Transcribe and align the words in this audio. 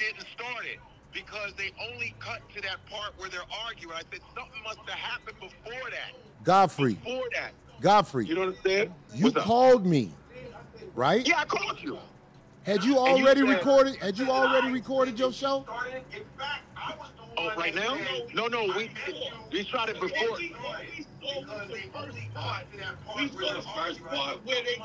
didn't 0.00 0.26
start 0.34 0.64
it 0.64 0.78
because 1.12 1.52
they 1.56 1.70
only 1.92 2.14
cut 2.20 2.40
to 2.54 2.60
that 2.62 2.78
part 2.90 3.12
where 3.18 3.28
they're 3.28 3.40
arguing. 3.66 3.94
I 3.96 4.02
said 4.10 4.20
something 4.34 4.62
must 4.64 4.78
have 4.78 4.98
happened 4.98 5.36
before 5.40 5.90
that. 5.90 6.12
Godfrey, 6.44 6.94
Before 6.94 7.28
that. 7.34 7.52
Godfrey, 7.80 8.26
You 8.26 8.34
know 8.34 8.40
what 8.46 8.56
I'm 8.56 8.62
saying? 8.64 8.94
you 9.14 9.24
What's 9.24 9.36
up? 9.36 9.44
called 9.44 9.86
me, 9.86 10.12
right? 10.94 11.26
Yeah, 11.26 11.40
I 11.40 11.44
called 11.44 11.78
you. 11.80 11.98
Had 12.64 12.84
you 12.84 12.98
And 12.98 13.18
you 13.18 13.24
already 13.24 13.40
said- 13.40 13.48
recorded? 13.48 13.96
Had 13.96 14.18
you 14.18 14.30
already 14.30 14.70
recorded 14.70 15.18
your 15.18 15.32
show? 15.32 15.64
Fact, 16.38 16.62
Oh, 17.38 17.54
right 17.56 17.74
now? 17.74 17.96
No, 18.34 18.48
no, 18.48 18.64
we 18.76 18.90
we 19.52 19.64
tried 19.64 19.88
it 19.90 20.00
before. 20.00 20.38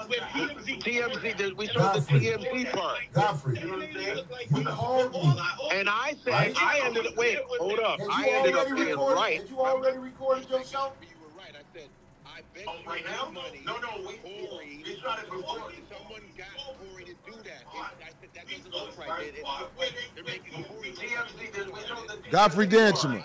TMZ, 0.06 1.38
the- 1.38 1.54
we 1.56 1.68
showed 1.68 1.94
the 1.94 2.02
TMZ 2.02 2.72
part. 2.74 3.00
Godfrey, 3.14 3.60
you 3.60 4.64
called 4.66 5.12
me. 5.14 5.40
And 5.74 5.90
I 5.90 6.16
said, 6.24 6.34
Right. 6.34 6.56
I 6.62 6.82
ended 6.84 7.08
up, 7.08 7.16
wait, 7.16 7.40
hold 7.60 7.80
up. 7.80 8.00
I 8.12 8.28
ended 8.30 8.56
up 8.56 8.68
being 8.68 8.78
recorded? 8.90 9.16
right. 9.16 9.40
Had 9.42 9.50
you 9.50 9.60
already 9.60 9.98
recorded 9.98 10.50
your 10.50 10.64
show? 10.64 10.94
You 11.02 11.08
were 11.22 11.30
right. 11.38 11.54
I 11.56 11.64
said, 11.78 11.90
I 12.26 12.42
bet 12.54 12.64
Oh, 12.68 12.76
you 12.84 12.90
right 12.90 13.06
now? 13.06 13.32
money. 13.32 13.62
No, 13.66 13.78
no, 13.78 13.90
we- 14.08 14.16
Corey, 14.18 14.84
we 14.86 14.96
tried 15.02 15.20
it 15.24 15.30
before. 15.32 15.44
Someone 15.90 16.22
got 16.38 16.48
Corey 16.80 17.06
to 17.06 17.14
do 17.26 17.38
that. 17.44 17.64
I 17.74 17.90
said, 18.20 18.30
that 18.34 18.48
doesn't 18.50 18.74
look 18.74 18.98
right. 18.98 19.22
It, 19.24 19.36
it 19.38 19.44
looks 19.44 19.72
like 19.78 19.94
they're 20.16 20.24
making 20.24 20.64
Corey 20.66 20.92
TMZ, 20.92 21.54
did 21.54 21.68
we 21.74 21.80
show 21.82 21.96
the 22.08 22.30
Godfrey 22.30 22.68
Danchimah. 22.68 23.24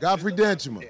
Godfrey 0.00 0.32
Danchimah. 0.32 0.88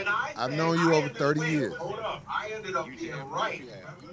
And 0.00 0.08
I 0.08 0.32
I've 0.36 0.50
said, 0.50 0.56
known 0.58 0.78
you 0.78 0.94
I 0.94 0.96
over 0.96 1.08
30 1.10 1.40
years. 1.50 1.74
Hold 1.76 1.98
up. 1.98 2.22
I 2.26 2.50
ended 2.54 2.74
up 2.74 2.86
You 2.88 2.96
being 2.96 3.28
right. 3.28 3.62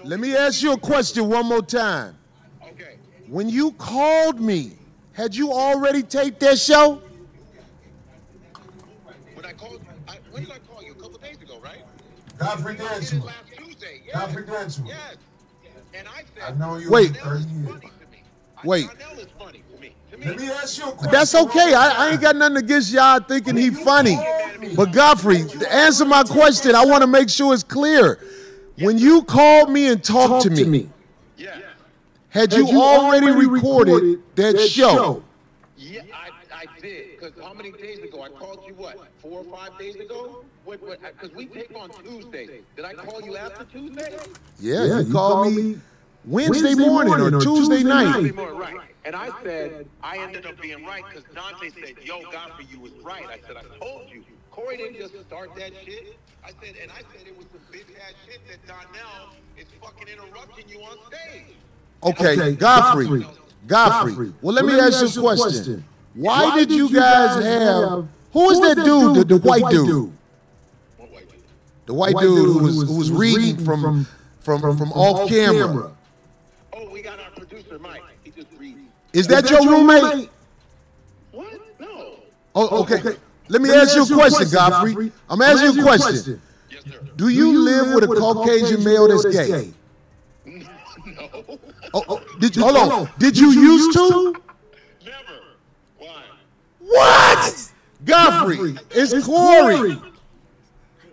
Let 0.04 0.20
me 0.20 0.36
ask 0.36 0.62
you 0.62 0.74
a 0.74 0.78
question 0.78 1.30
one 1.30 1.46
more 1.46 1.62
time. 1.62 2.18
Okay. 2.62 2.98
When 3.28 3.48
you 3.50 3.72
called 3.72 4.42
me, 4.42 4.74
had 5.14 5.34
you 5.34 5.52
already 5.54 6.04
taped 6.04 6.42
that 6.42 6.60
show? 6.60 7.02
When 9.34 9.46
I 9.46 9.54
called, 9.54 9.82
I, 10.10 10.18
when 10.32 10.44
did 10.44 10.52
I 10.52 10.60
call 10.60 10.84
you? 10.84 10.92
A 10.92 10.96
couple 10.96 11.18
days 11.20 11.42
ago, 11.42 11.58
right? 11.64 11.82
Godfrey 12.38 12.78
I 12.80 12.84
last 12.84 13.14
Tuesday. 13.56 14.02
Yes. 14.06 14.14
Godfrey 14.14 14.44
Danchimah. 14.44 14.88
Yes. 14.88 15.16
And 15.94 16.08
I 16.08 16.18
said, 16.36 16.44
I've 16.44 16.60
known 16.60 16.82
you 16.82 16.92
Wait. 16.92 17.14
Darnell 17.14 17.38
is 17.40 17.46
30 17.46 17.56
years. 17.56 17.68
funny 17.70 17.80
to 17.82 18.12
me. 18.12 18.24
Wait. 18.64 18.90
Let 20.20 20.40
me 20.40 20.50
ask 20.50 20.78
you 20.78 20.86
a 20.86 20.92
question. 20.92 21.12
That's 21.12 21.36
okay. 21.36 21.74
I, 21.74 22.08
I 22.08 22.12
ain't 22.12 22.22
got 22.22 22.36
nothing 22.36 22.58
against 22.58 22.92
y'all 22.92 23.20
thinking 23.20 23.56
he 23.56 23.70
funny. 23.70 24.18
But 24.76 24.92
Godfrey, 24.92 25.46
answer 25.70 26.06
my 26.06 26.24
question, 26.24 26.76
I 26.76 26.86
want 26.86 27.02
to 27.02 27.08
make 27.08 27.30
sure 27.30 27.54
it's 27.54 27.64
clear. 27.64 28.20
When 28.80 28.98
you 28.98 29.24
called 29.24 29.72
me 29.72 29.88
and 29.88 30.04
talked 30.04 30.44
to 30.44 30.66
me, 30.66 30.90
had 32.30 32.54
you 32.54 32.68
already 32.80 33.32
recorded 33.32 34.22
that 34.36 34.60
show? 34.60 35.24
Yeah, 35.78 36.02
I, 36.14 36.30
I 36.54 36.82
did. 36.82 37.20
Because 37.20 37.34
how 37.44 37.54
many 37.54 37.72
days 37.72 38.00
ago? 38.00 38.22
I 38.24 38.30
called 38.30 38.64
you 38.68 38.74
what? 38.74 38.98
Four 39.20 39.40
or 39.40 39.58
five 39.58 39.78
days 39.80 39.96
ago? 39.96 40.44
What? 40.66 40.82
What? 40.82 41.00
Because 41.02 41.36
we 41.36 41.46
tape 41.46 41.76
on 41.76 41.90
Tuesday. 42.04 42.62
Did 42.76 42.86
I 42.86 42.94
call 42.94 43.22
you 43.22 43.38
after 43.38 43.64
Tuesday? 43.66 44.18
Yeah, 44.60 45.00
you 45.00 45.12
called 45.12 45.54
me 45.54 45.80
Wednesday 46.28 46.76
morning 46.76 47.14
or 47.14 47.32
Tuesday 47.32 47.78
Tuesday 47.78 47.84
night. 47.84 48.36
morning, 48.36 48.58
right. 48.58 48.76
And 49.06 49.16
I 49.16 49.30
said, 49.42 49.88
I 50.04 50.18
ended 50.18 50.46
up 50.46 50.60
being 50.60 50.86
right 50.86 51.04
because 51.08 51.24
Dante 51.34 51.70
said, 51.70 51.96
yo, 52.04 52.22
Godfrey, 52.30 52.68
you 52.70 52.82
was 52.82 52.92
right. 53.02 53.26
I 53.26 53.40
said, 53.48 53.56
I 53.56 53.64
told 53.78 54.10
you. 54.12 54.24
Corey 54.52 54.76
didn't 54.76 54.98
just 54.98 55.14
start 55.28 55.56
that 55.56 55.72
shit. 55.86 56.18
I 56.44 56.50
said, 56.50 56.76
and 56.82 56.92
I 56.92 56.98
said 57.16 57.28
it 57.28 57.38
was 57.38 57.46
some 57.52 57.62
bitch 57.72 57.96
ass 58.06 58.14
shit 58.26 58.40
that 58.48 58.68
Donnell 58.68 59.36
is 59.58 59.66
fucking 59.82 60.08
interrupting 60.08 60.68
you 60.68 60.82
on 60.82 60.98
stage. 61.08 61.56
Okay, 62.04 62.56
Godfrey. 62.56 63.26
Godfrey. 63.66 64.34
Well, 64.42 64.54
let 64.54 64.66
me 64.66 64.80
ask 64.80 65.16
you 65.16 65.28
a 65.28 65.36
question. 65.36 65.86
Why 66.14 66.58
did 66.58 66.72
you 66.72 66.94
guys 66.94 67.44
have? 67.44 68.08
Who 68.34 68.50
is 68.50 68.60
that 68.62 68.84
dude? 68.84 69.16
The, 69.16 69.24
the 69.24 69.38
white 69.38 69.70
dude. 69.70 70.12
White 70.98 71.30
dude? 71.30 71.42
The 71.86 71.94
white 71.94 72.16
dude 72.18 72.54
who 72.54 72.64
was 72.64 72.84
who 72.84 72.98
was 72.98 73.12
reading 73.12 73.64
from 73.64 74.06
from 74.42 74.78
from 74.78 74.92
off 74.92 75.30
camera. 75.30 75.92
Oh, 75.92 75.97
reads. 79.18 79.28
Is 79.28 79.28
that 79.28 79.50
your 79.50 79.68
roommate? 79.70 80.30
What? 81.32 81.48
Oh, 81.54 81.60
no. 81.80 82.16
Oh, 82.56 82.82
okay. 82.82 83.18
Let 83.50 83.62
me 83.62 83.72
ask 83.72 83.96
you 83.96 84.04
a 84.04 84.08
question, 84.08 84.48
Godfrey. 84.52 85.12
I'm 85.30 85.42
asking 85.42 85.76
you 85.76 85.82
a 85.82 85.84
question. 85.84 86.42
Yes, 86.70 86.84
sir. 86.84 87.00
Do 87.16 87.30
you 87.30 87.60
live 87.60 87.94
with 87.94 88.04
a 88.04 88.08
Caucasian 88.08 88.84
male 88.84 89.08
that's 89.08 89.26
gay? 89.26 89.74
no. 90.46 91.60
Oh, 91.94 92.04
oh, 92.10 92.22
did 92.40 92.56
you, 92.56 92.64
hold 92.64 92.76
on. 92.76 93.10
Did 93.18 93.38
you 93.38 93.50
used 93.52 93.94
to? 93.94 94.36
Never. 95.06 95.18
Why? 95.98 96.24
What? 96.80 97.72
Godfrey, 98.06 98.76
it's 98.92 99.26
Corey. 99.26 99.98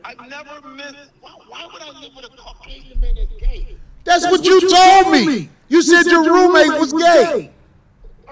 I've 0.04 0.28
never 0.28 0.68
met. 0.68 0.94
Why, 1.20 1.30
why 1.48 1.68
would 1.72 1.82
I 1.82 2.00
live 2.00 2.14
with 2.14 2.24
a 2.26 2.36
Caucasian 2.36 3.00
man 3.00 3.14
that's 3.14 3.32
gay? 3.40 3.76
That's 4.04 4.24
what 4.24 4.44
you 4.44 4.60
told 4.68 5.12
me. 5.12 5.48
You 5.68 5.80
said 5.80 6.06
your 6.06 6.24
roommate 6.24 6.78
was 6.78 6.92
gay. 6.92 7.50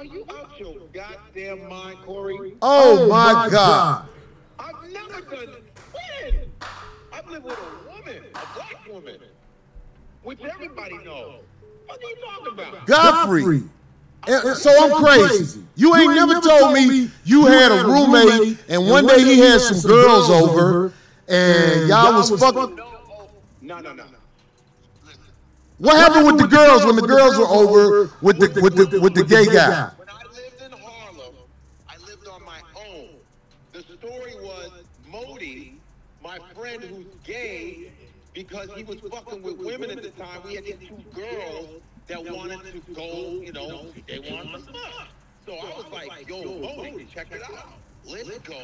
Are 0.02 0.06
you 0.06 0.26
out 0.36 0.58
your 0.58 0.74
goddamn 0.92 1.68
mind, 1.68 1.96
Corey? 2.04 2.54
Oh, 2.60 3.02
oh 3.04 3.08
my 3.08 3.48
God. 3.48 4.08
I've 4.58 4.74
never 4.90 5.20
done. 5.20 5.54
When? 5.92 6.34
I've 7.12 7.30
lived 7.30 7.44
with 7.44 7.56
a 7.56 7.88
woman, 7.88 8.24
a 8.34 8.46
black 8.56 8.88
woman, 8.90 9.18
which 10.24 10.40
everybody 10.40 10.98
knows. 11.04 11.42
What 11.86 12.02
are 12.02 12.08
you 12.08 12.16
talking 12.16 12.52
about? 12.52 12.86
Godfrey. 12.86 13.62
And- 14.26 14.44
and 14.44 14.56
so 14.56 14.92
I'm 14.96 15.04
crazy. 15.04 15.62
You 15.76 15.94
ain't 15.94 16.14
never 16.16 16.40
told 16.40 16.72
me 16.74 17.08
you 17.24 17.46
had 17.46 17.70
a 17.70 17.84
roommate 17.84 18.58
and 18.68 18.90
one 18.90 19.06
day 19.06 19.22
he 19.22 19.38
had 19.38 19.60
some 19.60 19.88
girls 19.88 20.28
over 20.30 20.92
and 21.28 21.88
y'all 21.88 22.12
was 22.14 22.28
fucking. 22.40 22.74
No, 23.60 23.78
no, 23.78 23.92
no, 23.92 23.92
no. 23.94 24.04
What 25.82 25.96
happened 25.96 26.26
with 26.26 26.38
the 26.38 26.46
girls 26.46 26.86
when 26.86 26.94
the 26.94 27.02
girls 27.02 27.36
were 27.36 27.44
over 27.44 28.08
with 28.20 28.38
the 28.38 28.60
with 28.62 28.76
the 28.76 29.00
with 29.00 29.14
the 29.14 29.24
gay 29.24 29.46
guy? 29.46 29.90
when 29.96 30.08
I 30.08 30.22
lived 30.32 30.62
in 30.62 30.70
Harlem, 30.70 31.34
I 31.88 31.96
lived 32.06 32.28
on 32.28 32.40
my 32.44 32.60
own. 32.76 33.08
The 33.72 33.82
story 33.82 34.36
was 34.36 34.70
Modi, 35.08 35.74
my 36.22 36.38
friend 36.54 36.84
who's 36.84 37.06
gay, 37.24 37.90
because 38.32 38.70
he 38.76 38.84
was 38.84 39.00
fucking 39.00 39.42
with 39.42 39.58
women 39.58 39.90
at 39.90 40.04
the 40.04 40.10
time. 40.10 40.40
We 40.44 40.54
had 40.54 40.66
these 40.66 40.76
two 40.78 41.02
girls 41.20 41.82
that 42.06 42.24
wanted 42.32 42.62
to 42.62 42.92
go, 42.92 43.40
you 43.42 43.52
know, 43.52 43.86
they 44.06 44.20
wanted 44.20 44.64
to 44.64 44.72
fuck. 44.72 45.08
So 45.44 45.54
I 45.54 45.64
was 45.76 45.86
like, 45.90 46.28
yo, 46.28 46.60
Modi, 46.60 47.08
check 47.12 47.26
it 47.32 47.42
out. 47.42 47.72
Let's 48.06 48.38
go 48.38 48.54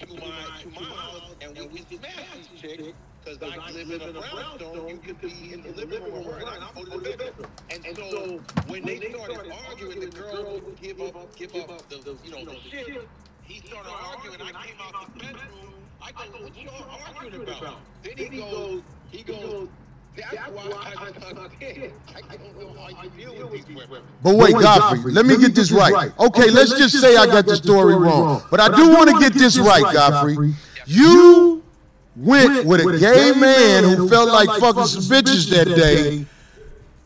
to 0.00 0.06
my 0.08 0.60
to 0.60 0.70
my 0.70 0.82
house 0.82 1.36
and 1.40 1.56
when 1.56 1.70
we 1.70 1.84
smash 1.88 2.26
these 2.34 2.60
chicks, 2.60 2.98
because 3.24 3.42
I 3.42 3.70
live 3.72 3.90
in 3.90 4.02
a 4.02 4.12
brownstone, 4.12 4.88
you 4.88 4.98
could 4.98 5.20
be 5.20 5.52
in 5.52 5.62
the 5.62 5.72
living 5.72 6.02
room 6.02 6.24
with 6.24 6.36
and 6.36 6.46
I 6.48 6.70
go 6.74 6.84
to 6.84 6.90
the 6.98 7.16
bedroom. 7.16 7.50
And 7.70 7.96
so 7.96 8.40
when 8.66 8.84
they 8.84 8.98
started 8.98 9.52
arguing, 9.68 10.00
the 10.00 10.06
girl 10.06 10.60
would 10.64 10.80
give 10.80 11.00
up, 11.00 11.36
give 11.36 11.54
up 11.54 11.88
the, 11.88 11.96
the 11.98 12.16
you 12.24 12.32
know, 12.32 12.44
the 12.44 12.56
shit. 12.70 13.08
He 13.42 13.60
started 13.66 13.90
arguing. 13.90 14.40
I 14.40 14.66
came 14.66 14.76
out 14.80 15.14
the 15.14 15.20
bedroom. 15.20 15.74
I 16.00 16.10
go, 16.12 16.42
what 16.42 16.56
you 16.56 16.68
all 16.70 17.00
arguing 17.16 17.48
about? 17.48 17.78
Then 18.02 18.16
he 18.16 18.38
goes, 18.38 18.82
he 19.10 19.22
goes, 19.22 19.68
that's 20.16 20.50
why 20.50 20.92
I 20.96 21.06
sucked. 21.12 21.54
I 22.30 22.36
don't 22.36 22.58
know 22.58 22.82
how 22.82 23.02
you 23.02 23.10
deal 23.10 23.48
with 23.48 23.66
these 23.66 23.76
women. 23.76 24.02
But 24.22 24.34
wait, 24.36 24.52
Godfrey, 24.52 25.12
let 25.12 25.26
me 25.26 25.38
get 25.38 25.54
this 25.54 25.70
right. 25.70 26.12
Okay, 26.18 26.50
let's 26.50 26.76
just 26.76 27.00
say 27.00 27.16
I 27.16 27.26
got 27.26 27.46
the 27.46 27.56
story 27.56 27.94
wrong. 27.94 28.42
But 28.50 28.60
I 28.60 28.74
do 28.74 28.90
want 28.90 29.10
to 29.10 29.18
get 29.20 29.32
this 29.32 29.58
right, 29.58 29.94
Godfrey. 29.94 30.54
You 30.86 31.61
went 32.16 32.66
with 32.66 32.80
a 32.94 32.98
gay 32.98 33.32
man 33.38 33.84
who 33.84 34.08
felt 34.08 34.28
like 34.28 34.48
fucking 34.60 34.84
some 34.86 35.02
bitches 35.04 35.48
that 35.50 35.66
day 35.66 36.26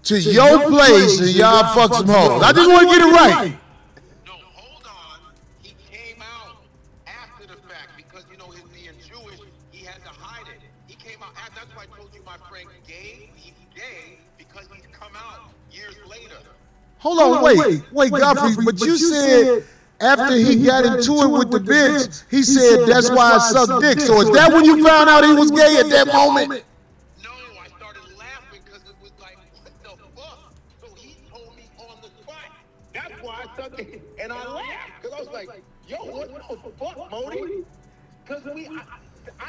to 0.04 0.18
your 0.20 0.68
place 0.68 1.20
and 1.20 1.30
y'all 1.30 1.74
fucked 1.74 1.94
some 1.94 2.08
hoes. 2.08 2.42
I 2.42 2.52
just 2.52 2.68
want 2.70 2.88
to 2.88 2.96
get 2.96 3.06
it 3.06 3.12
right. 3.12 3.58
No, 4.26 4.32
hold 4.54 4.84
on. 4.84 5.20
He 5.62 5.74
came 5.90 6.22
out 6.22 6.56
after 7.06 7.46
the 7.46 7.56
fact 7.68 7.90
because 7.96 8.24
you 8.30 8.36
know 8.38 8.46
his 8.50 8.62
being 8.62 8.94
Jewish, 9.00 9.40
he 9.72 9.84
had 9.84 10.02
to 10.04 10.10
hide 10.10 10.46
it. 10.48 10.60
He 10.86 10.94
came 10.94 11.22
out. 11.22 11.30
After, 11.36 11.60
that's 11.60 11.76
why 11.76 11.84
I 11.84 11.96
told 11.96 12.10
you 12.14 12.22
my 12.24 12.36
friend 12.48 12.68
gay. 12.86 13.30
He's 13.34 13.52
gay 13.74 14.18
because 14.38 14.66
he's 14.72 14.86
come 14.92 15.12
out 15.16 15.50
years 15.72 15.96
later. 16.08 16.36
Hold 16.98 17.18
on, 17.18 17.44
wait, 17.44 17.82
wait, 17.92 18.10
Godfrey, 18.10 18.64
but 18.64 18.80
you 18.80 18.96
said 18.96 19.64
after 20.00 20.34
he 20.34 20.64
got 20.64 20.84
into 20.84 21.14
it 21.22 21.28
with 21.30 21.50
the 21.50 21.58
bitch, 21.58 22.24
he 22.30 22.42
said 22.42 22.86
that's 22.86 23.10
why 23.10 23.32
I 23.32 23.38
sucked 23.38 23.82
dick. 23.82 24.00
So 24.00 24.20
is 24.20 24.30
that 24.32 24.52
when 24.52 24.64
you 24.64 24.84
found 24.84 25.08
out 25.08 25.24
he 25.24 25.32
was 25.32 25.50
gay 25.50 25.78
at 25.78 25.88
that 25.90 26.06
moment? 26.08 26.64
No, 27.22 27.30
I 27.30 27.68
started 27.68 28.02
laughing 28.18 28.60
because 28.64 28.82
it 28.82 28.96
was 29.00 29.12
like, 29.20 29.38
what 29.62 29.98
the 29.98 30.20
fuck? 30.20 30.52
So 30.80 30.94
he 30.96 31.16
told 31.30 31.56
me 31.56 31.70
on 31.78 32.00
the 32.02 32.08
spot. 32.22 32.52
That's 32.92 33.22
why 33.22 33.44
I 33.44 33.56
sucked 33.56 33.80
it. 33.80 34.02
And 34.20 34.32
I 34.32 34.52
laughed 34.52 35.02
because 35.02 35.16
I 35.16 35.20
was 35.20 35.32
like, 35.32 35.62
yo, 35.88 35.96
what 35.96 36.28
the 36.28 36.70
fuck, 36.84 37.10
Modi? 37.10 37.64
Because 38.26 38.44
we, 38.54 38.66
I, 38.66 38.82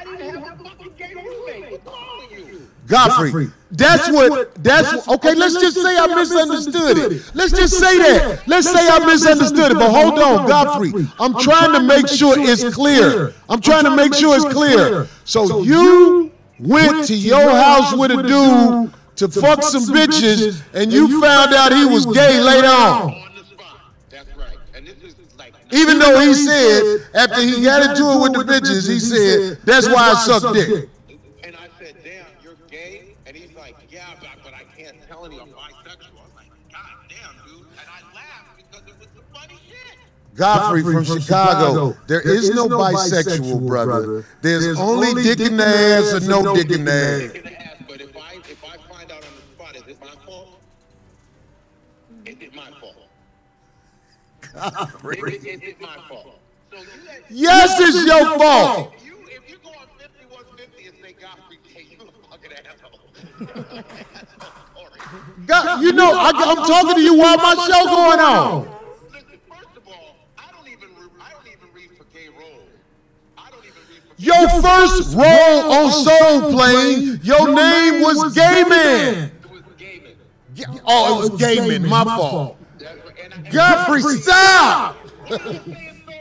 I 0.08 0.16
didn't 0.18 0.44
have 0.44 0.62
a 0.62 0.64
fucking 0.64 0.94
gay 0.98 1.14
roommate. 1.14 1.72
What's 1.72 1.86
wrong 1.86 2.28
with 2.30 2.48
you? 2.48 2.68
Godfrey. 2.88 3.50
That's 3.72 4.10
what. 4.10 4.56
That's 4.64 5.08
okay. 5.08 5.36
Let's 5.36 5.56
just 5.56 5.76
say 5.76 5.98
I 5.98 6.08
misunderstood 6.16 6.98
it. 6.98 7.32
Let's 7.36 7.52
just 7.52 7.78
say 7.78 7.98
that. 7.98 8.48
Let's 8.48 8.72
say 8.72 8.88
I 8.88 9.06
misunderstood 9.06 9.72
it. 9.72 9.76
But 9.76 9.92
hold 9.92 10.20
on, 10.20 10.48
Godfrey. 10.48 10.94
I'm 11.20 11.38
trying 11.40 11.74
to 11.74 11.82
make 11.82 12.08
sure 12.08 12.36
it's 12.38 12.74
clear. 12.74 13.34
I'm 13.50 13.60
trying 13.60 13.84
to 13.84 13.96
make 13.96 14.14
sure 14.14 14.36
it's 14.36 14.54
clear. 14.54 15.08
So 15.26 15.64
you 15.64 16.32
went 16.60 17.06
to 17.08 17.16
your 17.16 17.50
house 17.50 17.94
with 17.96 18.12
a 18.12 18.24
dude 18.24 18.94
to 19.18 19.28
fuck 19.42 19.64
some 19.64 19.86
bitches, 19.88 20.62
and 20.74 20.94
you 20.94 21.22
found 21.22 21.54
out 21.54 21.74
he 21.74 21.86
was 21.86 22.06
gay 22.06 22.40
later 22.40 22.68
on. 22.68 23.14
On 23.14 23.36
the 23.36 23.44
spot. 23.44 23.80
That's 24.10 24.36
right. 24.38 24.58
And 24.76 24.86
this 24.88 24.96
is 25.04 25.16
like 25.38 25.54
Even 25.72 26.00
though 26.00 26.20
he 26.20 26.34
said 26.34 27.08
after 27.14 27.42
he 27.42 27.64
got 27.64 27.84
into 27.90 28.04
it 28.12 28.22
with 28.22 28.34
the 28.34 28.44
bitches, 28.52 28.90
he 28.90 29.00
said 29.00 29.58
that's 29.66 29.88
why 29.88 30.12
I 30.12 30.14
suck 30.16 30.54
dick. 30.54 30.90
And 31.44 31.56
I 31.56 31.68
said, 31.80 31.96
damn, 32.04 32.26
you're 32.44 32.56
gay? 32.70 33.16
And 33.26 33.36
he's 33.36 33.54
like, 33.56 33.76
yeah, 33.90 34.06
but, 34.20 34.30
but 34.44 34.54
I 34.54 34.64
can't 34.78 34.96
tell 35.08 35.26
any 35.26 35.40
I'm 35.40 35.50
bisexual. 35.50 36.20
I 36.20 36.24
was 36.24 36.34
like, 36.36 36.48
god 36.72 36.96
damn, 37.10 37.36
dude. 37.46 37.68
And 37.68 37.88
I 37.88 38.16
laughed 38.16 38.58
because 38.58 38.88
it 38.88 38.98
was 38.98 39.08
the 39.16 39.38
funny 39.38 39.60
shit. 39.68 39.98
Godfrey 40.36 40.84
from 40.84 41.04
Chicago. 41.04 41.98
There 42.08 42.22
is 42.22 42.50
no 42.52 42.68
bisexual, 42.70 43.68
brother. 43.68 44.26
There's 44.42 44.80
only 44.80 45.22
dick 45.22 45.40
in 45.40 45.58
the 45.58 45.66
ass 45.66 46.14
or 46.14 46.20
no 46.22 46.56
dick 46.56 46.72
in 46.72 46.86
the 46.86 46.92
ass. 46.92 47.32
Is 55.28 55.46
it, 55.46 55.46
is 55.46 55.62
it 55.64 55.82
my 55.82 55.98
fault? 56.10 56.40
So 56.72 56.78
let, 56.78 57.24
Yes, 57.30 57.80
it's 57.80 58.06
your 58.06 58.38
fault. 58.40 58.94
If 58.96 59.06
you 59.06 59.16
if 59.30 59.50
you 59.50 59.58
go 59.64 59.70
on 59.70 59.88
5150 60.00 60.88
and 60.88 60.96
say 61.02 61.14
Godfrey 61.22 61.60
gay, 61.64 61.86
you 61.92 61.98
a 62.02 62.12
fucking 62.32 62.52
asshole. 62.54 63.00
That's 63.40 64.34
the 64.34 64.46
story. 64.74 65.46
God, 65.46 65.82
you 65.84 65.92
know, 65.94 66.12
I, 66.12 66.32
I'm 66.34 66.58
talking 66.58 66.96
to 66.96 67.02
you 67.02 67.16
while 67.18 67.38
my 67.38 67.54
show 67.54 67.86
going 67.86 68.20
on. 68.20 68.68
Listen, 69.14 69.40
first 69.48 69.78
of 69.78 69.88
all, 69.88 70.16
I 70.38 70.52
don't 70.52 70.68
even 70.68 70.90
re- 70.96 71.10
I 71.22 71.32
don't 71.34 71.48
even 71.48 71.70
read 71.74 71.92
for 71.98 72.04
gay 72.06 72.30
roles. 72.30 72.70
I 73.38 73.50
don't 73.52 73.64
even 73.64 73.82
read 73.90 74.02
for 74.10 74.22
Your 74.22 74.50
first 74.62 75.16
role 75.16 75.72
on 75.72 75.92
Soul 75.92 76.52
Plane, 76.52 77.20
your 77.24 77.54
name 77.54 78.02
was 78.02 78.34
Gay 78.34 78.64
Man. 78.68 79.32
It 79.44 79.52
was 79.52 79.62
gay 79.78 80.02
men. 80.04 80.82
Oh, 80.86 81.24
it 81.26 81.32
was 81.32 81.40
Gay 81.40 81.60
Man, 81.68 81.88
my 81.88 82.04
fault. 82.04 82.58
That's 82.80 82.98
right. 82.98 83.08
And 83.08 83.16
I, 83.16 83.17
Godfrey, 83.52 84.02
stop! 84.22 84.98
I 85.30 85.38
saying 85.38 86.02
so? 86.06 86.12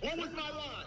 What 0.00 0.18
was 0.18 0.30
my 0.32 0.50
line? 0.50 0.84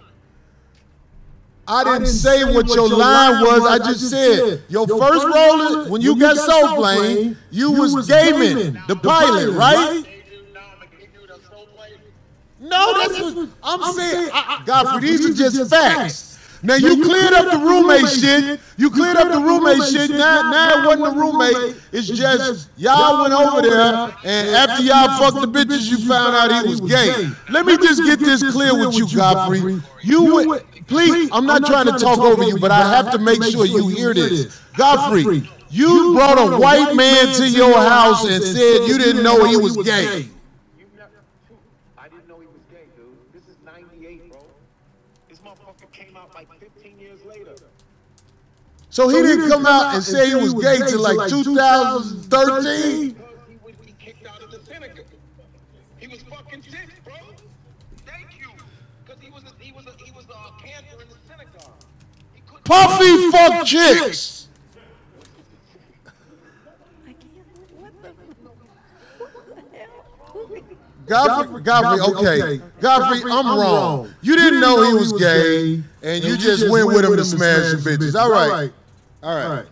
I 1.68 1.84
didn't 1.84 2.08
say 2.08 2.44
what 2.54 2.68
your 2.68 2.90
line 2.90 3.44
was. 3.44 3.66
I 3.66 3.78
just 3.80 4.10
said 4.10 4.64
your 4.70 4.88
first 4.88 5.26
role 5.26 5.90
when 5.90 6.02
you 6.02 6.18
got 6.20 6.38
Soul 6.38 6.76
Plane, 6.76 7.38
you 7.52 7.72
was 7.72 8.08
Gay 8.08 8.32
Man, 8.32 8.82
the 8.88 8.96
pilot, 8.96 9.52
right? 9.52 10.04
They 10.04 10.24
do 10.30 10.46
now 10.54 10.62
I'm 10.72 10.80
gonna 10.80 10.92
give 11.00 11.10
you 11.14 11.28
the 11.28 11.40
soul 11.50 11.68
play. 11.76 11.98
No, 12.60 12.94
that's 12.98 13.20
what 13.36 13.50
I'm 13.64 13.94
saying. 13.94 14.30
I, 14.34 14.60
I, 14.60 14.66
Godfrey, 14.66 15.02
these 15.02 15.26
are 15.26 15.34
just 15.34 15.70
facts. 15.70 16.26
Now 16.63 16.75
you 16.75 17.04
cleared 17.04 17.33
up 17.33 17.51
the 17.51 17.59
roommate 17.59 18.09
shit. 18.09 18.59
You 18.77 18.89
cleared 18.89 19.18
up 19.18 19.31
the 19.31 19.39
roommate 19.39 19.83
shit. 19.89 20.12
Now, 20.12 20.50
now 20.51 20.81
it 20.81 20.86
wasn't 20.86 21.07
a 21.07 21.19
roommate. 21.19 21.75
It's 21.92 22.07
just 22.07 22.69
y'all 22.77 23.21
went 23.21 23.33
over 23.33 23.62
there, 23.62 24.13
and 24.24 24.50
after 24.50 24.83
y'all 24.83 25.18
fucked 25.19 25.42
the 25.42 25.48
bitches, 25.48 25.89
you 25.89 25.98
found 26.07 26.36
out 26.36 26.63
he 26.63 26.69
was 26.69 26.81
gay. 26.81 27.30
Let 27.50 27.65
me 27.65 27.77
just 27.77 28.04
get 28.04 28.19
this 28.19 28.44
clear 28.51 28.77
with 28.77 28.95
you, 28.95 29.07
Godfrey. 29.15 29.81
You 30.04 30.33
would, 30.33 30.63
please. 30.88 31.30
I'm 31.31 31.45
not 31.45 31.65
trying 31.65 31.86
to 31.86 31.98
talk 31.98 32.19
over 32.19 32.44
you, 32.44 32.57
but 32.60 32.71
I 32.71 32.88
have 32.89 33.12
to 33.12 33.19
make 33.19 33.44
sure 33.44 33.65
you 33.65 33.88
hear 33.89 34.13
this, 34.13 34.62
Godfrey. 34.75 35.50
You 35.69 36.13
brought 36.13 36.38
a 36.38 36.57
white 36.57 36.95
man 36.95 37.33
to 37.36 37.50
your 37.50 37.74
house 37.74 38.25
and 38.25 38.42
said 38.42 38.88
you 38.88 38.98
didn't 38.98 39.21
know 39.24 39.44
he 39.45 39.57
was 39.57 39.75
gay. 39.77 40.30
You 40.77 40.86
never. 40.95 41.12
I 41.98 42.07
didn't 42.07 42.27
know 42.30 42.39
he 42.39 42.48
was 42.48 42.62
gay, 42.71 42.86
dude. 42.95 43.33
This 43.33 43.44
is 43.50 43.57
'98, 43.65 44.31
bro. 44.31 44.39
This 45.27 45.39
motherfucker 45.39 45.92
came 45.92 46.15
out 46.15 46.33
like 46.33 46.48
15 46.57 46.98
years 46.98 47.19
later. 47.25 47.53
So 48.98 49.08
he 49.10 49.22
didn't 49.22 49.48
come 49.52 49.64
out 49.68 49.94
and 49.94 50.04
say 50.04 50.30
he 50.30 50.34
was 50.34 50.56
gay 50.56 50.80
till 50.80 51.04
like 51.04 51.30
2013. 51.30 53.16
He 53.48 53.58
would 53.64 53.86
be 53.86 53.94
kicked 54.00 54.26
out 54.26 54.42
of 54.42 54.50
the 54.50 54.60
synagogue. 54.66 55.06
He 56.00 56.08
was 56.08 56.24
fucking 56.24 56.64
sick, 56.64 56.90
bro. 57.04 57.14
Thank 58.08 58.40
you. 58.40 58.50
Because 59.06 59.22
he 59.22 59.30
was 59.30 59.44
a, 59.44 59.64
he 59.64 59.72
was 59.72 59.86
a, 59.86 59.92
he 60.04 60.12
was 60.14 60.26
a 60.26 60.52
cancer 60.60 61.00
in 61.00 61.10
the 61.10 61.16
synagogue. 61.30 61.76
He 62.34 62.42
Puffy 62.64 63.30
fuck 63.30 63.68
chicks. 63.68 64.48
I 67.06 67.14
can't. 67.14 67.22
What 67.76 68.02
the? 68.02 68.10
What 69.20 69.46
the 69.48 69.78
hell? 69.78 70.08
Godfrey, 71.06 71.62
Godfrey, 71.62 72.16
okay. 72.16 72.64
Godfrey, 72.82 73.32
I'm 73.32 73.60
wrong. 73.60 74.12
You 74.24 74.36
didn't 74.36 74.60
know 74.60 74.90
he 74.90 74.94
was 74.96 75.14
gay, 75.14 75.84
and 76.02 76.24
you 76.24 76.36
just 76.36 76.68
went 76.68 76.88
with 76.88 77.06
him 77.06 77.16
to 77.16 77.24
smash 77.24 77.74
the 77.74 77.78
bitches. 77.78 78.20
All 78.20 78.32
right, 78.32 78.72
all 79.27 79.35
right. 79.35 79.65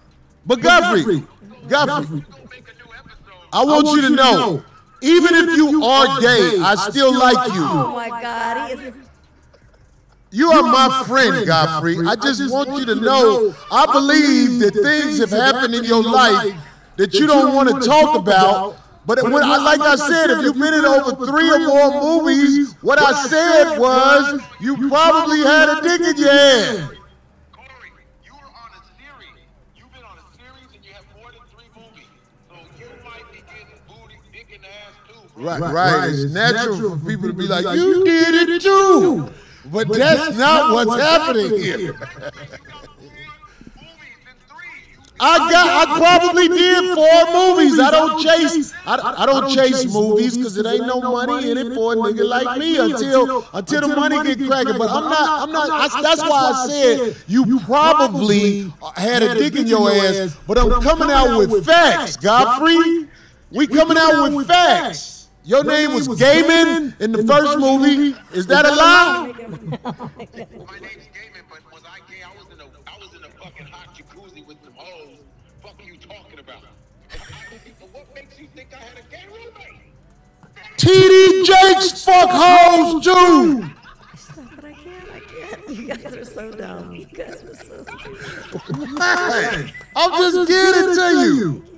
But 0.45 0.59
Godfrey, 0.59 1.23
Godfrey, 1.69 2.17
We're 2.17 2.25
gonna 2.25 2.49
make 2.49 2.65
a 2.67 2.73
new 2.83 2.93
episode. 2.93 3.47
I 3.53 3.63
want 3.63 3.87
you 3.87 4.01
to 4.01 4.09
know, 4.09 4.63
even 5.01 5.33
if 5.33 5.57
you 5.57 5.81
are 5.83 6.19
gay, 6.19 6.59
I 6.59 6.75
still 6.89 7.17
like 7.17 7.53
you. 7.53 7.63
Oh 7.63 7.93
my 7.95 8.09
God! 8.09 8.69
He 8.77 8.85
is. 8.85 8.95
You 10.31 10.51
are 10.51 10.63
my 10.63 11.05
friend, 11.07 11.47
Godfrey. 11.47 11.95
I 12.05 12.17
just 12.17 12.51
want 12.51 12.77
you 12.77 12.85
to 12.85 12.95
know 12.95 13.55
I 13.71 13.85
believe 13.85 14.59
that 14.59 14.73
things 14.73 15.19
have 15.19 15.31
happened 15.31 15.73
in 15.73 15.85
your 15.85 16.03
life 16.03 16.53
that 16.97 17.13
you 17.13 17.25
don't 17.25 17.55
want 17.55 17.69
to 17.69 17.87
talk 17.87 18.17
about. 18.17 18.75
But 19.05 19.23
when 19.23 19.41
I, 19.41 19.55
like 19.57 19.79
I 19.79 19.95
said, 19.95 20.31
if 20.31 20.43
you've 20.43 20.59
been 20.59 20.73
in 20.73 20.83
over 20.83 21.25
three 21.25 21.49
or 21.49 21.59
more 21.59 22.01
movies, 22.01 22.73
what 22.81 22.99
I 22.99 23.27
said 23.27 23.77
was 23.79 24.41
you 24.59 24.89
probably 24.89 25.39
had 25.39 25.69
a 25.69 25.81
dick 25.81 26.01
in 26.01 26.17
your 26.17 26.31
hand. 26.31 26.97
Bro. 35.35 35.45
Right, 35.45 35.61
right. 35.61 36.09
It's 36.09 36.31
natural 36.33 36.97
for 36.97 37.05
people 37.05 37.27
to 37.27 37.33
be 37.33 37.47
like, 37.47 37.65
you 37.77 38.03
did 38.03 38.49
it 38.49 38.61
too. 38.61 39.29
But 39.71 39.87
that's 39.89 40.37
not 40.37 40.73
what's 40.73 41.01
happening 41.01 41.57
here. 41.57 41.79
You 41.79 41.93
movies 41.93 42.03
and 44.27 44.37
three. 44.47 44.91
You 44.91 45.15
I 45.19 45.37
got, 45.51 45.87
I 45.89 45.97
probably 45.97 46.47
did 46.49 46.93
four 46.93 47.33
movies. 47.33 47.79
I 47.79 47.89
don't 47.89 48.21
chase, 48.21 48.73
I, 48.85 49.15
I 49.17 49.25
don't 49.25 49.49
chase 49.51 49.91
movies 49.91 50.37
because 50.37 50.55
it 50.57 50.67
ain't 50.67 50.85
no 50.85 51.01
money 51.01 51.49
in 51.49 51.57
it 51.57 51.73
for 51.73 51.93
a 51.93 51.95
nigga 51.95 52.27
like 52.27 52.59
me 52.59 52.77
until 52.77 53.47
until 53.53 53.81
the 53.81 53.95
money 53.95 54.36
get 54.36 54.48
cracking. 54.48 54.77
But 54.77 54.89
I'm 54.91 55.10
not, 55.10 55.41
I'm 55.41 55.51
not. 55.51 55.69
I, 55.71 56.01
that's 56.01 56.21
why 56.21 56.51
I 56.53 56.67
said 56.67 57.15
you 57.27 57.60
probably 57.62 58.71
had 58.95 59.24
a 59.24 59.33
dick 59.36 59.55
in 59.55 59.65
your 59.67 59.89
ass. 59.91 60.38
But 60.45 60.60
I'm 60.60 60.81
coming 60.81 61.10
out 61.10 61.39
with 61.39 61.65
facts, 61.65 62.17
Godfrey. 62.17 63.07
We 63.51 63.65
coming 63.67 63.98
out 63.98 64.31
with 64.31 64.48
facts. 64.48 65.14
Your 65.45 65.63
name 65.63 65.93
was 65.93 66.07
Gayman 66.07 66.99
in 66.99 67.11
the 67.11 67.23
first 67.23 67.59
movie. 67.59 68.15
Is 68.33 68.47
that 68.47 68.65
a 68.65 68.73
lie? 68.73 69.27
My 69.37 70.79
name's 70.79 71.05
Gaiman, 71.13 71.45
but 71.47 71.61
was 71.71 71.83
I 71.85 71.99
gay? 72.09 72.23
I 72.25 72.35
was 72.35 72.47
in 72.51 72.59
a 72.59 72.65
I 72.87 72.97
was 72.97 73.13
in 73.15 73.23
a 73.23 73.29
fucking 73.29 73.67
hot 73.67 73.95
jacuzzi 73.95 74.43
with 74.47 74.57
some 74.63 74.73
hoes. 74.75 75.19
Fuck 75.61 75.79
are 75.79 75.83
you 75.83 75.97
talking 75.97 76.39
about? 76.39 76.63
What 77.91 78.15
makes 78.15 78.39
you 78.39 78.47
think 78.55 78.69
I 78.73 78.77
had 78.77 78.97
a 78.97 79.03
gay 79.11 79.25
roommate? 79.27 79.93
TD 80.77 81.45
Jakes 81.45 82.03
fuck 82.03 82.29
hoes 82.31 83.03
too. 83.03 83.69
Stop 84.17 84.63
it! 84.63 84.65
I 84.65 84.73
can't. 84.73 85.09
I 85.13 85.19
can't. 85.19 85.69
You 85.69 85.87
guys 85.87 86.15
are 86.15 86.25
so 86.25 86.51
dumb. 86.53 86.91
You 86.95 87.05
guys 87.05 87.43
are 87.43 87.55
so 87.55 87.83
stupid. 87.83 88.79
Man, 88.97 89.71
I'm 89.95 90.11
just 90.33 90.47
giving 90.49 90.89
it 90.89 90.95
to 90.95 91.07
you. 91.21 91.63
Yo, 91.63 91.75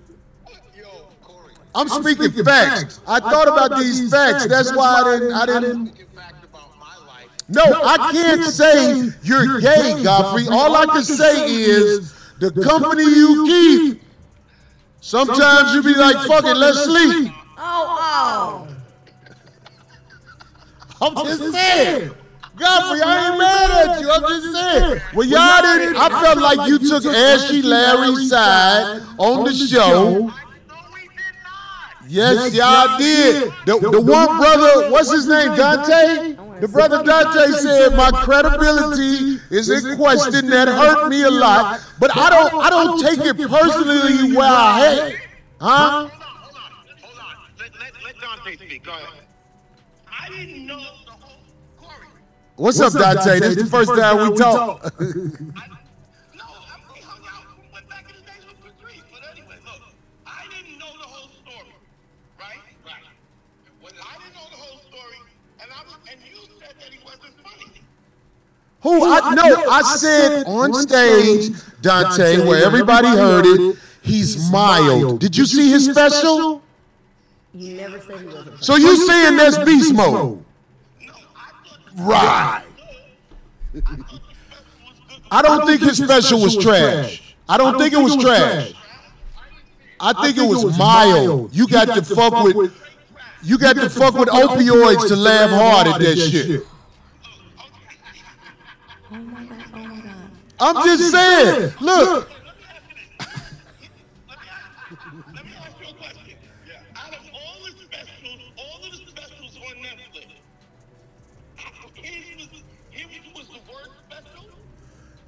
Corey. 1.85 1.97
I'm 1.97 2.15
speaking 2.15 2.43
facts. 2.43 3.01
I 3.07 3.19
thought 3.19 3.47
about 3.47 3.77
these 3.79 4.09
facts. 4.09 4.47
That's 4.47 4.75
why 4.75 5.01
I 5.01 5.19
didn't. 5.19 5.33
I 5.33 5.45
didn't. 5.45 5.85
Get 5.97 6.09
fact 6.15 6.43
about 6.43 6.77
my 6.79 6.97
life. 7.05 7.29
No, 7.49 7.63
I 7.63 8.11
can't 8.11 8.43
say 8.43 9.11
you're 9.23 9.59
gay, 9.61 10.01
Godfrey. 10.03 10.47
All 10.49 10.75
I 10.75 10.85
can 10.85 11.03
say 11.03 11.53
is 11.53 12.13
the 12.39 12.51
company 12.51 13.03
you 13.03 13.45
keep. 13.45 14.01
Sometimes 15.01 15.73
you 15.73 15.83
be 15.83 15.97
like, 15.97 16.27
"Fuck 16.27 16.45
it, 16.45 16.57
let's 16.57 16.83
sleep." 16.83 17.31
Oh, 17.57 18.67
oh. 18.67 18.67
I'm 21.01 21.25
just 21.25 21.53
saying. 21.53 22.11
Godfrey, 22.57 23.01
I 23.03 23.29
ain't 23.29 23.37
mad 23.37 23.71
at 23.71 24.01
you. 24.01 24.09
I'm 24.09 24.21
just 24.23 24.51
saying. 24.51 25.01
Well, 25.13 25.27
y'all 25.27 25.61
didn't. 25.61 25.95
I 25.95 26.09
felt 26.21 26.39
like 26.39 26.67
you 26.67 26.79
took 26.79 27.05
Ashley 27.05 27.61
Larry's 27.61 28.29
side 28.31 29.03
on 29.19 29.43
the 29.43 29.53
show. 29.53 30.33
Yes, 32.07 32.53
y'all 32.53 32.97
did. 32.97 33.51
The, 33.65 33.79
the 33.79 34.01
one 34.01 34.37
brother, 34.37 34.91
what's 34.91 35.11
his 35.11 35.27
name, 35.27 35.55
Dante? 35.55 36.35
The 36.59 36.67
brother 36.67 37.03
Dante 37.03 37.51
said 37.51 37.95
my 37.95 38.09
credibility 38.11 39.39
is 39.51 39.69
in 39.69 39.95
question 39.95 40.49
that 40.49 40.67
hurt 40.67 41.09
me 41.09 41.21
a 41.23 41.29
lot, 41.29 41.79
but 41.99 42.15
I 42.17 42.29
don't 42.29 42.63
I 42.63 42.69
don't 42.69 42.99
take 42.99 43.19
it 43.19 43.37
personally 43.37 44.35
where 44.35 44.47
I 44.49 44.79
hate. 44.79 45.19
Huh? 45.59 45.89
Hold 45.89 46.11
on, 46.11 46.19
hold 47.01 47.19
on. 47.19 47.35
Let, 47.59 47.71
let, 47.79 48.03
let 48.03 48.19
Dante 48.19 48.55
speak. 48.55 48.83
Go 48.83 48.91
ahead. 48.91 49.23
I 50.07 50.29
didn't 50.29 50.65
know 50.65 50.77
the 50.77 51.11
whole 51.11 51.41
Corey. 51.77 52.07
What's, 52.55 52.79
up, 52.79 52.93
Dante? 52.93 53.39
This 53.39 53.57
is 53.57 53.63
the 53.63 53.69
first 53.69 53.93
time 53.95 54.31
we 54.31 54.37
talk. 54.37 54.93
Who 68.81 69.03
I 69.03 69.33
no, 69.33 69.43
I 69.69 69.81
said 69.81 70.43
on 70.45 70.73
stage, 70.73 71.49
Dante, 71.81 72.45
where 72.45 72.63
everybody 72.63 73.07
heard 73.07 73.45
it, 73.45 73.77
he's 74.01 74.51
mild. 74.51 75.19
Did 75.19 75.35
you 75.35 75.45
see 75.45 75.69
his 75.71 75.85
special? 75.85 76.61
You 77.53 77.75
never 77.75 77.99
said 77.99 78.19
he 78.19 78.25
wasn't. 78.27 78.63
So 78.63 78.75
you 78.75 78.95
saying 79.07 79.37
that's 79.37 79.57
beast 79.59 79.93
mode? 79.93 80.13
No, 80.13 80.45
Right. 81.97 82.63
the 83.73 83.81
special 83.81 83.97
was. 83.97 84.19
I 85.31 85.41
don't 85.41 85.65
think 85.65 85.81
his 85.81 85.97
special 85.97 86.41
was 86.41 86.55
trash. 86.57 87.35
I 87.49 87.57
don't 87.57 87.77
think 87.79 87.93
it 87.93 87.97
was 87.97 88.15
trash. 88.17 88.73
I 89.99 90.13
think 90.21 90.37
it 90.37 90.47
was 90.47 90.77
mild. 90.77 91.55
You 91.55 91.67
got 91.67 91.85
to 91.95 92.03
fuck 92.03 92.43
with 92.43 92.73
you 93.43 93.57
got 93.57 93.75
to 93.75 93.89
fuck 93.89 94.13
with 94.13 94.29
opioids 94.29 95.07
to 95.07 95.15
laugh 95.15 95.49
hard 95.49 95.87
at 95.87 95.99
that 95.99 96.17
shit. 96.17 96.61
Oh 99.09 99.15
my 99.15 99.43
god! 99.45 99.57
Oh 99.73 99.77
my 99.79 99.85
god! 99.85 99.85
I'm 99.85 99.85
just 99.85 99.85
saying. 99.85 99.85
Look, 99.85 99.85
Let 99.85 99.95
me 99.97 100.05
ask 100.05 100.05
you 100.05 100.05
a 100.05 100.05
question. 100.05 100.05
Out 100.05 100.05
of 100.05 100.13
all 100.13 100.35
the 100.37 100.46
specials, 107.83 108.41
all 108.57 108.83
of 108.83 108.91
the 108.91 109.11
specials 109.11 109.57
on 109.57 109.75
Netflix, 109.83 110.27
his 111.95 112.37
was, 112.37 112.63
his 112.91 113.35
was 113.35 113.47
the 113.47 113.59
worst 113.71 113.91
special? 114.09 114.49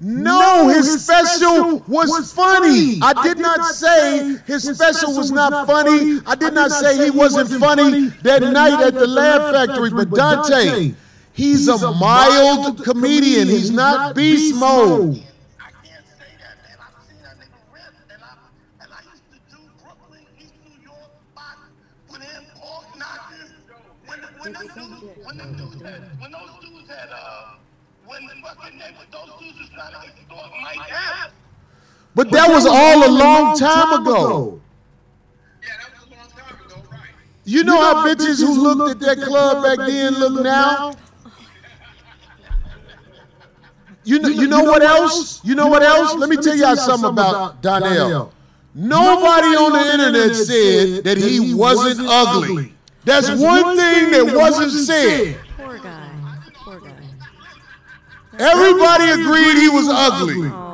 no, 0.00 0.68
his 0.68 1.04
special 1.04 1.78
was 1.86 2.32
funny. 2.32 2.98
I 3.02 3.22
did 3.22 3.38
not 3.38 3.64
say 3.64 4.36
his 4.46 4.64
special 4.64 5.16
was 5.16 5.30
not 5.30 5.66
funny. 5.66 6.20
I 6.26 6.34
did 6.34 6.54
not 6.54 6.70
say 6.70 7.04
he 7.04 7.10
wasn't 7.10 7.60
funny 7.60 8.08
that 8.22 8.42
night 8.42 8.82
at 8.82 8.94
the 8.94 9.06
Laugh 9.06 9.52
Factory. 9.52 9.90
But 9.90 10.10
Dante, 10.10 10.94
he's 11.40 11.68
a 11.68 11.92
mild 11.92 12.84
comedian. 12.84 13.48
He's 13.48 13.70
not 13.70 14.14
beast 14.14 14.54
mode. 14.54 15.14
Can't 15.14 16.04
say 16.18 16.32
that, 16.38 16.56
man. 16.62 16.76
I've 16.78 17.00
seen 17.08 17.20
that 17.24 17.36
nigga 17.40 17.60
rip, 17.72 17.94
and 18.12 18.22
I 18.22 18.32
and 18.84 18.90
I 18.92 19.00
used 19.10 19.24
to 19.32 19.38
do 19.50 19.60
Brooklyn, 19.82 20.24
East 20.38 20.52
New 20.68 20.76
York, 20.84 21.10
spot 21.32 21.56
with 22.10 22.22
him, 22.22 22.44
pork 22.60 22.84
knockers. 22.98 23.50
When 24.06 24.20
when 24.20 24.52
dudes, 24.52 25.00
when 25.24 25.36
them 25.38 25.56
dudes 25.56 25.82
had, 25.82 26.00
when 26.20 26.30
those 26.30 26.52
dudes 26.60 26.88
had 26.90 27.08
uh, 27.08 27.56
when 28.06 28.22
fucking 28.44 28.78
they, 28.78 28.92
those 29.10 29.32
dudes 29.40 29.58
was 29.58 29.70
trying 29.74 29.92
to 29.92 30.00
extort 30.08 30.50
Mike 30.62 30.92
Epps. 30.92 31.32
But 32.14 32.30
that 32.32 32.48
was 32.50 32.66
all 32.66 33.08
a 33.08 33.12
long 33.12 33.56
time 33.56 34.02
ago. 34.02 34.60
Yeah, 35.62 35.68
that 35.80 35.90
was 35.94 36.06
a 36.06 36.10
long 36.10 36.28
time 36.28 36.66
ago, 36.66 36.76
right? 36.90 37.14
You 37.44 37.64
know 37.64 37.80
how 37.80 38.06
bitches 38.06 38.40
who 38.44 38.52
looked 38.60 38.90
at 38.90 39.00
that 39.00 39.24
club 39.26 39.62
back 39.64 39.78
then 39.86 40.14
look 40.14 40.42
now? 40.44 40.92
You 44.04 44.18
know, 44.18 44.28
you 44.28 44.46
know 44.46 44.64
what 44.64 44.82
else? 44.82 45.44
You 45.44 45.54
know 45.54 45.66
what 45.66 45.82
else? 45.82 46.14
Let 46.14 46.30
me 46.30 46.36
tell 46.36 46.56
y'all 46.56 46.76
something 46.76 47.10
about 47.10 47.62
Donnell. 47.62 48.32
Nobody 48.74 49.48
on 49.48 49.72
the 49.72 49.92
internet 49.92 50.36
said 50.36 51.04
that 51.04 51.18
he 51.18 51.54
wasn't 51.54 52.06
ugly. 52.08 52.74
That's 53.04 53.28
one 53.30 53.76
thing 53.76 54.10
that 54.10 54.34
wasn't 54.34 54.72
said. 54.72 55.38
Poor 55.56 55.78
guy. 55.78 56.08
Poor 56.54 56.80
guy. 56.80 56.94
Everybody 58.38 59.10
agreed 59.10 59.56
he 59.56 59.68
was 59.68 59.88
ugly. 59.88 60.50
Oh. 60.52 60.69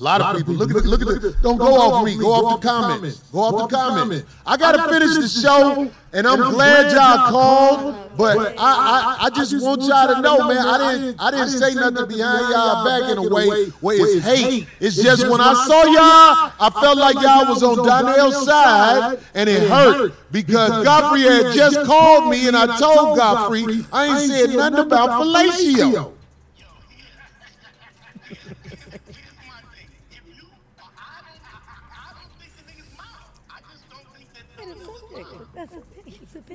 Mine? 0.00 0.20
A 0.20 0.24
lot 0.24 0.34
of 0.34 0.40
people 0.40 0.54
look 0.54 0.70
at 0.70 0.82
the, 0.82 0.88
look 0.88 1.00
at 1.00 1.22
the, 1.22 1.36
don't 1.42 1.56
go 1.56 1.74
off 1.80 2.04
me, 2.04 2.16
go 2.18 2.32
off 2.32 2.60
the 2.60 2.68
comments, 2.68 3.18
go 3.32 3.40
off 3.40 3.70
the 3.70 3.76
comments. 3.76 4.26
I 4.46 4.56
gotta 4.56 4.90
finish 4.92 5.16
the 5.16 5.28
show, 5.28 5.90
and 6.12 6.26
I'm 6.26 6.50
glad 6.50 6.92
y'all 6.92 7.30
called, 7.30 8.16
but 8.16 8.54
I, 8.58 9.18
I, 9.20 9.26
I 9.26 9.30
just 9.30 9.52
want 9.62 9.82
y'all 9.82 10.14
to 10.14 10.20
know, 10.20 10.48
man, 10.48 10.58
I 10.58 10.92
didn't, 10.92 11.16
I 11.20 11.30
didn't 11.30 11.48
say 11.48 11.74
nothing 11.74 12.08
behind 12.08 12.52
y'all 12.52 12.84
back 12.84 13.10
in 13.10 13.18
a 13.18 13.22
way 13.34 13.66
where 13.80 14.16
it's 14.16 14.24
hate. 14.24 14.66
It's 14.80 14.96
just 14.96 15.28
when 15.28 15.40
I 15.40 15.54
saw 15.66 15.82
y'all, 15.84 16.52
I 16.60 16.70
felt 16.80 16.98
like 16.98 17.14
y'all 17.16 17.48
was 17.48 17.62
on 17.62 17.76
Donnell's 17.86 18.44
side, 18.44 19.18
and 19.34 19.48
it 19.48 19.68
hurt 19.68 20.12
because 20.30 20.84
Godfrey 20.84 21.22
had 21.22 21.54
just 21.54 21.84
called 21.86 22.30
me, 22.30 22.48
and 22.48 22.56
I 22.56 22.78
told 22.78 23.16
Godfrey 23.16 23.84
I 23.92 24.06
ain't 24.08 24.30
said 24.30 24.50
nothing 24.56 24.80
about 24.80 25.22
fellatio. 25.22 26.12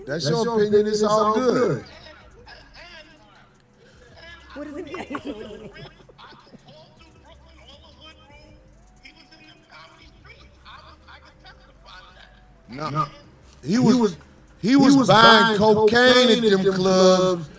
Opinion. 0.03 0.15
His 0.19 0.27
opinion. 0.27 0.27
That's 0.27 0.29
your 0.29 0.63
opinion. 0.63 0.87
It's 0.87 1.03
all 1.03 1.33
good. 1.33 1.85
What 4.53 4.67
is 4.67 4.75
it? 4.75 4.87
I 4.87 4.99
all 4.99 5.19
through 5.19 5.31
Brooklyn, 7.23 7.57
all 7.67 7.79
the 7.79 7.91
hood 7.97 8.15
room. 8.29 8.55
He 9.01 9.11
was 9.13 9.23
in 9.39 9.47
the 9.47 9.53
comedy 9.69 10.07
streets. 10.21 10.45
I 10.65 10.77
was, 10.83 10.97
I 11.07 11.19
can 11.19 11.33
testify 11.41 11.97
to 11.99 12.11
that. 12.75 12.91
No. 12.91 13.07
He 13.63 13.79
was 13.79 14.17
he 14.61 14.75
was, 14.75 15.07
buying 15.07 15.57
cocaine 15.57 16.29
at 16.29 16.41
them 16.41 16.73
clubs. 16.73 17.49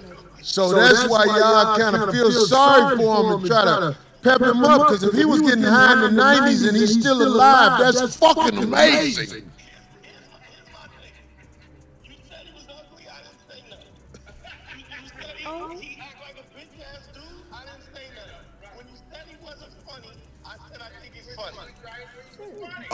So, 0.43 0.73
that's, 0.73 1.09
why 1.09 1.25
y'all 1.25 1.77
kind 1.77 1.97
of 1.97 2.11
feel 2.11 2.31
sorry 2.31 2.97
for 2.97 3.25
him 3.25 3.39
and 3.39 3.47
try 3.47 3.65
to 3.65 3.97
pep 4.23 4.41
him 4.41 4.65
up. 4.65 4.89
Because 4.89 5.03
if 5.03 5.15
he 5.15 5.25
was 5.25 5.41
getting 5.41 5.65
high 5.65 5.95
in 5.95 6.15
the 6.15 6.23
90s 6.23 6.69
and 6.69 6.77
he's 6.77 6.99
still 7.01 7.23
alive, 7.23 7.79
that's 7.81 8.17
fucking 8.17 8.59
amazing. 8.59 9.52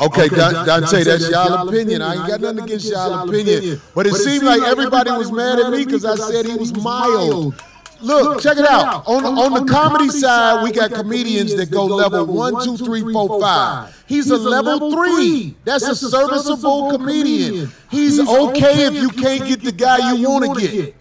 Okay, 0.01 0.29
Don- 0.29 0.67
Dante, 0.67 1.03
that's 1.05 1.31
y'all 1.31 1.69
opinion. 1.69 2.03
I 2.03 2.15
ain't 2.15 2.29
got 2.29 2.41
nothing 2.41 2.61
against 2.65 2.91
y'all 2.91 3.29
opinion. 3.29 3.81
But 3.95 4.07
it 4.07 4.15
seemed 4.15 4.45
like 4.45 4.63
everybody 4.63 5.11
was 5.11 5.33
mad 5.33 5.59
at 5.59 5.71
me 5.73 5.85
because 5.85 6.05
I 6.05 6.15
said 6.17 6.47
he 6.47 6.55
was 6.57 6.73
mild. 6.75 7.55
Look, 8.01 8.41
check 8.41 8.57
it 8.59 8.65
out. 8.65 9.03
On 9.09 9.23
the, 9.25 9.29
on 9.29 9.55
the 9.67 9.73
comedy 9.73 10.09
side, 10.09 10.63
we 10.63 10.71
got 10.71 10.93
comedians 10.93 11.57
that 11.57 11.71
go 11.73 11.87
level 11.87 12.27
one, 12.27 12.65
two, 12.65 12.77
three, 12.77 13.13
four, 13.13 13.41
five. 13.41 14.05
He's 14.07 14.31
a 14.31 14.37
level 14.39 14.93
three. 14.93 15.57
That's 15.65 15.85
a 15.89 15.97
serviceable 15.97 16.91
comedian. 16.97 17.73
He's 17.91 18.21
okay 18.21 18.87
if 18.87 18.95
you 18.95 19.09
can't 19.09 19.47
get 19.49 19.63
the 19.65 19.73
guy 19.73 20.13
you 20.13 20.29
want 20.29 20.59
to 20.59 20.61
get. 20.61 20.95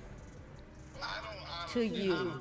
To 1.74 1.86
you. 1.86 2.37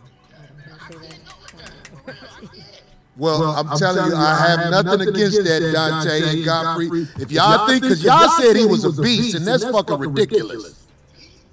Well, 3.19 3.43
I'm, 3.45 3.79
telling 3.79 4.11
you, 4.11 4.17
I 4.17 4.47
have 4.47 4.71
nothing 4.71 5.09
against 5.09 5.43
that, 5.45 5.71
Dante 5.73 6.37
and 6.37 6.45
Godfrey. 6.45 7.07
If 7.19 7.33
y'all 7.33 7.67
think, 7.67 7.83
because 7.83 8.05
y'all 8.05 8.29
said 8.29 8.57
he 8.57 8.67
was 8.67 8.85
a 8.85 8.93
beast, 9.03 9.35
and 9.35 9.47
that's 9.47 9.65
fucking 9.65 9.99
ridiculous. 9.99 10.87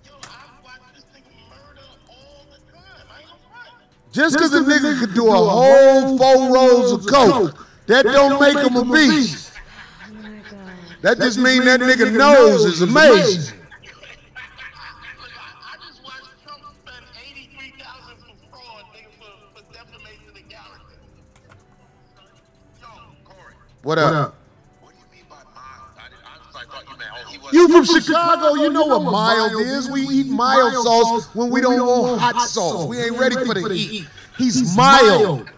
Yo, 0.05 0.11
I 0.11 0.61
watch 0.61 0.73
this 0.93 1.05
nigga 1.15 1.31
murder 1.49 1.87
all 2.09 2.45
the 2.51 2.57
time. 2.73 3.07
I 3.09 3.19
ain't 3.19 3.27
gonna 3.29 3.39
front. 3.49 4.11
Just 4.11 4.35
because 4.35 4.53
a 4.53 4.59
nigga 4.59 4.99
could 4.99 5.13
do 5.13 5.27
a 5.27 5.31
whole 5.31 6.17
four 6.17 6.53
rolls 6.53 6.91
of 6.91 7.05
coke, 7.07 7.65
that 7.87 8.03
don't 8.03 8.41
make 8.41 8.57
him 8.57 8.75
a 8.75 8.83
beast. 8.93 9.51
That 11.01 11.17
just 11.19 11.37
means 11.37 11.63
that 11.65 11.79
nigga 11.79 12.11
nose 12.13 12.65
is 12.65 12.81
amazing. 12.81 13.57
Meant, 23.83 23.99
up? 23.99 24.35
he 27.29 27.37
was. 27.37 27.53
You 27.53 27.67
from 27.69 27.85
Chicago, 27.85 28.55
you 28.55 28.71
know 28.71 28.85
what 28.85 29.11
mild 29.11 29.61
is. 29.61 29.89
We 29.89 30.01
eat 30.01 30.27
mild 30.27 30.73
sauce 30.73 31.33
when 31.35 31.49
we 31.49 31.61
don't 31.61 31.85
want 31.85 32.21
hot 32.21 32.47
sauce. 32.47 32.87
We 32.87 32.99
ain't 32.99 33.17
ready 33.17 33.35
for 33.35 33.53
the 33.53 33.75
heat. 33.75 34.07
He's 34.37 34.75
mild. 34.75 35.49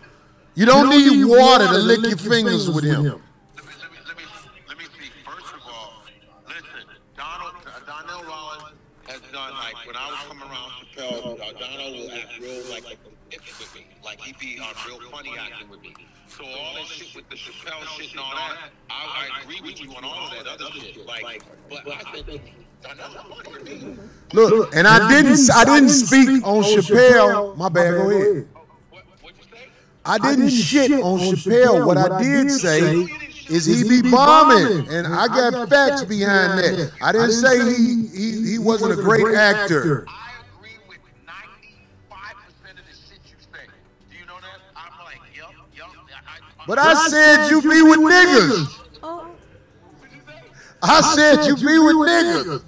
You 0.56 0.66
don't 0.66 0.90
need 0.90 1.26
water 1.26 1.68
to 1.68 1.78
lick 1.78 2.02
your 2.04 2.18
fingers 2.18 2.70
with 2.70 2.86
him. 2.86 3.04
Let 3.04 3.12
let 3.12 3.66
me, 3.92 3.98
let 4.08 4.18
me, 4.18 4.24
let 4.70 4.78
me 4.78 4.86
speak. 4.86 5.12
First 5.26 5.54
of 5.54 5.62
all, 5.68 6.02
listen, 6.48 6.88
Donald, 7.18 7.56
uh, 7.68 7.80
Donnell 7.86 8.24
Rollins 8.24 8.76
has 9.08 9.20
done 9.34 9.52
like 9.54 9.86
when 9.86 9.98
I 9.98 10.10
was 10.10 10.20
coming 10.28 10.48
around 10.48 10.72
Chappelle, 10.96 11.40
uh, 11.42 11.52
Dono 11.60 11.92
will 11.92 12.12
act 12.12 12.40
real 12.40 12.72
like 12.72 12.86
if 13.32 13.60
with 13.60 13.76
me, 13.76 13.86
like 14.04 14.22
he 14.22 14.34
be 14.40 14.60
on 14.62 14.74
real 14.88 15.12
funny 15.12 15.34
acting 15.38 15.70
with 15.70 15.82
me. 15.82 15.94
So 16.38 16.44
all 16.44 16.74
that 16.76 16.86
shit 16.88 17.16
with 17.16 17.30
the 17.30 17.36
Chappelle 17.38 17.88
shit 17.98 18.12
and 18.12 18.20
all 18.20 18.32
that, 18.36 18.70
I, 18.90 19.30
I 19.32 19.42
agree 19.44 19.62
with 19.62 19.82
you 19.82 19.90
on 19.96 20.04
all 20.04 20.28
of 20.28 20.32
that 20.32 20.48
other 20.48 20.70
shit. 20.82 21.06
Like, 21.06 21.44
but 21.70 21.88
I 21.88 22.14
said, 22.14 22.42
Donald's 22.82 23.16
funny. 23.46 23.98
Look, 24.34 24.76
and 24.76 24.86
I 24.86 25.08
didn't 25.10 25.50
I 25.56 25.64
didn't 25.64 25.90
speak 25.90 26.46
on 26.46 26.64
Chappelle. 26.64 27.56
My 27.56 27.70
bad. 27.70 27.92
Go 27.92 28.10
ahead. 28.10 28.48
Oh, 28.54 28.66
what, 28.90 29.04
what'd 29.22 29.38
you 29.38 29.44
say? 29.58 29.68
I 30.04 30.18
didn't 30.18 30.50
shit 30.50 30.92
on 30.92 31.20
Chappelle. 31.20 31.86
What 31.86 31.98
I 31.98 32.22
did 32.22 32.52
say 32.52 33.08
is 33.48 33.66
he 33.66 33.88
be 33.88 34.12
bombing, 34.12 34.90
and 34.90 35.08
I 35.08 35.28
got 35.28 35.70
facts 35.70 36.04
behind 36.04 36.60
that. 36.60 36.92
I 37.02 37.14
didn't 37.14 37.32
say 37.32 37.60
he 37.64 38.08
he, 38.08 38.52
he 38.52 38.60
wasn't 38.60 38.92
a 38.92 39.02
great 39.02 39.36
actor. 39.36 40.06
I 40.10 40.25
But 46.68 46.80
I 46.80 46.94
said 47.10 47.50
you 47.50 47.62
be 47.62 47.82
with 47.82 48.00
niggas. 48.00 48.82
Oh, 49.04 49.28
I 50.82 51.02
said 51.16 51.46
you 51.46 51.56
be 51.56 51.78
with 51.80 51.96
niggas. 51.96 52.64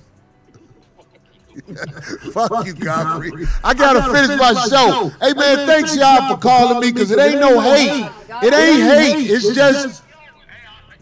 Fuck 2.34 2.66
you, 2.66 2.74
Godfrey. 2.74 3.46
I 3.64 3.74
gotta 3.74 4.14
finish 4.14 4.40
my 4.40 4.54
show. 4.70 5.10
Hey 5.20 5.34
man, 5.34 5.68
thanks 5.68 5.96
y'all 5.96 6.36
for 6.36 6.40
calling 6.40 6.80
me 6.80 6.92
because 6.92 7.12
it 7.12 7.20
ain't 7.20 7.40
no 7.40 7.60
hate. 7.60 8.10
It 8.44 8.54
ain't 8.54 8.84
hate. 8.84 9.30
It's 9.32 9.54
just 9.54 10.04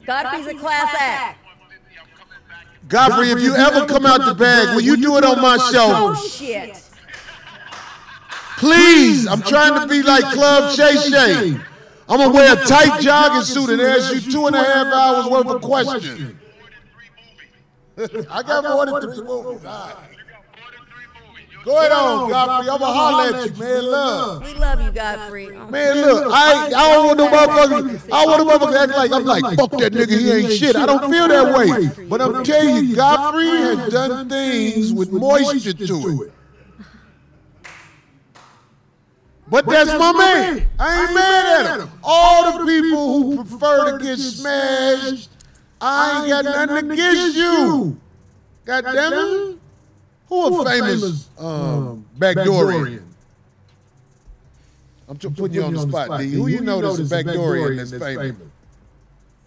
Godfrey's 0.06 0.48
a 0.48 0.54
class 0.56 0.96
act. 0.98 1.40
Godfrey. 2.88 3.32
If 3.32 3.42
you 3.42 3.56
ever 3.56 3.86
come 3.86 4.06
out 4.06 4.26
the 4.26 4.36
bag, 4.36 4.76
will 4.76 4.82
you 4.82 4.96
do 4.96 5.18
it 5.18 5.24
on 5.24 5.42
my 5.42 5.58
show? 5.72 5.90
Oh 5.92 6.28
shit. 6.28 6.82
Please. 8.58 9.28
I'm 9.28 9.42
trying 9.42 9.82
to 9.82 9.88
be 9.88 10.02
like 10.02 10.24
Club 10.34 10.74
Shay 10.76 10.96
Shay. 11.10 11.60
I'm 12.08 12.20
gonna 12.20 12.34
wear 12.34 12.54
a 12.54 12.66
tight 12.66 13.02
jogging 13.02 13.42
suit 13.44 13.70
and 13.72 13.82
ask 13.82 14.14
you 14.14 14.32
two 14.32 14.48
and 14.48 14.56
a 14.56 14.64
half 14.64 14.88
hours 14.88 15.26
worth 15.28 15.48
of 15.48 15.62
questions. 15.62 16.36
I 18.30 18.44
got 18.44 18.64
more 18.92 19.02
than 19.02 19.14
three 19.14 19.24
movies. 19.24 19.62
Go 21.66 21.80
ahead 21.80 21.92
on, 21.94 22.30
Godfrey. 22.30 22.70
I'm 22.70 22.78
gonna 22.80 22.94
holler 22.94 23.36
at 23.36 23.46
you, 23.50 23.56
man. 23.60 23.84
Love. 23.86 24.44
We 24.44 24.54
love 24.54 24.82
you, 24.82 24.92
Godfrey. 24.92 25.48
Man, 25.50 25.96
look, 25.98 26.32
I, 26.32 26.68
I 26.68 26.70
don't 26.70 27.06
want 27.08 27.18
no 27.18 27.28
motherfuckers. 27.28 28.12
I 28.12 28.26
want 28.26 28.46
no 28.46 28.54
motherfuckers 28.54 28.78
act 28.84 28.92
like 28.92 29.12
I'm 29.12 29.26
like, 29.26 29.58
fuck 29.58 29.72
that 29.72 29.92
nigga, 29.92 30.20
he 30.20 30.32
ain't 30.32 30.52
shit. 30.52 30.76
I 30.76 30.86
don't 30.86 31.10
feel 31.12 31.28
that 31.28 31.58
way. 31.58 32.06
But 32.08 32.22
I'm 32.22 32.44
telling 32.44 32.86
you, 32.86 32.96
Godfrey 32.96 33.48
has 33.48 33.92
done 33.92 34.30
things 34.30 34.94
with 34.94 35.12
moisture 35.12 35.74
to 35.74 36.24
it. 36.26 36.34
But 39.56 39.68
that's 39.68 39.90
my 39.98 40.12
man. 40.12 40.68
I 40.78 41.02
ain't 41.06 41.14
mad 41.14 41.66
at 41.66 41.80
him. 41.80 41.90
All 42.04 42.58
the 42.60 42.66
people 42.66 43.24
who 43.24 43.46
prefer 43.46 43.98
to 43.98 44.04
get 44.04 44.18
smashed, 44.18 45.30
I 45.80 46.20
ain't 46.20 46.28
got 46.30 46.68
nothing 46.68 46.92
against 46.92 47.38
you. 47.38 47.98
God 48.66 48.84
damn 48.84 49.14
it. 49.14 49.58
Who 50.28 50.62
a 50.62 50.66
famous 50.70 51.30
um, 51.38 52.06
backdoorian? 52.20 53.04
I'm 55.08 55.18
just 55.18 55.36
putting 55.38 55.56
you 55.56 55.64
on 55.64 55.74
the 55.74 55.82
spot, 55.88 56.20
D. 56.20 56.32
Who 56.32 56.48
you 56.48 56.60
know 56.62 56.82
that's 56.82 57.00
a 57.10 57.16
backdoorian 57.16 57.78
that's 57.78 57.92
famous? 58.04 58.36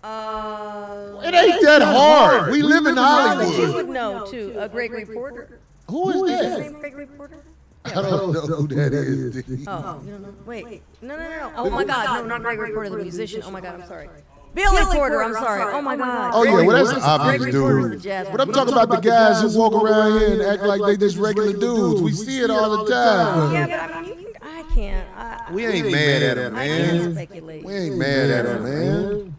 Uh, 0.02 1.20
It 1.22 1.34
ain't 1.34 1.60
that 1.62 1.82
hard. 1.82 2.50
We 2.52 2.62
live 2.62 2.86
in 2.86 2.96
Hollywood. 2.96 3.58
you 3.58 3.72
would 3.74 3.88
know 3.90 4.24
too. 4.30 4.54
A 4.56 4.68
Gregory 4.70 5.04
Porter. 5.04 5.58
Who 5.90 6.08
Is 6.10 6.16
is 6.16 6.30
his 6.30 6.40
that? 6.56 6.60
name 6.60 6.80
Gregory 6.80 7.06
Porter? 7.08 7.42
I 7.96 8.02
don't 8.02 8.32
know 8.32 8.40
who 8.40 8.68
that 8.68 8.92
is. 8.92 9.42
D. 9.44 9.64
Oh, 9.66 10.00
you 10.04 10.12
don't 10.12 10.22
know? 10.22 10.34
Wait. 10.46 10.82
No, 11.02 11.16
no, 11.16 11.22
no, 11.22 11.28
no. 11.28 11.52
Oh 11.56 11.70
my 11.70 11.84
God. 11.84 12.26
No, 12.26 12.36
not 12.36 12.42
Gregory 12.42 12.72
Porter, 12.72 12.90
the 12.90 12.96
musician. 12.98 13.42
Oh 13.44 13.50
my 13.50 13.60
God, 13.60 13.80
I'm 13.80 13.86
sorry. 13.86 14.08
Billy 14.54 14.82
Porter, 14.86 15.22
I'm 15.22 15.34
sorry. 15.34 15.62
Oh 15.74 15.82
my 15.82 15.94
oh 15.94 15.98
God. 15.98 16.30
Oh 16.34 16.42
yeah, 16.42 16.66
well 16.66 16.84
that's 16.84 16.90
an 16.90 17.00
Greg 17.00 17.04
obvious 17.04 17.54
Reporter's 17.54 17.84
the 17.84 17.90
dude. 17.90 18.02
jazz 18.02 18.28
But 18.30 18.40
I'm 18.40 18.52
talking 18.52 18.72
about 18.72 18.90
the 18.90 19.00
guys 19.00 19.42
who 19.42 19.58
walk 19.58 19.72
around 19.74 20.18
here 20.20 20.32
and 20.32 20.42
act 20.42 20.62
like 20.62 20.80
they 20.82 20.96
just 20.96 21.16
regular 21.18 21.52
dudes. 21.52 22.00
We 22.02 22.12
see 22.12 22.40
it 22.40 22.50
all 22.50 22.84
the 22.84 22.90
time. 22.90 23.52
Yeah, 23.52 23.66
but 23.66 23.94
I 23.96 24.00
mean, 24.02 24.18
you 24.18 24.32
can, 24.32 24.42
I 24.42 24.62
can't. 24.74 25.08
I, 25.16 25.52
We 25.52 25.66
ain't 25.66 25.90
mad 25.92 26.22
at 26.22 26.38
him, 26.38 26.56
I 26.56 26.66
can't 26.66 26.98
man. 26.98 27.12
speculate. 27.14 27.64
We 27.64 27.72
ain't 27.74 27.96
mad 27.96 28.30
at 28.30 28.46
him, 28.46 28.62
man. 28.64 29.34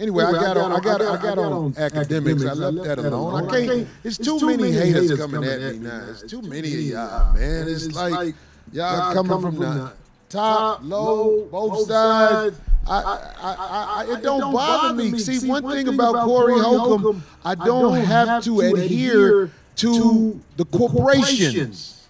Anyway, 0.00 0.24
I 0.24 0.32
got 0.32 0.56
on, 0.56 0.72
I 0.72 0.80
got, 0.80 1.02
I 1.02 1.22
got 1.22 1.38
on 1.38 1.74
academics. 1.76 2.46
I 2.46 2.54
left 2.54 2.88
that 2.88 2.98
alone. 3.00 3.44
I 3.50 3.66
can't. 3.66 3.88
It's 4.02 4.16
too 4.16 4.40
many 4.40 4.72
haters 4.72 5.18
coming 5.18 5.44
at 5.44 5.60
me 5.60 5.78
now. 5.78 6.06
It's 6.08 6.22
too 6.22 6.40
many 6.40 6.72
of 6.72 6.80
y'all, 6.80 6.98
uh, 6.98 7.32
man. 7.34 7.68
It's 7.68 7.92
like 7.92 8.34
y'all 8.72 9.12
coming 9.12 9.40
from 9.42 9.56
the 9.58 9.92
top, 10.30 10.80
low, 10.82 11.44
both 11.52 11.86
sides. 11.86 12.58
I, 12.86 13.02
I, 13.02 13.28
I, 13.42 14.04
I, 14.08 14.14
it 14.14 14.22
don't 14.22 14.52
bother 14.54 14.94
me. 14.94 15.18
See, 15.18 15.46
one 15.46 15.68
thing 15.70 15.86
about 15.88 16.24
Corey 16.24 16.58
Holcomb, 16.58 17.22
I 17.44 17.54
don't 17.54 18.00
have 18.00 18.42
to 18.44 18.60
adhere 18.60 19.50
to 19.76 20.40
the 20.56 20.64
corporations. 20.64 22.08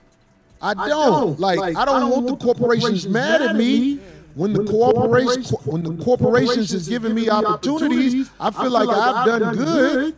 I 0.62 0.74
don't 0.88 1.40
like. 1.40 1.76
I 1.76 1.85
don't 1.85 2.09
want 2.09 2.29
the 2.29 2.37
corporations 2.37 3.09
mad 3.09 3.42
at 3.42 3.57
me. 3.57 3.98
When 4.35 4.53
the 4.53 4.64
corporation, 4.64 5.43
when 5.64 5.83
the 5.83 6.05
corporations 6.05 6.73
is 6.73 6.88
giving 6.88 7.14
me 7.14 7.29
opportunities, 7.29 8.31
I 8.38 8.51
feel 8.51 8.71
like 8.71 8.88
I've 8.88 9.27
done 9.27 9.57
good. 9.57 10.16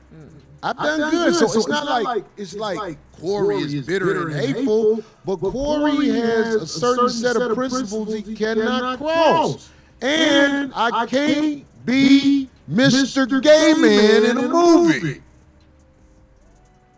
I've 0.62 0.76
done 0.76 1.10
good. 1.10 1.34
So 1.34 1.46
it's 1.46 1.68
not 1.68 2.04
like 2.04 2.24
it's 2.36 2.54
like 2.54 2.98
Corey 3.20 3.56
is 3.58 3.86
bitter 3.86 4.28
and 4.28 4.34
hateful, 4.34 5.02
but 5.24 5.36
Corey 5.36 6.08
has 6.08 6.54
a 6.54 6.66
certain 6.66 7.08
set 7.08 7.36
of 7.36 7.54
principles 7.54 8.14
he 8.14 8.34
cannot 8.34 8.98
cross. 8.98 9.70
And 10.00 10.72
I 10.74 11.06
can't 11.06 11.64
be 11.86 12.48
Mr. 12.70 13.40
Gay 13.42 13.74
Man 13.74 14.24
in 14.24 14.38
a 14.38 14.48
movie. 14.48 15.22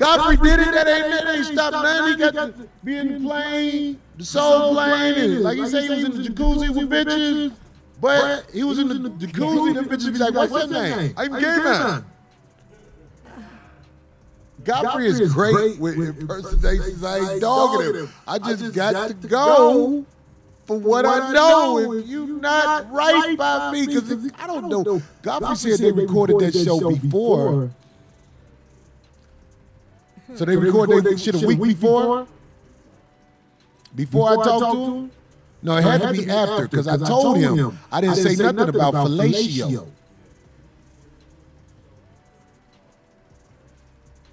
Godfrey 0.05 0.37
did 0.37 0.61
it. 0.61 0.73
That 0.73 0.89
ain't 0.89 1.09
that 1.11 1.35
ain't 1.35 1.47
stopped 1.47 1.73
nothing. 1.73 2.19
He 2.19 2.33
got 2.33 2.33
to 2.35 2.69
be 2.85 2.97
in 2.97 3.23
the 3.23 3.29
plane, 3.29 4.01
the 4.17 4.25
soul 4.25 4.75
plane, 4.75 5.15
and 5.15 5.41
like 5.43 5.59
he 5.59 5.69
said, 5.69 5.85
he 5.85 5.89
was 5.91 6.05
in 6.05 6.23
the 6.23 6.29
jacuzzi 6.29 6.69
with 6.75 6.91
bitches. 6.91 7.53
But 8.01 8.51
he 8.53 8.65
was 8.65 8.79
in 8.79 8.89
the 8.89 8.95
jacuzzi. 8.95 9.75
Them 9.75 9.85
bitches 9.87 10.13
be 10.13 10.19
like, 10.19 10.35
"What's 10.35 10.53
your 10.53 10.83
name?" 10.83 11.15
I'm 11.17 11.41
gay 11.41 11.57
man. 11.57 12.05
Godfrey 14.65 15.09
is 15.09 15.33
great 15.33 15.79
with 15.79 15.99
impersonations. 15.99 17.05
I 17.05 17.33
ain't 17.33 17.41
dogging 17.41 17.95
him. 17.95 18.09
I 18.27 18.39
just 18.39 18.75
got 18.75 19.09
to 19.09 19.15
go 19.15 20.05
for 20.67 20.79
what 20.79 21.05
I 21.07 21.33
know. 21.33 21.93
If 21.93 22.09
you 22.09 22.27
not 22.41 22.91
right 22.91 23.37
by 23.37 23.73
me, 23.73 23.87
because 23.87 24.33
I 24.39 24.47
don't 24.47 24.69
know. 24.69 25.03
Godfrey 25.23 25.57
said 25.57 25.79
they 25.81 25.93
recorded 25.93 26.41
that 26.41 26.65
show 26.65 26.91
before. 26.91 27.71
So 30.35 30.45
they 30.45 30.57
recorded 30.57 31.05
that 31.05 31.19
shit 31.21 31.41
a 31.43 31.47
week 31.47 31.61
before? 31.61 32.27
Before 33.95 34.31
I 34.33 34.35
talked 34.45 34.75
to 34.75 34.85
him? 34.85 35.11
No, 35.63 35.77
it 35.77 35.83
had 35.83 36.03
to 36.03 36.13
be 36.13 36.29
after, 36.29 36.69
because 36.69 36.89
I 36.89 36.97
told 36.99 37.39
him 37.39 37.79
I 37.91 38.01
didn't 38.01 38.17
say 38.17 38.37
nothing 38.37 38.75
about 38.75 38.95
fellatio. 38.95 39.89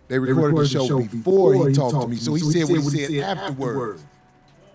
They 0.08 0.20
recorded 0.20 0.58
the 0.58 0.68
show 0.68 1.00
before 1.00 1.70
he 1.70 1.74
talked 1.74 2.02
to 2.02 2.08
me, 2.08 2.18
so 2.18 2.34
he 2.34 2.42
said 2.42 2.68
what 2.70 2.94
he 2.94 3.06
said 3.06 3.38
afterwards. 3.38 4.04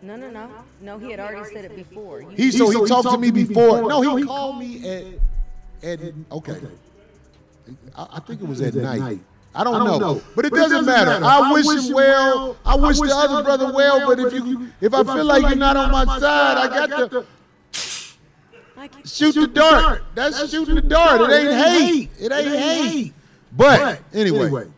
No, 0.00 0.16
no, 0.16 0.30
no. 0.30 0.48
No, 0.80 0.98
he 0.98 1.10
had 1.10 1.20
already 1.20 1.52
said 1.52 1.64
it 1.66 1.76
before. 1.76 2.22
You, 2.22 2.28
He 2.30 2.50
so 2.52 2.70
he 2.70 2.86
talked 2.86 3.10
to 3.10 3.18
me 3.18 3.30
before. 3.30 3.82
No, 3.82 4.16
he 4.16 4.24
called 4.24 4.58
me 4.58 4.88
at 4.88 5.04
at 5.82 6.00
okay. 6.32 6.60
I, 7.96 8.06
I 8.12 8.20
think 8.20 8.40
it 8.40 8.48
was 8.48 8.60
at 8.62 8.74
night. 8.74 9.18
I 9.56 9.64
don't 9.64 10.00
know, 10.00 10.22
but 10.34 10.44
it 10.44 10.52
doesn't 10.52 10.84
matter. 10.84 11.24
I 11.24 11.52
wish 11.52 11.66
him 11.66 11.94
well. 11.94 12.56
I 12.64 12.76
wish 12.76 12.98
the 12.98 13.14
other 13.14 13.42
brother 13.42 13.72
well. 13.72 14.06
But 14.06 14.20
if 14.20 14.32
you, 14.32 14.68
if 14.80 14.92
I 14.92 15.02
feel 15.02 15.24
like 15.24 15.42
you're 15.42 15.56
not 15.56 15.76
on 15.76 15.90
my 15.90 16.18
side, 16.18 16.58
I 16.58 16.86
got 16.86 17.10
to 17.10 17.24
shoot 19.04 19.34
the 19.34 19.46
dart. 19.46 20.02
That's 20.14 20.50
shooting 20.50 20.74
the 20.74 20.82
dart. 20.82 21.22
It 21.22 21.30
ain't 21.32 21.52
hate. 21.52 22.10
It 22.18 22.32
ain't 22.32 22.56
hate. 22.56 23.14
But 23.52 24.02
anyway, 24.12 24.68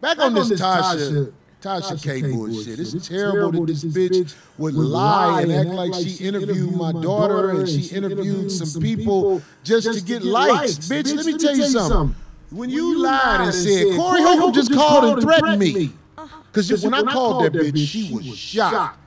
back 0.00 0.18
on 0.18 0.34
this 0.34 0.50
Tasha. 0.50 1.32
Tasha 1.62 2.00
K 2.00 2.20
bullshit. 2.20 2.78
It's 2.78 3.08
terrible 3.08 3.50
that 3.50 3.66
this 3.66 3.82
bitch 3.82 4.34
would 4.58 4.74
lie 4.74 5.40
and 5.42 5.50
act 5.50 5.70
like 5.70 5.94
she 5.94 6.24
interviewed 6.24 6.76
my 6.76 6.92
daughter 6.92 7.50
and 7.50 7.68
she 7.68 7.86
interviewed 7.94 8.52
some 8.52 8.80
people 8.80 9.42
just 9.64 9.92
to 9.92 10.00
get 10.04 10.22
likes. 10.22 10.74
Bitch, 10.74 11.14
let 11.16 11.26
me 11.26 11.36
tell 11.38 11.56
you 11.56 11.64
something. 11.64 12.14
When 12.50 12.70
you 12.70 13.02
lied 13.02 13.40
and 13.40 13.54
said, 13.54 13.96
Corey 13.96 14.22
Holcomb 14.22 14.52
just 14.52 14.72
called 14.72 15.04
and 15.04 15.22
threatened 15.22 15.58
me. 15.58 15.92
Because 16.52 16.72
uh-huh. 16.72 16.90
when 16.90 17.08
I 17.08 17.12
called 17.12 17.44
that 17.44 17.52
bitch, 17.52 17.86
she 17.88 18.12
was 18.12 18.36
shocked. 18.36 18.98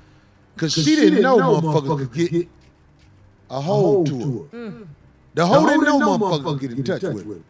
Because 0.55 0.73
she 0.73 0.95
didn't 0.95 1.21
know 1.21 1.37
motherfucker 1.37 2.11
could 2.11 2.31
get 2.31 2.47
a 3.49 3.61
hold 3.61 4.07
to 4.07 4.19
her. 4.19 4.57
Mm. 4.57 4.87
The 5.33 5.47
hoe 5.47 5.67
didn't 5.67 5.83
know 5.83 5.99
motherfucker 5.99 6.59
could 6.59 6.59
get 6.59 6.77
in 6.77 6.83
touch 6.83 7.01
with 7.13 7.27
her. 7.27 7.41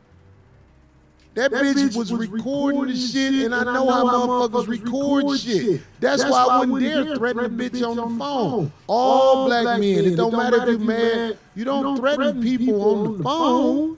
That 1.36 1.52
bitch 1.52 1.96
was 1.96 2.12
recording 2.12 2.88
the 2.88 2.96
shit, 2.96 3.46
and 3.46 3.56
I 3.56 3.64
know 3.64 3.90
how 3.90 4.04
motherfuckers 4.28 4.68
record 4.68 5.40
shit. 5.40 5.82
That's 6.00 6.24
why 6.24 6.48
I 6.50 6.66
wouldn't 6.66 6.82
dare 6.82 7.16
threaten 7.16 7.46
a 7.46 7.50
bitch 7.50 7.88
on 7.88 7.96
the 7.96 8.20
phone. 8.20 8.72
All 8.88 9.48
black 9.48 9.80
men, 9.80 10.06
it 10.06 10.16
don't 10.16 10.36
matter 10.36 10.62
if 10.64 10.70
you're 10.70 10.80
mad, 10.80 11.38
you 11.56 11.66
don't 11.66 11.98
threaten 11.98 12.42
people 12.42 12.82
on 12.84 13.18
the 13.18 13.24
phone. 13.24 13.98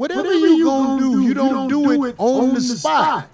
Whatever 0.00 0.32
you 0.32 0.64
gonna 0.64 0.98
do, 0.98 1.20
you 1.20 1.34
don't 1.34 1.68
do 1.68 2.04
it 2.06 2.14
on 2.16 2.54
the 2.54 2.60
spot. 2.62 3.28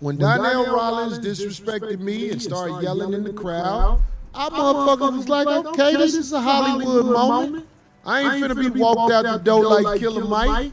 When 0.00 0.16
Donnell 0.16 0.66
Rollins 0.66 1.20
disrespected 1.20 2.00
me 2.00 2.30
and 2.30 2.42
started 2.42 2.82
yelling 2.82 3.12
in 3.12 3.22
the 3.22 3.32
crowd, 3.32 4.02
I 4.34 4.48
motherfucker 4.48 5.16
was 5.16 5.28
like, 5.28 5.46
okay, 5.46 5.94
this 5.94 6.16
is 6.16 6.32
a 6.32 6.40
Hollywood 6.40 7.06
moment. 7.06 7.68
I 8.04 8.34
ain't 8.34 8.44
finna 8.44 8.74
be 8.74 8.80
walked 8.80 9.12
out 9.12 9.22
the 9.22 9.38
door 9.38 9.80
like 9.80 10.00
Killer 10.00 10.24
Mike. 10.24 10.72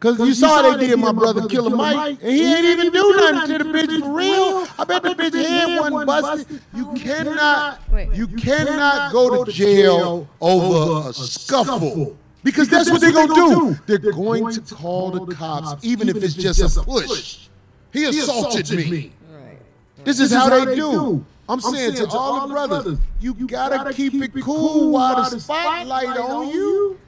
Cause 0.00 0.18
you 0.18 0.34
saw 0.34 0.72
they 0.72 0.88
did 0.88 0.98
my 0.98 1.12
brother 1.12 1.46
Killer 1.46 1.76
Mike, 1.76 2.18
and 2.20 2.32
he 2.32 2.44
ain't 2.44 2.64
even 2.64 2.92
do 2.92 3.16
nothing 3.18 3.56
to 3.56 3.64
the 3.64 3.70
bitch 3.70 4.00
for 4.00 4.12
real. 4.14 4.66
I 4.76 4.84
bet 4.84 5.04
the 5.04 5.08
bitch 5.14 5.34
head 5.34 5.78
wasn't 5.78 6.06
busted. 6.06 6.60
You 6.74 6.92
cannot, 6.94 7.82
you 8.12 8.26
cannot 8.26 9.12
go 9.12 9.44
to 9.44 9.52
jail 9.52 10.28
over 10.40 11.10
a 11.10 11.12
scuffle. 11.12 12.16
Because 12.48 12.68
that's 12.70 12.90
what 12.90 13.02
they're 13.02 13.12
gonna 13.12 13.34
do. 13.34 13.76
They're 13.86 13.98
going 13.98 14.50
to 14.54 14.74
call 14.74 15.10
the 15.10 15.34
cops, 15.34 15.84
even 15.84 16.08
if 16.08 16.16
it's 16.16 16.32
just 16.34 16.78
a 16.78 16.82
push. 16.82 17.48
He 17.92 18.04
assaulted 18.06 18.70
me. 18.70 19.12
Right. 19.30 19.58
This 20.04 20.18
is 20.18 20.32
how 20.32 20.48
they 20.64 20.74
do. 20.74 21.24
I'm 21.46 21.60
saying 21.60 21.94
to 21.96 22.08
all 22.08 22.46
the 22.46 22.52
brothers, 22.54 22.98
you 23.20 23.34
gotta 23.34 23.92
keep 23.92 24.14
it 24.14 24.32
cool 24.42 24.92
while 24.92 25.30
the 25.30 25.38
spotlight 25.38 26.16
on 26.16 26.48
you. 26.48 26.98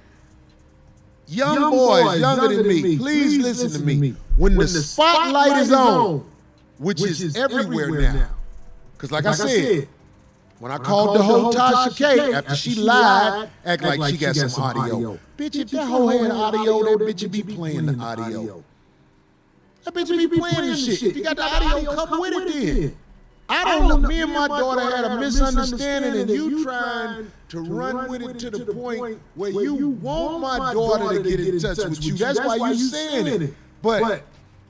Young 1.26 1.70
boys, 1.70 2.20
younger 2.20 2.56
than 2.56 2.66
me, 2.66 2.98
please 2.98 3.38
listen 3.38 3.70
to 3.70 3.86
me. 3.86 4.14
When 4.36 4.56
the 4.56 4.68
spotlight 4.68 5.62
is 5.62 5.72
on, 5.72 6.26
which 6.78 7.00
is 7.00 7.34
everywhere 7.34 7.88
now, 7.88 8.28
because 8.92 9.10
like 9.10 9.24
I 9.24 9.32
said, 9.32 9.88
when 10.60 10.70
I 10.70 10.78
called 10.78 11.18
the 11.18 11.22
whole 11.22 11.52
Tasha 11.52 11.96
K 11.96 12.34
after 12.34 12.54
she 12.54 12.74
lied, 12.74 13.50
act 13.64 13.82
like 13.82 14.12
she 14.12 14.18
got 14.18 14.36
some 14.36 14.62
audio. 14.62 15.18
Bitch, 15.36 15.56
if 15.58 15.70
that 15.70 15.86
hoe 15.86 16.06
had 16.06 16.30
audio, 16.30 16.84
that 16.84 16.98
bitch 17.00 17.22
would 17.22 17.32
be 17.32 17.42
playing 17.42 17.86
the 17.86 17.98
audio. 17.98 18.62
That 19.84 19.94
bitch 19.94 20.10
would 20.10 20.30
be 20.30 20.38
playing 20.38 20.70
this 20.70 20.84
shit. 20.84 21.02
If 21.02 21.16
you 21.16 21.24
got 21.24 21.36
the 21.36 21.42
audio, 21.42 21.94
come 21.94 22.20
with 22.20 22.34
it 22.34 22.52
then. 22.52 22.96
I 23.48 23.64
don't 23.64 23.88
know. 23.88 23.96
Me 24.06 24.20
and 24.20 24.32
my 24.32 24.46
daughter 24.46 24.94
had 24.94 25.06
a 25.06 25.18
misunderstanding, 25.18 26.20
and 26.20 26.30
you 26.30 26.62
trying 26.62 27.32
to 27.48 27.60
run 27.62 28.08
with 28.10 28.22
it 28.22 28.38
to 28.40 28.50
the 28.50 28.72
point 28.72 29.18
where 29.34 29.50
you 29.50 29.88
want 29.88 30.40
my 30.42 30.74
daughter 30.74 31.22
to 31.22 31.28
get 31.28 31.40
in 31.40 31.58
touch 31.58 31.78
with 31.78 32.04
you. 32.04 32.14
That's 32.14 32.38
why 32.38 32.56
you 32.68 32.74
saying 32.76 33.42
it. 33.42 33.54
But 33.80 34.24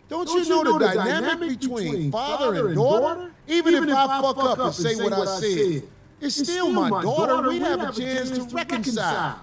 don't 0.08 0.28
you 0.28 0.48
know 0.48 0.78
the 0.78 0.86
dynamic 0.94 1.60
between 1.60 2.12
father 2.12 2.68
and 2.68 2.76
daughter? 2.76 3.32
Even 3.50 3.74
if 3.74 3.82
I 3.90 4.20
fuck 4.22 4.38
up 4.38 4.58
and 4.58 4.74
say 4.74 4.96
what 4.96 5.12
I 5.12 5.40
said, 5.40 5.82
it's 6.20 6.36
still 6.36 6.70
my 6.70 7.02
daughter. 7.02 7.48
We'd 7.48 7.62
have 7.62 7.80
a 7.80 7.92
chance 7.92 8.30
to 8.30 8.44
reconcile. 8.54 9.40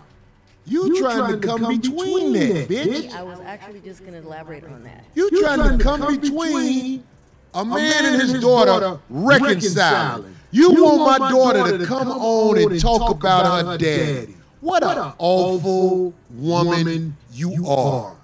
You 0.65 0.99
trying 0.99 1.39
to 1.39 1.47
come 1.47 1.67
between 1.79 2.33
that, 2.33 2.69
bitch. 2.69 3.11
I 3.13 3.23
was 3.23 3.39
actually 3.41 3.81
just 3.81 4.01
going 4.01 4.13
to 4.13 4.19
elaborate 4.19 4.63
on 4.65 4.83
that. 4.83 5.05
You 5.15 5.29
trying 5.41 5.77
to 5.77 5.83
come 5.83 6.19
between 6.19 7.03
a 7.53 7.65
man 7.65 8.05
and 8.05 8.21
his 8.21 8.41
daughter 8.41 8.99
reconciling. 9.09 10.35
You 10.51 10.71
want 10.71 11.21
my 11.21 11.29
daughter 11.29 11.77
to 11.77 11.85
come 11.85 12.09
on 12.09 12.57
and 12.59 12.79
talk 12.79 13.09
about 13.11 13.65
her 13.65 13.77
daddy. 13.77 14.35
What 14.61 14.83
an 14.83 15.13
awful 15.17 16.13
woman 16.31 17.15
you 17.33 17.67
are. 17.67 18.15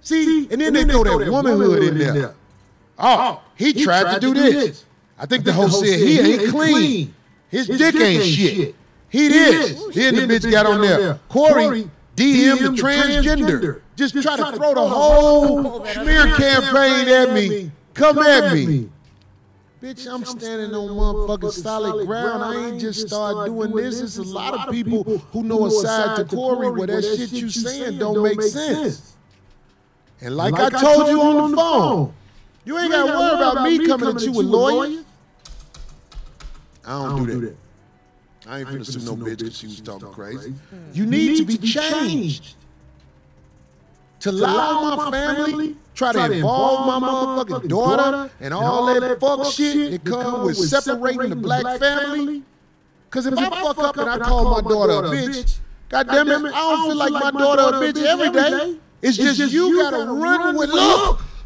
See, 0.00 0.48
and 0.50 0.60
then 0.60 0.72
they 0.72 0.84
throw 0.84 1.04
that 1.04 1.30
womanhood 1.30 1.82
in 1.82 1.98
there. 1.98 2.34
Oh, 2.98 3.38
oh 3.38 3.42
he 3.56 3.84
tried 3.84 4.14
to 4.14 4.20
do 4.20 4.34
this. 4.34 4.84
I 5.18 5.26
think 5.26 5.44
the 5.44 5.52
host 5.52 5.80
said 5.80 5.98
he 5.98 6.20
ain't 6.20 6.50
clean. 6.50 7.14
His 7.48 7.68
dick 7.68 7.94
ain't 7.96 8.24
shit. 8.24 8.74
He 9.08 9.26
is. 9.26 9.94
Then 9.94 10.16
the 10.16 10.22
bitch 10.22 10.50
got 10.50 10.66
on 10.66 10.80
there. 10.80 11.20
Corey 11.28 11.88
DM 12.16 12.58
the 12.58 12.82
transgender. 12.82 13.80
Just 13.96 14.20
try 14.22 14.36
to 14.36 14.56
throw 14.56 14.74
the 14.74 14.88
whole 14.88 15.84
smear 15.86 16.34
campaign 16.34 17.08
at 17.08 17.32
me. 17.32 17.70
Come 17.94 18.18
at 18.18 18.52
me. 18.52 18.90
Bitch, 19.80 20.10
I'm 20.10 20.24
standing 20.24 20.74
on 20.74 20.88
motherfucking 20.88 21.52
solid 21.52 22.06
ground. 22.06 22.42
I 22.42 22.68
ain't 22.68 22.80
just 22.80 23.06
start 23.06 23.46
doing 23.46 23.70
this. 23.76 23.98
There's 23.98 24.16
a 24.16 24.22
lot 24.22 24.54
of 24.66 24.74
people 24.74 25.04
who 25.04 25.42
know 25.42 25.66
a 25.66 25.70
side 25.70 26.16
to 26.16 26.24
Corey 26.36 26.70
where 26.70 26.86
that 26.86 27.02
shit 27.04 27.30
you 27.32 27.50
saying 27.50 27.98
don't 27.98 28.22
make 28.22 28.40
sense. 28.40 29.14
And 30.22 30.36
like 30.36 30.54
I 30.54 30.70
told 30.70 31.08
you 31.08 31.20
on 31.20 31.50
the 31.50 31.56
phone, 31.56 32.14
you 32.64 32.78
ain't 32.78 32.90
got 32.90 33.06
to 33.06 33.12
worry 33.12 33.34
about 33.34 33.62
me 33.62 33.86
coming 33.86 34.08
at 34.08 34.22
you 34.22 34.32
with 34.32 34.46
lawyer. 34.46 35.04
I 36.86 36.90
don't 37.08 37.26
do 37.26 37.40
that. 37.40 37.56
I 38.46 38.60
ain't 38.60 38.68
finna 38.68 38.84
sue 38.84 39.00
no 39.00 39.16
bitch 39.16 39.38
because 39.38 39.56
she 39.56 39.66
was 39.66 39.80
talking 39.80 40.12
crazy. 40.12 40.54
You 40.92 41.06
need 41.06 41.38
to 41.38 41.44
be 41.44 41.56
changed. 41.58 42.56
To 44.20 44.30
allow 44.30 44.96
my 44.96 45.10
family 45.10 45.76
try 45.94 46.12
to 46.12 46.32
involve 46.32 46.86
my 46.86 47.06
motherfucking 47.06 47.68
daughter 47.68 48.30
and 48.40 48.54
all 48.54 48.86
that 48.86 49.20
fuck 49.20 49.52
shit 49.52 49.90
that 49.90 50.04
come 50.04 50.44
with 50.44 50.56
separating 50.56 51.30
the 51.30 51.36
black 51.36 51.78
family. 51.78 52.42
Cause 53.10 53.26
if 53.26 53.38
I 53.38 53.48
fuck 53.48 53.78
up 53.78 53.96
and 53.96 54.10
I 54.10 54.18
call 54.18 54.60
my 54.60 54.68
daughter 54.68 55.06
a 55.06 55.10
bitch, 55.10 55.58
God 55.88 56.08
damn 56.08 56.28
it, 56.28 56.52
I 56.52 56.60
don't 56.60 56.88
feel 56.88 56.96
like 56.96 57.22
my 57.22 57.30
daughter 57.30 57.76
a 57.76 57.80
bitch 57.80 58.04
every 58.04 58.30
day. 58.30 58.78
It's 59.02 59.16
just 59.16 59.52
you 59.52 59.78
gotta 59.78 60.10
run 60.10 60.56
with 60.56 60.70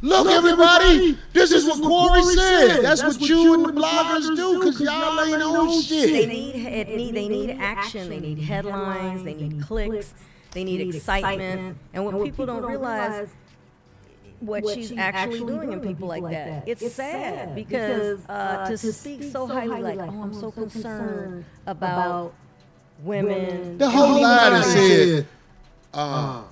look. 0.02 0.24
Look, 0.24 0.34
everybody, 0.34 1.18
this 1.32 1.52
is 1.52 1.64
what 1.66 1.82
Corey 1.82 2.22
said. 2.22 2.82
That's 2.82 3.02
what 3.02 3.20
you 3.20 3.54
and 3.54 3.64
the 3.66 3.72
bloggers 3.72 4.34
do, 4.36 4.60
cause 4.62 4.80
y'all 4.80 5.20
ain't 5.20 5.42
on 5.42 5.66
They 5.68 5.80
shit. 5.82 6.28
need, 6.28 6.54
it 6.54 6.88
need 6.88 7.14
they 7.14 7.28
need 7.28 7.50
action. 7.58 8.08
They 8.08 8.20
need 8.20 8.38
headlines. 8.38 9.24
They 9.24 9.34
need 9.34 9.62
clicks. 9.62 10.14
They 10.52 10.64
need 10.64 10.94
excitement. 10.94 11.76
And 11.92 12.04
what 12.04 12.22
people 12.24 12.46
don't 12.46 12.64
realize, 12.64 13.28
what 14.40 14.68
she's 14.72 14.92
actually 14.96 15.40
doing 15.40 15.72
in 15.72 15.80
people 15.80 16.08
like 16.08 16.22
that, 16.30 16.68
it's 16.68 16.92
sad 16.94 17.54
because 17.54 18.20
uh, 18.28 18.68
to 18.68 18.78
speak 18.78 19.22
so 19.24 19.46
highly, 19.46 19.82
like, 19.82 19.98
oh, 20.00 20.22
I'm 20.22 20.34
so 20.34 20.50
concerned 20.50 21.44
about 21.66 22.34
women. 23.02 23.78
The 23.78 23.90
whole 23.90 24.14
and 24.14 24.22
lie 24.22 24.50
that 24.50 24.66
women- 24.66 25.16
said, 25.16 25.26
uh, 25.94 26.42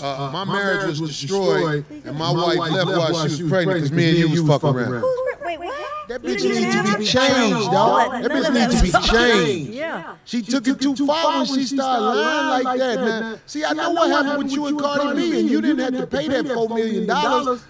uh, 0.00 0.30
my 0.32 0.44
marriage 0.44 0.86
was 0.86 1.00
destroyed 1.00 1.84
and 1.90 2.16
my 2.18 2.30
wife 2.30 2.58
left 2.72 2.86
while 2.90 3.28
she 3.28 3.42
was 3.42 3.50
pregnant 3.50 3.76
because 3.82 3.92
me 3.92 4.22
and 4.22 4.34
you 4.34 4.44
was 4.44 4.60
fucking 4.60 4.76
around. 4.78 5.00
Who's- 5.00 5.20
Wait, 5.44 5.58
what? 5.58 6.08
That 6.08 6.22
bitch 6.22 6.38
didn't 6.40 6.62
needs 6.62 6.90
to 6.92 6.98
be 6.98 7.04
it? 7.04 7.06
changed, 7.06 7.54
All 7.68 7.70
dog. 7.72 8.12
that- 8.12 8.22
That 8.22 8.30
bitch 8.30 8.54
needs 8.54 8.76
to 8.92 8.98
be 9.00 9.06
changed. 9.08 9.70
Yeah. 9.72 10.14
She 10.24 10.40
took 10.42 10.66
it 10.66 10.80
too 10.80 10.94
far 11.06 11.44
when 11.44 11.46
she 11.46 11.64
started 11.64 12.02
lying 12.02 12.64
like 12.64 12.78
that. 12.78 12.94
Now, 12.96 13.36
see, 13.46 13.64
I 13.64 13.72
know 13.74 13.90
what 13.92 14.10
happened 14.10 14.44
with 14.44 14.52
you 14.52 14.66
and 14.66 14.78
Cardi 14.80 15.16
B, 15.30 15.40
and 15.40 15.50
you 15.50 15.60
didn't 15.60 15.80
have 15.92 16.00
to 16.00 16.06
pay 16.06 16.28
that 16.28 16.46
$4 16.46 16.68
million 16.70 17.02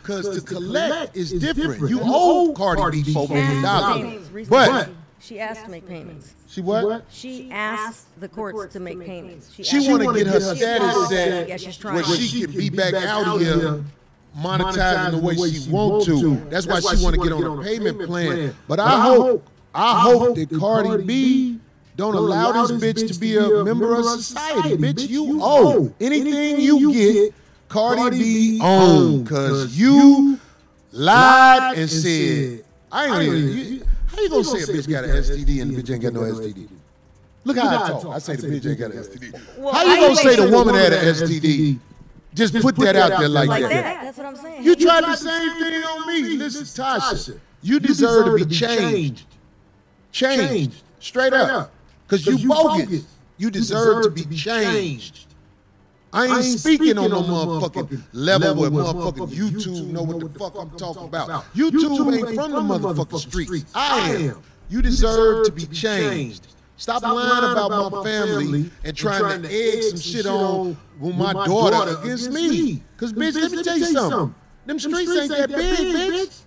because 0.02 0.34
to 0.36 0.40
collect 0.40 1.16
is 1.16 1.32
different. 1.32 1.88
You 1.90 2.00
owe 2.02 2.52
Cardi 2.56 3.02
B 3.02 3.12
$4 3.12 3.28
million. 3.28 4.46
But 4.48 4.88
she 5.24 5.40
asked 5.40 5.64
to 5.64 5.70
make 5.70 5.88
payments. 5.88 6.34
she 6.48 6.60
what? 6.60 7.04
She 7.10 7.48
asked 7.50 8.06
the 8.20 8.28
courts 8.28 8.74
to 8.74 8.80
make 8.80 9.00
payments. 9.00 9.50
She 9.54 9.62
asked- 9.62 9.88
want 9.88 10.02
to 10.02 10.12
get 10.24 10.26
her 10.26 10.40
status 10.40 10.94
wants- 10.94 11.08
set 11.08 11.48
Yeah, 11.48 11.56
she's 11.56 11.76
trying. 11.76 11.94
where 11.94 12.04
she 12.04 12.42
can 12.42 12.50
be 12.52 12.68
back 12.68 12.94
out 12.94 13.40
here 13.40 13.82
monetizing 14.38 15.12
the 15.12 15.18
way 15.18 15.34
she 15.50 15.70
want 15.70 16.04
to. 16.04 16.36
That's 16.50 16.66
why 16.66 16.80
she 16.80 17.02
want 17.02 17.16
to 17.16 17.22
get 17.22 17.32
on 17.32 17.58
a 17.58 17.62
payment 17.62 18.06
plan. 18.06 18.54
But 18.68 18.80
I 18.80 19.00
hope, 19.00 19.46
I 19.74 20.00
hope 20.00 20.36
that 20.36 20.50
Cardi 20.58 21.04
B 21.04 21.58
don't 21.96 22.14
allow 22.14 22.66
this 22.66 22.72
bitch 22.72 23.12
to 23.12 23.18
be 23.18 23.36
a 23.36 23.64
member 23.64 23.94
of 23.94 24.04
society. 24.04 24.76
Bitch, 24.76 25.08
you 25.08 25.40
owe 25.42 25.92
anything 26.00 26.60
you 26.60 26.92
get. 26.92 27.34
Cardi 27.68 28.10
B 28.18 28.60
own, 28.62 29.24
cause 29.24 29.74
you 29.76 30.38
lied 30.92 31.78
and 31.78 31.90
said, 31.90 32.64
I 32.92 33.06
ain't 33.06 33.22
even. 33.24 33.56
You, 33.56 33.83
how 34.14 34.22
you 34.22 34.28
gonna 34.28 34.44
say 34.44 34.62
a 34.62 34.76
bitch 34.76 34.90
got 34.90 35.04
an 35.04 35.10
STD 35.10 35.62
and 35.62 35.74
the 35.74 35.82
bitch 35.82 35.92
ain't 35.92 36.02
got 36.02 36.12
no 36.12 36.20
STD? 36.20 36.68
Look 37.44 37.58
how 37.58 37.84
I 37.84 37.88
talk. 37.88 38.06
I 38.14 38.18
say 38.18 38.36
the 38.36 38.46
bitch 38.48 38.68
ain't 38.68 38.78
got 38.78 38.90
an 38.92 39.02
STD. 39.02 39.72
How 39.72 39.84
you 39.84 39.96
gonna 39.96 40.16
say 40.16 40.36
the 40.36 40.50
woman 40.50 40.74
had 40.74 40.92
an 40.92 41.14
STD? 41.14 41.78
Just 42.34 42.54
put 42.60 42.76
that 42.76 42.96
out 42.96 43.20
there 43.20 43.28
like 43.28 43.48
like 43.48 43.62
that. 43.62 43.70
that? 43.70 44.02
That's 44.02 44.18
what 44.18 44.26
I'm 44.26 44.36
saying. 44.36 44.64
You 44.64 44.74
tried 44.74 45.04
the 45.04 45.16
same 45.16 45.58
thing 45.60 45.82
on 45.84 46.06
me. 46.06 46.36
Listen, 46.36 46.64
Tasha, 46.64 47.38
you 47.62 47.78
deserve 47.78 48.38
to 48.38 48.44
be 48.44 48.54
changed. 48.54 49.26
Changed. 50.10 50.82
Straight 50.98 51.32
up. 51.32 51.72
Because 52.06 52.26
you 52.26 52.48
bogus. 52.48 53.06
You 53.36 53.50
deserve 53.50 54.04
to 54.04 54.10
be 54.10 54.24
changed. 54.36 55.26
I 56.14 56.26
ain't 56.26 56.58
speaking 56.60 56.96
on 56.96 57.10
no 57.10 57.22
motherfucking 57.22 58.02
level 58.12 58.54
where 58.54 58.70
motherfucking 58.70 59.28
YouTube 59.28 59.88
know 59.88 60.02
what 60.02 60.20
the 60.20 60.38
fuck 60.38 60.54
I'm 60.56 60.70
talking 60.70 61.04
about. 61.04 61.44
YouTube 61.54 62.16
ain't 62.16 62.34
from 62.34 62.52
the 62.52 62.60
motherfucking 62.60 63.18
streets. 63.18 63.72
I 63.74 64.12
am. 64.12 64.42
You 64.68 64.80
deserve 64.80 65.46
to 65.46 65.52
be 65.52 65.66
changed. 65.66 66.48
Stop, 66.76 67.02
lying 67.02 67.52
about, 67.52 67.92
my 67.92 68.02
family 68.02 68.70
and 68.82 68.96
trying, 68.96 69.42
to 69.42 69.48
egg 69.48 69.82
some 69.84 70.00
shit 70.00 70.26
on 70.26 70.76
with 70.98 71.16
my, 71.16 71.32
daughter, 71.32 71.98
against 72.00 72.30
me. 72.30 72.82
Cause 72.96 73.12
bitch, 73.12 73.34
let 73.34 73.52
me 73.52 73.62
tell 73.62 73.78
you 73.78 73.84
something. 73.86 74.34
Them 74.66 74.78
streets 74.78 75.10
ain't 75.10 75.28
that 75.30 75.48
big, 75.50 75.78
bitch. 75.78 76.43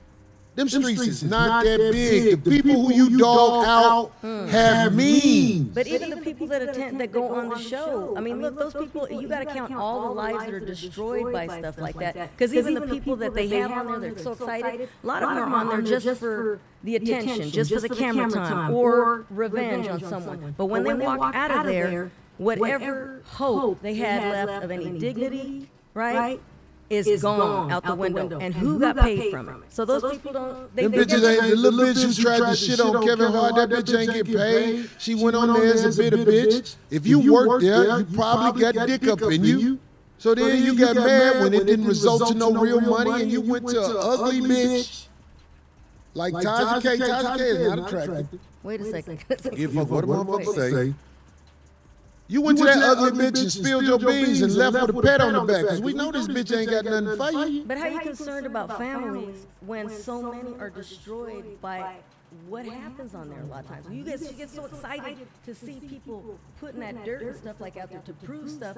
Them 0.57 0.69
streets 0.69 1.01
is 1.01 1.23
not 1.23 1.63
that 1.65 1.77
big. 1.91 2.43
The 2.43 2.49
people 2.49 2.87
who 2.87 2.91
you 2.91 3.15
dog 3.19 3.63
out 3.63 4.11
have 4.49 4.95
means. 4.95 5.75
But 5.75 5.85
even 5.85 6.09
the 6.09 6.17
people 6.17 6.47
that 6.47 6.63
attend, 6.63 6.99
that 6.99 7.11
go 7.11 7.29
on 7.29 7.49
the 7.49 7.59
show, 7.59 8.15
I 8.17 8.21
mean, 8.21 8.41
look, 8.41 8.57
those 8.57 8.73
people, 8.73 9.07
you 9.07 9.27
got 9.27 9.39
to 9.39 9.45
count 9.45 9.71
all 9.75 10.07
the 10.07 10.15
lives 10.15 10.45
that 10.45 10.53
are 10.55 10.59
destroyed 10.59 11.31
by 11.31 11.45
stuff 11.59 11.77
like 11.77 11.95
that. 11.99 12.31
Because 12.31 12.55
even 12.55 12.73
the 12.73 12.87
people 12.87 13.15
that 13.17 13.35
they 13.35 13.47
have 13.49 13.71
on 13.71 14.01
there, 14.01 14.09
they're 14.09 14.17
so 14.17 14.31
excited. 14.31 14.89
A 15.03 15.07
lot 15.07 15.21
of 15.21 15.29
them 15.29 15.53
are 15.53 15.57
on 15.57 15.69
there 15.69 15.83
just 15.83 16.19
for 16.19 16.59
the 16.83 16.95
attention, 16.95 17.51
just 17.51 17.71
for 17.71 17.79
the 17.79 17.89
camera 17.89 18.31
time, 18.31 18.73
or 18.73 19.27
revenge 19.29 19.87
on 19.87 19.99
someone. 19.99 20.55
But 20.57 20.65
when 20.65 20.83
they 20.83 20.95
walk 20.95 21.35
out 21.35 21.51
of 21.51 21.65
there, 21.67 22.09
whatever 22.39 23.21
hope 23.25 23.83
they 23.83 23.93
had 23.93 24.47
left 24.47 24.63
of 24.63 24.71
any 24.71 24.97
dignity, 24.97 25.69
right? 25.93 26.39
Is, 26.89 27.21
gone, 27.21 27.69
out 27.69 27.83
the 27.83 27.95
window, 27.95 28.39
and 28.39 28.55
who 28.55 28.79
got 28.79 28.95
paid 28.95 29.31
from 29.31 29.49
it? 29.49 29.73
So 29.73 29.83
those 29.83 30.09
people 30.09 30.31
don't. 30.31 30.73
They, 30.73 30.83
Them 30.83 30.91
they 30.93 30.97
bitches 30.99 31.29
ain't 31.29 31.49
the 31.49 31.55
little 31.57 31.79
bitch 31.81 32.15
who 32.15 32.23
tried 32.23 32.49
to 32.49 32.55
shit 32.55 32.79
on 32.79 33.05
Kevin 33.05 33.29
Hart. 33.29 33.55
That 33.55 33.69
bitch 33.69 33.99
ain't 33.99 34.25
get 34.25 34.37
paid. 34.37 34.89
She 34.97 35.13
went 35.13 35.35
on 35.35 35.53
there 35.53 35.73
as 35.73 35.99
a 35.99 36.01
bitter 36.01 36.17
bitch. 36.17 36.75
If 36.89 37.05
you 37.05 37.33
worked 37.33 37.63
there, 37.63 37.99
you 37.99 38.05
probably 38.05 38.71
got 38.71 38.87
dick 38.87 39.05
up 39.07 39.21
in 39.23 39.43
you. 39.43 39.79
So 40.17 40.33
then 40.33 40.63
you 40.63 40.77
got 40.77 40.95
mad 40.95 41.43
when 41.43 41.53
it 41.53 41.65
didn't 41.65 41.87
result 41.87 42.27
to 42.27 42.33
no 42.33 42.53
real 42.53 42.81
money, 42.81 43.23
and 43.23 43.31
you 43.31 43.41
went 43.41 43.67
to 43.67 43.83
an 43.83 43.97
ugly 43.97 44.41
bitch 44.41 45.07
like 46.13 46.33
Tasha 46.33 46.81
K. 46.81 46.97
Tasha 46.97 47.37
K 47.37 47.43
is 47.43 47.67
not 47.67 47.79
attractive. 47.79 48.39
Wait 48.63 48.81
a 48.81 48.85
second. 48.85 49.19
Give 49.55 49.77
a 49.77 49.85
fuck 49.85 49.91
what 49.91 50.03
a 50.03 50.07
motherfucker 50.07 50.71
say. 50.71 50.93
You 52.29 52.41
went 52.41 52.57
to 52.57 52.65
that 52.65 52.77
ugly 52.77 53.11
bitch 53.11 53.41
and 53.41 53.51
spilled 53.51 53.85
your 53.85 53.99
beans 53.99 54.41
and 54.41 54.53
left 54.53 54.73
with 54.81 54.95
a 54.95 55.01
pet 55.01 55.21
on 55.21 55.33
the 55.33 55.41
back. 55.41 55.65
Cause 55.67 55.81
we 55.81 55.93
know 55.93 56.11
this 56.11 56.27
bitch 56.27 56.55
ain't 56.55 56.69
got 56.69 56.85
nothing 56.85 57.17
for 57.17 57.47
you. 57.47 57.63
But 57.63 57.77
how 57.77 57.85
are 57.85 57.91
you 57.91 57.99
concerned 57.99 58.45
about 58.45 58.77
families 58.77 59.47
when 59.61 59.89
so 59.89 60.33
many 60.33 60.53
are 60.59 60.69
destroyed 60.69 61.61
by 61.61 61.95
what 62.49 62.65
happens 62.65 63.15
on 63.15 63.29
there 63.29 63.39
a 63.39 63.45
lot 63.45 63.63
of 63.63 63.69
times? 63.69 63.85
You 63.89 64.03
get, 64.03 64.21
you 64.21 64.33
get 64.33 64.49
so 64.49 64.65
excited 64.65 65.17
to 65.45 65.55
see 65.55 65.79
people 65.79 66.37
putting 66.59 66.81
that 66.81 67.05
dirt 67.05 67.21
and 67.21 67.35
stuff 67.35 67.61
like 67.61 67.77
out 67.77 67.89
there 67.89 68.01
to 68.01 68.13
prove 68.13 68.49
stuff. 68.49 68.77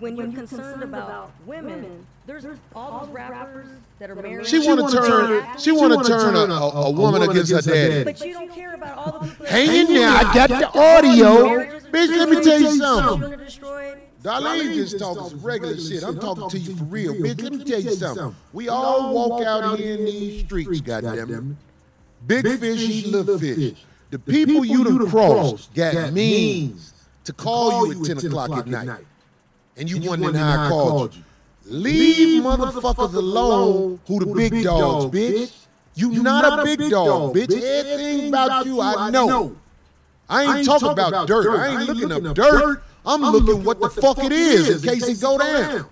When 0.00 0.16
you're 0.16 0.32
concerned 0.32 0.82
about 0.82 1.30
women, 1.46 2.06
there's 2.26 2.44
all 2.74 3.00
those 3.06 3.14
rappers 3.14 3.68
that 4.00 4.10
are 4.10 4.16
married. 4.16 4.46
She 4.46 4.58
want 4.66 4.90
to 4.90 4.96
turn. 4.96 5.58
She 5.58 5.70
want 5.70 6.04
to 6.04 6.10
turn 6.10 6.34
a, 6.34 6.40
a, 6.40 6.70
a 6.86 6.90
woman 6.90 7.22
against 7.22 7.52
her 7.52 7.62
daddy. 7.62 8.04
But 8.04 8.20
you 8.24 8.32
don't 8.32 8.52
care 8.52 8.74
about 8.74 8.98
all 8.98 9.12
the 9.20 9.28
people. 9.28 9.46
that- 9.46 9.52
Hang 9.52 9.86
in 9.86 9.94
there. 9.94 10.08
I 10.08 10.22
got 10.34 10.48
the 10.48 10.78
audio. 10.78 11.44
Marriages 11.46 11.84
Bitch, 11.84 12.08
let 12.08 12.28
me 12.28 12.42
tell 12.42 12.58
you 12.60 12.66
destroyed, 12.66 12.78
something. 12.80 13.20
Children 13.20 13.32
are 13.40 13.44
destroyed. 13.44 13.98
Darlene 14.22 14.74
just 14.74 14.98
talking 14.98 15.28
some 15.28 15.40
regular 15.40 15.76
shit. 15.78 16.02
I'm 16.02 16.18
talking 16.18 16.48
to 16.48 16.58
you 16.58 16.74
for 16.76 16.84
real, 16.84 17.14
bitch. 17.14 17.40
Let 17.42 17.52
me 17.52 17.64
tell 17.64 17.80
you 17.80 17.90
something. 17.92 18.34
We 18.52 18.68
all 18.68 19.14
walk 19.14 19.42
out 19.44 19.78
here 19.78 19.96
in 19.96 20.04
these 20.04 20.44
streets, 20.44 20.80
goddamn 20.80 21.56
it. 22.26 22.26
Big 22.26 22.58
fish 22.58 22.80
eat 22.80 23.06
little 23.06 23.38
fish. 23.38 23.76
The 24.10 24.18
people 24.18 24.64
you 24.64 24.82
done 24.82 25.08
crossed 25.08 25.72
got 25.74 26.12
means 26.12 26.92
to 27.22 27.32
call 27.32 27.86
you 27.94 28.00
at 28.04 28.20
10 28.20 28.26
o'clock 28.26 28.50
at 28.50 28.66
night. 28.66 29.06
And 29.76 29.90
you 29.90 30.08
wondering 30.08 30.34
how 30.34 30.66
I 30.66 30.68
called 30.70 31.14
you. 31.14 31.22
Leave 31.66 32.42
motherfuckers 32.42 33.14
alone 33.14 34.00
who 34.06 34.24
the 34.24 34.48
big 34.50 34.64
dogs, 34.64 35.16
bitch. 35.16 35.52
You 35.94 36.22
not 36.22 36.60
a 36.60 36.64
big 36.64 36.90
dog, 36.90 37.34
bitch. 37.34 37.62
Everything 37.62 38.28
about 38.28 38.66
you 38.66 38.80
I 38.80 39.10
know. 39.10 39.56
I 40.28 40.58
ain't 40.58 40.66
talking 40.66 40.88
about 40.90 41.26
dirt. 41.26 41.48
I 41.48 41.82
ain't 41.82 41.96
looking 41.96 42.26
up 42.26 42.34
dirt. 42.34 42.82
I'm 43.04 43.22
looking 43.22 43.64
what 43.64 43.80
the 43.80 43.88
fuck 43.88 44.18
it 44.18 44.32
is 44.32 44.84
in 44.84 44.90
case 44.90 45.08
it 45.08 45.20
go 45.20 45.38
down. 45.38 45.86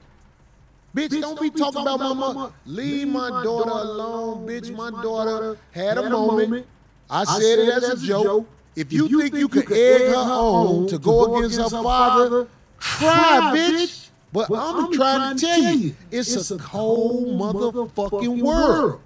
Bitch, 0.95 1.21
don't 1.21 1.41
be 1.41 1.51
talking 1.51 1.83
about 1.83 1.99
my 1.99 2.13
mama. 2.13 2.53
Leave 2.67 3.09
my 3.09 3.43
daughter 3.43 3.71
alone, 3.71 4.47
bitch. 4.47 4.71
My 4.73 4.91
daughter 5.03 5.59
had 5.73 5.99
a 5.99 6.09
moment. 6.11 6.67
I 7.11 7.25
said 7.25 7.59
it 7.59 7.69
as 7.69 8.03
a 8.03 8.07
joke. 8.07 8.49
If 8.77 8.93
you 8.93 9.09
think 9.21 9.35
you 9.35 9.49
can 9.49 9.73
egg 9.73 10.09
her 10.09 10.15
on 10.15 10.87
to 10.89 10.99
go 10.99 11.37
against 11.37 11.61
her 11.61 11.83
father, 11.83 12.49
try, 12.85 13.53
bitch. 13.55 14.09
But 14.33 14.51
I'm 14.53 14.93
trying 14.93 15.37
to 15.37 15.47
tell 15.47 15.59
you, 15.59 15.95
it's 16.11 16.51
a 16.51 16.59
cold 16.59 17.29
motherfucking 17.41 18.43
world. 18.43 19.01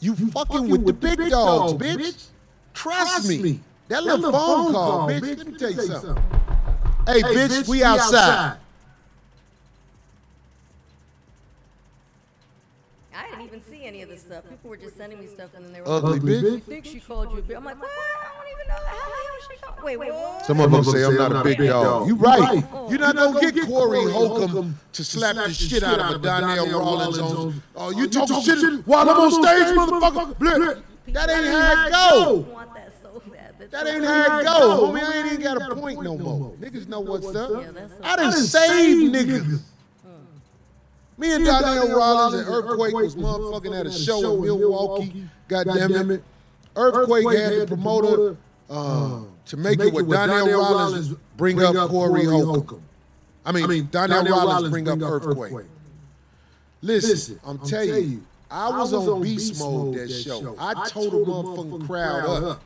You 0.00 0.14
fucking 0.14 0.68
with 0.68 0.86
the 0.86 0.92
big 0.92 1.30
dogs, 1.30 1.74
bitch. 1.74 2.26
Trust 2.74 3.28
me. 3.28 3.60
That 3.88 4.04
little 4.04 4.32
phone 4.32 4.72
call, 4.72 5.08
bitch. 5.08 5.36
Let 5.36 5.46
me 5.46 5.58
tell 5.58 5.70
you 5.70 5.82
something. 5.82 6.22
Hey, 7.06 7.22
bitch, 7.22 7.68
we 7.68 7.82
outside. 7.82 8.58
I 13.14 13.28
didn't 13.28 13.44
even 13.44 13.62
see 13.70 13.84
any 13.84 14.02
of 14.02 14.08
this 14.08 14.20
stuff. 14.20 14.44
People 14.48 14.70
were 14.70 14.76
just 14.76 14.96
sending 14.96 15.18
me 15.20 15.26
stuff, 15.26 15.50
and 15.54 15.64
then 15.66 15.72
they 15.72 15.80
were 15.80 15.88
Ugly 15.88 16.12
like, 16.12 16.22
bitch. 16.22 16.56
I 16.56 16.60
think 16.60 16.84
she 16.86 17.00
called 17.00 17.32
you 17.32 17.38
a 17.38 17.42
bitch. 17.42 17.56
I'm 17.56 17.64
like, 17.64 17.78
what? 17.80 17.90
I 17.90 18.28
don't 18.38 18.48
even 18.54 18.66
know 18.68 18.74
that. 18.74 18.84
The 18.84 18.90
hell 18.90 19.10
she 19.10 19.12
called? 19.12 19.29
Wait, 19.82 19.96
what? 19.96 20.44
Some 20.46 20.60
of 20.60 20.70
them 20.70 20.84
say 20.84 21.04
I'm 21.04 21.16
not 21.16 21.32
a 21.34 21.42
big 21.42 21.58
dog. 21.58 22.06
You 22.08 22.14
right. 22.16 22.62
You're 22.88 22.98
not 22.98 23.16
gonna 23.16 23.40
get 23.52 23.66
Corey 23.66 24.10
Holcomb 24.10 24.78
to 24.92 25.04
slap 25.04 25.36
the 25.36 25.52
shit 25.52 25.82
out 25.82 25.98
of 25.98 26.20
a 26.20 26.24
Donnell 26.24 26.66
Rollins 26.78 27.18
on. 27.18 27.62
Oh, 27.76 27.90
you 27.90 28.06
talking 28.08 28.42
shit 28.42 28.86
while 28.86 29.08
I'm 29.08 29.16
on 29.16 29.30
stage, 29.32 29.76
motherfucker? 29.76 30.38
Blah. 30.38 30.74
That 31.12 31.30
ain't 31.30 31.46
how 31.46 31.86
it 31.86 31.90
go. 31.92 32.42
that 32.74 32.92
so 33.02 33.22
bad. 33.30 33.54
That's 33.58 33.70
That 33.72 33.86
so 33.86 33.92
ain't 33.92 34.02
bad. 34.02 34.28
how 34.28 34.38
it 34.40 34.44
go, 34.44 34.86
homie. 34.92 35.02
I 35.02 35.16
ain't 35.18 35.26
even 35.32 35.40
got 35.42 35.72
a 35.72 35.74
point 35.74 36.02
no 36.02 36.16
more. 36.18 36.52
Niggas 36.60 36.86
know 36.88 37.00
what's 37.00 37.34
up. 37.34 37.62
Yeah, 37.62 37.70
that's 37.72 37.92
I 38.02 38.16
done 38.16 38.32
saved 38.32 39.14
niggas. 39.14 39.42
Mm. 39.42 39.60
Me 41.18 41.34
and 41.34 41.44
Donnell 41.44 41.96
Rollins 41.96 42.34
and 42.40 42.48
Earthquake 42.48 42.94
was 42.94 43.16
motherfucking 43.16 43.80
at 43.80 43.86
a 43.86 43.92
show 43.92 44.34
in 44.36 44.42
Milwaukee. 44.42 45.24
God 45.48 45.66
damn 45.66 46.10
it. 46.10 46.22
Earthquake 46.76 47.36
had 47.36 47.60
the 47.60 47.66
promoter 47.66 48.36
uh, 49.50 49.56
to 49.56 49.56
make 49.56 49.80
it 49.80 49.92
with 49.92 50.08
Donnell 50.10 50.60
Rollins 50.60 51.14
bring 51.36 51.62
up 51.62 51.90
Corey 51.90 52.24
Holcomb. 52.24 52.82
I 53.44 53.52
mean, 53.52 53.88
Donnell 53.90 54.24
Rollins 54.24 54.70
bring 54.70 54.88
up 54.88 55.00
Earthquake. 55.02 55.66
Listen, 56.82 57.38
I'm 57.44 57.58
telling 57.58 58.10
you, 58.10 58.22
I 58.50 58.70
was 58.70 58.92
on 58.92 59.22
beast 59.22 59.60
mode 59.60 59.94
that 59.94 60.10
show. 60.10 60.56
I 60.58 60.88
told 60.88 61.12
the 61.12 61.18
motherfucking 61.18 61.86
crowd 61.86 62.44
up. 62.44 62.62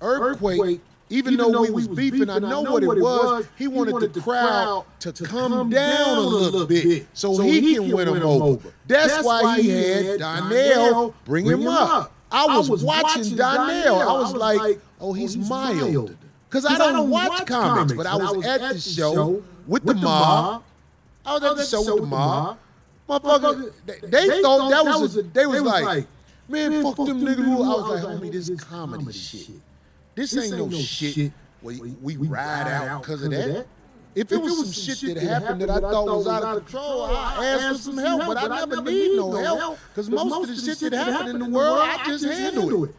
Earthquake, 0.00 0.80
even 1.10 1.36
though 1.36 1.62
we 1.62 1.70
was 1.70 1.88
beefing, 1.88 2.30
I 2.30 2.38
know 2.38 2.62
what 2.62 2.82
it 2.82 2.88
was. 2.88 3.46
He 3.56 3.66
wanted 3.68 4.12
the 4.12 4.20
crowd 4.20 4.84
to 5.00 5.12
come 5.12 5.70
down 5.70 6.18
a 6.18 6.20
little 6.20 6.66
bit 6.66 7.06
so 7.14 7.40
he 7.40 7.74
can 7.74 7.90
win 7.90 8.08
him 8.08 8.22
over. 8.22 8.72
That's 8.86 9.24
why 9.24 9.60
he 9.60 9.68
had 9.70 10.18
Donnell 10.20 11.14
bring 11.24 11.46
him 11.46 11.66
up. 11.66 12.12
I 12.30 12.58
was 12.58 12.84
watching 12.84 13.36
Donnell. 13.36 14.00
I 14.00 14.12
was 14.12 14.34
like, 14.34 14.60
oh, 14.60 14.80
oh, 15.00 15.12
he's 15.12 15.36
mild. 15.36 16.16
Because 16.48 16.64
I 16.64 16.78
don't 16.78 17.10
watch 17.10 17.46
comics, 17.46 17.92
but 17.92 18.06
I 18.06 18.16
was 18.16 18.44
at 18.44 18.60
the 18.72 18.80
show 18.80 19.42
with 19.66 19.84
the 19.84 19.94
mob. 19.94 20.62
I 21.24 21.34
was 21.34 21.42
at 21.44 21.56
the 21.56 21.64
show 21.64 21.94
with 21.94 22.02
the 22.02 22.06
mob. 22.06 22.58
Motherfucker, 23.08 23.72
they, 23.86 24.28
they 24.28 24.42
thought 24.42 24.68
that 24.70 24.84
was 24.84 25.16
a, 25.16 25.22
they 25.22 25.46
was 25.46 25.62
like, 25.62 26.06
man, 26.46 26.82
fuck 26.82 26.96
them 26.96 27.22
niggas. 27.22 27.38
I 27.38 27.58
was 27.58 28.04
like, 28.04 28.20
homie, 28.20 28.32
this 28.32 28.50
is 28.50 28.60
comedy 28.62 29.10
shit. 29.12 29.48
This 30.14 30.36
ain't 30.36 30.58
no 30.58 30.70
shit 30.78 31.32
where 31.62 31.76
we 32.02 32.16
ride 32.16 32.68
out 32.68 33.02
because 33.02 33.22
of 33.22 33.30
that. 33.30 33.66
If 34.14 34.32
it 34.32 34.38
was 34.38 34.74
some 34.74 34.96
shit 34.96 35.14
that 35.14 35.22
happened 35.22 35.60
that 35.60 35.70
I 35.70 35.80
thought 35.80 36.06
was 36.06 36.26
out 36.26 36.42
of 36.42 36.64
control, 36.64 37.04
I 37.04 37.44
asked 37.46 37.76
for 37.76 37.82
some 37.82 37.98
help, 37.98 38.26
but 38.26 38.36
I 38.38 38.48
never 38.66 38.82
need 38.82 39.16
no 39.16 39.32
help 39.32 39.78
because 39.90 40.10
most 40.10 40.50
of 40.50 40.56
the 40.56 40.74
shit 40.74 40.90
that 40.90 41.06
happened 41.06 41.30
in 41.30 41.38
the 41.38 41.56
world, 41.56 41.78
I 41.80 42.04
just 42.04 42.24
handle 42.24 42.84
it 42.84 42.94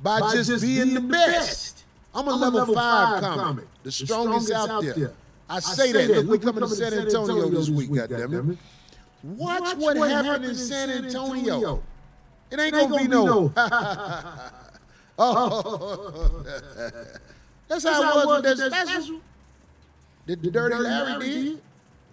by 0.00 0.20
just 0.32 0.62
being 0.62 0.94
the 0.94 1.00
best. 1.00 1.84
I'm 2.14 2.28
a 2.28 2.34
level 2.34 2.74
five 2.74 3.20
comic, 3.22 3.66
the 3.82 3.92
strongest 3.92 4.52
out 4.52 4.82
there. 4.82 5.12
I 5.48 5.60
say 5.60 5.92
that. 5.92 6.08
Look, 6.08 6.26
we 6.28 6.38
coming 6.38 6.62
to 6.68 6.68
San 6.74 6.92
Antonio 6.94 7.48
this 7.50 7.68
week, 7.68 7.90
goddammit. 7.90 8.56
Watch 9.22 9.76
what 9.76 9.96
happened 10.10 10.44
in 10.44 10.54
San 10.54 10.90
Antonio. 10.90 11.82
It 12.50 12.60
ain't 12.60 12.72
gonna 12.72 12.98
be 12.98 13.08
no. 13.08 13.52
oh, 15.18 16.44
that's 17.66 17.84
how 17.84 18.20
it 18.20 18.26
was 18.26 18.42
with 18.42 18.58
that 18.58 18.86
special. 18.86 19.20
The, 20.26 20.36
the 20.36 20.50
Dirty 20.50 20.76
Larry 20.76 21.26
did. 21.26 21.60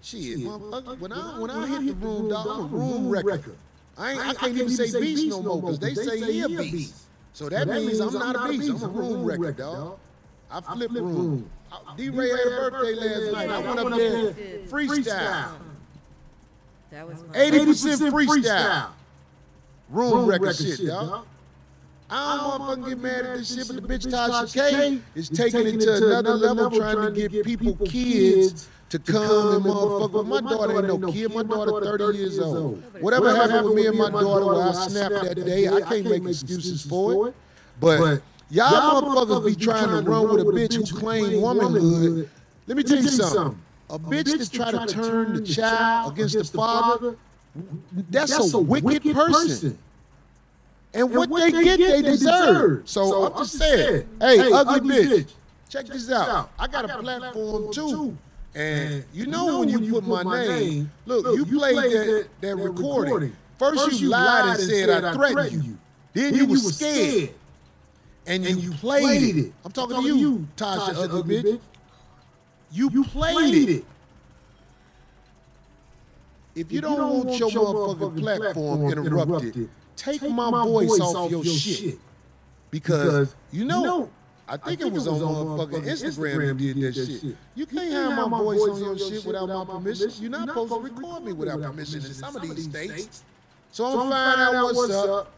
Shit, 0.04 0.40
motherfucker. 0.40 1.00
When 1.00 1.12
I 1.12 1.40
when 1.40 1.52
I 1.52 1.68
hit 1.68 1.88
the 1.88 1.94
room, 1.94 2.30
dog, 2.30 2.48
I'm 2.48 2.60
a 2.62 2.64
room 2.78 3.10
wrecker. 3.10 3.56
I 3.98 4.12
ain't, 4.14 4.20
I 4.22 4.34
can't 4.34 4.58
even 4.58 4.70
say 4.70 5.00
beast 5.00 5.28
no 5.28 5.44
more 5.44 5.62
because 5.62 5.80
they 5.80 5.94
say 5.94 6.34
he 6.34 6.42
a 6.42 6.48
beast. 6.48 7.06
So 7.34 7.50
that 7.50 7.68
means 7.68 8.00
I'm 8.00 8.14
not 8.14 8.36
a 8.36 8.50
beast. 8.50 8.70
I'm 8.70 8.84
a 8.84 8.88
room 8.88 9.24
wrecker, 9.24 9.52
dog. 9.52 10.00
I 10.50 10.62
flip 10.62 10.92
room. 10.92 11.50
D 11.96 12.10
Ray 12.10 12.30
had 12.30 12.40
a 12.40 12.72
birthday 12.72 12.96
last 12.96 13.32
night. 13.32 13.50
I 13.50 13.60
went 13.60 13.94
up 13.94 13.98
there 13.98 14.34
freestyle. 14.68 15.52
That 16.90 17.08
was 17.08 17.20
fun. 17.20 17.36
Eighty 17.36 17.66
percent 17.66 18.02
freestyle. 18.14 18.88
Room 19.90 20.26
record 20.26 20.56
shit, 20.56 20.86
dog. 20.88 21.26
I 22.12 22.38
don't 22.38 22.62
motherfucking 22.62 22.90
get 22.90 23.00
mad 23.00 23.26
at 23.26 23.38
this 23.38 23.56
shit, 23.56 23.68
but 23.68 23.76
the 23.82 23.88
bitch 23.88 24.06
Tasha 24.12 24.54
K 24.54 25.00
is 25.16 25.30
taking 25.30 25.66
it 25.68 25.80
to 25.80 26.20
another 26.20 26.36
level, 26.36 26.70
trying 26.70 27.14
to 27.14 27.30
get 27.30 27.46
people 27.46 27.76
kids 27.86 28.68
to 28.90 29.00
come 29.00 29.56
and 29.56 29.66
motherfucker. 29.66 30.28
My 30.28 30.42
daughter 30.42 30.78
ain't 30.86 31.00
no 31.00 31.12
kid. 31.12 31.34
My 31.34 31.44
daughter 31.44 31.98
30 31.98 32.18
years 32.18 32.40
old. 32.40 32.84
Whatever 33.00 33.34
happened 33.34 33.66
with 33.68 33.76
me 33.76 33.88
and 33.88 33.98
my 33.98 34.10
daughter 34.10 34.46
where 34.46 34.62
I 34.62 34.72
snapped 34.74 35.24
that 35.24 35.46
day, 35.46 35.70
I 35.70 35.82
can't 35.82 36.06
make 36.06 36.26
excuses 36.26 36.86
for 36.86 37.30
it. 37.30 37.36
But 37.80 38.22
y'all 38.50 39.02
motherfuckers 39.02 39.46
be 39.46 39.56
trying 39.56 40.04
to 40.04 40.10
run 40.10 40.30
with 40.30 40.42
a 40.42 40.44
bitch 40.44 40.76
who 40.76 41.00
claim 41.00 41.42
womanhood. 41.42 42.30
Let 42.68 42.78
me 42.78 42.84
tell 42.84 42.98
you 42.98 43.08
something. 43.08 43.58
A 43.90 44.00
bitch 44.00 44.38
that 44.38 44.52
try 44.52 44.72
to 44.72 44.86
turn 44.86 45.34
the 45.34 45.42
child 45.42 46.14
against 46.14 46.36
the 46.36 46.58
father, 46.58 47.16
that's 48.10 48.54
a 48.54 48.60
wicked 48.60 49.14
person. 49.16 49.78
And 50.94 51.10
what 51.16 51.30
they 51.30 51.52
get, 51.52 51.80
they 51.80 52.02
deserve. 52.02 52.88
So 52.90 53.26
I'm 53.26 53.38
just 53.44 53.58
saying, 53.58 54.08
hey, 54.20 54.52
ugly 54.52 54.80
bitch, 54.90 55.32
check 55.70 55.86
this 55.86 56.12
out. 56.12 56.52
I 56.60 56.68
got 56.68 56.90
a 56.90 56.98
platform 56.98 57.72
too. 57.74 58.18
And 58.54 59.06
you 59.14 59.28
know 59.28 59.60
when 59.60 59.70
you 59.70 60.02
put 60.02 60.06
my 60.06 60.46
name, 60.46 60.92
look, 61.06 61.38
you 61.38 61.46
played 61.46 61.92
that, 61.92 62.28
that 62.42 62.56
recording. 62.58 63.34
First 63.58 64.02
you 64.02 64.10
lied 64.10 64.60
and 64.60 64.70
said 64.70 65.06
I 65.06 65.14
threatened 65.14 65.64
you. 65.64 65.78
Then 66.14 66.36
you 66.36 66.46
was 66.46 66.76
scared. 66.76 67.36
And 68.28 68.46
you 68.46 68.72
played 68.72 69.38
it. 69.38 69.54
I'm 69.64 69.72
talking 69.72 70.02
to 70.02 70.18
you, 70.18 70.48
Tasha, 70.58 70.96
ugly 70.96 71.42
bitch. 71.42 71.60
You 72.72 73.04
played 73.06 73.70
it. 73.70 73.86
If 76.54 76.70
you 76.70 76.82
don't 76.82 77.26
want 77.26 77.40
your 77.40 77.50
motherfucking 77.50 78.20
platform 78.20 78.92
interrupted, 78.92 79.70
take 80.02 80.22
my 80.30 80.50
voice 80.64 81.00
off 81.00 81.32
your 81.32 81.44
shit. 81.44 82.00
Because 82.70 83.36
you 83.52 83.66
know, 83.66 84.10
I 84.48 84.58
think 84.58 84.82
it 84.82 84.92
was 84.92 85.08
on 85.08 85.20
motherfucking 85.20 85.84
Instagram 85.86 86.48
that 86.48 86.58
did 86.58 86.78
that 86.82 86.94
shit. 86.94 87.36
You 87.56 87.66
can't 87.66 87.92
have 87.92 88.30
my 88.30 88.38
voice 88.40 88.62
on 88.62 88.80
your 88.84 88.98
shit 88.98 89.26
without 89.26 89.48
my 89.48 89.66
permission. 89.66 90.12
You're 90.20 90.32
not 90.32 90.48
supposed 90.48 90.74
to 90.74 90.80
record 90.80 91.24
me 91.24 91.34
without 91.34 91.62
permission 91.62 92.00
in 92.04 92.14
some 92.14 92.36
of 92.36 92.42
these 92.42 92.66
states. 92.66 93.24
So 93.72 93.86
I'm 93.86 94.10
gonna 94.10 94.36
find 94.36 94.56
out 94.56 94.76
what's 94.76 94.94
up. 94.94 95.32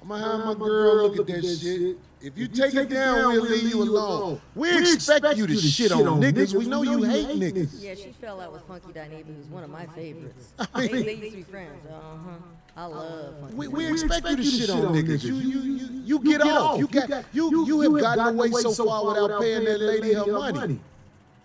I'm 0.00 0.08
gonna 0.08 0.46
have 0.46 0.58
my 0.58 0.66
girl 0.66 1.08
look 1.08 1.18
at 1.18 1.26
that 1.26 1.58
shit. 1.60 1.98
If 2.20 2.36
you 2.36 2.48
take 2.48 2.74
it 2.74 2.88
down, 2.90 3.32
we'll 3.32 3.42
leave 3.42 3.68
you 3.68 3.82
alone. 3.82 4.40
We 4.54 4.76
expect 4.76 5.36
you 5.36 5.46
to 5.46 5.56
shit 5.56 5.92
on 5.92 6.20
niggas. 6.20 6.54
We 6.54 6.66
know 6.66 6.82
you 6.82 7.02
hate 7.02 7.28
niggas. 7.28 7.80
Yeah, 7.80 7.94
she 7.94 8.12
fell 8.20 8.40
out 8.40 8.52
with 8.52 8.62
Funky 8.62 8.92
Dineva, 8.92 9.24
who's 9.24 9.46
one 9.46 9.62
of 9.62 9.70
my 9.70 9.86
favorites. 9.86 10.52
they, 10.74 10.88
they 10.88 11.14
used 11.14 11.30
to 11.32 11.36
be 11.36 11.42
friends. 11.42 11.86
Uh 11.86 11.92
huh. 12.24 12.30
I 12.78 12.84
love 12.84 13.34
Funky. 13.40 13.56
We, 13.56 13.66
we 13.66 13.90
expect 13.90 14.28
you 14.28 14.36
to 14.36 14.44
shit 14.44 14.70
on 14.70 14.94
niggas. 14.94 15.24
You 15.24 15.34
you 15.34 15.60
you 15.62 15.88
you 16.04 16.18
get 16.20 16.42
off. 16.42 16.78
You 16.78 16.86
got 16.86 17.24
you 17.32 17.66
you 17.66 17.80
have 17.80 18.00
gotten 18.00 18.38
away 18.38 18.50
so 18.52 18.72
far 18.86 19.04
without 19.04 19.40
paying 19.40 19.64
that 19.64 19.80
lady 19.80 20.12
her 20.14 20.24
money. 20.26 20.78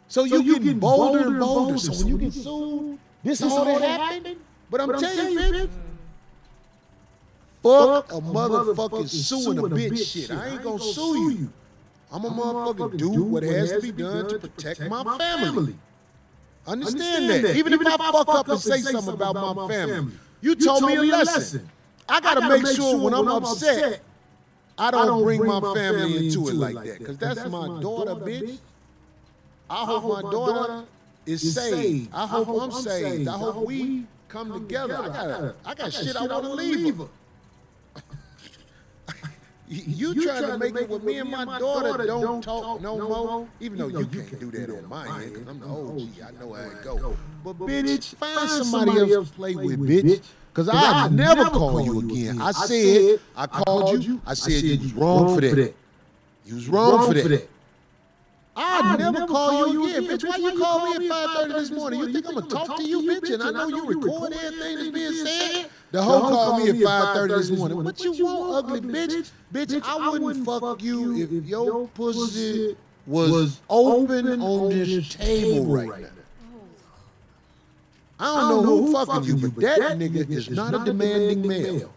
So 0.07 0.25
you 0.25 0.43
getting 0.43 0.77
bolder 0.77 1.27
and 1.27 1.39
bolder. 1.39 1.79
So 1.79 1.91
when 1.91 2.07
you 2.07 2.17
get 2.19 2.33
sued, 2.33 2.99
this 3.23 3.41
is 3.41 3.51
all 3.51 3.65
that 3.65 3.81
happened. 3.81 4.37
But 4.69 4.81
I'm 4.81 4.99
telling 4.99 5.33
you, 5.33 5.39
bitch. 5.39 5.69
Fuck 7.63 8.11
a 8.11 8.21
motherfucking 8.21 9.09
suing 9.09 9.57
a 9.57 9.61
bitch 9.63 10.13
shit. 10.13 10.29
I 10.29 10.49
ain't 10.49 10.61
gonna 10.61 10.77
sue 10.77 11.31
you. 11.31 11.53
I'm 12.11 12.25
a 12.25 12.29
motherfucker 12.29 12.95
do 12.95 13.23
what 13.23 13.41
has 13.41 13.71
to 13.71 13.81
be 13.81 13.91
done 13.91 14.29
to 14.29 14.37
protect 14.37 14.81
my 14.81 15.17
family. 15.17 15.75
Understand 16.67 17.43
that. 17.43 17.55
Even 17.55 17.73
if 17.73 17.81
I 17.87 17.97
fuck 17.97 18.29
up 18.29 18.47
and 18.49 18.59
say 18.59 18.81
something 18.81 19.15
about 19.15 19.55
my 19.55 19.67
family, 19.67 20.13
you 20.43 20.55
told 20.55 20.83
me 20.83 20.95
a 20.95 21.01
lesson. 21.01 21.69
I 22.07 22.19
gotta 22.19 22.47
make 22.49 22.67
sure 22.75 22.97
when 22.99 23.13
I'm 23.13 23.27
upset, 23.27 24.01
I 24.77 24.91
don't 24.91 25.23
bring 25.23 25.45
my 25.45 25.73
family 25.73 26.27
into 26.27 26.49
it 26.49 26.55
like 26.55 26.75
that. 26.85 27.05
Cause 27.05 27.17
that's 27.17 27.49
my 27.49 27.67
daughter, 27.81 28.15
bitch. 28.15 28.59
I 29.69 29.85
hope 29.85 30.23
my 30.23 30.31
daughter 30.31 30.85
is 31.25 31.53
saved. 31.53 32.09
I 32.13 32.27
hope 32.27 32.61
I'm 32.61 32.71
saved. 32.71 33.27
I 33.27 33.37
hope 33.37 33.65
we 33.65 34.05
come 34.27 34.51
together. 34.53 34.97
I 34.97 35.07
got 35.07 35.55
I 35.65 35.73
got 35.73 35.93
shit 35.93 36.15
I 36.15 36.25
wanna 36.27 36.53
leave 36.53 36.97
her. 36.97 37.07
You, 39.73 40.13
you 40.13 40.23
trying 40.23 40.43
to 40.43 40.57
make 40.59 40.75
it 40.75 40.87
with 40.87 41.03
me 41.03 41.17
and 41.17 41.29
my 41.29 41.57
daughter 41.57 42.05
don't 42.05 42.43
talk 42.43 42.81
no 42.81 42.97
more, 42.97 43.47
even 43.59 43.77
though 43.79 43.87
you 43.87 44.05
can't 44.05 44.39
do 44.39 44.51
that 44.51 44.69
on 44.69 44.87
my 44.87 45.23
end, 45.23 45.33
because 45.33 45.47
I'm 45.47 45.59
the 45.59 45.65
oh, 45.65 45.95
OG. 45.95 46.09
I 46.27 46.39
know 46.39 46.53
how 46.53 46.69
it 46.69 46.83
go. 46.83 47.17
But 47.43 47.57
bitch, 47.57 48.15
find 48.15 48.49
somebody 48.49 49.13
else 49.13 49.29
to 49.29 49.35
play 49.35 49.55
with, 49.55 49.79
bitch. 49.79 50.23
Because 50.53 50.69
I 50.71 51.07
never 51.07 51.45
call 51.45 51.83
you 51.83 51.99
again. 51.99 52.39
I 52.39 52.51
said, 52.51 53.19
I 53.35 53.47
called 53.47 54.03
you. 54.03 54.21
I 54.25 54.35
said 54.35 54.61
you 54.63 54.79
was 54.79 54.93
wrong 54.93 55.35
for 55.35 55.41
that. 55.41 55.73
You 56.45 56.55
was 56.55 56.67
wrong 56.69 57.07
for 57.07 57.13
that. 57.15 57.49
I 58.55 58.95
never 58.97 59.25
call 59.25 59.67
you 59.73 59.85
again, 59.85 60.03
bitch. 60.03 60.27
Why 60.27 60.37
you 60.37 60.59
call 60.59 60.87
me 60.87 60.95
at 60.95 61.11
5:30 61.11 61.53
this 61.53 61.71
morning? 61.71 61.99
You 62.01 62.11
think 62.11 62.27
I'm 62.27 62.35
gonna 62.35 62.47
talk 62.47 62.77
to 62.77 62.83
you, 62.83 63.01
bitch? 63.01 63.33
And 63.33 63.43
I 63.43 63.51
know 63.51 63.67
you 63.67 63.85
record 63.85 64.33
everything 64.33 64.75
that's 64.77 64.89
being 64.89 65.25
said. 65.25 65.69
The 65.91 66.03
hoe 66.03 66.21
called 66.21 66.63
me 66.63 66.69
at 66.69 66.75
5:30 66.75 67.27
this 67.27 67.49
morning. 67.51 67.83
What 67.83 67.99
you 68.03 68.25
want, 68.25 68.65
ugly 68.65 68.81
bitch? 68.81 69.31
Bitch, 69.53 69.83
I 69.83 70.09
wouldn't 70.09 70.45
fuck 70.45 70.81
you 70.81 71.15
if 71.17 71.45
your 71.45 71.87
pussy 71.89 72.75
was 73.05 73.59
open 73.69 74.41
on 74.41 74.69
this 74.69 75.09
table 75.09 75.65
right 75.65 76.01
now. 76.01 76.09
I 78.19 78.49
don't 78.49 78.63
know 78.63 78.77
who 78.77 79.05
fucking 79.05 79.23
you, 79.23 79.35
but 79.49 79.61
that 79.61 79.97
nigga 79.99 80.29
is 80.29 80.49
not 80.49 80.73
a 80.73 80.79
demanding 80.85 81.47
male. 81.47 81.91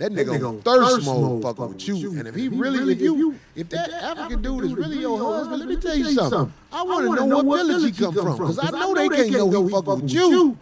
That 0.00 0.12
nigga 0.12 0.48
on 0.48 0.62
thirst 0.62 1.04
mode 1.04 1.42
fucking 1.42 1.68
with 1.68 1.86
you. 1.86 2.18
And 2.18 2.26
if 2.26 2.34
he 2.34 2.48
really, 2.48 2.90
if 2.90 3.02
you, 3.02 3.34
if 3.54 3.68
that 3.68 3.90
African 3.90 4.40
dude 4.40 4.64
is 4.64 4.72
really 4.72 4.98
your 4.98 5.18
husband, 5.18 5.58
let 5.58 5.68
me 5.68 5.76
tell 5.76 5.94
you 5.94 6.14
something. 6.14 6.50
I 6.72 6.82
want 6.82 7.18
to 7.18 7.26
know 7.26 7.42
what 7.42 7.66
village 7.66 7.84
he 7.84 7.92
come 8.04 8.14
from, 8.14 8.38
because 8.38 8.58
I 8.62 8.70
know 8.70 8.94
they 8.94 9.10
can't 9.10 9.30
know 9.30 9.66
he 9.66 9.70
fucking 9.70 10.00
with 10.00 10.10
you. 10.10 10.56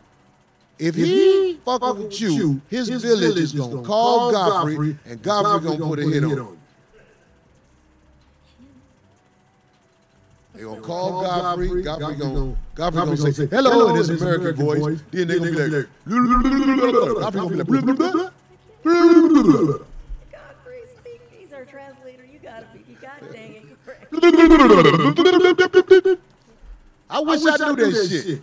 If 0.81 0.97
he 0.97 1.61
fucking 1.65 2.03
with 2.03 2.21
you, 2.21 2.61
his 2.69 2.89
village 2.89 3.39
is 3.39 3.53
gonna 3.53 3.81
call 3.83 4.33
Godfrey, 4.33 4.97
and 5.07 5.23
Godfrey 5.23 5.69
gonna 5.69 5.87
put 5.87 6.01
a 6.01 6.03
hit 6.03 6.25
on 6.25 6.31
you. 6.31 6.59
They 10.55 10.63
gonna 10.65 10.81
call 10.81 11.23
Godfrey. 11.23 11.83
Godfrey 11.83 12.17
gonna 12.17 12.57
Godfrey 12.75 13.07
gonna 13.07 13.33
say 13.33 13.47
hello 13.47 13.91
in 13.91 13.97
his 13.99 14.11
American 14.21 14.57
voice. 14.57 15.01
Then 15.13 15.29
they 15.29 15.39
gonna 15.39 15.53
be 15.53 15.59
like, 15.59 15.87
Godfrey 17.21 17.41
gonna 17.41 17.95
be 17.95 18.03
like, 18.03 18.33
blah, 18.83 19.29
blah, 19.29 19.43
blah. 19.43 19.79
God, 20.33 20.55
Grace, 20.65 20.89
speak. 20.99 21.21
He's 21.37 21.53
our 21.53 21.65
translator. 21.65 22.25
You 22.25 22.39
gotta 22.39 22.67
be. 22.73 22.81
You 22.89 22.97
God 23.01 23.33
dang 23.33 23.55
it. 23.55 23.65
correct. 23.85 24.13
I 27.11 27.21
wish 27.21 27.41
I, 27.47 27.57
knew 27.73 27.77
that 27.77 28.09
shit. 28.09 28.43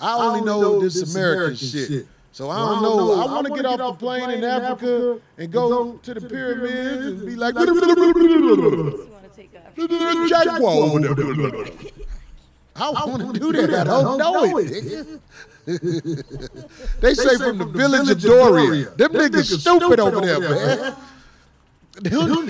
I 0.00 0.16
only 0.16 0.40
know 0.42 0.80
this 0.80 1.14
American 1.14 1.56
shit. 1.56 2.06
So 2.32 2.48
I 2.48 2.58
don't 2.58 2.82
know. 2.82 3.20
I 3.20 3.26
want 3.26 3.46
to 3.48 3.54
get 3.54 3.66
off 3.66 3.78
the 3.78 3.92
plane 3.94 4.30
in 4.30 4.44
Africa 4.44 5.20
and 5.36 5.52
go 5.52 5.94
to 5.94 6.14
the 6.14 6.20
pyramids 6.20 7.06
and 7.06 7.26
be 7.26 7.34
like, 7.34 7.54
You 7.54 7.66
want 7.66 9.24
to 9.24 9.36
take 9.36 9.50
off. 12.80 12.96
I 12.96 13.04
want 13.06 13.34
to 13.34 13.40
do 13.40 13.52
that. 13.52 13.70
I 13.70 13.84
don't 13.84 14.18
know 14.18 14.58
it. 14.58 15.20
they 17.00 17.14
say 17.14 17.36
from 17.36 17.58
the 17.58 17.64
village 17.66 18.10
of 18.10 18.20
Doria. 18.20 18.90
Them 18.90 19.12
niggas 19.12 19.60
stupid 19.60 20.00
over 20.00 20.20
there, 20.20 20.40
man. 20.40 20.96
Them 22.02 22.46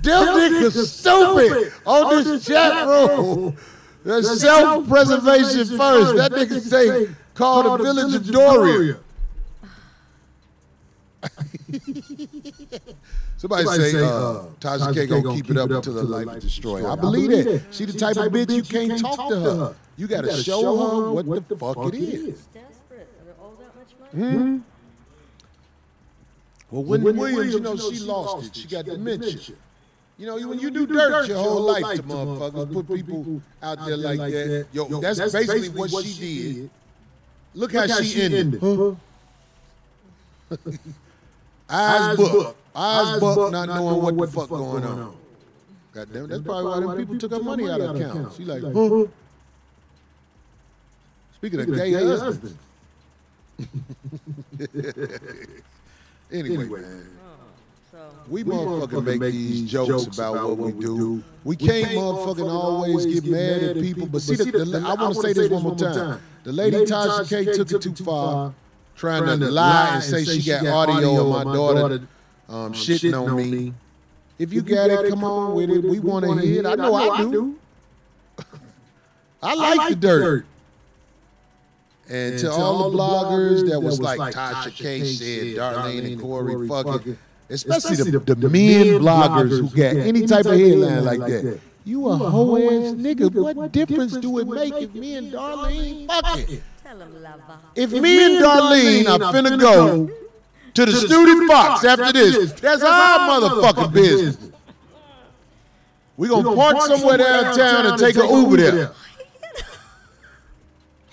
them 0.00 0.26
niggas 0.38 0.86
stupid 0.86 1.72
on 1.86 2.24
this 2.24 2.46
chat 2.46 2.86
room. 2.86 3.56
The 4.02 4.22
self-preservation 4.22 5.76
first. 5.76 6.16
That 6.16 6.32
nigga 6.32 6.60
say 6.60 7.08
call 7.34 7.76
the 7.76 7.84
village 7.84 8.14
of 8.14 8.26
Doria. 8.26 8.96
Somebody, 13.40 13.64
say, 13.64 14.04
uh, 14.04 14.42
Tasha 14.60 14.92
K 14.92 15.06
gonna 15.06 15.34
keep 15.34 15.50
it 15.50 15.56
up 15.56 15.70
until 15.70 15.94
her 15.94 16.02
life 16.02 16.36
is 16.36 16.44
destroyed. 16.44 16.84
I 16.84 16.94
believe 16.94 17.30
that. 17.30 17.62
She 17.70 17.86
the 17.86 17.94
type 17.98 18.14
of 18.18 18.30
bitch 18.30 18.54
you 18.54 18.62
can't 18.62 19.00
talk 19.00 19.30
to 19.30 19.40
her. 19.40 19.74
You 19.96 20.06
gotta 20.06 20.42
show 20.42 20.60
her 20.76 21.10
what 21.10 21.48
the 21.48 21.56
fuck 21.56 21.78
it 21.86 21.94
is. 21.94 22.42
Desperate. 22.52 23.08
Are 23.26 23.42
all 23.42 23.56
that 23.58 23.74
much 23.74 24.12
money? 24.12 24.60
Well, 26.70 26.82
Wendy 26.84 27.12
Williams, 27.12 27.54
you 27.54 27.60
know, 27.60 27.76
she 27.78 28.00
lost 28.00 28.48
it. 28.48 28.56
She 28.56 28.68
got 28.68 28.84
dementia. 28.84 29.54
You 30.18 30.26
know, 30.26 30.36
when 30.46 30.58
you 30.58 30.70
do 30.70 30.86
dirt 30.86 31.26
your 31.28 31.38
whole 31.38 31.62
life 31.62 31.96
to 31.96 32.02
motherfuckers, 32.02 32.72
put 32.74 32.94
people 32.94 33.40
out 33.62 33.86
there 33.86 33.96
like 33.96 34.18
that. 34.18 34.66
Yo, 34.74 34.84
that's 35.00 35.32
basically 35.32 35.70
what 35.70 36.04
she 36.04 36.52
did. 36.52 36.70
Look 37.54 37.72
how 37.72 37.86
she 37.86 38.20
ended. 38.20 38.62
Eyes 41.70 42.16
buck. 42.18 42.56
Eyes 42.74 43.20
buck, 43.20 43.52
not 43.52 43.68
knowing 43.68 44.16
what 44.16 44.32
the 44.32 44.40
fuck 44.40 44.48
going 44.48 44.84
on. 44.84 45.16
God 45.92 46.08
damn, 46.12 46.28
that's 46.28 46.42
probably 46.42 46.64
why 46.64 46.80
them 46.80 46.98
people 46.98 47.18
took 47.18 47.32
her 47.32 47.42
money 47.42 47.68
out 47.68 47.80
of 47.80 47.96
account. 47.96 48.32
She 48.34 48.44
like, 48.44 48.62
huh? 48.62 49.06
Speaking 51.34 51.60
of 51.60 51.74
gay 51.74 51.92
husbands. 51.92 52.54
Anyway, 56.32 56.64
man. 56.64 57.08
Oh, 57.20 57.28
so 57.90 57.98
We 58.28 58.44
motherfucking 58.44 59.18
make 59.18 59.32
these 59.32 59.68
jokes 59.70 60.16
about 60.16 60.56
what 60.56 60.58
we 60.58 60.72
do. 60.80 61.24
We 61.42 61.56
can't 61.56 61.90
motherfucking 61.90 62.48
always 62.48 63.04
get 63.06 63.24
mad 63.24 63.62
at 63.64 63.76
people. 63.76 64.06
But 64.06 64.22
see, 64.22 64.36
the, 64.36 64.44
the, 64.44 64.84
I 64.86 64.94
want 64.94 65.16
to 65.16 65.20
say 65.22 65.32
this 65.32 65.50
one 65.50 65.62
more 65.64 65.76
time. 65.76 66.20
The 66.44 66.52
lady 66.52 66.76
Tasha 66.84 67.28
K 67.28 67.52
took 67.52 67.72
it 67.72 67.82
too 67.82 67.94
far, 68.04 68.54
trying 68.94 69.40
to 69.40 69.50
lie 69.50 69.94
and 69.94 70.04
say 70.04 70.24
she 70.24 70.48
got 70.48 70.88
audio 70.88 71.34
of 71.34 71.44
my 71.44 71.52
daughter 71.52 72.06
um, 72.50 72.72
shitting 72.72 73.14
on 73.14 73.36
me. 73.36 73.72
If 74.38 74.52
you 74.52 74.62
got 74.62 74.90
it, 74.90 75.10
come 75.10 75.24
on 75.24 75.54
with 75.54 75.70
it. 75.70 75.84
We 75.84 76.00
want 76.00 76.24
to 76.26 76.46
hear 76.46 76.60
it. 76.60 76.66
I 76.66 76.74
know 76.74 76.94
I 76.94 77.18
do. 77.18 77.56
I 79.42 79.54
like 79.54 79.90
the 79.90 79.96
dirt. 79.96 80.46
And 82.08 82.38
to 82.40 82.50
all 82.50 82.90
the 82.90 82.96
bloggers 82.98 83.68
that 83.68 83.80
was 83.80 84.00
like 84.00 84.34
Tasha 84.34 84.74
K 84.74 85.04
said, 85.04 85.56
Darlene 85.56 86.12
and 86.12 86.20
Corey, 86.20 86.66
fuck 86.66 87.06
it. 87.06 87.16
Especially 87.48 88.10
the, 88.10 88.18
the 88.18 88.48
men 88.48 89.00
bloggers 89.00 89.60
who 89.60 89.68
got 89.68 89.96
any 89.96 90.26
type 90.26 90.46
of 90.46 90.58
headline 90.58 91.04
like 91.04 91.20
that. 91.20 91.60
You 91.84 92.08
a 92.08 92.16
hoe 92.16 92.56
ass 92.56 92.94
nigga. 92.94 93.54
What 93.54 93.72
difference 93.72 94.16
do 94.16 94.38
it 94.38 94.48
make 94.48 94.74
if 94.74 94.94
me 94.94 95.14
and 95.14 95.32
Darlene 95.32 96.06
fuck 96.06 96.38
it? 96.38 96.62
tell 96.82 97.00
him 97.00 97.22
lava. 97.22 97.58
If 97.74 97.92
me 97.92 98.24
and 98.24 98.44
Darlene 98.44 99.06
are 99.06 99.32
finna 99.32 99.58
go 99.58 100.10
to 100.74 100.86
the 100.86 100.92
Student 100.92 101.48
Fox 101.48 101.84
after 101.84 102.12
this, 102.12 102.52
that's 102.52 102.82
our 102.82 103.18
motherfucking 103.28 103.92
business. 103.92 104.50
We're 106.16 106.28
gonna 106.28 106.54
park 106.54 106.82
somewhere 106.82 107.16
downtown 107.16 107.86
and 107.86 107.98
take 107.98 108.16
an 108.16 108.28
Uber 108.28 108.56
there. 108.56 108.92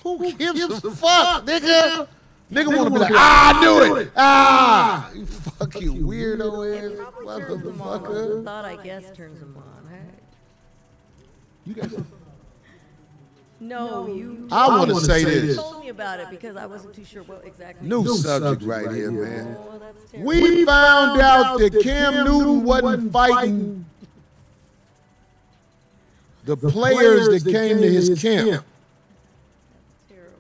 Who 0.03 0.32
gives 0.34 0.62
a 0.62 0.91
fuck, 0.91 1.45
nigga? 1.45 2.08
Nigga 2.51 2.78
wanna 2.78 2.89
be 2.89 2.97
like, 2.99 3.12
ah, 3.14 3.58
I 3.58 3.62
knew 3.62 3.95
it. 3.97 4.12
Ah, 4.16 5.12
you 5.14 5.26
fucking 5.26 6.03
weirdo 6.03 6.78
ass 6.78 6.82
Turns 6.82 7.64
him 7.64 7.82
on. 7.82 7.99
motherfucker. 8.01 8.43
Thought 8.45 8.66
I 8.66 8.76
guess 8.84 9.12
turns 9.16 9.41
him 9.41 9.55
on. 9.58 9.89
Hey. 9.89 10.14
You 11.66 11.74
got 11.74 11.89
No, 13.60 14.08
you 14.08 14.47
I 14.51 14.68
want 14.68 14.91
to 14.91 14.99
say 14.99 15.24
this. 15.24 15.58
told 15.58 15.82
me 15.82 15.89
about 15.89 16.20
it 16.20 16.30
because 16.30 16.55
I 16.55 16.68
wasn't 16.68 16.93
too 16.93 17.03
sure 17.03 17.24
what 17.24 17.43
exactly. 17.43 17.88
New 17.88 18.05
subject 18.08 18.62
right 18.64 18.91
here, 18.91 19.12
man. 19.12 19.58
Oh, 19.60 19.80
that's. 19.80 20.14
We 20.14 20.64
found 20.64 21.20
out 21.20 21.58
that 21.58 21.82
Cam 21.82 22.26
Newton 22.26 22.64
wasn't 22.64 23.12
fighting 23.12 23.86
the 26.45 26.55
players 26.55 27.43
that 27.43 27.51
came 27.51 27.78
to 27.82 27.89
his 27.91 28.22
camp. 28.22 28.64
terrible. 30.08 30.34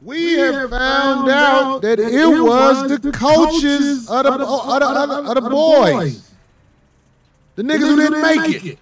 We 0.00 0.32
have 0.38 0.70
found 0.70 1.30
out 1.30 1.82
that 1.82 2.00
it 2.00 2.26
was 2.26 2.88
the 3.00 3.12
coaches 3.12 4.08
of 4.08 4.24
the, 4.24 4.32
of 4.32 4.38
the, 4.38 4.44
of 4.46 5.08
the, 5.08 5.30
of 5.38 5.44
the 5.44 5.50
boys. 5.50 6.30
The 7.56 7.62
niggas 7.62 7.80
who 7.80 7.96
didn't 7.96 8.22
make 8.22 8.64
it. 8.64 8.78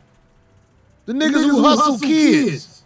The 1.09 1.14
niggas 1.14 1.42
who 1.42 1.62
hustle 1.62 1.98
kids. 1.98 2.82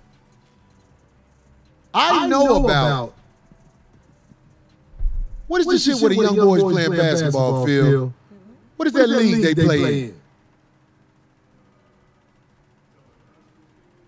I 1.92 2.28
know 2.28 2.64
about. 2.64 3.14
What 5.48 5.60
is 5.62 5.66
this 5.66 5.84
shit 5.84 6.00
where 6.00 6.10
the 6.10 6.22
young 6.22 6.36
boys 6.36 6.62
playing 6.62 6.92
basketball, 6.92 7.66
Phil? 7.66 8.14
What 8.76 8.86
is 8.86 8.94
that 8.94 9.08
league 9.08 9.42
they 9.42 9.54
play 9.56 10.04
in? 10.04 10.20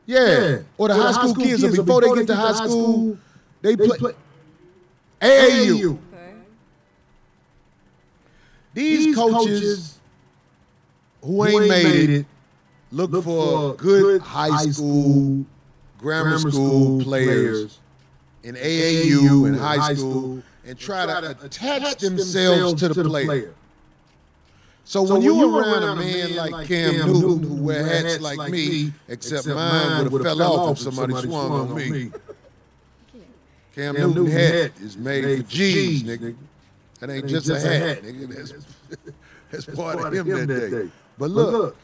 Yeah. 0.06 0.58
Or 0.78 0.86
the 0.86 0.94
high 0.94 1.10
school 1.10 1.34
kids, 1.34 1.64
or 1.64 1.72
before 1.72 2.00
they 2.02 2.14
get 2.14 2.28
to 2.28 2.36
high 2.36 2.52
school, 2.52 3.18
they 3.62 3.74
play 3.76 4.12
AAU. 5.20 5.90
Okay. 5.90 6.34
These 8.74 9.16
coaches 9.16 9.98
who 11.20 11.44
ain't 11.46 11.68
made 11.68 12.10
it 12.10 12.26
look 12.94 13.24
for 13.24 13.74
good 13.74 14.22
high 14.22 14.70
school, 14.70 15.44
grammar 15.98 16.38
school 16.38 17.02
players 17.02 17.80
in 18.42 18.54
AAU 18.54 19.48
and 19.48 19.56
high 19.56 19.94
school 19.94 20.42
and 20.64 20.78
try 20.78 21.06
to 21.06 21.36
attach 21.42 21.96
themselves 21.98 22.80
to 22.80 22.88
the 22.88 23.04
player. 23.04 23.54
So 24.86 25.02
when 25.02 25.22
you 25.22 25.58
around 25.58 25.82
a 25.82 25.96
man 25.96 26.36
like 26.36 26.68
Cam 26.68 27.06
Newton 27.06 27.42
who 27.42 27.62
wear 27.62 27.84
hats 27.84 28.20
like 28.20 28.50
me, 28.50 28.92
except 29.08 29.46
mine 29.46 30.10
would 30.10 30.24
have 30.24 30.36
fell 30.36 30.42
off 30.42 30.76
if 30.76 30.82
somebody 30.84 31.14
swung 31.26 31.50
on 31.52 31.74
me. 31.74 32.12
Cam 33.74 33.94
Newton 33.94 34.26
hat 34.26 34.72
is 34.80 34.96
made 34.96 35.38
for 35.38 35.50
G's, 35.50 36.04
nigga. 36.04 36.36
That 37.00 37.10
ain't 37.10 37.26
just 37.26 37.48
a 37.48 37.58
hat, 37.58 38.02
nigga. 38.02 38.28
That's, 38.28 38.52
that's 39.50 39.66
part 39.76 39.98
of 40.00 40.12
him 40.12 40.46
that 40.46 40.70
day. 40.70 40.90
But 41.18 41.30
look, 41.30 41.76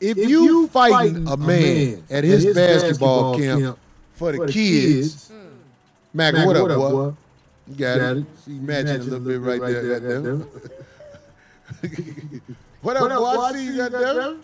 if 0.00 0.16
you 0.16 0.68
fighting 0.68 1.26
a 1.28 1.36
man 1.36 2.04
at 2.10 2.24
his 2.24 2.54
basketball 2.54 3.38
camp 3.38 3.78
for 4.14 4.32
the 4.32 4.52
kids, 4.52 5.28
hmm. 5.28 5.34
Mac, 6.14 6.34
what 6.46 6.56
up, 6.56 6.68
boy? 6.68 7.14
You 7.68 7.74
got 7.74 8.16
it. 8.16 8.26
See, 8.44 8.52
matching 8.52 8.90
a 8.90 8.98
little 8.98 9.20
bit 9.20 9.40
right 9.40 9.60
there. 9.60 10.00
goddamn. 10.00 10.48
What 12.80 12.96
up, 12.96 13.08
boy? 13.08 13.24
I 13.24 13.52
see 13.52 13.64
you, 13.66 13.76
goddamn. 13.76 14.40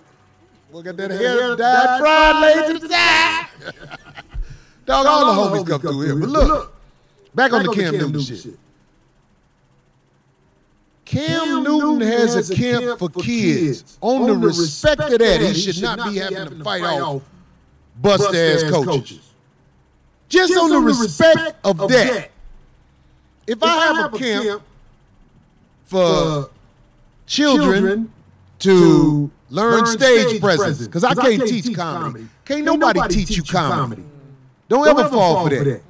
Look 0.72 0.88
at 0.88 0.96
that 0.96 1.10
hair 1.12 1.54
dyed 1.56 2.00
fried 2.00 2.42
laid 2.42 2.66
to 2.66 2.78
the 2.86 2.88
side. 2.88 3.46
Dog, 4.86 5.06
all 5.06 5.50
the 5.50 5.56
homies 5.56 5.68
come 5.68 5.80
through 5.80 6.00
here. 6.00 6.16
But 6.16 6.28
look, 6.28 6.74
back 7.32 7.52
on 7.52 7.62
the 7.62 7.72
Cam 7.72 7.96
Newton 7.96 8.20
shit. 8.20 8.58
Cam 11.04 11.62
Newton 11.62 12.00
has 12.00 12.50
a 12.50 12.54
camp 12.54 12.98
for 12.98 13.08
kids. 13.08 13.98
On 14.00 14.26
the 14.26 14.34
respect 14.34 15.00
of 15.00 15.18
that, 15.18 15.40
he 15.40 15.54
should 15.54 15.82
not 15.82 16.10
be 16.10 16.18
having 16.18 16.58
to 16.58 16.64
fight 16.64 16.82
off 16.82 17.22
bust 18.00 18.34
ass 18.34 18.62
coaches. 18.64 19.20
Just 20.28 20.56
on 20.56 20.70
the 20.70 20.78
respect 20.78 21.56
of 21.64 21.78
that. 21.88 22.30
If 23.46 23.62
I 23.62 23.94
have 23.94 24.14
a 24.14 24.18
camp 24.18 24.62
for 25.84 26.50
children 27.26 28.10
to 28.60 29.30
learn 29.50 29.86
stage 29.86 30.40
presence, 30.40 30.86
because 30.86 31.04
I 31.04 31.14
can't 31.14 31.46
teach 31.46 31.74
comedy. 31.76 32.26
Can't 32.44 32.64
nobody 32.64 33.00
teach 33.08 33.36
you 33.36 33.42
comedy. 33.42 34.02
Don't 34.68 34.88
ever 34.88 35.08
fall 35.08 35.48
for 35.48 35.50
that. 35.54 35.82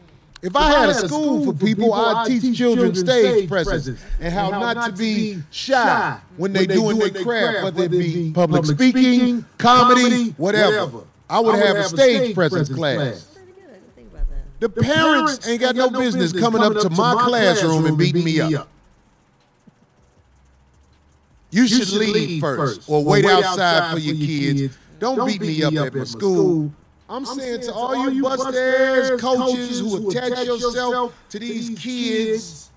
If 0.44 0.54
I 0.54 0.70
had 0.70 0.90
a 0.90 1.08
school 1.08 1.42
for 1.42 1.54
people, 1.54 1.94
I'd 1.94 2.26
teach 2.28 2.58
children 2.58 2.94
stage 2.94 3.48
presence 3.48 3.98
and 4.20 4.32
how 4.32 4.50
not 4.50 4.90
to 4.90 4.92
be 4.92 5.42
shy 5.50 6.18
when 6.36 6.52
they 6.52 6.66
doing 6.66 6.98
their 6.98 7.24
craft, 7.24 7.64
whether 7.64 7.84
it 7.84 7.90
be 7.90 8.30
public 8.34 8.66
speaking, 8.66 9.46
comedy, 9.56 10.34
whatever. 10.36 11.04
I 11.30 11.40
would 11.40 11.54
have 11.54 11.76
a 11.76 11.84
stage 11.84 12.34
presence 12.34 12.68
class. 12.68 13.24
Pretty 13.32 13.52
good. 13.52 13.70
I 13.70 13.72
didn't 13.72 13.94
think 13.94 14.12
about 14.12 14.26
that. 14.28 14.60
The 14.60 14.68
parents 14.82 15.48
ain't 15.48 15.62
got 15.62 15.76
no 15.76 15.88
business 15.88 16.34
coming 16.34 16.62
up 16.62 16.78
to 16.78 16.90
my 16.90 17.14
classroom 17.24 17.86
and 17.86 17.96
beating 17.96 18.22
me 18.24 18.54
up. 18.54 18.68
You 21.50 21.66
should 21.66 21.90
leave 21.92 22.42
first 22.42 22.82
or 22.86 23.02
wait 23.02 23.24
outside 23.24 23.94
for 23.94 23.98
your 23.98 24.14
kids. 24.14 24.76
Don't 24.98 25.26
beat 25.26 25.40
me 25.40 25.64
up 25.64 25.72
at 25.72 25.94
my 25.94 26.04
school. 26.04 26.70
I'm 27.08 27.24
saying 27.24 27.60
to 27.62 27.72
all 27.72 28.10
you 28.10 28.22
bust 28.22 28.56
ass 28.56 29.20
coaches 29.20 29.80
who 29.80 30.10
attach 30.10 30.46
yourself 30.46 31.14
to 31.30 31.38
these 31.38 31.78
kids, 31.78 32.70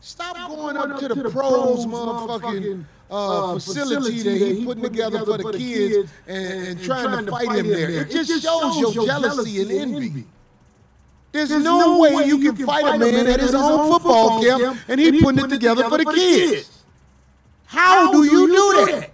stop 0.00 0.36
going 0.48 0.76
up 0.76 0.98
to 1.00 1.08
the 1.08 1.30
pros 1.30 1.84
motherfucking 1.86 2.84
uh, 3.10 3.54
facility 3.54 4.22
that 4.22 4.36
he 4.36 4.64
putting 4.64 4.84
together 4.84 5.24
for 5.24 5.38
the 5.38 5.58
kids 5.58 6.10
and, 6.28 6.68
and 6.68 6.82
trying 6.82 7.24
to 7.24 7.30
fight 7.30 7.50
him 7.52 7.68
there. 7.68 8.02
It 8.02 8.10
just 8.10 8.42
shows 8.42 8.94
your 8.94 9.04
jealousy 9.06 9.62
and 9.62 9.70
envy. 9.72 10.24
There's 11.32 11.50
no 11.50 11.98
way 11.98 12.24
you 12.26 12.38
can 12.38 12.64
fight 12.64 12.94
a 12.94 12.98
man 12.98 13.26
at 13.26 13.40
his 13.40 13.54
own 13.54 13.90
football 13.92 14.42
camp 14.42 14.78
and 14.86 15.00
he 15.00 15.20
putting 15.20 15.44
it 15.44 15.48
together 15.48 15.88
for 15.88 15.98
the 15.98 16.04
kids. 16.04 16.70
How 17.66 18.12
do 18.12 18.22
you 18.22 18.46
do 18.46 18.86
that? 18.86 19.10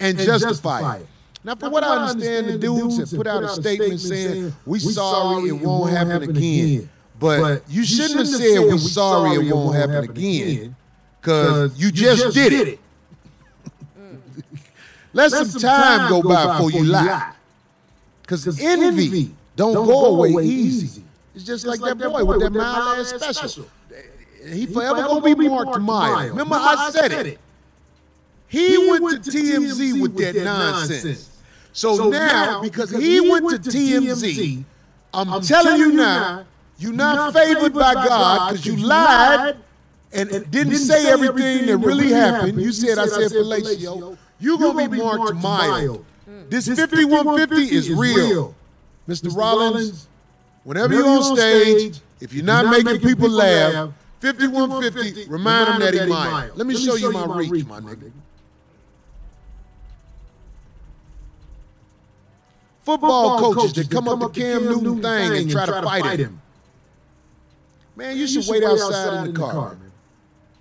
And 0.00 0.18
justify 0.18 0.96
it. 0.98 1.06
Now, 1.44 1.54
from 1.54 1.72
what 1.72 1.84
I 1.84 2.06
understand, 2.06 2.46
the 2.48 2.58
dudes 2.58 2.98
have 2.98 3.10
put 3.10 3.26
out 3.26 3.44
a 3.44 3.48
statement 3.50 4.00
saying, 4.00 4.54
we 4.64 4.78
sorry, 4.78 5.50
it 5.50 5.52
won't 5.52 5.90
happen 5.90 6.22
again. 6.22 6.88
But 7.20 7.62
you 7.68 7.84
shouldn't 7.84 8.18
have 8.18 8.28
said, 8.28 8.60
we 8.60 8.78
sorry, 8.78 9.46
it 9.46 9.54
won't 9.54 9.76
happen 9.76 10.04
again, 10.04 10.74
because 11.20 11.78
you 11.78 11.92
just 11.92 12.34
did 12.34 12.52
it. 12.68 12.80
Let 15.12 15.30
some 15.30 15.60
time 15.60 16.08
go 16.08 16.22
by 16.22 16.56
before 16.56 16.70
you 16.70 16.84
lie. 16.84 17.32
Because 18.22 18.58
envy 18.58 19.30
don't 19.54 19.74
go 19.74 20.24
away 20.24 20.44
easy. 20.44 21.02
It's 21.34 21.44
just 21.44 21.66
like 21.66 21.80
that 21.80 21.98
boy 21.98 22.24
with 22.24 22.40
that 22.40 22.50
mild 22.50 23.00
ass 23.00 23.10
special. 23.22 23.66
He 24.48 24.66
forever 24.66 25.02
gonna 25.02 25.34
be 25.36 25.48
Mark 25.48 25.80
Meyer. 25.80 26.28
Remember 26.30 26.56
I 26.56 26.90
said 26.90 27.26
it. 27.26 27.38
He 28.48 28.88
went 28.88 29.24
to 29.24 29.30
TMZ 29.30 30.00
with 30.00 30.16
that 30.18 30.42
nonsense. 30.42 31.33
So 31.74 32.08
now, 32.08 32.62
because 32.62 32.90
he 32.90 33.20
went 33.20 33.50
to 33.50 33.58
TMZ, 33.58 34.64
I'm, 35.12 35.42
telling 35.42 35.76
you 35.80 35.92
now, 35.92 36.46
you're 36.78 36.92
not 36.92 37.34
favored 37.34 37.74
by 37.74 37.94
God 37.94 38.52
because 38.52 38.64
you 38.64 38.76
lied 38.76 39.56
and 40.12 40.50
didn't 40.50 40.76
say 40.76 41.10
everything 41.10 41.66
that 41.66 41.78
really 41.78 42.10
happened. 42.10 42.60
You 42.62 42.72
said 42.72 42.98
I 42.98 43.06
said 43.06 43.32
fellatio. 43.32 44.16
You're 44.38 44.58
gonna 44.58 44.88
be 44.88 44.98
marked 44.98 45.34
mild. 45.34 46.04
Mm. 46.28 46.48
This 46.48 46.68
5150 46.68 47.74
is 47.74 47.90
real, 47.90 48.54
Mr. 49.08 49.34
Rollins. 49.36 50.08
Whenever 50.62 50.94
you're 50.94 51.06
on 51.06 51.36
stage, 51.36 52.00
if 52.20 52.32
you're 52.32 52.44
not 52.44 52.66
making 52.70 53.00
people 53.00 53.28
laugh, 53.28 53.92
5150, 54.20 55.28
remind 55.28 55.68
them 55.68 55.80
that 55.80 55.94
he 55.94 56.08
mild. 56.08 56.56
Let 56.56 56.66
me 56.68 56.76
show 56.76 56.94
you 56.94 57.10
my 57.12 57.26
reach, 57.36 57.66
my 57.66 57.80
nigga. 57.80 58.12
Football 62.84 63.54
coaches 63.54 63.72
that 63.74 63.90
come 63.90 64.08
up 64.08 64.20
to 64.20 64.28
Cam 64.40 64.64
Newton 64.64 65.02
thing 65.02 65.36
and 65.36 65.50
try 65.50 65.66
to 65.66 65.82
fight 65.82 66.20
him. 66.20 66.40
Man, 67.96 68.16
you 68.16 68.26
should 68.26 68.46
wait 68.48 68.62
outside 68.64 69.26
in 69.26 69.32
the 69.34 69.40
car. 69.40 69.76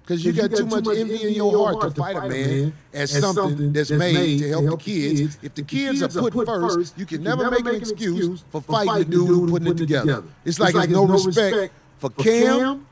Because 0.01 0.26
you, 0.26 0.34
got, 0.34 0.51
too 0.51 0.65
much 0.65 0.86
envy 0.97 1.30
in 1.30 1.34
your 1.34 1.57
heart 1.57 1.82
to 1.82 2.01
fight 2.01 2.17
a 2.17 2.28
man 2.28 2.74
as 2.91 3.17
something 3.17 3.71
that's 3.71 3.89
made 3.89 4.39
to 4.39 4.49
help 4.49 4.65
the 4.65 4.78
kids. 4.78 5.38
If 5.41 5.55
the 5.55 5.61
kids 5.61 6.03
are 6.03 6.09
put 6.09 6.45
first, 6.45 6.97
you 6.97 7.05
can 7.05 7.24
never 7.24 7.49
make 7.49 7.65
an 7.65 7.76
excuse 7.76 8.43
for 8.51 8.61
fighting 8.61 8.97
the 8.97 9.05
dude 9.05 9.28
who 9.28 9.49
putting 9.49 9.69
it 9.69 9.78
together. 9.78 10.24
It's 10.43 10.59
like 10.59 10.74
there's 10.74 10.89
no 10.89 11.05
respect 11.05 11.74
for 11.99 12.09
Cam 12.09 12.86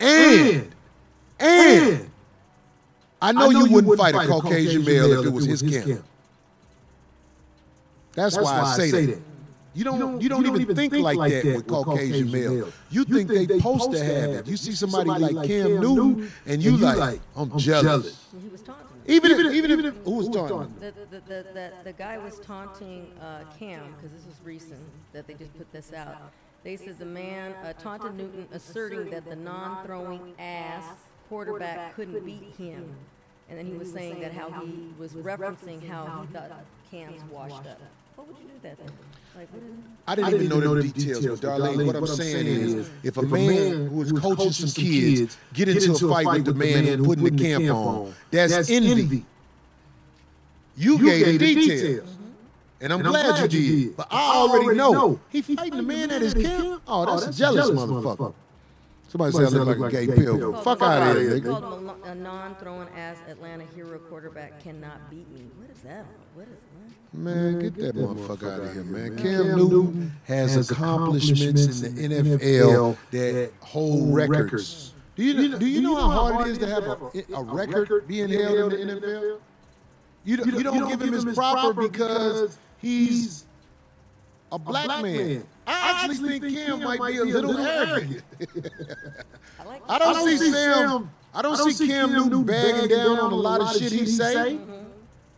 and 0.00 0.74
and 1.40 2.10
I 3.20 3.32
know 3.32 3.50
you 3.50 3.66
wouldn't 3.72 3.98
fight 3.98 4.14
a 4.14 4.26
Caucasian 4.26 4.84
male 4.84 5.20
if 5.20 5.26
it 5.26 5.30
was 5.30 5.44
his 5.44 5.62
Cam. 5.62 6.04
That's 8.18 8.36
why 8.36 8.60
I 8.60 8.76
say 8.76 9.06
that. 9.06 9.22
You 9.74 9.84
don't, 9.84 10.20
you 10.20 10.28
don't, 10.28 10.44
even 10.44 10.74
think, 10.74 10.92
like 10.92 11.30
that 11.30 11.44
with 11.44 11.66
Caucasian 11.68 12.32
male. 12.32 12.72
You 12.90 13.04
think 13.04 13.28
they 13.28 13.46
supposed 13.46 13.92
to 13.92 14.04
have 14.04 14.30
it. 14.30 14.46
You 14.48 14.56
see 14.56 14.72
somebody 14.72 15.10
like 15.10 15.46
Cam 15.46 15.80
Newton, 15.80 16.30
and 16.46 16.62
you 16.62 16.76
like, 16.76 17.20
I'm 17.36 17.56
jealous. 17.58 18.26
He 18.42 18.48
was 18.48 18.62
taunting. 18.62 18.86
him. 18.86 19.02
Even 19.06 19.30
if, 19.30 19.54
even 19.54 19.84
if, 19.86 19.94
who 20.04 20.10
was 20.12 20.28
taunting? 20.28 20.74
The, 20.80 20.92
the, 21.10 21.20
the, 21.20 21.46
the, 21.54 21.72
the 21.84 21.92
guy 21.92 22.18
was 22.18 22.40
taunting 22.40 23.06
uh, 23.20 23.44
Cam 23.58 23.94
because 23.94 24.10
this 24.10 24.26
was 24.26 24.34
recent 24.44 24.80
that 25.12 25.26
they 25.26 25.34
just 25.34 25.56
put 25.56 25.70
this 25.72 25.92
out. 25.92 26.32
They 26.64 26.76
said 26.76 26.98
the 26.98 27.06
man 27.06 27.52
uh, 27.64 27.72
taunted 27.74 28.16
Newton, 28.16 28.48
asserting 28.52 29.10
that 29.10 29.24
the 29.26 29.36
non-throwing 29.36 30.34
ass 30.38 30.84
quarterback 31.28 31.94
couldn't 31.94 32.24
beat 32.24 32.54
him, 32.58 32.96
and 33.48 33.58
then 33.58 33.66
he 33.66 33.74
was 33.74 33.92
saying 33.92 34.20
that 34.20 34.32
how 34.32 34.50
he 34.50 34.92
was 34.98 35.12
referencing 35.12 35.86
how 35.86 36.26
he 36.26 36.34
thought 36.34 36.64
Cam's 36.90 37.22
washed 37.30 37.66
up. 37.66 37.80
What 38.18 38.26
would 38.26 38.36
you 38.38 38.46
do 38.46 38.58
that 38.64 38.76
then? 38.78 38.90
Like, 39.36 39.48
what 39.52 39.62
is 39.62 39.68
I 40.08 40.14
didn't, 40.16 40.42
even 40.42 40.60
know 40.60 40.74
the 40.74 40.88
details, 40.88 41.40
but 41.40 41.60
Darlene, 41.60 41.86
what 41.86 41.94
I'm 41.94 42.06
saying 42.06 42.46
is, 42.48 42.90
if 43.04 43.16
a 43.16 43.22
man 43.22 43.86
who 43.86 44.02
is 44.02 44.10
coaching 44.10 44.50
some 44.50 44.70
kids 44.70 45.38
get 45.52 45.68
into 45.68 45.92
a 45.92 46.10
fight 46.10 46.26
with 46.26 46.44
the 46.46 46.54
man 46.54 46.98
who 46.98 47.04
putting 47.04 47.36
the 47.36 47.44
camp 47.44 47.64
on, 47.76 48.12
that's 48.32 48.68
envy. 48.68 49.24
You 50.76 50.98
gave 50.98 51.38
the 51.38 51.54
details. 51.54 52.08
And 52.80 52.92
I'm, 52.92 53.02
glad, 53.02 53.52
you 53.52 53.84
did. 53.86 53.96
But 53.96 54.08
I 54.10 54.34
already 54.36 54.76
know. 54.76 55.20
He 55.30 55.42
fighting 55.42 55.76
the 55.76 55.82
man 55.82 56.10
at 56.10 56.22
his 56.22 56.34
camp? 56.34 56.82
Oh, 56.88 57.02
oh, 57.06 57.20
that's 57.20 57.36
a 57.36 57.38
jealous 57.38 57.70
motherfucker. 57.70 58.34
Somebody 59.08 59.32
said 59.32 59.46
I 59.46 59.62
look 59.62 59.78
like 59.78 59.92
a 59.94 60.06
gay 60.06 60.14
pill. 60.16 60.52
Called- 60.52 60.64
Fuck 60.64 60.82
out 60.82 61.16
of 61.16 61.22
here, 61.22 61.40
nigga. 61.40 62.04
a, 62.04 62.10
a 62.10 62.14
non-throwing 62.14 62.88
ass 62.96 63.16
Atlanta 63.28 63.64
hero 63.74 63.98
quarterback 63.98 64.62
cannot 64.62 65.08
beat 65.08 65.30
me. 65.32 65.46
What 65.56 65.70
is 65.70 65.82
that? 65.82 66.04
What 66.34 66.42
is 66.42 66.48
what? 66.50 66.67
Man, 67.18 67.58
get 67.60 67.74
that 67.76 67.96
motherfucker 67.96 68.52
out 68.52 68.60
of 68.60 68.72
here, 68.72 68.84
man. 68.84 69.16
Cam 69.16 69.56
Newton 69.56 70.12
has 70.24 70.70
accomplishments 70.70 71.82
in 71.82 72.10
the 72.10 72.38
NFL 72.38 72.96
that 73.10 73.50
hold 73.60 74.14
records. 74.14 74.94
Do 75.16 75.24
you, 75.24 75.58
do 75.58 75.66
you 75.66 75.80
know 75.80 75.96
how 75.96 76.10
hard 76.10 76.46
it 76.46 76.50
is 76.52 76.58
to 76.58 76.66
have 76.68 76.84
a, 76.84 77.34
a 77.34 77.42
record 77.42 78.06
being 78.06 78.28
held 78.28 78.72
in 78.72 78.86
the 78.88 78.94
NFL? 78.94 79.38
You, 80.24 80.36
don't- 80.36 80.54
you 80.54 80.62
don't 80.62 80.88
give 80.88 81.02
him 81.02 81.12
his 81.12 81.24
proper 81.34 81.72
because 81.74 82.56
he's 82.78 83.44
a 84.52 84.58
black 84.58 85.02
man. 85.02 85.44
I 85.66 86.04
actually 86.04 86.38
think 86.38 86.54
Cam 86.56 86.82
might 86.84 87.00
be 87.04 87.18
a 87.18 87.24
little 87.24 87.58
arrogant. 87.58 88.22
I 89.60 89.64
like 89.64 89.82
I 89.88 89.98
don't 89.98 90.28
see 90.28 90.50
Sam. 90.52 91.10
I 91.34 91.42
don't 91.42 91.72
see 91.72 91.86
Cam 91.88 92.12
Newton 92.12 92.44
bagging 92.44 92.88
down 92.88 93.18
on 93.18 93.32
a 93.32 93.36
lot 93.36 93.60
of 93.60 93.72
shit 93.76 93.90
he 93.92 94.06
say. 94.06 94.58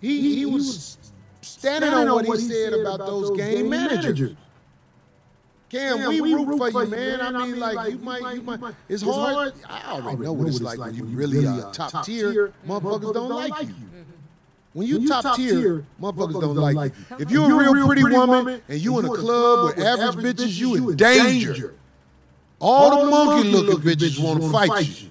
He 0.01 0.35
he 0.37 0.47
was 0.47 0.97
standing 1.43 1.93
on 1.93 2.11
what 2.11 2.25
he 2.27 2.49
said 2.49 2.73
about 2.75 2.99
those 2.99 3.37
game 3.37 3.69
managers. 3.69 4.35
Cam, 5.71 6.09
we 6.09 6.21
root 6.21 6.73
for 6.73 6.83
you, 6.85 6.91
man. 6.91 7.21
I 7.21 7.47
mean, 7.47 7.61
like 7.61 7.93
you 7.93 7.99
might, 7.99 8.35
you 8.35 8.43
might. 8.43 8.75
It's 8.89 9.03
hard. 9.03 9.53
I 9.69 9.93
already 9.93 10.23
know 10.25 10.33
what 10.33 10.49
it's 10.49 10.61
like 10.61 10.79
when 10.81 10.95
you 10.97 11.05
really 11.05 11.47
are 11.47 11.51
uh, 11.51 11.69
uh, 11.69 11.73
top 11.73 12.05
tier. 12.05 12.53
Motherfuckers 12.67 13.15
don't 13.15 13.29
like 13.29 13.69
you. 13.69 13.75
When 14.73 14.87
you 14.87 15.07
top 15.09 15.37
tier, 15.37 15.85
motherfuckers 16.01 16.41
don't 16.41 16.57
like 16.57 16.93
you. 16.97 17.17
If 17.19 17.31
you're 17.31 17.51
a 17.51 17.73
real 17.73 17.87
pretty 17.87 18.03
woman 18.03 18.61
and 18.69 18.81
you 18.81 18.99
in 18.99 19.05
a 19.05 19.09
club 19.09 19.77
with 19.77 19.85
average 19.85 20.37
bitches, 20.37 20.59
you 20.59 20.91
in 20.91 20.97
danger. 20.97 21.75
All 22.61 23.05
the 23.05 23.11
monkey 23.11 23.49
looking 23.49 23.79
bitches 23.81 24.23
want 24.23 24.43
to 24.43 24.51
fight 24.51 24.87
you. 24.87 25.11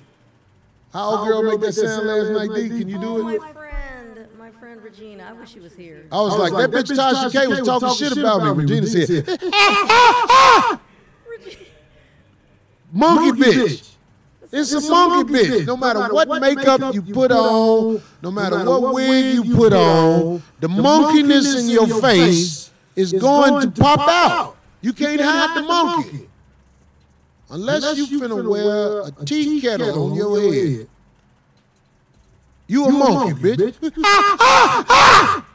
How 0.92 1.10
old 1.12 1.28
girl 1.28 1.44
make 1.44 1.60
that 1.62 1.74
sound 1.74 2.08
last 2.08 2.32
night, 2.32 2.56
D? 2.56 2.68
Can 2.68 2.90
you 2.90 3.00
do 3.00 3.30
it? 3.30 3.40
my 3.40 3.54
friend, 3.54 4.28
my 4.38 4.52
friend 4.52 4.79
Regina. 4.90 5.28
I 5.30 5.34
wish 5.34 5.52
she 5.52 5.60
was 5.60 5.76
here. 5.76 6.06
I 6.12 6.22
was 6.22 6.38
like, 6.38 6.52
that 6.54 6.72
bitch 6.72 6.92
Tasha 6.98 7.32
K 7.32 7.48
was 7.48 7.62
talking 7.62 7.90
shit 7.96 8.18
about 8.18 8.58
me. 8.58 8.64
Regina 8.64 8.88
said, 8.88 9.28
monkey 12.92 13.40
bitch. 13.40 13.86
It's 14.52 14.74
a 14.74 14.82
monkey 14.82 15.32
bitch. 15.34 15.66
No 15.68 15.78
matter 15.78 16.12
what 16.12 16.28
makeup 16.42 16.94
you 16.96 17.02
put 17.04 17.32
on, 17.32 18.02
no 18.24 18.32
matter 18.32 18.64
what 18.66 18.94
wig 18.96 19.36
you 19.46 19.56
put 19.56 19.74
on, 19.74 20.42
the 20.60 20.68
monkeyness 20.68 21.60
in 21.60 21.70
your 21.70 22.02
face 22.02 22.72
is 22.96 23.14
going 23.14 23.62
to 23.62 23.82
pop 23.82 24.00
out. 24.00 24.58
You 24.82 24.94
can't 24.94 25.22
hide 25.22 25.58
the 25.58 25.62
monkey. 25.68 26.28
Unless 27.52 27.98
you 27.98 28.20
finna 28.20 28.48
wear 28.48 29.02
a 29.08 29.26
tea 29.26 29.62
kettle 29.62 30.12
on 30.12 30.16
your 30.16 30.40
head. 30.42 30.88
You 32.70 32.86
a 32.86 32.92
monkey, 32.92 33.34
bitch. 33.34 33.76
Ah, 34.06 34.38
ah, 34.40 34.86
ah. 34.90 35.46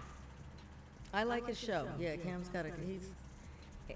I 1.15 1.23
like 1.23 1.47
his 1.47 1.57
show. 1.57 1.87
Yeah, 1.99 2.17
Cam's 2.17 2.49
got 2.49 2.67
a. 2.67 2.71
He's. 2.85 3.03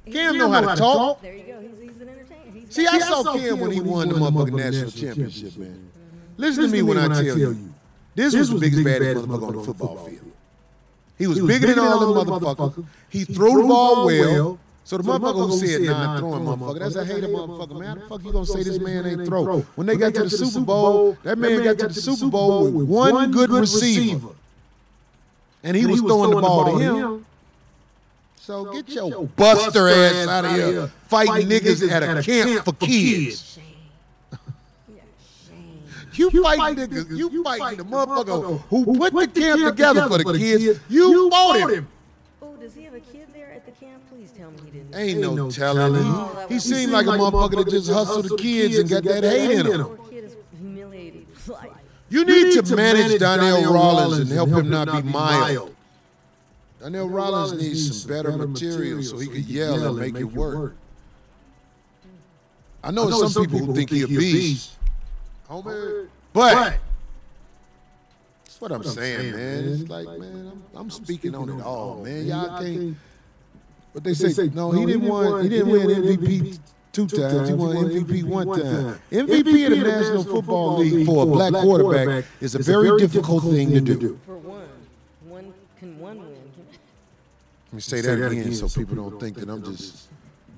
he's 0.05 0.15
Cam 0.15 0.39
know 0.39 0.49
how 0.49 0.61
to 0.61 0.77
talk. 0.77 1.21
There 1.21 1.35
you 1.35 1.43
go. 1.43 1.61
He's, 1.61 1.91
he's 1.91 2.01
an 2.01 2.11
entertainer. 2.11 2.53
He's 2.53 2.73
See, 2.73 2.87
I 2.87 3.01
saw 3.01 3.25
Cam 3.37 3.59
when 3.59 3.73
he 3.73 3.81
won 3.81 4.09
the 4.09 4.15
motherfucking 4.15 4.53
national 4.55 4.93
championship, 4.93 5.57
man. 5.57 5.91
Listen 6.37 6.63
to 6.65 6.69
me 6.71 6.83
when 6.83 6.97
I 6.97 7.09
tell 7.09 7.37
you. 7.37 7.75
This 8.15 8.37
was 8.37 8.51
the 8.51 8.59
biggest, 8.61 8.85
baddest 8.85 9.27
motherfucker 9.27 9.49
on 9.49 9.57
the 9.57 9.63
football 9.65 9.97
field. 10.07 10.33
He 11.19 11.27
was 11.27 11.41
bigger 11.41 11.67
than 11.67 11.81
all 11.81 11.99
them 11.99 12.29
motherfuckers. 12.29 12.87
He 13.09 13.25
threw 13.25 13.63
the 13.63 13.69
ball 13.69 14.07
well. 14.07 14.59
So 14.89 14.97
the 14.97 15.03
motherfucker 15.03 15.51
who 15.51 15.59
said, 15.59 15.87
I'm 15.91 16.19
throwing 16.19 16.45
motherfucker, 16.45 16.79
that's 16.79 16.97
a 16.97 17.05
hater 17.05 17.29
motherfucker, 17.29 17.79
man. 17.79 17.89
How 17.89 17.95
the 17.97 18.09
fuck 18.09 18.25
you 18.25 18.33
gonna 18.33 18.47
say 18.47 18.63
this 18.63 18.79
man 18.81 19.05
ain't 19.05 19.27
throw? 19.27 19.61
When 19.75 19.87
they 19.87 19.97
got 19.97 20.15
to 20.15 20.23
the 20.23 20.31
Super 20.31 20.65
Bowl, 20.65 21.19
that 21.25 21.37
man 21.37 21.63
got 21.63 21.79
to 21.81 21.89
the 21.89 21.93
Super 21.93 22.31
Bowl 22.31 22.71
with 22.71 22.89
one 22.89 23.31
good 23.31 23.51
receiver. 23.51 24.31
And 25.63 25.77
he 25.77 25.85
was 25.85 26.01
throwing 26.01 26.31
the 26.31 26.41
ball 26.41 26.65
to 26.65 26.79
him. 26.79 27.27
So 28.37 28.73
get 28.73 28.89
your 28.89 29.27
buster 29.27 29.91
ass 29.91 30.27
out 30.27 30.47
of 30.47 30.53
here 30.53 30.91
fighting 31.07 31.51
niggas 31.51 31.87
at 31.91 32.03
a 32.03 32.23
camp 32.23 32.65
for 32.65 32.73
kids. 32.73 33.45
shame. 33.45 33.65
You 36.15 36.31
fighting 36.31 36.89
niggas, 36.89 37.15
you 37.15 37.45
fighting 37.45 37.77
the 37.77 37.85
motherfucker 37.85 38.59
who 38.71 38.99
put 38.99 39.35
the 39.35 39.39
camp 39.39 39.61
together 39.67 40.09
for 40.09 40.17
the 40.17 40.39
kids. 40.39 40.81
You 40.89 41.29
fought 41.29 41.73
him. 41.73 41.89
Oh, 42.41 42.57
does 42.57 42.75
he 42.75 42.85
have 42.85 42.95
a 42.95 43.01
kid 43.01 43.29
there 43.35 43.53
at 43.53 43.67
the 43.67 43.73
camp? 43.73 44.03
Please 44.19 44.33
tell 44.33 44.51
me 44.51 44.57
he 44.65 44.71
didn't. 44.73 44.95
Ain't 44.97 45.21
no 45.21 45.49
telling. 45.49 45.95
Oh, 45.95 46.33
that 46.35 46.49
He 46.49 46.55
was- 46.55 46.65
seemed 46.65 46.91
like 46.91 47.07
a 47.07 47.11
motherfucker 47.11 47.65
that 47.65 47.71
just 47.71 47.89
hustled 47.89 48.29
the 48.29 48.37
kids 48.37 48.77
and 48.77 48.91
got 48.91 49.05
that 49.05 49.23
hate 49.23 49.53
in 49.61 49.67
him. 49.67 49.85
Poor 49.85 49.97
kid 50.11 50.25
is 50.25 50.37
humiliated. 50.59 51.27
Like, 51.47 51.71
You 52.09 52.25
need 52.25 52.53
to 52.67 52.75
manage 52.75 53.21
Donnell 53.21 53.73
Rollins 53.73 54.19
and 54.19 54.29
help 54.31 54.49
him 54.49 54.71
not 54.71 54.91
be 54.91 55.09
mild. 55.09 55.73
Donnell 56.81 57.09
Rollins 57.09 57.63
needs 57.63 58.01
some 58.01 58.11
better 58.11 58.33
material 58.33 59.05
so 59.05 59.19
he 59.19 59.29
can 59.29 59.45
yell 59.45 59.87
and 59.87 59.99
make 59.99 60.17
it 60.17 60.25
work. 60.25 60.75
I 62.83 62.91
know 62.91 63.09
there's 63.09 63.35
some 63.35 63.45
people 63.45 63.67
who 63.67 63.75
think 63.75 63.91
he 63.91 64.03
a 64.03 64.09
beast, 64.09 64.73
homie, 65.49 66.09
but 66.33 66.79
that's 68.45 68.61
what 68.61 68.73
I'm 68.73 68.83
saying, 68.83 69.31
man. 69.31 69.69
It's 69.69 69.89
like, 69.89 70.09
man, 70.19 70.51
I'm, 70.75 70.81
I'm 70.81 70.91
speaking 70.91 71.37
on 71.37 71.51
it 71.51 71.63
all, 71.63 72.03
man. 72.03 72.27
Y'all 72.27 72.59
can't. 72.61 72.97
But 73.95 74.05
they 74.05 74.15
say 74.15 74.49
no, 74.55 74.71
he 74.73 74.87
didn't 74.87 75.09
win. 75.09 75.43
He 75.43 75.49
didn't 75.49 75.71
win 75.71 75.89
MVP 75.89 76.59
two 76.93 77.07
times. 77.07 77.49
He 77.49 77.55
won 77.55 77.77
MVP 77.77 78.25
one 78.25 78.47
time. 78.61 79.01
MVP 79.11 79.67
in 79.67 79.81
the 79.81 79.89
National 79.89 80.25
Football 80.25 80.79
League 80.79 81.07
for 81.07 81.23
a 81.25 81.27
black 81.27 81.53
quarterback 81.53 82.25
is 82.41 82.55
a 82.55 82.63
very 82.63 82.99
difficult 82.99 83.45
thing 83.45 83.73
to 83.73 83.81
do. 83.81 84.19
for 84.27 84.37
one, 84.37 84.69
one 85.27 85.55
can 85.79 85.99
one 85.99 86.19
win? 86.19 86.37
Let 87.67 87.75
me 87.75 87.81
say 87.81 88.01
that 88.01 88.31
again 88.33 88.55
so 88.55 88.69
people 88.69 88.97
don't 88.97 89.21
think 89.21 89.37
that 89.37 89.49
I'm 89.49 89.63
just 89.63 90.09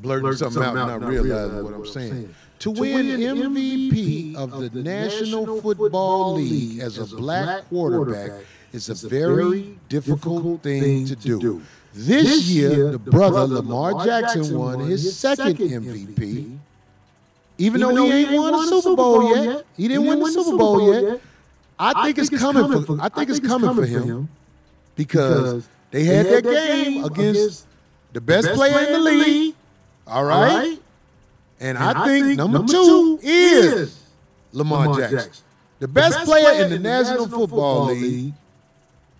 blurting 0.01 0.33
something 0.35 0.62
out, 0.62 0.76
and 0.76 1.01
not 1.01 1.09
realizing 1.09 1.64
what 1.64 1.74
I'm 1.74 1.87
saying. 1.87 2.35
To 2.61 2.70
win 2.70 3.07
MVP 3.07 4.37
of 4.37 4.51
the 4.61 4.83
National 4.83 5.61
Football 5.61 6.35
League 6.35 6.81
as 6.81 6.99
a 6.99 7.07
black 7.16 7.68
quarterback 7.68 8.45
is 8.72 8.89
a 8.89 9.09
very 9.09 9.78
difficult 9.89 10.62
thing 10.62 11.07
to 11.07 11.16
do. 11.16 11.62
This 11.93 12.49
year, 12.49 12.93
the 12.93 12.99
brother 12.99 13.47
Lamar 13.47 14.05
Jackson 14.05 14.57
won 14.57 14.80
his 14.80 15.16
second 15.16 15.57
MVP. 15.57 16.57
Even 17.59 17.80
though 17.80 18.07
he 18.07 18.12
ain't 18.12 18.32
won 18.32 18.55
a 18.55 18.66
Super 18.66 18.97
Bowl 18.97 19.36
yet, 19.36 19.66
he 19.76 19.88
didn't 19.88 20.07
win 20.07 20.20
the 20.20 20.30
Super 20.30 20.57
Bowl 20.57 20.95
yet. 20.95 21.20
I 21.78 22.05
think 22.05 22.18
it's 22.18 22.30
coming 22.30 22.82
for. 22.82 23.01
I 23.01 23.09
think 23.09 23.30
it's 23.30 23.41
coming 23.41 23.74
for 23.74 23.84
him 23.84 24.28
because 24.97 25.68
they 25.91 26.05
had 26.05 26.26
their 26.26 26.43
game 26.43 27.05
against 27.05 27.66
the 28.12 28.20
best 28.20 28.49
player 28.53 28.86
in 28.86 28.93
the 28.93 28.99
league. 29.01 29.55
All 30.07 30.24
right. 30.24 30.78
And 31.59 31.76
I 31.76 32.07
think 32.07 32.36
number 32.36 32.64
two 32.66 33.18
is 33.22 34.01
Lamar 34.53 34.97
Jackson. 34.99 35.30
The 35.80 35.88
best 35.88 36.24
player 36.24 36.64
in 36.64 36.70
the 36.70 36.78
National 36.78 37.26
Football 37.26 37.86
League 37.86 38.34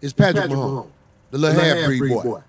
is 0.01 0.13
Patrick 0.13 0.51
Mahomes, 0.51 0.89
the 1.31 1.39
little 1.39 1.61
half 1.61 1.87
breed 1.87 2.09
boy 2.09 2.43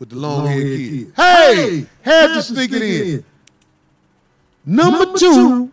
with 0.00 0.08
the 0.08 0.16
long 0.16 0.46
haired 0.46 0.78
kid. 0.78 1.12
Hey, 1.14 1.86
had 2.02 2.34
to 2.34 2.42
sneak 2.42 2.72
it 2.72 2.82
in. 2.82 3.24
Number 4.66 5.16
two 5.16 5.70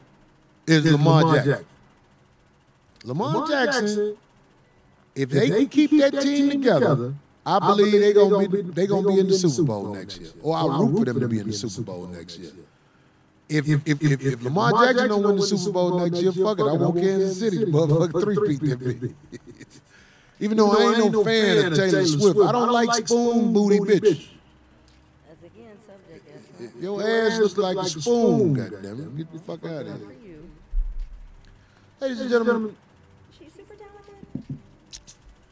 is 0.68 0.86
Lamar 0.86 1.34
Jackson. 1.36 1.66
Lamar 3.04 3.48
Jackson, 3.48 4.18
if 5.16 5.30
they 5.30 5.50
can 5.50 5.68
keep 5.68 5.92
that 5.92 6.22
team 6.22 6.50
together, 6.50 7.14
I 7.46 7.60
believe 7.60 7.94
they're 7.94 8.14
gonna 8.14 8.48
be 8.50 8.62
they 8.62 8.86
gonna 8.86 9.08
be 9.08 9.20
in 9.20 9.28
the 9.28 9.34
Super 9.34 9.64
Bowl 9.64 9.96
next 9.96 10.20
year, 10.20 10.32
or 10.42 10.56
I 10.58 10.78
root 10.80 11.00
for 11.00 11.06
them 11.06 11.20
to 11.22 11.28
be 11.28 11.40
in 11.40 11.48
the 11.48 11.54
Super 11.54 11.82
Bowl 11.86 12.08
next 12.08 12.38
year. 12.38 12.52
If 13.50 13.66
if 13.70 13.82
if, 13.88 14.02
if, 14.02 14.26
if 14.26 14.44
Lamar 14.44 14.72
Jackson 14.74 15.08
don't 15.08 15.24
win 15.24 15.38
the 15.38 15.48
Super 15.48 15.72
Bowl 15.72 16.00
next 16.00 16.22
year, 16.22 16.34
fuck 16.34 16.60
it, 16.60 16.64
I 16.64 16.74
want 16.74 16.96
Kansas 17.00 17.40
City 17.40 17.60
to 17.60 17.66
motherfucker 17.68 18.22
three 18.36 18.58
feet 18.58 18.70
them 18.70 18.80
bitch. 18.80 19.14
Even 20.40 20.58
though 20.58 20.72
I 20.72 20.94
ain't 21.02 21.12
no 21.12 21.24
fan 21.24 21.66
of 21.72 21.76
Taylor 21.78 22.06
Swift, 22.06 22.40
I 22.40 22.52
don't 22.52 22.72
like 22.72 23.08
spoon 23.08 23.54
booty 23.54 23.80
bitch. 23.80 24.28
That's 25.28 25.44
again 25.44 25.76
subject. 25.86 26.26
Yes, 26.60 26.72
Your 26.80 27.02
ass 27.02 27.40
looks 27.40 27.58
like 27.58 27.78
a 27.78 27.86
spoon, 27.90 28.54
goddamn 28.54 29.00
it. 29.02 29.18
Get 29.18 29.34
the 29.34 29.40
fuck 29.40 29.66
out 29.66 29.86
of 29.88 29.88
here. 29.88 30.40
Ladies 32.00 32.22
and 32.22 32.30
gentlemen, 32.30 32.76
She's 33.40 33.52
super 33.54 33.74
talented. 33.74 34.58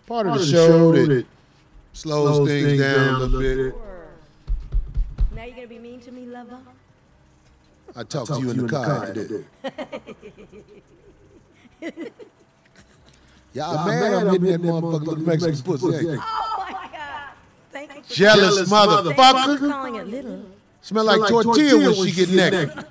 part 0.06 0.28
of 0.28 0.38
the 0.38 0.46
show 0.46 0.92
that 0.92 1.26
slows 1.94 2.48
things 2.48 2.80
down 2.80 3.16
a 3.16 3.20
little 3.26 3.40
bit. 3.40 3.74
Or 3.74 4.08
now 5.36 5.44
you're 5.46 5.56
gonna 5.56 5.68
be 5.68 5.80
mean 5.80 6.00
to 6.02 6.12
me, 6.12 6.28
lover. 6.28 6.60
I 7.96 8.04
talked 8.04 8.28
to 8.34 8.40
you 8.40 8.52
in 8.52 8.58
the 8.58 8.68
car 8.68 9.14
today. 9.14 9.46
Y'all 13.56 13.88
mad 13.88 14.14
I'm 14.14 14.44
hitting 14.44 14.52
that 14.52 14.62
motherfucker 14.62 15.08
little 15.08 15.16
Mexican 15.20 15.62
pussy. 15.62 15.96
ain't 15.96 16.02
you? 16.02 16.20
Oh 16.22 16.56
my 16.58 16.90
god! 16.92 17.30
Thank 17.72 17.96
you. 17.96 18.04
For 18.04 18.14
Jealous 18.14 18.56
Thank 18.58 18.60
you 18.60 18.66
for 18.66 19.14
motherfucker. 19.14 19.72
calling 19.72 19.96
it 19.96 20.08
little. 20.08 20.46
Smell 20.82 21.06
like 21.06 21.30
tortilla 21.30 21.96
when 21.96 22.06
she 22.06 22.12
get 22.12 22.30
naked. 22.32 22.86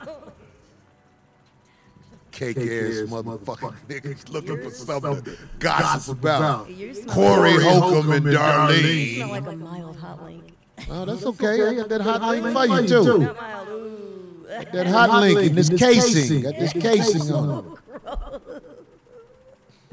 Cake 2.30 2.56
ass 2.56 2.64
motherfucking 2.64 3.74
niggas 3.90 4.28
looking 4.32 4.62
for 4.62 4.70
something 4.70 5.22
to 5.22 5.38
gossip 5.58 6.18
about. 6.18 6.70
You 6.70 6.94
smell 6.94 7.14
Corey 7.14 7.58
like, 7.58 7.62
Holcomb 7.62 8.12
and 8.12 8.24
you 8.24 8.32
smell 8.32 8.68
Darlene. 8.68 9.28
like 9.28 9.46
a 9.46 9.56
mild 9.56 9.96
hot 9.96 10.24
link. 10.24 10.44
Oh, 10.88 11.04
that's 11.04 11.26
okay. 11.26 11.68
I 11.68 11.74
got 11.74 11.88
that 11.90 12.00
hot 12.00 12.22
link 12.22 12.56
for 12.56 12.80
you 12.80 12.88
too. 12.88 13.18
Not 13.18 13.36
mild. 13.36 13.68
Ooh. 13.68 14.46
That 14.72 14.86
hot 14.86 15.20
link 15.20 15.40
in 15.40 15.54
this 15.54 15.68
casing. 15.68 16.40
Got 16.40 16.58
this 16.58 16.72
casing 16.72 17.30
on 17.34 17.78
it. 18.06 18.52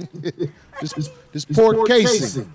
this, 0.82 1.10
this 1.32 1.46
pork 1.46 1.88
Casey. 1.88 2.46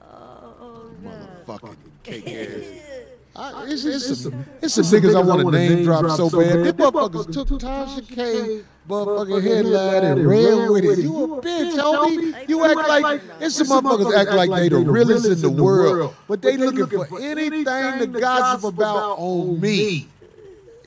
Oh 0.00 0.90
god. 1.02 1.46
Fucking 1.46 1.76
cake 2.02 2.28
ass. 2.28 2.88
I, 3.34 3.64
it's, 3.66 3.84
it's, 3.86 4.20
some, 4.20 4.44
it's 4.60 4.74
some 4.74 4.84
niggas 4.84 5.16
I 5.16 5.22
want 5.22 5.40
to 5.40 5.50
name 5.50 5.84
drop 5.84 6.10
so 6.10 6.28
bad. 6.28 6.64
Them 6.64 6.76
motherfuckers 6.76 7.32
took 7.32 7.48
Tasha 7.48 8.06
K 8.06 8.62
motherfucking 8.86 9.42
headline 9.42 10.04
and 10.04 10.26
ran 10.26 10.70
with 10.70 10.84
it. 10.84 10.98
You 10.98 11.24
a 11.24 11.40
bitch, 11.40 11.78
homie. 11.78 12.48
You 12.48 12.64
act 12.66 12.76
like, 12.76 13.22
it's 13.40 13.56
some 13.56 13.68
motherfuckers 13.68 14.14
act 14.14 14.32
like 14.32 14.50
they 14.50 14.68
the 14.68 14.78
realest 14.80 15.26
in 15.26 15.40
the 15.40 15.50
world, 15.62 16.14
but 16.28 16.42
they 16.42 16.58
looking 16.58 16.86
for 16.86 17.20
anything 17.20 17.64
to 17.64 18.06
gossip 18.20 18.74
about 18.74 19.18
on 19.18 19.58
me. 19.60 20.08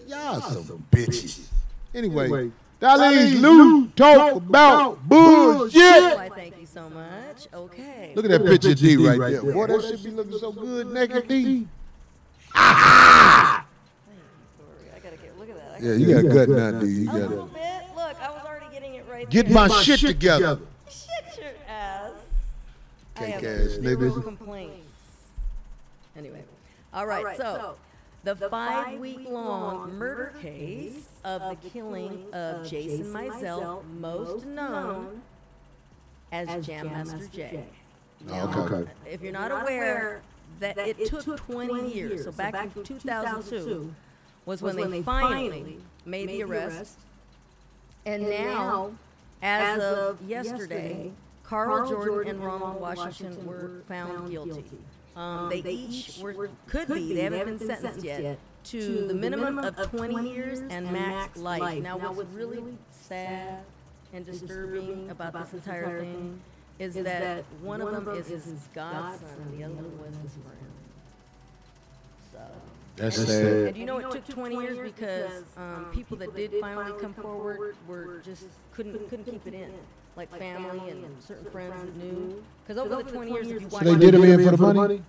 Y'all 0.08 0.40
some 0.42 0.86
bitches. 0.92 1.48
Anyway, 1.96 2.52
Darlene 2.82 3.42
Lou 3.42 3.88
talk 3.90 4.36
about 4.36 5.08
bullshit. 5.08 5.80
Why, 5.82 6.30
oh, 6.32 6.36
thank 6.36 6.60
you 6.60 6.66
so 6.66 6.90
much. 6.90 7.48
Okay. 7.54 8.12
Look 8.16 8.26
at 8.26 8.32
that 8.32 8.46
picture 8.46 8.74
D 8.76 8.98
right 8.98 9.32
there. 9.32 9.42
Boy, 9.42 9.68
that 9.68 9.82
should 9.84 10.04
be 10.04 10.12
looking 10.12 10.38
so 10.38 10.52
good 10.52 10.88
naked 10.88 11.28
D. 11.28 11.68
Sorry, 12.54 12.62
I 14.94 15.00
gotta 15.02 15.18
get. 15.18 15.38
Look 15.40 15.50
at 15.50 15.56
that. 15.56 15.82
Yeah, 15.82 15.94
you 15.94 16.22
got 16.24 16.34
gut 16.34 16.50
now, 16.50 16.80
D. 16.80 16.88
You 16.88 17.04
A 17.04 17.06
got 17.06 17.16
little 17.30 17.46
it. 17.48 17.54
bit. 17.54 17.84
Look, 17.96 18.22
I 18.22 18.30
was 18.32 18.46
already 18.46 18.66
getting 18.74 18.96
it 18.96 19.06
right 19.10 19.30
Get 19.30 19.46
there. 19.48 19.56
my 19.56 19.68
shit 19.82 20.00
together. 20.02 20.60
Shit 20.90 21.38
your 21.40 21.52
ass. 21.68 22.12
I 23.16 23.20
Cake 23.20 23.34
have 23.36 23.44
ass 23.44 23.70
zero 23.72 23.96
niggas. 23.98 24.24
complaints. 24.24 24.88
Anyway, 26.18 26.44
all 26.94 27.06
right. 27.08 27.38
so, 27.38 27.76
the 28.26 28.36
five-week-long 28.50 29.94
murder 29.94 30.34
case 30.42 31.10
of 31.24 31.42
the 31.42 31.70
killing 31.70 32.26
of 32.34 32.68
Jason 32.68 33.06
Mizell, 33.06 33.84
most 34.00 34.46
known 34.46 35.22
as 36.32 36.66
Jam 36.66 36.88
Master 36.88 37.28
Jay. 37.32 37.64
Now, 38.28 38.52
okay. 38.66 38.90
If 39.10 39.22
you're 39.22 39.32
not 39.32 39.52
aware 39.52 40.22
that 40.60 40.78
it 40.78 41.06
took 41.06 41.38
20 41.38 41.94
years, 41.94 42.24
so 42.26 42.32
back 42.32 42.76
in 42.76 42.84
2002 42.84 43.94
was 44.46 44.62
when 44.62 44.76
they 44.90 45.02
finally 45.04 45.78
made 46.06 46.30
the 46.30 46.44
arrest. 46.44 46.98
And 48.08 48.30
now, 48.30 48.92
as 49.42 49.80
of 49.82 50.22
yesterday, 50.28 51.12
Karl 51.44 51.88
Jordan 51.88 52.36
and 52.36 52.44
Ronald 52.44 52.82
Washington 52.82 53.46
were 53.46 53.82
found 53.88 54.32
guilty. 54.32 54.64
Um, 55.16 55.50
they 55.50 55.62
each 55.62 56.18
were, 56.20 56.50
could 56.68 56.88
be, 56.90 57.14
they 57.14 57.22
haven't 57.22 57.60
been 57.60 57.68
sentenced 57.68 58.04
yet, 58.06 58.38
to 58.66 59.08
the 59.08 59.14
minimum 59.14 59.60
of 59.60 59.76
20 59.92 60.30
years 60.30 60.60
and 60.70 60.92
max 60.92 61.38
life. 61.38 61.82
Now, 61.82 61.98
what's 61.98 62.30
really 62.32 62.64
sad 62.92 63.60
and 64.14 64.26
disturbing 64.26 65.10
about 65.10 65.34
this 65.34 65.54
entire 65.54 66.02
thing 66.02 66.42
is 66.80 66.96
that 66.96 67.46
one 67.62 67.82
of 67.82 68.06
them 68.06 68.16
is 68.16 68.28
his 68.28 68.68
godson, 68.74 69.28
and 69.42 69.60
the 69.60 69.64
other 69.64 69.74
one 69.74 70.00
was 70.00 70.16
his 70.22 70.34
friend. 70.34 70.72
So. 72.34 72.40
That's 72.98 73.18
And 73.18 73.28
sad. 73.28 73.68
And 73.68 73.78
you 73.78 73.86
know 73.86 73.98
it 73.98 74.12
took 74.12 74.28
20 74.28 74.56
years 74.56 74.78
because 74.80 75.44
um, 75.58 75.88
people 75.94 76.18
that 76.18 76.36
did 76.36 76.54
finally 76.62 76.94
come 77.00 77.14
forward 77.14 77.76
were 77.88 78.22
just 78.24 78.46
couldn't 78.74 79.10
couldn't 79.10 79.26
keep 79.26 79.46
it 79.48 79.54
in, 79.54 79.74
like 80.16 80.30
family 80.38 80.90
and 80.90 81.06
certain 81.22 81.50
friends 81.52 81.74
that 81.84 81.96
knew. 81.98 82.44
Because 82.66 82.82
over 82.84 83.04
the 83.04 83.12
20 83.12 83.32
years, 83.32 83.48
if 83.48 83.62
you 83.62 83.70
So 83.70 83.76
watch, 83.76 83.84
they 83.86 83.96
did 83.96 84.14
him 84.16 84.24
in 84.24 84.44
for 84.50 84.56
the 84.58 84.74
money? 84.74 85.02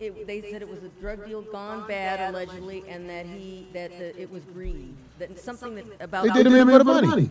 it, 0.00 0.26
they 0.26 0.40
said 0.40 0.62
it 0.62 0.68
was 0.68 0.82
a 0.84 0.88
drug 1.00 1.26
deal 1.26 1.42
gone 1.42 1.86
bad 1.88 2.32
allegedly, 2.32 2.84
and 2.88 3.08
that 3.10 3.26
he 3.26 3.66
that 3.72 3.90
the, 3.98 4.20
it 4.20 4.30
was 4.30 4.42
greed, 4.54 4.94
that 5.18 5.38
something 5.40 5.74
that 5.74 5.84
about 6.00 6.24
They 6.24 6.30
did 6.30 6.46
him 6.46 6.54
in 6.54 6.68
for 6.68 6.78
the 6.78 6.84
money. 6.84 7.30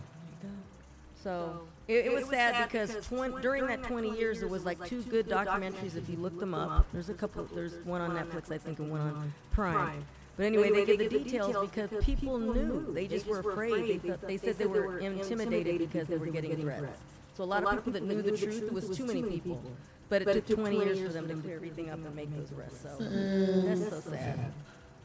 so 1.22 1.62
it, 1.88 2.06
it 2.06 2.12
was 2.12 2.28
sad 2.28 2.68
because 2.68 2.94
twen- 3.06 3.40
during 3.40 3.66
that 3.66 3.82
20 3.84 4.16
years, 4.18 4.40
there 4.40 4.48
was 4.48 4.64
like 4.66 4.84
two 4.86 5.02
good 5.02 5.28
documentaries. 5.28 5.96
If 5.96 6.08
you 6.10 6.16
look 6.18 6.38
them 6.38 6.54
up, 6.54 6.86
there's 6.92 7.08
a 7.08 7.14
couple. 7.14 7.44
There's 7.54 7.74
one 7.84 8.00
on 8.02 8.10
Netflix, 8.10 8.52
I 8.52 8.58
think, 8.58 8.78
and 8.78 8.90
one 8.90 9.00
on 9.00 9.32
Prime. 9.52 10.04
But 10.38 10.46
anyway, 10.46 10.70
they 10.70 10.86
give 10.86 11.10
the 11.10 11.18
details 11.18 11.68
because 11.68 12.04
people 12.04 12.38
knew. 12.38 12.92
They 12.94 13.08
just 13.08 13.26
were 13.26 13.40
afraid. 13.40 14.00
They, 14.02 14.10
thought, 14.10 14.22
they 14.22 14.36
said 14.36 14.56
they 14.56 14.66
were 14.66 15.00
intimidated 15.00 15.78
because 15.80 16.06
they 16.06 16.16
were 16.16 16.26
getting 16.26 16.56
threats. 16.56 17.00
So 17.34 17.42
a 17.42 17.44
lot 17.44 17.64
of 17.64 17.74
people 17.74 17.92
that 17.92 18.04
knew 18.04 18.22
the 18.22 18.36
truth, 18.36 18.62
it 18.62 18.72
was 18.72 18.96
too 18.96 19.04
many 19.04 19.22
people. 19.22 19.60
But 20.08 20.22
it 20.22 20.46
took 20.46 20.60
20 20.60 20.76
years 20.76 21.00
for 21.00 21.08
them 21.08 21.28
to 21.28 21.34
clear 21.34 21.56
everything 21.56 21.90
up 21.90 21.98
and 21.98 22.14
make 22.14 22.34
those 22.34 22.52
arrests. 22.56 22.84
Mm. 22.84 23.78
So 23.78 23.90
that's 23.90 24.04
so 24.04 24.10
sad. 24.10 24.52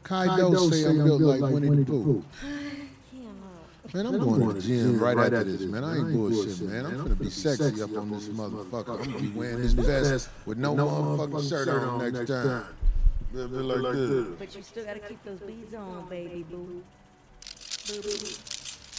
Kaido 0.04 0.70
say 0.70 0.86
I'm 0.86 1.04
built 1.04 1.20
like 1.20 1.52
Winnie 1.52 1.68
the 1.68 1.84
Pooh. 1.84 2.24
Yeah, 3.12 3.20
no. 3.92 4.02
Man, 4.02 4.06
I'm 4.06 4.18
going 4.18 4.48
to 4.48 4.54
the 4.54 4.60
gym 4.60 4.98
right 5.00 5.16
after 5.16 5.44
this, 5.44 5.62
man. 5.62 5.82
I 5.82 5.96
ain't 5.96 6.12
bullshit, 6.12 6.60
man. 6.60 6.86
I'm 6.86 6.96
gonna 6.96 7.14
be 7.16 7.28
sexy 7.28 7.82
up 7.82 7.96
on 7.96 8.10
this 8.10 8.28
motherfucker. 8.28 9.00
I'm 9.00 9.10
gonna 9.10 9.20
be 9.20 9.30
wearing 9.30 9.60
this 9.60 9.72
vest 9.72 10.28
with 10.46 10.58
no 10.58 10.76
motherfucking 10.76 11.48
shirt 11.48 11.68
on 11.68 12.12
next 12.12 12.28
time. 12.28 12.64
It'll 13.34 13.48
be 13.48 13.56
like 13.56 13.94
this. 13.94 14.26
But 14.38 14.56
you 14.56 14.62
still 14.62 14.84
gotta 14.84 15.00
keep 15.00 15.22
those 15.24 15.40
beads 15.40 15.74
on, 15.74 16.08
baby 16.08 16.44
boo. 16.48 16.82
Boo 17.88 18.02
boo. 18.02 18.28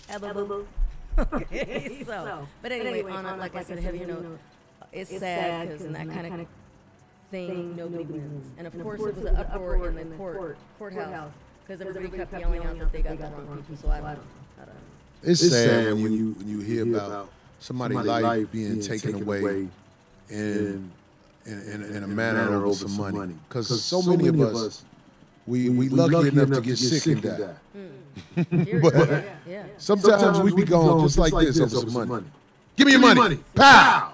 Abba 0.09 0.33
boo 0.33 0.45
boo. 0.45 0.67
Okay, 1.33 2.03
so, 2.05 2.45
but 2.61 2.73
anyway, 2.73 3.09
on 3.09 3.25
a, 3.25 3.37
like 3.37 3.55
I 3.55 3.63
said, 3.63 3.77
a 3.77 3.81
heavier 3.81 4.05
note, 4.05 4.37
it's 4.91 5.17
sad 5.17 5.69
because 5.69 5.85
in 5.85 5.93
that 5.93 6.09
kind 6.09 6.41
of 6.41 6.47
thing, 7.31 7.73
nobody 7.77 8.03
wins. 8.03 8.51
And 8.57 8.67
of 8.67 8.73
course, 8.83 8.99
it 8.99 9.15
was 9.15 9.25
an 9.25 9.37
uproar 9.37 9.87
in 9.87 10.09
the 10.09 10.15
court, 10.17 10.57
courthouse, 10.77 11.31
because 11.65 11.79
everybody 11.79 12.17
kept 12.17 12.37
yelling 12.37 12.65
out 12.65 12.77
that 12.79 12.91
they 12.91 13.01
got 13.01 13.17
the 13.17 13.27
wrong 13.27 13.63
people, 13.67 13.77
so 13.81 13.89
I 13.89 13.99
don't, 14.01 14.07
I 14.07 14.65
don't 14.65 14.67
know. 14.67 14.73
It's, 15.23 15.49
sad, 15.49 15.93
when 15.93 16.11
you 16.11 16.31
when 16.33 16.49
you 16.49 16.59
hear 16.59 16.83
about 16.83 17.29
somebody's 17.59 17.97
life 17.99 18.51
being 18.51 18.81
taken 18.81 19.21
away 19.21 19.69
in 20.29 20.91
in, 21.45 21.61
in, 21.61 21.83
in 21.95 22.03
a 22.03 22.07
manner 22.07 22.65
over 22.65 22.75
some 22.87 23.11
money. 23.11 23.35
Because 23.47 23.83
so 23.83 24.01
many 24.01 24.27
of 24.27 24.39
us, 24.41 24.83
we, 25.47 25.69
we 25.69 25.89
lucky 25.89 26.29
enough 26.29 26.49
to 26.51 26.61
get 26.61 26.77
sick 26.77 27.05
and 27.07 27.21
die. 27.21 27.53
Here- 28.63 28.79
But- 28.81 28.93
yeah, 28.95 29.23
yeah. 29.47 29.63
Sometimes 29.77 30.39
we 30.39 30.53
be 30.55 30.63
gone 30.63 31.01
just 31.07 31.17
like 31.17 31.33
this 31.33 31.59
over 31.59 31.89
some 31.89 32.07
money. 32.07 32.25
Give 32.75 32.85
me 32.87 32.93
your 32.93 33.15
money. 33.15 33.39
Pow! 33.53 34.13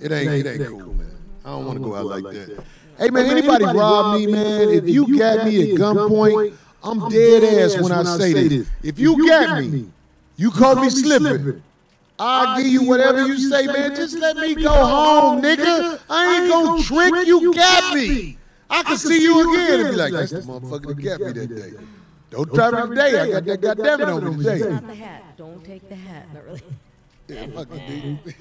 It 0.00 0.10
ain't 0.12 0.46
it 0.46 0.60
ain't 0.60 0.68
cool, 0.68 0.92
man. 0.94 1.06
I 1.44 1.50
don't 1.50 1.66
want 1.66 1.78
to 1.78 1.84
go 1.84 1.94
out 1.94 2.06
like 2.22 2.34
that. 2.34 2.64
Hey 2.98 3.10
man, 3.10 3.26
anybody 3.26 3.64
rob 3.64 4.16
me, 4.18 4.26
man? 4.26 4.68
If 4.70 4.88
you 4.88 5.18
got 5.18 5.46
me 5.46 5.72
at 5.72 5.78
gunpoint, 5.78 6.56
I'm 6.82 7.08
dead 7.10 7.44
ass 7.64 7.80
when 7.82 7.92
I 7.92 8.02
say 8.18 8.48
this. 8.48 8.68
If 8.82 8.98
you 8.98 9.28
got 9.28 9.60
me, 9.62 9.90
you 10.36 10.50
caught 10.50 10.80
me 10.80 10.90
slipping. 10.90 11.62
I'll 12.18 12.56
give 12.62 12.70
you 12.70 12.84
whatever 12.84 13.26
you 13.26 13.36
say, 13.38 13.66
man. 13.66 13.94
Just 13.94 14.18
let 14.18 14.36
me 14.36 14.54
go 14.54 14.70
home, 14.70 15.42
nigga. 15.42 16.00
I 16.08 16.40
ain't 16.40 16.50
gonna 16.50 16.82
trick 16.82 17.26
you. 17.26 17.52
Got 17.54 17.94
me. 17.94 18.38
I 18.70 18.82
can 18.82 18.96
see 18.96 19.22
you 19.22 19.52
again 19.52 19.80
and 19.80 19.90
be 19.90 19.96
like, 19.96 20.12
that's 20.12 20.30
the 20.32 20.40
motherfucker 20.40 20.94
that 20.94 21.02
got 21.02 21.20
me 21.20 21.32
that 21.32 21.54
day. 21.54 21.72
Don't 22.30 22.52
try 22.54 22.70
me 22.70 22.88
today. 22.88 23.20
I 23.20 23.40
got 23.40 23.44
that 23.44 23.60
goddamn 23.60 24.00
it 24.00 24.08
on 24.08 24.24
me 24.24 24.34
It's 24.34 24.44
today. 24.60 24.70
not 24.70 24.86
the 24.86 24.94
hat. 24.94 25.36
Don't 25.36 25.64
take 25.64 25.88
the 25.88 25.94
hat. 25.96 26.26
Not 26.34 26.44
really. 26.44 26.62
Yeah, 27.26 27.46
fuck 27.46 27.68
it, 27.72 27.86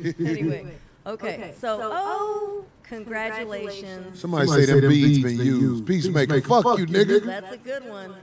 dude. 0.04 0.28
Anyway, 0.28 0.66
okay. 1.06 1.54
So, 1.58 1.80
oh, 1.82 1.92
oh, 1.94 2.66
congratulations. 2.84 4.20
Somebody 4.20 4.48
say 4.48 4.66
them 4.66 4.90
beads 4.90 5.24
been 5.24 5.38
used. 5.38 5.88
Peacemaker, 5.88 6.42
fuck 6.42 6.78
you, 6.78 6.86
nigga. 6.86 7.24
That's 7.26 7.54
a 7.54 7.58
good 7.58 7.88
one. 7.88 8.14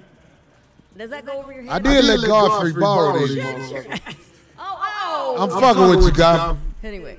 Does 0.98 1.09
that 1.09 1.24
go 1.24 1.32
over 1.40 1.51
your 1.51 1.62
head? 1.62 1.72
I 1.72 1.78
did 1.78 2.05
let 2.05 2.26
Godfrey 2.26 2.74
borrow 2.74 3.18
these 3.26 3.38
motherfuckers. 3.42 3.98
Oh, 4.07 4.12
oh. 4.12 4.30
Oh. 5.13 5.37
I'm 5.39 5.51
fucking 5.61 5.89
with 5.91 6.05
you, 6.05 6.13
guy. 6.13 6.57
Anyway, 6.83 7.19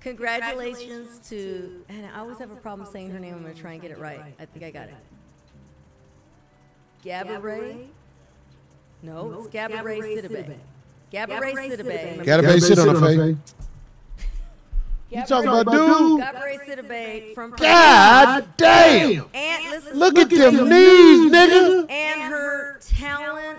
congratulations 0.00 1.28
to, 1.28 1.84
and 1.88 2.06
I 2.06 2.20
always 2.20 2.38
have 2.38 2.50
a 2.50 2.56
problem 2.56 2.88
saying 2.90 3.10
her 3.10 3.18
name. 3.18 3.34
I'm 3.34 3.42
going 3.42 3.54
to 3.54 3.60
try 3.60 3.72
and 3.72 3.82
get 3.82 3.90
it 3.90 3.98
right. 3.98 4.20
I 4.38 4.44
think 4.44 4.64
I 4.64 4.70
got 4.70 4.88
it. 4.88 4.94
Gabourey? 7.04 7.86
No, 9.02 9.32
it's 9.38 9.48
Gabourey 9.48 10.00
Sidibe. 10.00 10.56
Gabourey 11.12 11.54
Sidibe. 11.54 12.24
Gotta 12.24 12.42
be 12.42 12.60
sit 12.60 12.78
on 12.78 12.94
the 12.94 13.00
face. 13.00 13.54
You 15.10 15.24
talking 15.24 15.48
about 15.48 15.72
dude? 15.72 16.20
Gabourey 16.20 16.58
Sidibe 16.68 17.34
from 17.34 17.52
God 17.52 18.46
damn! 18.56 19.24
And 19.34 19.70
listen, 19.70 19.98
Look 19.98 20.18
at 20.18 20.30
them 20.30 20.68
knees, 20.68 21.32
nigga. 21.32 21.90
And 21.90 22.22
her 22.32 22.78
talent 22.80 23.58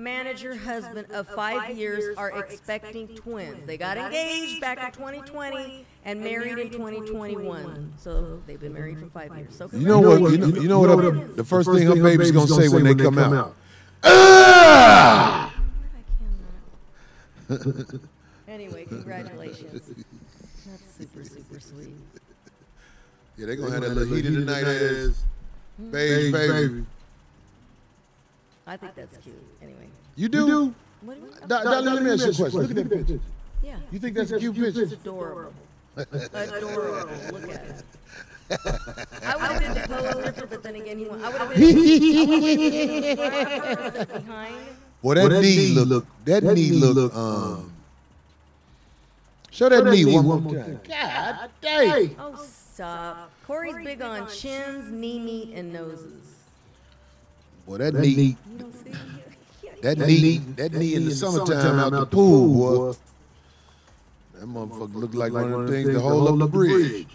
manager 0.00 0.56
husband 0.56 1.10
of 1.12 1.28
five 1.28 1.76
years 1.76 2.16
are 2.16 2.30
expecting 2.38 3.08
twins. 3.08 3.66
They 3.66 3.76
got 3.76 3.96
engaged 3.96 4.60
back 4.60 4.82
in 4.84 4.90
2020 4.92 5.84
and 6.04 6.20
married 6.20 6.58
in 6.58 6.70
2021. 6.70 7.92
So 7.98 8.42
they've 8.46 8.58
been 8.60 8.72
married 8.72 8.98
for 8.98 9.06
five 9.06 9.36
years. 9.36 9.54
So 9.56 9.68
You 9.72 9.86
know 9.86 10.00
what? 10.00 10.32
You 10.32 10.38
know, 10.38 10.46
you 10.48 10.68
know 10.68 10.80
what? 10.80 11.04
her- 11.04 11.10
the 11.10 11.44
first 11.44 11.70
thing 11.70 11.86
her 11.86 11.94
baby's 12.02 12.30
gonna 12.32 12.46
say 12.48 12.68
when 12.68 12.84
they 12.84 12.94
come 12.94 13.18
out. 13.18 13.54
Ah! 14.02 15.54
Anyway, 18.48 18.84
congratulations. 18.84 19.82
That's 20.66 20.94
super, 20.98 21.24
super 21.24 21.60
sweet. 21.60 21.94
Yeah, 23.36 23.46
they're 23.46 23.54
gonna 23.56 23.70
have 23.72 23.80
that 23.82 23.90
little 23.94 24.14
heat 24.16 24.26
of 24.26 24.32
the 24.34 24.40
night 24.40 24.64
ass. 24.64 25.24
Baby, 25.92 26.32
baby. 26.32 26.84
I 28.70 28.76
think 28.76 28.94
that's 28.94 29.16
cute. 29.16 29.34
Anyway, 29.60 29.88
You 30.14 30.28
do? 30.28 30.72
what 31.02 31.14
do 31.16 31.20
you? 31.26 31.32
Da- 31.48 31.64
Darling, 31.64 31.94
let 31.94 32.02
me 32.04 32.10
ask 32.12 32.24
you 32.24 32.30
a 32.30 32.34
question. 32.50 32.60
Look 32.60 32.70
at 32.70 32.76
that 32.76 32.88
picture. 32.98 33.20
Yeah, 33.64 33.76
You 33.90 33.98
think 33.98 34.14
that's 34.16 34.30
a 34.30 34.38
cute 34.38 34.56
it's 34.58 34.92
adorable. 34.92 35.52
adorable. 35.96 37.10
Look 37.32 37.50
at 37.50 37.64
it. 37.66 37.84
I 38.50 39.36
would 39.36 39.50
have 39.50 39.74
did 39.74 39.74
the 39.74 39.88
pose 39.88 40.24
different, 40.24 40.50
but 40.50 40.62
then 40.62 40.76
again, 40.76 40.98
he 40.98 41.04
went. 41.06 41.22
I 41.24 41.28
would 41.30 41.40
have 41.40 41.50
been 41.50 41.58
behind. 44.24 44.54
Well, 45.02 45.14
that, 45.16 45.40
knee 45.42 45.68
look, 45.74 46.06
that, 46.24 46.44
knee 46.44 46.70
look, 46.70 47.12
um. 47.14 47.72
Show 49.50 49.68
that, 49.68 49.84
knee 49.84 50.04
one 50.04 50.26
more 50.26 50.54
time. 50.54 50.80
God 50.86 51.50
damn. 51.60 52.10
Oh, 52.20 52.36
stop. 52.46 53.32
Corey's 53.46 53.74
big 53.84 54.00
on 54.00 54.28
chins, 54.28 54.90
knee 54.92 55.18
meat, 55.18 55.54
and 55.56 55.72
noses. 55.72 56.29
Boy, 57.70 57.78
that 57.78 57.94
knee, 57.94 58.08
You 58.08 58.36
don't 58.58 59.82
that 59.82 59.98
knee, 59.98 60.38
that 60.56 60.72
knee 60.72 60.96
in 60.96 61.04
the 61.04 61.12
summertime 61.12 61.78
out 61.78 61.92
the 61.92 62.04
pool, 62.04 62.92
boy. 62.92 62.98
That 64.34 64.46
motherfucker 64.48 64.94
look 64.94 65.14
like 65.14 65.32
one 65.32 65.52
of 65.52 65.68
them 65.68 65.68
things 65.68 65.90
to 65.90 66.00
hold 66.00 66.28
up 66.30 66.38
the 66.40 66.48
bridge. 66.48 67.06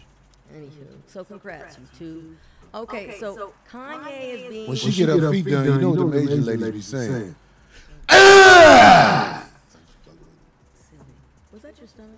Anywho, 0.55 0.69
so 1.07 1.25
congrats, 1.25 1.77
you 1.77 1.83
two. 1.99 2.37
Okay, 2.73 3.17
so 3.19 3.51
Kanye 3.69 4.33
is 4.33 4.49
being. 4.49 4.67
When 4.69 4.77
she 4.77 4.93
get 4.93 5.09
her 5.09 5.29
feet 5.29 5.45
done, 5.45 5.65
you 5.65 5.77
know 5.77 5.89
what 5.89 5.99
the 5.99 6.05
major 6.05 6.35
ladies 6.37 6.71
be 6.71 6.79
saying. 6.79 7.35
Was 8.09 8.15
that 11.63 11.77
your 11.77 11.87
stomach? 11.89 12.11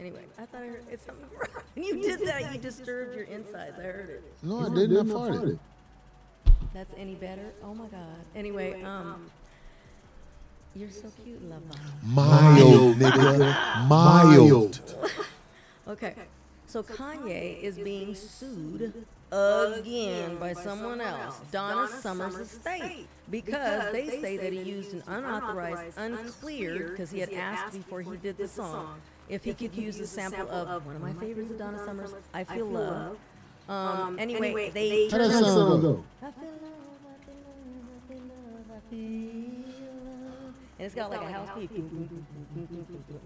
Anyway, 0.00 0.24
I 0.36 0.46
thought 0.46 0.62
I 0.62 0.66
heard 0.66 0.84
it's 0.90 1.06
something 1.06 1.28
wrong. 1.38 1.62
When 1.74 1.84
you 1.84 2.02
did 2.02 2.26
that, 2.26 2.52
you 2.52 2.58
disturbed 2.58 3.14
your 3.14 3.24
insides. 3.26 3.78
I 3.78 3.82
heard 3.82 4.10
it. 4.10 4.32
No, 4.42 4.66
I 4.66 4.74
didn't. 4.74 4.96
I 4.96 5.14
farted. 5.14 5.58
That's 6.74 6.94
any 6.96 7.14
better? 7.14 7.52
Oh 7.62 7.74
my 7.74 7.86
God. 7.86 8.16
Anyway, 8.34 8.82
um, 8.82 9.30
you're 10.74 10.90
so 10.90 11.10
cute, 11.22 11.42
love 11.48 11.62
bomb. 11.68 12.14
Mild, 12.14 12.96
nigga. 12.96 13.86
Mild. 13.88 14.80
Okay, 15.88 16.14
so 16.68 16.80
Kanye 16.84 17.60
is 17.60 17.76
being 17.76 18.14
sued 18.14 18.94
again 19.32 20.36
by 20.38 20.52
someone 20.52 21.00
else, 21.00 21.40
Donna 21.50 21.88
Summers' 21.88 22.36
estate, 22.36 23.08
because 23.28 23.90
they 23.92 24.08
say 24.20 24.36
that 24.36 24.52
he 24.52 24.60
used 24.62 24.94
an 24.94 25.02
unauthorized, 25.08 25.98
uncleared, 25.98 26.90
because 26.92 27.10
he 27.10 27.18
had 27.18 27.32
asked 27.32 27.72
before 27.72 28.00
he 28.00 28.16
did 28.16 28.38
the 28.38 28.46
song 28.46 29.00
if 29.28 29.42
he 29.42 29.54
could 29.54 29.74
use 29.74 29.98
a 29.98 30.06
sample 30.06 30.48
of 30.48 30.86
one 30.86 30.94
of 30.94 31.02
my 31.02 31.12
favorites 31.14 31.50
of 31.50 31.58
Donna 31.58 31.84
Summers, 31.84 32.14
"I 32.32 32.44
Feel 32.44 32.66
Love." 32.66 33.16
Um, 33.72 34.18
anyway, 34.18 34.70
they 34.70 35.08
How 35.08 35.18
that 35.18 35.30
sound 35.30 35.82
go? 35.82 36.04
I 36.22 36.30
feel 36.30 36.44
love, 36.44 36.72
I 37.08 37.24
feel 37.26 37.40
love, 37.40 37.88
I 37.96 38.12
feel 38.12 38.20
love, 38.20 38.68
I 38.70 38.90
feel 38.90 39.00
love. 39.00 40.54
And 40.78 40.86
it's 40.86 40.94
got 40.94 41.10
like 41.10 41.22
a 41.22 41.32
house 41.32 41.48
beat 41.56 41.70
in 41.70 42.26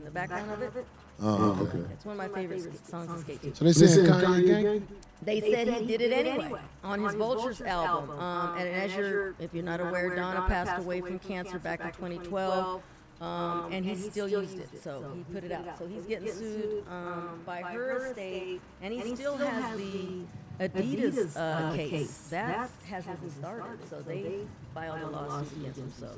the 0.04 0.10
background 0.10 0.62
of 0.62 0.76
it. 0.76 0.86
Oh, 1.20 1.58
okay. 1.62 1.92
It's 1.92 2.04
one 2.04 2.20
of 2.20 2.30
my 2.30 2.40
favorite 2.40 2.86
songs 2.86 3.12
to 3.12 3.18
skate 3.20 3.42
to. 3.42 3.56
So 3.56 3.64
they 3.64 3.72
said 3.72 4.06
Kanye 4.06 4.62
gang? 4.62 4.88
They 5.22 5.40
said 5.40 5.66
he 5.68 5.86
did 5.86 6.00
it 6.02 6.12
anyway 6.12 6.60
on 6.84 7.00
his 7.02 7.14
Vultures 7.14 7.60
album. 7.62 8.10
Um, 8.20 8.58
and 8.58 8.68
as 8.68 8.94
you're, 8.94 9.34
if 9.40 9.52
you're 9.52 9.64
not 9.64 9.80
aware, 9.80 10.14
Donna 10.14 10.46
passed 10.46 10.78
away 10.78 11.00
from 11.00 11.18
cancer 11.18 11.58
back 11.58 11.80
in 11.80 11.86
2012. 11.88 12.82
Um, 13.20 13.72
and 13.72 13.84
he 13.84 13.96
still 13.96 14.28
used 14.28 14.58
it, 14.58 14.68
so 14.82 15.02
he 15.14 15.22
put 15.32 15.44
it 15.44 15.52
out. 15.52 15.78
So 15.78 15.86
he's 15.86 16.04
getting 16.04 16.28
sued 16.30 16.84
um, 16.90 17.40
by 17.46 17.62
her 17.62 18.06
estate, 18.08 18.60
and 18.82 18.92
he 18.92 19.14
still 19.16 19.36
has 19.38 19.78
the 19.78 20.26
Adidas 20.60 21.36
uh, 21.36 21.74
case. 21.74 22.28
That 22.28 22.70
hasn't 22.86 23.20
been 23.20 23.30
started, 23.30 23.78
so 23.88 24.02
they 24.02 24.40
filed 24.74 25.00
a 25.00 25.06
lawsuit 25.08 25.58
against 25.62 25.78
him. 25.78 25.92
So 25.98 26.08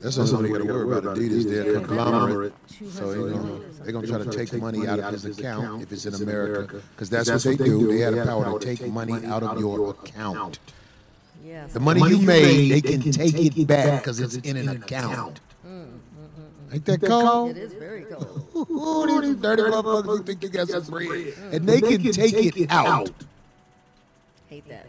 That's 0.00 0.16
the 0.16 0.22
only 0.36 0.50
thing 0.50 0.52
they 0.52 0.58
got 0.58 0.66
to 0.66 0.72
worry 0.72 0.98
about. 0.98 1.16
Adidas, 1.16 1.48
they're 1.48 1.76
a 1.76 1.80
conglomerate. 1.80 2.54
So 2.90 3.08
they 3.12 3.30
200 3.30 3.32
gonna, 3.32 3.60
they're 3.84 3.92
going 3.92 4.04
to 4.04 4.10
try 4.10 4.18
to 4.24 4.46
take 4.46 4.60
money 4.60 4.88
out 4.88 4.98
of 4.98 5.12
his 5.12 5.24
account 5.26 5.82
if 5.82 5.92
it's 5.92 6.06
in 6.06 6.14
America. 6.14 6.82
Because 6.96 7.08
that's 7.08 7.30
what 7.30 7.42
they 7.44 7.56
do. 7.56 7.86
They 7.86 7.98
have 8.00 8.14
the 8.16 8.24
power 8.24 8.58
to 8.58 8.66
take 8.76 8.86
money 8.88 9.24
out 9.26 9.44
of 9.44 9.60
your 9.60 9.90
account. 9.90 10.58
Yes. 11.44 11.72
The 11.72 11.80
money 11.80 12.00
you 12.08 12.18
made, 12.22 12.72
they 12.72 12.80
can 12.80 13.00
take 13.12 13.34
it 13.36 13.66
back 13.66 14.02
because 14.02 14.18
it's 14.18 14.36
in 14.36 14.56
an 14.56 14.68
account. 14.68 15.40
Ain't 16.72 16.84
that 16.86 17.02
It 17.02 17.06
cold? 17.06 17.56
is 17.56 17.72
very 17.74 18.04
cold. 18.04 18.48
Ooh, 18.54 19.20
these 19.20 19.36
dirty 19.36 19.62
motherfuckers 19.62 20.04
who 20.04 20.22
think 20.22 20.42
you 20.42 20.48
got 20.48 20.68
some 20.68 20.84
bread. 20.84 21.34
And 21.52 21.68
they 21.68 21.80
can 21.80 22.12
take 22.12 22.56
it 22.56 22.70
out. 22.70 23.10
Hate 24.48 24.68
that. 24.68 24.86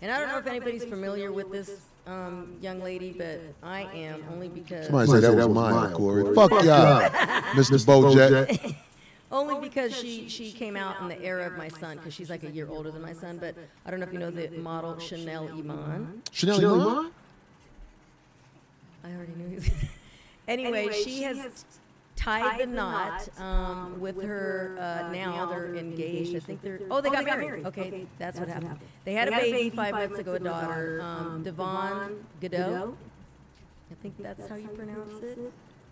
And 0.00 0.12
I 0.12 0.18
don't 0.20 0.28
know 0.28 0.38
if 0.38 0.46
anybody's 0.46 0.84
familiar 0.84 1.32
with 1.32 1.50
this 1.50 1.70
um, 2.06 2.56
young 2.60 2.82
lady, 2.82 3.12
but 3.12 3.40
I 3.62 3.82
am 3.94 4.22
only 4.30 4.48
because 4.48 4.86
Somebody 4.86 5.10
said 5.10 5.22
that 5.22 5.34
was 5.34 5.48
mine, 5.48 5.92
Corey. 5.92 6.34
Fuck 6.34 6.50
y'all, 6.50 7.00
Mr. 7.54 7.78
Bojack. 7.84 8.76
only 9.32 9.66
because 9.66 9.96
she 9.96 10.28
she 10.28 10.52
came 10.52 10.76
out 10.76 11.00
in 11.00 11.08
the 11.08 11.20
era 11.22 11.46
of 11.46 11.56
my 11.56 11.68
son 11.68 11.96
because 11.96 12.12
she's 12.12 12.28
like 12.30 12.44
a 12.44 12.50
year 12.50 12.68
older 12.68 12.90
than 12.90 13.00
my 13.02 13.14
son. 13.14 13.38
But 13.38 13.54
I 13.86 13.90
don't 13.90 14.00
know 14.00 14.06
if 14.06 14.12
you 14.12 14.18
know 14.18 14.30
the 14.30 14.48
model 14.58 14.98
Chanel 14.98 15.48
Iman. 15.48 16.22
Chanel 16.30 16.82
Iman? 16.82 17.10
I 19.04 19.12
already 19.12 19.32
knew. 19.36 19.48
He 19.48 19.54
was 19.56 19.70
anyway, 20.48 20.90
she 20.92 21.22
has 21.22 21.64
tied 22.16 22.60
the 22.60 22.66
knot 22.66 23.28
um, 23.38 24.00
with 24.00 24.22
her. 24.22 24.76
Uh, 24.78 25.12
now 25.12 25.46
they're 25.46 25.74
engaged. 25.74 26.36
I 26.36 26.40
think 26.40 26.62
they're. 26.62 26.80
Oh, 26.90 27.00
they 27.00 27.10
got 27.10 27.24
married. 27.24 27.66
Okay, 27.66 28.06
that's 28.18 28.38
what 28.38 28.48
happened. 28.48 28.78
They 29.04 29.14
had 29.14 29.28
a 29.28 29.32
baby 29.32 29.70
five 29.70 29.94
months 29.94 30.18
ago. 30.18 30.34
A 30.34 30.38
daughter, 30.38 31.00
um, 31.02 31.42
Davon 31.42 32.24
Godchaux. 32.40 32.94
I 33.90 33.94
think 34.02 34.14
that's 34.18 34.48
how 34.48 34.56
you 34.56 34.68
pronounce 34.68 35.22
it. 35.22 35.38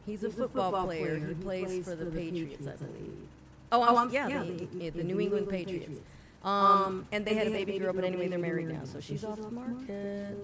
He's 0.06 0.24
a 0.24 0.30
football 0.30 0.84
player. 0.84 1.18
He 1.18 1.34
plays 1.34 1.84
for 1.84 1.94
the 1.94 2.06
Patriots, 2.06 2.66
I 2.66 2.76
believe. 2.76 3.28
Oh, 3.70 3.96
I'm, 3.96 4.10
yeah, 4.10 4.28
the, 4.28 4.68
yeah, 4.74 4.90
the 4.90 5.04
New 5.04 5.20
England 5.20 5.48
Patriots. 5.48 6.00
Um, 6.44 7.06
and 7.12 7.24
they 7.24 7.34
had 7.34 7.46
a 7.46 7.50
baby 7.50 7.78
girl, 7.78 7.92
but 7.92 8.04
anyway, 8.04 8.28
they're 8.28 8.38
married 8.38 8.68
now, 8.68 8.84
so 8.84 9.00
she's 9.00 9.24
off 9.24 9.40
the 9.40 9.50
market. 9.50 10.36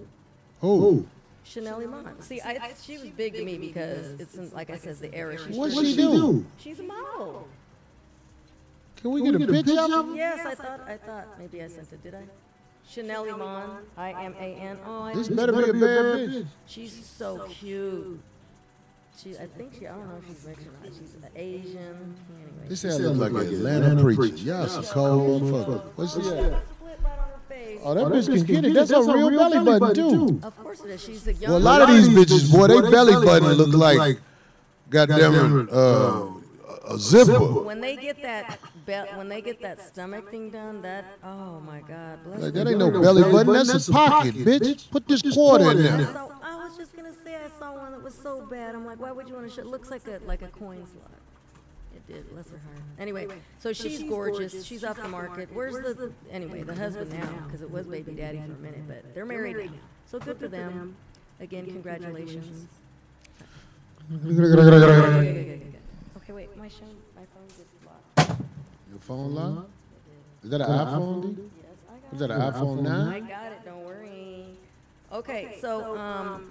Who? 0.61 1.06
Chanel 1.49 1.80
Iman. 1.80 2.20
See, 2.20 2.40
I, 2.42 2.72
she 2.82 2.99
was 2.99 3.09
big 3.09 3.32
to 3.34 3.44
me 3.44 3.57
because 3.57 4.20
it's 4.20 4.34
in, 4.34 4.51
like 4.51 4.68
I 4.70 4.76
said, 4.76 4.96
the 4.99 5.12
era. 5.14 5.38
She's 5.38 5.57
What 5.57 5.72
pretty- 5.72 5.92
she 5.92 5.96
do? 5.96 6.44
She's 6.59 6.78
a 6.78 6.82
model. 6.82 7.49
Can 8.96 9.12
we 9.12 9.22
get 9.22 9.34
a 9.34 9.46
picture 9.46 9.80
of 9.80 9.90
her? 10.09 10.14
Yes, 10.14 10.44
I 10.44 10.55
thought. 10.55 10.80
I 10.86 10.96
thought 10.96 11.38
maybe 11.38 11.62
I 11.62 11.68
sent 11.68 11.92
it. 11.92 12.03
Did 12.03 12.14
I? 12.16 12.24
Chanel 12.88 13.32
Iman. 13.32 13.70
I 13.96 14.24
M 14.24 14.34
A 14.38 14.44
N. 14.44 14.78
Oh, 14.86 15.03
I 15.05 15.14
This 15.14 15.30
know. 15.30 15.36
better 15.36 15.53
be 15.53 15.70
a 15.70 15.72
bad 15.72 15.80
bitch. 15.80 16.46
She's 16.66 17.05
so 17.07 17.46
cute. 17.49 18.20
She, 19.16 19.36
I 19.36 19.46
think 19.46 19.74
she. 19.78 19.86
I 19.86 19.94
don't 19.94 20.09
know 20.09 20.16
if 20.20 20.26
she's 20.28 20.46
mixed 20.46 20.66
or 20.66 20.70
not. 20.84 20.92
She's 20.99 21.14
Asian. 21.34 22.16
Anyway. 22.34 22.68
This 22.68 22.82
hair 22.82 22.92
look 22.99 23.32
like 23.32 23.46
an 23.46 23.55
Atlanta 23.55 24.03
preacher. 24.03 24.36
Y'all 24.36 24.66
some 24.66 24.84
cold 24.84 25.42
motherfucker. 25.42 25.82
What's 25.96 26.14
she 26.14 26.20
at? 27.51 27.57
Split 27.57 27.80
right 27.80 27.80
on 27.80 27.80
her 27.80 27.80
face. 27.80 27.80
Oh, 27.84 27.94
that 27.94 28.12
bitch 28.12 28.46
can 28.46 28.46
get 28.46 28.64
it. 28.64 28.74
That's 28.74 28.90
a 28.90 29.03
real 29.03 29.30
belly 29.30 29.78
button 29.78 29.94
too. 29.94 30.40
Of 30.42 30.57
course 30.59 30.80
it 30.80 30.90
is. 30.90 31.05
She's 31.05 31.26
a 31.28 31.34
young. 31.34 31.53
Well, 31.53 31.59
a 31.59 31.61
lot 31.61 31.82
of 31.82 31.88
these 31.88 32.09
bitches, 32.09 32.53
boy, 32.53 32.66
they 32.68 32.90
belly 32.90 33.24
button 33.24 33.53
look 33.53 33.74
like 33.74 34.18
goddamn 34.90 35.68
uh, 35.70 36.26
a 36.88 36.99
zipper. 36.99 37.38
when 37.62 37.80
they 37.80 37.96
get 37.96 38.22
that 38.22 38.59
be- 38.86 39.16
when 39.16 39.28
they 39.28 39.40
get 39.40 39.61
that 39.61 39.80
stomach 39.80 40.30
thing 40.30 40.51
done, 40.51 40.82
that 40.82 41.05
oh 41.22 41.61
my 41.61 41.80
God, 41.80 42.24
bless 42.24 42.40
Like 42.40 42.55
that 42.55 42.68
ain't 42.68 42.78
no 42.78 42.90
belly 42.90 43.22
button. 43.22 43.53
That's 43.53 43.88
a 43.88 43.92
pocket, 43.92 44.34
bitch. 44.34 44.90
Put 44.90 45.07
this 45.07 45.22
cord 45.22 45.61
in 45.61 45.68
I 45.68 45.74
there. 45.74 46.12
saw- 46.12 46.30
I 46.42 46.57
was 46.57 46.76
just 46.76 46.96
gonna 46.96 47.12
say 47.24 47.36
I 47.36 47.49
saw 47.59 47.76
one 47.76 47.92
that 47.92 48.03
was 48.03 48.14
so 48.14 48.46
bad. 48.46 48.74
I'm 48.74 48.86
like, 48.86 49.01
why 49.01 49.12
would 49.12 49.28
you 49.28 49.34
want 49.34 49.49
to 49.49 49.55
show? 49.55 49.62
It 49.62 49.66
looks 49.66 49.90
like 49.90 50.07
a 50.07 50.20
like 50.26 50.42
a 50.42 50.49
coin 50.49 50.86
slot. 50.86 51.11
It 52.09 52.12
did. 52.12 52.30
Bless 52.32 52.50
her 52.50 52.59
heart. 52.59 52.78
Anyway, 52.98 53.26
so 53.59 53.72
she's 53.72 54.02
gorgeous. 54.02 54.64
She's 54.64 54.84
off 54.84 54.96
the 54.96 55.09
market. 55.09 55.48
Where's 55.52 55.74
the 55.74 56.12
anyway 56.30 56.62
the 56.62 56.74
husband 56.74 57.12
now? 57.12 57.28
Because 57.46 57.62
it 57.62 57.70
was 57.70 57.86
baby 57.86 58.12
daddy 58.12 58.38
for 58.38 58.52
a 58.52 58.59
minute, 58.59 58.86
but 58.88 59.14
they're 59.14 59.26
married 59.26 59.56
now. 59.56 59.72
So 60.06 60.18
good 60.18 60.38
for 60.38 60.48
them. 60.48 60.96
Again, 61.40 61.66
congratulations. 61.66 62.66
Okay, 66.16 66.32
wait, 66.32 66.56
my 66.56 66.68
show, 66.68 66.86
my 67.14 67.22
phone 67.34 67.46
just 67.48 67.68
locked. 67.84 68.40
Your 68.90 68.98
phone 69.00 69.34
locked? 69.34 69.70
Is 70.42 70.50
that 70.50 70.61
an 70.62 70.66
iPhone? 70.66 71.36
D? 71.36 71.42
Yes, 71.42 71.76
I 71.88 71.92
got 71.92 72.12
Is 72.14 72.18
that 72.20 72.30
an 72.30 72.40
iPhone 72.40 72.82
now? 72.82 73.11
I 73.11 73.20
got 73.20 73.52
it, 73.52 73.64
don't 73.64 73.84
worry. 73.84 74.46
Okay, 75.12 75.59
so, 75.61 75.98
um, 75.98 76.50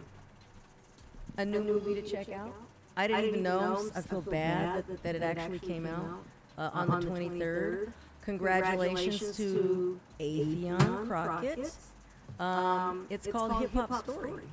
a 1.38 1.46
new 1.46 1.64
movie 1.64 1.96
to 1.96 2.02
check 2.04 2.32
out. 2.32 2.54
I 2.98 3.08
didn't 3.08 3.26
even 3.26 3.44
know, 3.44 3.90
I 3.96 4.02
feel 4.02 4.22
bad 4.22 4.84
that, 4.88 5.04
that 5.04 5.16
it 5.16 5.22
actually 5.22 5.60
came 5.60 5.86
out, 5.86 6.24
uh, 6.58 6.72
on 6.74 7.00
the 7.00 7.06
twenty-third. 7.06 7.94
Congratulations 8.26 9.38
to 9.38 10.00
Affion 10.20 11.08
Crockett. 11.08 11.72
Um, 12.40 13.06
it's 13.10 13.28
called 13.28 13.54
Hip 13.62 13.72
Hop 13.74 14.04
Story. 14.04 14.44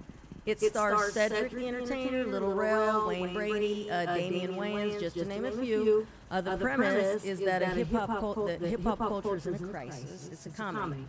It 0.47 0.61
stars 0.61 1.15
Cedric 1.15 1.53
the 1.53 1.67
Entertainer, 1.67 2.25
Little 2.27 2.53
Rel, 2.53 3.09
Wayne 3.09 3.33
Brady, 3.33 3.91
uh, 3.91 4.15
Damien 4.15 4.57
Wayans, 4.57 5.01
just 5.01 5.17
to 5.17 5.25
name 5.25 5.47
a 5.47 5.51
few. 5.51 6.07
Uh, 6.31 6.43
the 6.43 6.59
premise 6.59 7.25
is 7.25 7.41
that 7.41 7.63
a 7.63 7.67
hip 7.67 7.91
hop 7.91 8.21
cult, 8.21 8.47
that 8.47 8.61
hip 8.61 8.83
hop 8.83 8.99
culture 8.99 9.37
is 9.37 9.47
in 9.47 9.55
a 9.55 9.59
crisis. 9.59 10.29
It's 10.31 10.45
a 10.45 10.51
comedy, 10.51 11.07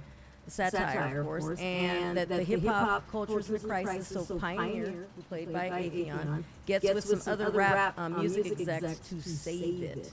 a 0.48 0.52
satire, 0.52 1.22
of 1.22 1.28
course, 1.28 1.60
and 1.60 2.18
that 2.18 2.30
the 2.30 2.43
hip 2.43 2.64
hop 2.64 3.10
culture 3.12 3.39
is 3.39 3.50
in 3.50 3.56
a 3.56 3.60
crisis. 3.60 4.28
So 4.28 4.38
Pioneer, 4.39 5.08
who 5.16 5.22
played 5.24 5.52
by 5.52 5.70
Affion, 5.70 6.43
gets 6.66 6.86
with 6.86 7.22
some 7.24 7.34
other 7.34 7.50
rap 7.50 7.98
um, 7.98 8.20
music 8.20 8.60
execs 8.60 9.10
to 9.10 9.22
save 9.22 9.84
it. 9.84 10.12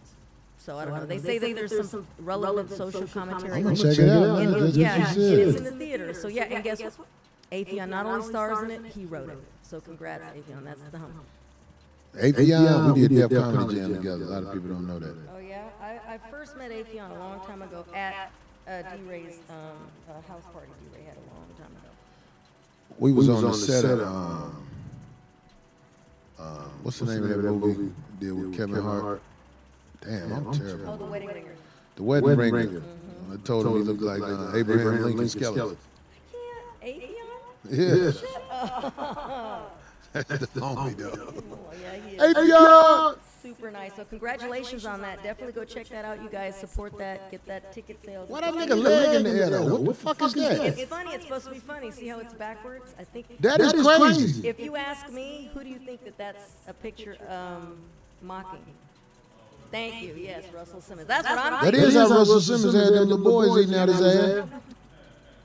So 0.59 0.79
I 0.79 0.85
don't 0.85 0.95
know. 0.95 1.07
They 1.07 1.19
say 1.19 1.39
that 1.39 1.55
there's 1.57 1.91
some 1.91 2.07
relevant 2.21 2.71
social 2.71 3.07
commentary. 3.07 3.65
I'm 3.65 3.75
check 3.75 3.99
it 3.99 4.09
out. 4.09 4.39
And- 4.41 4.53
man. 4.53 4.63
and- 4.63 4.75
yeah, 4.75 5.11
it 5.11 5.19
is 5.19 5.57
in 5.57 5.65
the 5.65 5.73
theater. 5.73 6.15
So 6.15 6.29
yeah, 6.29 6.45
and 6.45 6.63
guess 6.63 6.81
what? 6.81 6.95
Affion 7.51 7.89
not 7.89 8.07
only 8.07 8.29
stars 8.29 8.63
in 8.71 8.71
it, 8.85 8.93
he 8.93 9.05
wrote 9.05 9.29
it. 9.29 9.39
So 9.63 9.81
congrats, 9.81 10.25
Affion. 10.25 10.65
That's 10.65 10.81
the 10.91 10.99
hump. 10.99 11.15
Affion, 12.15 12.95
we 12.95 13.09
did 13.09 13.29
Def 13.29 13.31
Comedy 13.41 13.81
Jam 13.81 13.95
together. 13.95 14.25
A 14.25 14.29
lot 14.29 14.43
of 14.45 14.53
people 14.53 14.69
don't 14.69 14.87
know 14.87 14.99
that. 14.99 15.17
Oh 15.35 15.39
yeah, 15.39 15.65
I, 15.81 16.15
I 16.15 16.19
first 16.31 16.57
met 16.57 16.71
Affion 16.71 17.11
a 17.11 17.19
long 17.19 17.41
time 17.47 17.63
ago 17.63 17.85
at 17.95 18.31
uh, 18.69 18.83
D 18.83 19.03
Ray's 19.09 19.39
um, 19.51 19.57
uh, 20.09 20.13
house 20.31 20.45
party. 20.53 20.69
D 20.81 20.97
Ray 20.99 21.05
had 21.05 21.17
a 21.17 21.25
long 21.35 21.47
time 21.59 21.67
ago. 21.67 21.89
We 22.99 23.13
was 23.13 23.29
on 23.29 23.43
the 23.43 23.53
set 23.55 23.85
of, 23.87 24.01
um, 24.03 24.67
uh, 26.39 26.43
what's 26.83 26.99
the 26.99 27.07
name 27.07 27.23
of 27.25 27.29
that 27.31 27.39
movie? 27.53 27.93
Did 28.21 28.33
with 28.33 28.57
Kevin 28.57 28.83
Hart. 28.83 29.23
Damn, 30.01 30.33
I'm 30.33 30.47
Oh, 30.49 30.53
terrible. 30.53 30.97
the 30.97 31.05
wedding 31.05 31.29
ringer. 31.29 31.55
The 31.97 32.03
Wedding 32.03 32.39
Ringer. 32.53 32.83
I 33.33 33.37
told 33.45 33.67
him 33.67 33.73
he 33.75 33.79
looked 33.83 34.03
like 34.03 34.23
uh, 34.23 34.57
Abraham 34.57 35.03
Lincoln 35.03 35.29
skeleton. 35.29 35.77
Affion? 36.83 37.11
Yeah. 37.71 38.13
That's 40.13 40.29
the 40.53 40.61
homie 40.61 40.97
though. 40.97 41.35
Oh 41.53 41.73
yeah, 41.81 41.97
he 42.07 42.17
is. 42.17 42.35
Affion! 42.37 43.17
Super 43.43 43.73
nice. 43.73 43.97
So 43.97 44.05
congratulations 44.05 44.87
on 44.87 45.03
that. 45.03 45.23
Definitely 45.23 45.55
go 45.55 45.65
check 45.65 45.89
that 45.89 46.05
out. 46.05 46.23
You 46.23 46.29
guys 46.29 46.57
support 46.57 46.97
that. 46.99 47.31
Get 47.31 47.45
that 47.47 47.73
ticket 47.73 47.99
sales. 48.05 48.29
Why 48.29 48.41
that 48.41 48.55
nigga 48.55 48.81
leg 48.81 49.17
in 49.17 49.25
the 49.25 49.31
air 49.31 49.51
though? 49.51 49.77
What 49.77 49.85
the 49.85 49.95
fuck 49.95 50.23
is 50.23 50.35
that? 50.35 50.79
It's 50.79 50.85
funny. 50.85 51.11
It's 51.13 51.25
supposed 51.25 51.47
to 51.47 51.51
be 51.51 51.59
funny. 51.59 51.91
See 51.91 52.07
how 52.07 52.21
it's 52.21 52.35
backwards? 52.35 52.95
I 52.99 53.05
think. 53.05 53.27
That 53.41 53.61
is 53.61 53.73
crazy. 53.73 54.49
If 54.49 54.61
you 54.61 54.77
ask 54.77 55.11
me, 55.11 55.51
who 55.53 55.65
do 55.65 55.71
you 55.71 55.79
think 55.79 56.05
that 56.05 56.17
that's 56.17 56.53
a 56.69 56.73
picture 56.73 57.17
um, 57.29 57.79
mocking? 58.23 58.61
Thank 59.73 60.03
you. 60.03 60.15
Yes, 60.15 60.45
Russell 60.55 60.81
Simmons. 60.81 61.09
That's 61.09 61.29
what 61.29 61.39
I'm. 61.39 61.65
That 61.65 61.75
is 61.75 61.95
how 61.95 62.09
Russell 62.09 62.41
Simmons 62.41 62.75
had 62.75 62.93
them 62.93 63.09
little 63.09 63.19
boys 63.19 63.65
eating 63.65 63.75
out 63.75 63.89
his 63.89 64.01
ass. 64.03 64.47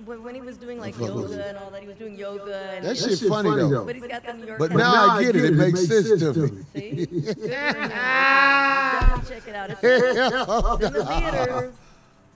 When, 0.05 0.23
when 0.23 0.35
he 0.35 0.41
was 0.41 0.57
doing 0.57 0.79
like 0.79 0.97
yoga 0.99 1.47
and 1.47 1.57
all 1.57 1.71
that, 1.71 1.81
he 1.81 1.87
was 1.87 1.97
doing 1.97 2.15
yoga. 2.17 2.55
And, 2.75 2.85
That 2.85 2.97
shit 2.97 3.17
funny 3.27 3.49
though. 3.49 3.83
but 3.83 3.95
he's 3.95 4.05
got 4.07 4.23
the 4.23 4.33
New 4.33 4.45
York. 4.45 4.59
But 4.59 4.67
Times. 4.69 4.79
now 4.79 5.09
I 5.09 5.23
get 5.23 5.35
it. 5.35 5.45
It 5.45 5.53
makes 5.53 5.87
sense 5.87 6.19
to 6.19 6.33
me. 6.33 6.63
See? 6.75 7.05
Good 7.05 7.35
for 7.35 7.47
him. 7.47 7.89
Definitely 7.89 9.35
check 9.35 9.47
it 9.47 9.55
out. 9.55 9.69
It's, 9.71 9.79
it's 9.83 10.85
in 10.85 10.93
the 10.93 11.05
theaters. 11.05 11.73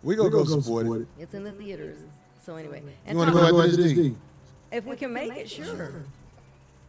We 0.03 0.15
gonna 0.15 0.29
go 0.31 0.43
support 0.45 0.87
it. 0.87 1.07
It's 1.19 1.33
in 1.35 1.43
the 1.43 1.51
theaters. 1.51 1.99
So 2.43 2.55
anyway, 2.55 2.81
You 3.07 3.15
wanna 3.15 3.31
Tom, 3.31 3.51
go 3.51 3.61
after 3.61 3.77
this 3.77 3.93
thing? 3.93 4.17
if 4.71 4.85
we 4.85 4.95
can 4.95 5.13
make 5.13 5.35
it, 5.37 5.49
sure. 5.49 6.03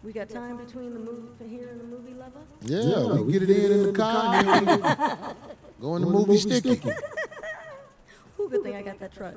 We 0.03 0.13
got 0.13 0.31
time 0.31 0.57
between 0.57 0.95
the 0.95 1.01
movie 1.01 1.49
here 1.49 1.69
and 1.69 1.79
the 1.81 1.85
movie 1.85 2.15
lover. 2.15 2.41
Yeah, 2.63 3.21
we 3.21 3.33
get 3.35 3.43
it 3.43 3.51
in 3.51 3.73
in 3.73 3.83
the 3.85 3.93
car. 3.93 4.35
and 4.35 4.49
then 4.67 4.81
we 4.81 4.89
Go 5.81 5.97
in 5.97 6.03
the 6.03 6.09
movie 6.09 6.39
sticky. 6.39 6.81
Ooh, 8.41 8.49
good 8.49 8.63
thing 8.63 8.75
I 8.75 8.83
got 8.83 8.99
that 9.01 9.13
truck. 9.13 9.35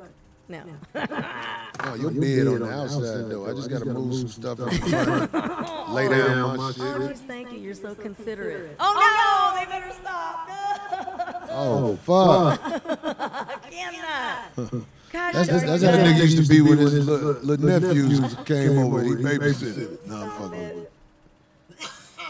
Now, 0.48 0.64
Oh, 1.88 1.96
your 1.96 2.12
bed 2.12 2.48
on 2.48 2.60
the 2.60 2.72
outside 2.72 3.30
though. 3.30 3.48
I 3.48 3.54
just 3.54 3.70
gotta 3.70 3.86
move 3.86 4.16
some 4.16 4.28
stuff 4.28 4.60
out 4.60 4.72
the 4.72 5.30
front. 5.32 5.94
Lay 5.94 6.08
oh, 6.08 6.10
down 6.10 6.58
my 6.58 6.72
shit. 6.72 6.84
always 6.84 7.22
thank 7.22 7.52
you. 7.52 7.60
You're 7.60 7.74
so 7.74 7.96
considerate. 7.96 8.76
Oh, 8.80 8.94
oh 8.96 9.56
no, 9.56 9.60
they 9.60 9.72
better 9.72 9.92
stop. 9.92 10.48
No, 10.48 11.48
Oh, 11.58 11.86
oh 11.86 11.96
fuck. 11.98 12.60
I 12.64 13.58
cannot. 13.70 14.86
Gosh, 15.12 15.34
That's, 15.34 15.48
that's, 15.48 15.64
darn 15.64 15.80
that's 15.80 15.84
it. 15.84 15.86
how 15.86 15.98
the 15.98 16.04
nigga 16.04 16.22
used 16.24 16.44
to 16.44 16.50
be 16.50 16.62
with 16.62 16.80
his 16.80 17.08
little, 17.08 17.34
little 17.42 17.66
nephews 17.66 18.36
came 18.44 18.78
over. 18.80 19.02
He 19.02 19.12
babysitted. 19.12 20.06
No, 20.08 20.16
I'm 20.16 20.30
fucking 20.32 20.60
with 20.60 20.76
you. 20.76 20.88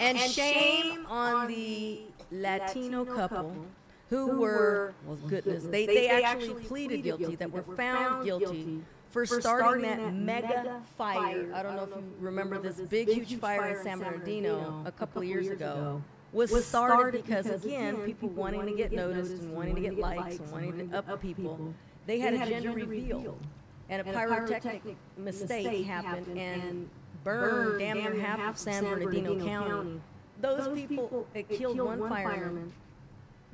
And 0.02 0.20
shame 0.20 1.06
on 1.08 1.48
the 1.48 2.02
Latino 2.32 3.04
couple 3.06 3.66
who 4.10 4.38
were, 4.38 4.94
well, 5.06 5.18
goodness, 5.28 5.64
they, 5.66 5.86
they 5.86 6.10
actually 6.10 6.64
pleaded 6.66 7.04
guilty, 7.04 7.36
that 7.36 7.52
were 7.52 7.64
found 7.76 8.26
guilty 8.26 8.82
for 9.10 9.26
starting 9.26 9.84
that 9.84 10.14
mega 10.14 10.82
fire. 10.98 11.52
I 11.54 11.64
don't 11.64 11.76
know 11.76 11.84
if 11.84 11.90
you 11.90 12.04
remember 12.20 12.60
this 12.60 12.80
big, 12.82 13.10
huge 13.10 13.36
fire 13.40 13.78
in 13.78 13.84
San 13.84 14.00
Bernardino 14.00 14.84
a 14.86 14.92
couple 14.92 15.22
of 15.22 15.28
years 15.28 15.50
ago. 15.50 16.02
Was 16.34 16.66
started 16.66 17.24
because, 17.24 17.64
again, 17.64 17.96
people 18.02 18.28
wanting 18.30 18.66
to 18.66 18.74
get 18.74 18.92
noticed 18.92 19.32
and 19.42 19.54
wanting 19.54 19.76
to 19.76 19.82
get 19.82 19.98
likes 19.98 20.38
and 20.40 20.52
wanting 20.52 20.90
to 20.90 20.98
up 20.98 21.22
people. 21.22 21.74
They 22.08 22.20
had 22.20 22.34
a 22.34 22.46
gender 22.46 22.72
reveal, 22.74 23.38
and 23.90 24.02
a 24.02 24.04
pyrotechnic 24.04 24.98
mistake 25.18 25.86
happened 25.86 26.38
and 26.38 26.90
burned 27.24 27.80
damn 27.80 27.98
near 27.98 28.20
half 28.20 28.40
of 28.50 28.58
San 28.58 28.84
Bernardino 28.84 29.44
County. 29.46 30.02
Those 30.42 30.78
people, 30.78 31.26
it 31.34 31.48
killed 31.48 31.80
one 31.80 32.10
fireman, 32.10 32.74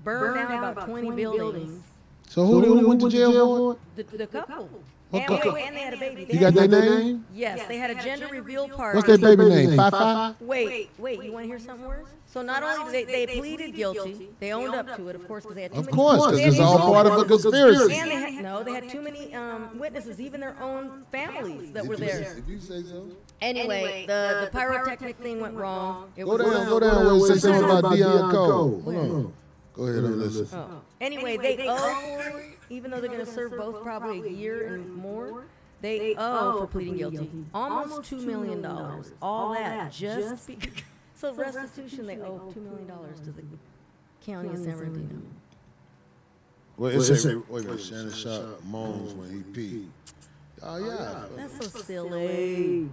burned 0.04 0.36
down 0.50 0.64
about 0.64 0.86
20 0.88 1.12
buildings. 1.12 1.84
So 2.30 2.46
who, 2.46 2.62
who 2.62 2.88
went 2.88 3.02
to 3.02 3.10
jail 3.10 3.32
for 3.34 3.74
it? 3.74 4.10
The, 4.10 4.18
the 4.18 4.28
couple. 4.28 4.70
What 5.10 5.30
And, 5.30 5.42
co- 5.42 5.52
wait, 5.54 5.66
and 5.66 5.76
they 5.76 5.82
had 5.82 5.94
a 5.94 5.98
baby. 5.98 6.24
They 6.24 6.34
You 6.36 6.40
got 6.40 6.54
had- 6.54 6.72
their 6.72 7.00
name? 7.00 7.26
Yes, 7.34 7.68
they 7.68 7.78
had 7.78 7.90
a 7.92 7.96
gender 8.02 8.28
reveal 8.32 8.70
party. 8.70 8.96
What's 8.96 9.08
their 9.08 9.18
baby 9.18 9.50
name? 9.50 9.72
Fifi? 9.78 10.36
Wait, 10.40 10.68
wait, 10.70 10.90
wait 10.98 11.24
you 11.26 11.34
want 11.34 11.44
to 11.44 11.48
hear 11.48 11.60
something 11.60 11.86
worse? 11.86 12.08
So 12.28 12.42
not 12.42 12.64
only 12.64 12.94
did 12.94 13.10
they, 13.10 13.26
they 13.26 13.38
pleaded 13.40 13.76
guilty, 13.76 14.30
they 14.40 14.54
owned 14.54 14.74
up 14.74 14.96
to 14.96 15.10
it, 15.10 15.16
of 15.18 15.28
course, 15.28 15.44
because 15.44 15.56
they 15.58 15.64
had 15.64 15.74
too 15.74 15.80
Of 15.80 15.86
many. 15.88 15.98
course, 15.98 16.28
because 16.32 16.40
it's 16.54 16.60
all 16.62 16.94
part 16.94 17.08
of 17.08 17.18
a 17.20 17.26
conspiracy. 17.26 17.94
And 17.94 18.10
they 18.10 18.16
had, 18.16 18.42
no, 18.42 18.64
they 18.64 18.72
had 18.72 18.88
too 18.88 19.02
many 19.02 19.36
um, 19.36 19.78
witnesses, 19.78 20.22
even 20.22 20.40
their 20.40 20.56
own 20.62 21.04
families 21.12 21.74
that 21.74 21.86
were 21.86 21.98
there. 21.98 22.38
If 22.38 22.48
you 22.48 22.58
say 22.62 22.82
so. 22.84 23.08
Anyway, 23.42 24.06
the, 24.08 24.44
the 24.46 24.58
pyrotechnic 24.58 25.18
thing 25.18 25.42
went 25.42 25.56
wrong. 25.56 26.10
It 26.16 26.24
Go 26.24 26.38
down, 26.38 26.68
go 26.70 26.80
down 26.80 27.20
where 27.20 27.34
say 27.34 27.40
something 27.40 27.66
about 27.66 27.84
Deon 27.84 28.32
Cole. 28.32 28.82
Hold 28.82 28.96
on. 28.96 29.34
Go 29.74 29.84
ahead 29.84 30.04
and 30.04 30.18
listen. 30.18 30.48
Oh. 30.54 30.82
Anyway, 31.00 31.38
they 31.38 31.66
owe, 31.68 32.42
even 32.70 32.92
though 32.92 33.00
they're 33.00 33.10
going 33.10 33.26
to 33.26 33.32
serve 33.32 33.52
both 33.52 33.82
probably 33.84 34.28
a 34.28 34.32
year 34.32 34.76
and 34.76 34.94
more, 34.94 35.46
they 35.82 36.16
owe 36.18 36.60
for 36.60 36.68
pleading 36.68 36.98
guilty 36.98 37.30
almost 37.54 38.10
two 38.10 38.18
million 38.18 38.62
dollars. 38.62 39.12
All 39.22 39.54
that 39.54 39.92
just 39.92 40.48
because. 40.48 40.74
So 41.22 41.36
restitution, 41.36 42.08
they 42.08 42.18
owe 42.18 42.50
two 42.52 42.62
million 42.62 42.88
dollars 42.88 43.20
to 43.20 43.32
the 43.32 43.44
county 44.26 44.50
of 44.50 44.58
San 44.58 44.76
Bernardino. 44.76 45.22
Well, 46.78 46.90
it's 46.92 47.10
it 47.10 47.18
say, 47.18 47.36
wait 47.48 47.64
a 47.64 47.68
minute, 47.68 47.84
Shannon 47.84 48.12
Sharpe 48.12 48.64
moans 48.64 49.14
when 49.14 49.30
he 49.30 49.44
pee. 49.54 49.88
Oh, 50.64 50.68
oh, 50.68 50.78
yeah. 50.84 51.26
That's 51.36 51.72
so 51.72 51.80
silly. 51.80 52.90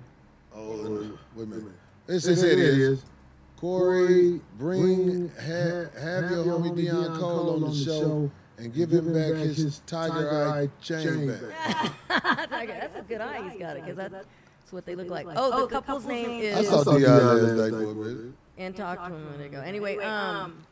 Oh, 0.54 0.72
and- 0.72 1.18
wait 1.34 1.42
a 1.44 1.46
minute. 1.46 1.72
It 2.06 2.20
says 2.20 2.42
it 2.42 2.58
is. 2.58 3.02
Corey, 3.58 4.40
bring, 4.56 5.28
have, 5.30 5.92
have 5.94 6.30
your 6.30 6.44
homie 6.44 6.76
Deon 6.76 7.18
Cole 7.18 7.64
on 7.64 7.70
the 7.70 7.74
show 7.74 8.30
and 8.56 8.72
give 8.72 8.92
him 8.92 9.12
back 9.12 9.34
his 9.34 9.80
tiger 9.84 10.48
eye 10.48 10.68
chain 10.80 11.26
back. 11.26 11.92
That's 12.08 12.94
a 12.94 13.02
good 13.02 13.20
eye 13.20 13.48
he's 13.48 13.58
got 13.58 13.76
it, 13.76 13.84
because 13.84 13.96
that's 13.96 14.26
what 14.70 14.86
they 14.86 14.94
look 14.94 15.08
like. 15.10 15.26
Oh, 15.34 15.62
the 15.62 15.66
couple's 15.66 16.06
name 16.06 16.40
is. 16.40 16.56
I 16.56 16.60
is, 16.60 16.68
saw 16.68 16.84
Deon 16.84 17.58
last 17.58 17.72
night 17.72 17.94
for 17.94 18.10
a 18.10 18.62
and 18.62 18.76
talk 18.76 18.98
to 18.98 19.14
him 19.14 19.30
when 19.30 19.38
they 19.38 19.48
go. 19.48 19.60
Anyway, 19.60 19.96
um, 19.98 20.64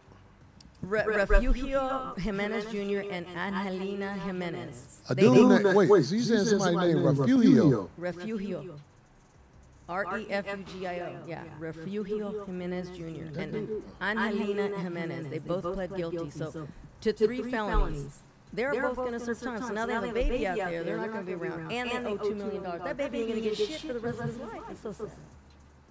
Re- 0.83 1.05
Refugio 1.07 2.15
Jimenez 2.19 2.67
Jr. 2.67 3.11
and 3.11 3.27
Angelina 3.37 4.15
Jimenez. 4.15 5.01
A 5.09 5.15
They- 5.15 5.23
dude 5.23 5.51
they- 5.51 5.63
named, 5.65 5.77
wait, 5.77 6.05
so 6.05 6.15
you 6.15 6.23
saying 6.23 6.45
somebody 6.45 6.95
named 6.95 7.19
Refugio? 7.19 7.91
Refugio. 7.97 8.77
R 9.89 10.19
E 10.19 10.27
F 10.31 10.47
U 10.47 10.65
G 10.73 10.87
I 10.87 11.01
O. 11.01 11.17
Yeah, 11.27 11.45
Refugio 11.59 12.45
Jimenez 12.45 12.91
Jr. 12.91 13.39
and 13.39 13.83
Angelina 14.01 14.79
Jimenez. 14.79 15.29
They 15.29 15.39
both 15.39 15.63
pled 15.63 15.95
guilty, 15.97 16.31
so 16.31 16.67
to 17.01 17.13
three 17.13 17.43
felonies. 17.43 18.21
They're 18.53 18.73
both 18.81 18.97
going 18.97 19.13
to 19.13 19.21
serve 19.21 19.41
time. 19.41 19.63
So 19.63 19.69
now 19.73 19.87
they 19.87 19.93
have 19.93 20.05
a 20.05 20.13
baby 20.13 20.47
out 20.47 20.57
there. 20.57 20.83
They're 20.83 20.97
not 20.97 21.13
going 21.13 21.27
to 21.27 21.27
be 21.27 21.35
around, 21.35 21.71
and 21.71 21.91
they 21.91 22.13
owe 22.13 22.17
two 22.17 22.35
million 22.35 22.63
dollars. 22.63 22.83
That 22.85 22.97
baby 22.97 23.19
ain't 23.19 23.29
going 23.29 23.43
to 23.43 23.49
get 23.49 23.57
shit 23.57 23.81
for 23.81 23.93
the 23.93 24.01
rest 24.01 24.21
of 24.21 24.27
his 24.27 24.39
life. 24.39 24.63
It's 24.71 24.81
so 24.83 24.93
sad. 24.93 25.11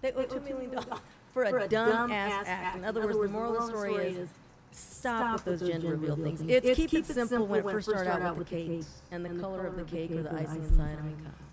They 0.02 0.12
owe 0.14 0.24
two 0.24 0.40
million 0.42 0.72
dollars 0.72 1.00
for 1.34 1.44
a 1.44 1.68
dumb 1.68 2.12
ass 2.12 2.46
act. 2.48 2.78
In 2.78 2.86
other 2.86 3.02
words, 3.02 3.18
the 3.20 3.28
moral 3.28 3.58
of 3.58 3.68
the 3.68 3.68
story 3.68 4.06
is. 4.08 4.30
Stop 4.72 5.46
with 5.46 5.60
those 5.60 5.70
gender 5.70 5.92
reveal 5.92 6.18
things. 6.18 6.42
It's 6.42 6.76
keep 6.76 6.94
it 6.94 7.06
simple 7.06 7.48
when 7.48 7.62
it 7.62 7.64
first 7.64 7.88
started 7.88 8.12
out 8.12 8.36
with 8.36 8.50
the 8.50 8.56
cake 8.56 8.84
and 9.10 9.24
the 9.24 9.30
color 9.40 9.68
of 9.68 9.78
the 9.78 9.84
cake 9.84 10.12
or 10.12 10.22
the 10.24 10.34
icing 10.34 10.64
inside. 10.64 10.98
I 11.00 11.02
mean, 11.02 11.16
come 11.16 11.28
on, 11.28 11.34
stop. 11.34 11.45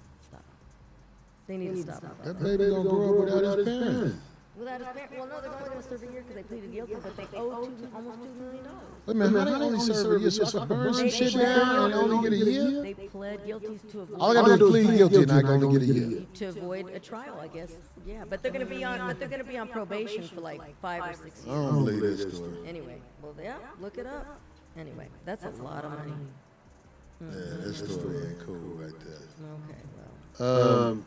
They 1.53 1.59
need 1.59 1.77
to 1.77 1.83
stop. 1.83 2.03
with 2.03 2.25
That 2.25 2.39
that. 2.39 2.59
baby 2.59 2.71
gonna 2.71 2.89
grow 2.89 3.13
up 3.13 3.25
without 3.27 3.59
his 3.59 3.67
parents. 3.69 4.17
Without 4.57 4.81
his 4.81 4.89
parents, 4.89 5.15
well, 5.19 5.27
no, 5.27 5.41
they're 5.43 5.53
only 5.53 5.69
going 5.69 5.83
to 5.83 5.89
serve 5.89 6.03
a 6.03 6.13
year 6.13 6.23
because 6.23 6.35
they 6.37 6.43
pleaded 6.45 6.73
guilty, 6.73 6.95
but 7.03 7.17
they 7.17 7.39
owe 7.39 7.67
two, 7.67 7.89
almost 7.95 8.19
two 8.23 8.41
million 8.41 8.65
dollars. 8.65 8.81
Wait 9.07 9.13
a 9.13 9.15
minute, 9.19 9.49
how 9.49 9.59
they 9.59 9.65
only 9.67 9.81
serve 9.81 10.17
a 10.17 10.21
year? 10.21 10.31
So 10.31 10.47
I 10.47 10.67
can 10.67 10.69
burn 10.69 10.95
some 10.95 11.11
shit 11.11 11.33
down 11.35 11.85
and 11.85 11.95
only 11.95 12.31
get 12.31 12.33
a 12.33 12.51
year? 12.51 12.83
They 12.83 12.95
pled 12.95 13.47
guilty 13.47 13.81
to 13.91 14.01
avoid. 14.01 14.19
All 14.19 14.31
I 14.31 14.35
gotta 14.35 14.57
do 14.57 14.75
is 14.75 14.87
plead 14.87 14.97
guilty 14.97 15.23
and 15.25 15.33
I 15.33 15.41
can 15.43 15.51
only 15.51 15.79
get 15.79 15.83
a 15.83 15.93
year. 15.93 16.27
to 16.35 16.47
avoid 16.47 16.89
a 16.89 16.99
trial, 17.01 17.39
I 17.39 17.49
guess. 17.49 17.73
Yeah, 18.07 18.25
but 18.31 18.43
they're 18.43 18.53
going 18.53 18.67
to 18.67 18.75
be 18.75 18.83
on, 18.83 19.07
but 19.07 19.19
they're 19.19 19.29
going 19.29 19.45
to 19.45 19.51
be 19.51 19.59
on 19.59 19.69
probation 19.69 20.27
for 20.29 20.41
like 20.41 20.61
five 20.81 21.03
or 21.03 21.13
six 21.23 21.45
years. 21.45 21.49
I 21.49 21.53
don't 21.55 21.85
believe 21.85 22.01
this 22.01 22.35
story. 22.35 22.51
Anyway, 22.67 22.97
well, 23.21 23.35
yeah, 23.43 23.57
look 23.79 23.99
it 23.99 24.07
up. 24.07 24.41
Anyway, 24.79 25.09
that's 25.27 25.45
a 25.45 25.51
lot 25.63 25.85
of 25.85 25.91
money. 25.99 26.13
Yeah, 27.21 27.29
this 27.61 27.79
story 27.79 28.27
ain't 28.27 28.41
cool 28.47 28.57
right 28.57 28.99
there. 29.05 29.15
Okay, 29.69 29.83
well. 30.39 30.89
Um, 30.89 31.05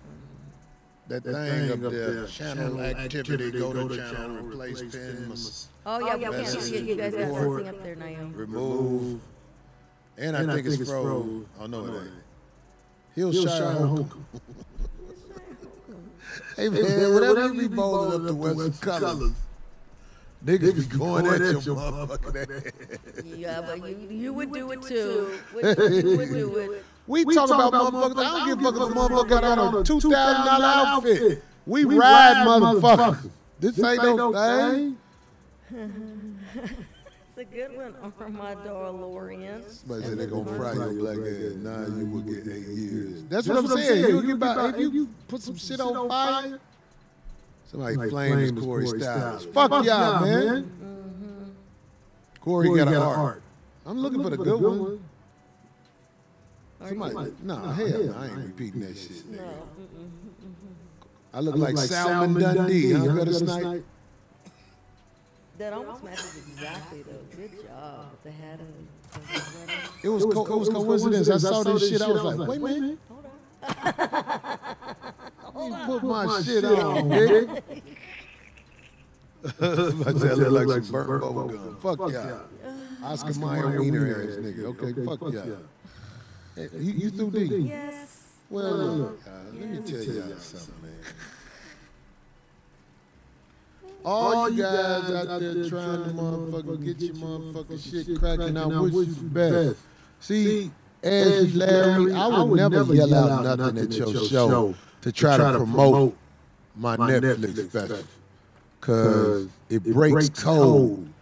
that 1.07 1.23
thing 1.23 1.85
up 1.85 1.91
there, 1.91 2.25
channel 2.27 2.81
activity, 2.81 3.51
go 3.51 3.87
to 3.87 3.95
channel, 3.97 4.37
replace 4.45 4.81
pin, 4.81 5.29
must 5.29 5.67
Oh 5.85 5.99
yeah, 6.05 6.15
we 6.15 6.23
can't 6.35 6.47
see. 6.47 6.79
You 6.79 6.95
guys 6.95 7.13
got 7.13 7.19
that 7.21 7.33
report. 7.33 7.59
thing 7.65 7.69
up 7.75 7.83
there, 7.83 7.95
Naomi. 7.95 8.33
remove, 8.35 9.21
and 10.17 10.35
I 10.35 10.55
think 10.55 10.65
it's 10.67 10.89
froze. 10.89 11.45
Oh 11.59 11.65
no, 11.67 11.85
it 11.85 12.01
ain't. 12.01 12.11
Hillshire 13.35 13.77
Holcomb. 13.87 14.25
Hey 16.57 16.69
man, 16.69 17.13
whatever 17.13 17.53
you 17.53 17.61
be 17.69 17.75
bowling 17.75 18.21
up 18.21 18.27
to 18.27 18.33
Western 18.33 18.71
Colors, 18.99 19.31
niggas 20.45 20.89
be 20.89 20.97
going 20.97 21.25
at 21.27 21.39
your 21.65 21.75
motherfucking 21.75 22.65
ass. 23.17 23.23
Yeah, 23.25 23.61
but 23.61 23.77
you, 23.89 24.07
you 24.09 24.33
would 24.33 24.51
do 24.53 24.71
it 24.71 24.81
too. 24.81 25.37
Would- 25.53 25.77
You 26.03 26.17
would 26.17 26.29
do 26.33 26.57
it. 26.57 26.85
We, 27.07 27.23
talk 27.35 27.49
about 27.49 27.71
motherfuckers. 27.71 28.17
I 28.17 28.45
don't 28.45 28.47
give 28.47 28.59
a 28.59 28.71
fuck 28.71 28.75
if 28.75 28.95
a 28.95 28.99
motherfucker 28.99 29.29
got 29.29 29.43
on 29.43 29.75
a 29.75 29.83
two 29.83 29.99
thousand 29.99 30.45
dollar 30.45 30.65
outfit. 30.65 31.43
We, 31.65 31.83
ride 31.85 32.45
motherfuckers. 32.47 33.29
This 33.59 33.81
ain't 33.83 34.03
no 34.03 34.33
thing. 34.33 34.97
It's 37.37 37.51
a 37.51 37.53
good 37.53 37.75
one, 37.75 37.93
Armando 38.21 38.97
Lorian. 38.97 39.61
Somebody 39.69 40.03
said 40.03 40.17
they 40.19 40.25
gonna 40.25 40.55
fry 40.55 40.71
your 40.71 40.93
black 40.93 41.17
ass. 41.17 41.55
Nah, 41.57 41.97
you 41.97 42.05
will 42.05 42.21
get 42.21 42.47
eight 42.47 42.65
years. 42.65 43.23
That's, 43.23 43.45
what 43.49 43.57
I'm 43.57 43.67
saying. 43.67 44.07
You'll 44.07 44.21
get 44.21 44.35
about 44.35 44.79
if 44.79 44.93
you 44.93 45.09
put 45.27 45.41
some 45.41 45.57
shit 45.57 45.81
on 45.81 46.07
fire. 46.07 46.59
Somebody 47.65 48.09
flames 48.09 48.61
Corey 48.61 48.87
Styles. 48.87 49.45
Fuck 49.47 49.83
y'all, 49.83 50.21
man. 50.21 50.63
Mm-hmm. 50.63 51.49
Corey 52.39 52.77
got 52.77 52.87
an 52.87 52.95
art. 52.95 53.41
I'm 53.85 53.99
looking 53.99 54.23
for 54.23 54.29
the 54.29 54.37
good 54.37 54.61
one. 54.61 55.03
Somebody, 56.89 57.33
no, 57.43 57.55
hell, 57.55 57.87
no, 58.03 58.15
I 58.17 58.25
ain't 58.27 58.37
repeating 58.37 58.81
that 58.81 58.97
shit. 58.97 59.31
Nigga. 59.31 59.53
I 61.33 61.39
look 61.39 61.55
like 61.57 61.75
Salmon 61.77 62.41
Dundee. 62.41 62.93
Huh? 62.93 63.15
Better 63.15 63.33
snipe. 63.33 63.85
That 65.57 65.73
almost 65.73 66.03
matches 66.03 66.37
exactly 66.47 67.03
though. 67.03 67.37
Good 67.37 67.51
job 67.63 68.07
the 68.23 68.31
hat 68.31 68.59
and. 68.59 68.87
It 70.03 70.09
was 70.09 70.25
co- 70.25 70.45
it 70.45 70.59
was 70.59 70.69
coincidence. 70.69 71.29
I 71.29 71.37
saw 71.37 71.63
this 71.63 71.89
shit. 71.89 72.01
I 72.01 72.07
was 72.09 72.23
like, 72.37 72.47
wait 72.49 72.57
a 72.57 72.81
minute. 72.81 72.99
Hold 73.09 73.25
on. 73.25 74.59
You 75.55 75.73
put 75.85 76.03
my 76.03 76.41
shit 76.41 76.65
on, 76.65 77.09
nigga. 77.09 77.61
I 79.45 79.49
said 80.19 80.31
I 80.31 80.33
look 80.33 80.67
like 80.67 80.83
some 80.83 80.91
burnt 81.05 81.21
bubble 81.21 81.47
gum. 81.47 81.77
Fuck 81.81 82.11
y'all. 82.11 82.41
Oscar 83.03 83.39
Mayer 83.39 83.79
wiener 83.81 84.07
ass 84.09 84.35
nigga. 84.37 84.63
Okay, 84.65 85.05
fuck 85.05 85.21
y'all. 85.33 85.57
Hey, 86.55 86.69
You, 86.79 86.93
you 86.93 87.09
through 87.11 87.31
D? 87.31 87.55
Yes. 87.57 88.23
Well, 88.49 88.73
look, 88.77 89.19
uh, 89.27 89.31
let 89.53 89.69
me 89.69 89.77
tell 89.91 90.03
y'all 90.03 90.37
something, 90.37 90.75
man. 90.83 90.93
All 94.05 94.49
you 94.49 94.63
guys 94.63 95.11
out 95.11 95.39
there 95.39 95.69
trying 95.69 96.03
to 96.05 96.09
motherfucking 96.11 96.85
get 96.85 97.01
your 97.01 97.15
motherfucking 97.15 98.05
shit 98.07 98.19
cracking, 98.19 98.57
I 98.57 98.67
wish 98.67 98.93
you 98.93 99.05
the 99.05 99.21
best. 99.23 99.79
See, 100.19 100.71
as 101.03 101.55
Larry, 101.55 102.13
I 102.13 102.27
would 102.27 102.57
never 102.57 102.83
yell 102.95 103.13
out 103.15 103.57
nothing 103.57 103.77
at 103.79 103.91
your 103.97 104.13
show 104.13 104.75
to 105.01 105.11
try 105.11 105.37
to 105.37 105.51
promote 105.51 106.17
my 106.75 106.97
Netflix 106.97 107.69
special. 107.69 108.03
Cause 108.81 109.49
it 109.69 109.83
breaks 109.83 110.29
code. 110.29 111.13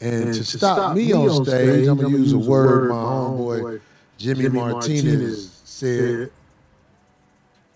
And 0.00 0.34
to 0.34 0.44
stop 0.44 0.96
me 0.96 1.12
on 1.14 1.44
stage, 1.44 1.86
I'm 1.88 1.96
gonna 1.98 2.18
use 2.18 2.32
a 2.32 2.38
word 2.38 2.90
my 2.90 2.96
homeboy 2.96 3.80
Jimmy 4.18 4.48
Martinez 4.48 5.60
said. 5.64 6.30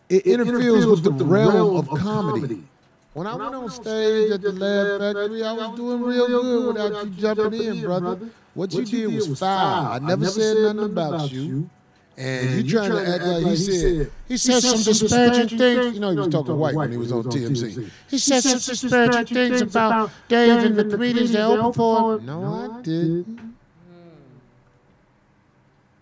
It 0.09 0.27
interferes 0.27 0.87
with 0.87 1.05
the 1.05 1.25
realm 1.25 1.77
of 1.77 1.89
comedy. 1.99 2.65
When 3.13 3.27
I 3.27 3.35
went 3.35 3.55
on 3.55 3.69
stage 3.71 4.31
at 4.31 4.41
the 4.41 4.53
Laugh 4.53 5.01
Factory, 5.01 5.43
I 5.43 5.53
was 5.53 5.77
doing 5.77 6.03
real 6.03 6.27
good 6.27 6.75
without 6.75 7.07
you 7.07 7.11
jumping 7.13 7.63
in, 7.63 7.81
brother. 7.81 8.19
What 8.55 8.73
you 8.73 8.85
did 8.85 9.15
was 9.15 9.39
foul. 9.39 9.93
I 9.93 9.99
never 9.99 10.27
said 10.27 10.77
nothing 10.77 10.93
about 10.93 11.31
you. 11.31 11.69
And 12.17 12.67
you 12.67 12.71
trying 12.71 12.91
to 12.91 13.09
act 13.09 13.25
like 13.25 13.47
he 13.47 13.57
said, 13.57 14.11
he 14.29 14.37
said 14.37 14.61
some 14.61 14.83
disparaging 14.83 15.59
things. 15.59 15.95
You 15.95 16.01
know, 16.01 16.11
he 16.11 16.17
was 16.17 16.29
talking 16.29 16.59
white 16.59 16.75
when 16.75 16.91
he 16.91 16.99
was 16.99 17.13
on 17.13 17.25
TMZ. 17.25 17.91
He 18.09 18.19
said 18.19 18.43
some 18.43 18.59
disparaging 18.59 19.35
things 19.35 19.61
about 19.61 20.11
Dave 20.29 20.65
and 20.65 20.77
the 20.77 20.85
comedians 20.85 21.33
that 21.33 21.49
opened 21.49 21.75
for 21.77 22.19
him. 22.19 22.27
No, 22.27 22.79
I 22.79 22.83
didn't. 22.83 23.50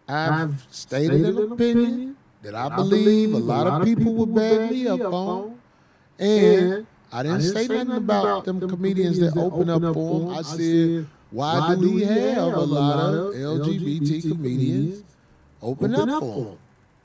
I've 0.09 0.67
stated 0.71 1.25
an 1.25 1.53
opinion 1.53 2.17
that 2.43 2.55
I 2.55 2.75
believe 2.75 3.35
a 3.35 3.39
lot 3.39 3.67
of 3.67 3.85
people 3.85 4.15
would 4.15 4.35
back 4.35 4.71
me 4.71 4.89
up 4.89 5.01
on. 5.01 5.59
And 6.19 6.87
I 7.13 7.23
didn't 7.23 7.43
say 7.43 7.69
nothing 7.69 7.93
about 7.93 8.45
them 8.45 8.61
comedians 8.69 9.19
that 9.21 9.37
open 9.37 9.71
up 9.71 9.95
for 9.95 10.21
him. 10.21 10.29
I 10.31 10.43
said, 10.43 11.07
why 11.31 11.75
do 11.75 11.95
we 11.95 12.05
have 12.05 12.55
a 12.55 12.61
lot 12.61 13.15
of 13.15 13.35
LGBT 13.35 14.23
comedians 14.31 15.05
open 15.63 15.95
up 15.95 16.21
for 16.21 16.45
him? 16.53 16.59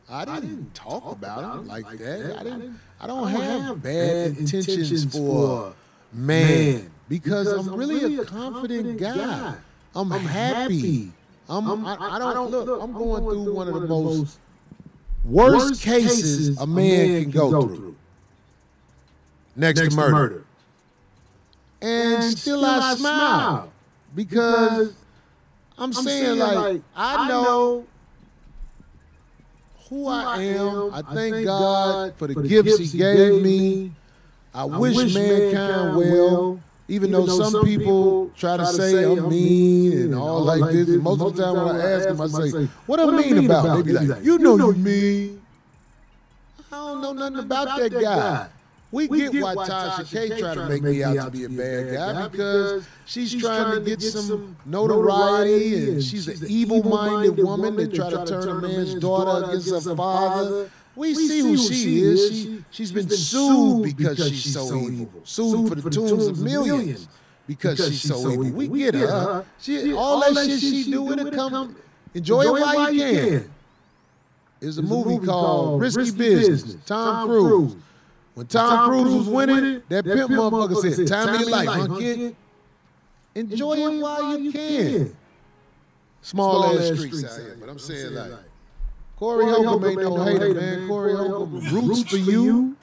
I 0.09 0.25
didn't 0.25 0.73
talk 0.75 1.11
about 1.11 1.59
him 1.59 1.67
like 1.67 1.85
that. 1.97 2.37
I 2.39 2.43
didn't. 2.43 2.79
I 2.99 3.07
don't 3.07 3.27
have 3.27 3.81
bad 3.81 4.37
intentions 4.37 5.13
for 5.13 5.73
man 6.11 6.89
because 7.09 7.47
I'm 7.47 7.75
really 7.75 8.17
a 8.17 8.25
confident 8.25 8.97
guy. 8.97 9.55
I'm 9.95 10.11
happy. 10.11 11.11
I'm. 11.49 11.85
I, 11.85 11.97
I 11.99 12.19
don't 12.19 12.51
look. 12.51 12.81
I'm 12.81 12.93
going 12.93 13.23
through 13.23 13.53
one 13.53 13.67
of 13.67 13.81
the 13.81 13.87
most 13.87 14.39
worst 15.25 15.81
cases 15.81 16.57
a 16.59 16.67
man 16.67 17.23
can 17.23 17.31
go 17.31 17.67
through. 17.67 17.95
Next 19.55 19.79
to 19.79 19.95
murder. 19.95 20.45
And 21.81 22.23
still 22.37 22.63
I 22.63 22.95
smile 22.95 23.73
because 24.15 24.93
I'm 25.77 25.91
saying 25.91 26.39
like 26.39 26.81
I 26.95 27.27
know 27.27 27.85
who 29.89 30.07
I 30.07 30.41
am. 30.41 30.93
I 30.93 31.01
thank 31.01 31.45
God 31.45 32.15
for 32.15 32.27
the 32.27 32.35
gifts 32.47 32.79
He 32.79 32.97
gave 32.97 33.41
me. 33.41 33.91
I 34.53 34.65
wish 34.65 35.13
mankind 35.13 35.97
well. 35.97 36.62
Even 36.93 37.11
though 37.11 37.25
some 37.25 37.63
people 37.63 38.31
try 38.37 38.55
to 38.57 38.65
say 38.67 39.03
I'm 39.03 39.27
mean 39.27 39.93
and 39.93 40.15
all 40.15 40.41
like 40.43 40.71
this, 40.71 40.89
and 40.89 41.01
most 41.01 41.21
of 41.21 41.35
the 41.35 41.43
time 41.43 41.55
when 41.65 41.75
I 41.75 41.91
ask 41.91 42.07
them, 42.07 42.21
I 42.21 42.27
say, 42.27 42.69
"What 42.85 42.99
I 42.99 43.05
mean 43.05 43.45
about?" 43.45 43.77
They 43.77 43.81
be 43.81 43.93
like, 43.93 44.23
"You 44.23 44.37
know 44.37 44.55
you 44.57 44.73
mean." 44.73 45.41
I 46.71 46.75
don't 46.77 47.01
know 47.01 47.13
nothing 47.13 47.39
about 47.39 47.79
that 47.79 47.91
guy. 47.91 48.47
We, 48.91 49.07
get 49.07 49.41
why 49.41 49.55
Tasha 49.55 50.05
K 50.05 50.39
try 50.39 50.53
to 50.53 50.69
make 50.69 50.83
me 50.83 51.03
out 51.03 51.15
to 51.15 51.31
be 51.31 51.45
a 51.45 51.49
bad 51.49 51.93
guy 51.95 52.27
because 52.27 52.85
she's 53.05 53.33
trying 53.41 53.73
to 53.73 53.81
get 53.81 53.99
some 54.03 54.55
notoriety 54.67 55.93
and 55.93 56.03
she's 56.03 56.27
an 56.27 56.47
evil-minded 56.47 57.43
woman 57.43 57.75
that 57.77 57.91
try 57.95 58.11
to 58.11 58.23
turn 58.23 58.49
a 58.49 58.61
man's 58.61 58.93
daughter 58.95 59.45
against 59.45 59.87
her 59.87 59.95
father. 59.95 60.69
We 60.95 61.15
see 61.15 61.39
who 61.39 61.57
she 61.57 62.01
is. 62.01 62.31
She, 62.31 62.65
she's 62.69 62.91
been 62.91 63.09
sued 63.09 63.95
because 63.97 64.17
she's 64.17 64.53
so 64.53 64.77
evil. 64.89 65.21
Sued 65.23 65.69
for 65.69 65.75
the 65.75 65.89
tunes 65.89 66.27
of 66.27 66.39
millions 66.39 67.07
because 67.47 67.77
she's 67.87 68.01
so 68.01 68.31
evil. 68.31 68.51
We 68.51 68.79
get 68.79 68.95
her. 68.95 69.45
She, 69.59 69.93
all 69.93 70.19
that 70.19 70.35
shit 70.35 70.59
she 70.59 70.91
do 70.91 71.01
with 71.03 71.19
it, 71.19 71.33
come 71.33 71.75
enjoy 72.13 72.43
it 72.43 72.51
while 72.51 72.93
you 72.93 73.01
can. 73.01 73.51
There's 74.59 74.77
a 74.77 74.81
movie 74.81 75.25
called 75.25 75.81
Risky 75.81 76.11
Business. 76.11 76.77
Tom 76.85 77.27
Cruise. 77.27 77.75
When 78.35 78.47
Tom 78.47 78.89
Cruise 78.89 79.13
was 79.13 79.27
winning, 79.27 79.83
that 79.89 80.05
pimp 80.05 80.31
motherfucker 80.31 80.95
said, 80.95 81.07
"Time 81.07 81.35
of 81.35 81.41
your 81.41 81.49
life, 81.49 81.67
huh, 81.69 81.97
kid? 81.99 82.35
Enjoy 83.35 83.73
it 83.73 84.01
while 84.01 84.39
you 84.39 84.51
can." 84.51 85.15
Small 86.21 86.63
ass 86.65 86.97
streets 86.97 87.23
out 87.25 87.39
here, 87.41 87.57
but 87.59 87.67
I'm 87.67 87.77
saying 87.77 88.13
like, 88.13 88.31
Corey 89.17 89.45
Holcomb 89.45 89.85
ain't 89.85 90.01
no 90.01 90.23
hater, 90.23 90.53
man. 90.53 90.87
Corey 90.87 91.15
Holcomb 91.15 91.59
roots 91.69 92.03
for 92.03 92.17
you. 92.17 92.75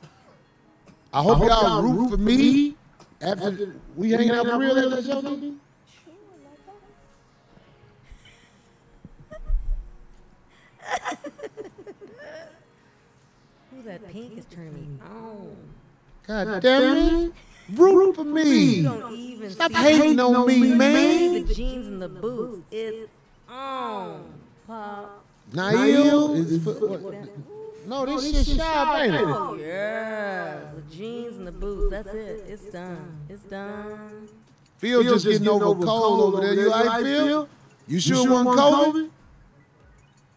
I 1.13 1.23
hope 1.23 1.41
y'all 1.41 1.83
root 1.83 2.11
for 2.11 2.17
me 2.17 2.77
after 3.21 3.75
we 3.97 4.11
hang 4.11 4.31
out 4.31 4.47
for 4.47 4.59
real 4.59 4.79
at 4.79 4.91
the 4.91 5.03
show. 5.03 5.21
maybe? 5.23 5.57
Ooh, 13.77 13.83
that 13.85 14.07
pink 14.13 14.39
is 14.39 14.45
turning 14.47 14.75
me 14.75 14.87
on. 15.05 15.57
God 16.27 16.63
damn 16.63 16.97
it. 16.97 17.33
Root 17.73 18.17
for 18.17 18.25
me. 18.25 18.83
don't 18.83 19.13
even 19.15 19.51
Stop 19.51 19.73
hating 19.73 20.19
on 20.19 20.47
me, 20.47 20.75
man. 20.75 21.47
the 21.47 21.55
jeans 21.55 21.87
and 21.87 22.03
the 22.03 22.09
boots. 22.09 22.63
It's 22.71 23.11
on. 23.49 24.25
Pop. 24.67 25.20
Nail 25.53 26.35
is 26.35 26.63
for, 26.63 26.73
what? 26.73 27.15
No, 27.87 28.03
oh, 28.03 28.07
this 28.07 28.47
shit 28.47 28.57
shy, 28.57 29.05
ain't 29.05 29.15
it? 29.15 29.21
Oh 29.23 29.55
yeah, 29.55 30.61
the 30.75 30.83
jeans 30.95 31.37
and 31.39 31.47
the 31.47 31.53
boots. 31.53 31.91
That's 31.91 32.09
it. 32.15 32.45
It's 32.47 32.65
done. 32.67 33.17
It's 33.29 33.43
done. 33.45 34.29
Phil 34.79 35.03
just 35.03 35.27
getting 35.27 35.49
over 35.49 35.85
cold 35.85 36.35
over 36.35 36.47
there. 36.47 36.55
You 36.55 36.73
all 36.73 36.85
right, 36.85 37.03
Phil? 37.03 37.49
You 37.89 38.01
sure 38.01 38.27
it 38.27 38.31
wasn't 38.31 38.57
COVID? 38.57 39.11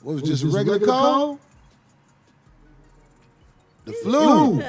What 0.02 0.16
was 0.16 0.24
just 0.24 0.44
a 0.44 0.48
regular 0.48 0.80
cold? 0.80 1.40
The 3.86 3.94
flu. 3.94 4.64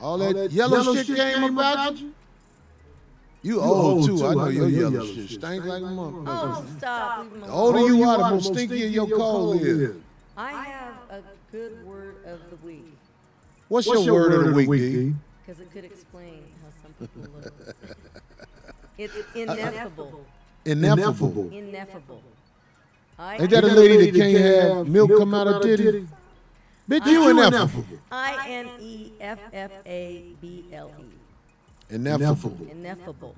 All 0.00 0.18
that 0.18 0.50
yellow 0.52 0.94
shit 0.94 1.16
came 1.16 1.44
about 1.44 1.98
you? 1.98 2.12
You 3.46 3.60
old 3.60 4.06
too. 4.06 4.26
I 4.26 4.34
know 4.34 4.48
your 4.48 4.68
yellow 4.68 5.06
shit 5.06 5.28
stink 5.28 5.64
like 5.64 5.82
a 5.82 5.86
oh, 5.86 5.88
motherfucker. 5.88 6.24
Oh, 6.26 6.66
stop. 6.78 7.26
The 7.32 7.48
older 7.48 7.78
you 7.94 8.02
are, 8.02 8.18
the 8.18 8.30
more 8.30 8.38
stinkier 8.40 8.90
your 8.90 9.08
cold 9.08 9.62
is. 9.62 9.94
I 10.36 10.52
have 10.52 10.94
a 11.10 11.22
good 11.52 11.86
word 11.86 12.16
of 12.26 12.40
the 12.50 12.56
week 12.66 12.96
What's 13.68 13.86
your 13.86 14.12
word 14.12 14.32
of 14.32 14.44
the 14.46 14.52
week, 14.52 14.68
D? 14.68 15.14
because 15.44 15.60
it 15.60 15.72
could 15.72 15.84
explain 15.84 16.42
how 16.62 16.68
some 16.82 17.08
people 17.08 17.32
look. 17.34 17.76
It's 18.98 19.14
ineffable. 19.34 20.24
Ineffable. 20.64 21.50
Ineffable. 21.52 22.22
I 23.18 23.36
Ain't 23.36 23.50
that 23.50 23.64
a 23.64 23.66
lady 23.66 24.10
that 24.10 24.18
can't 24.18 24.38
have 24.38 24.88
milk 24.88 25.10
come 25.18 25.34
out 25.34 25.46
her 25.46 25.60
titty? 25.60 26.08
Bitch, 26.88 27.06
you 27.06 27.28
ineffable. 27.28 27.84
I 28.10 28.48
N 28.48 28.70
E 28.80 29.12
F 29.20 29.38
F 29.52 29.70
A 29.84 30.24
B 30.40 30.64
L 30.72 30.90
E. 30.98 31.15
Ineffable. 31.90 32.56
Ineffable. 32.70 33.34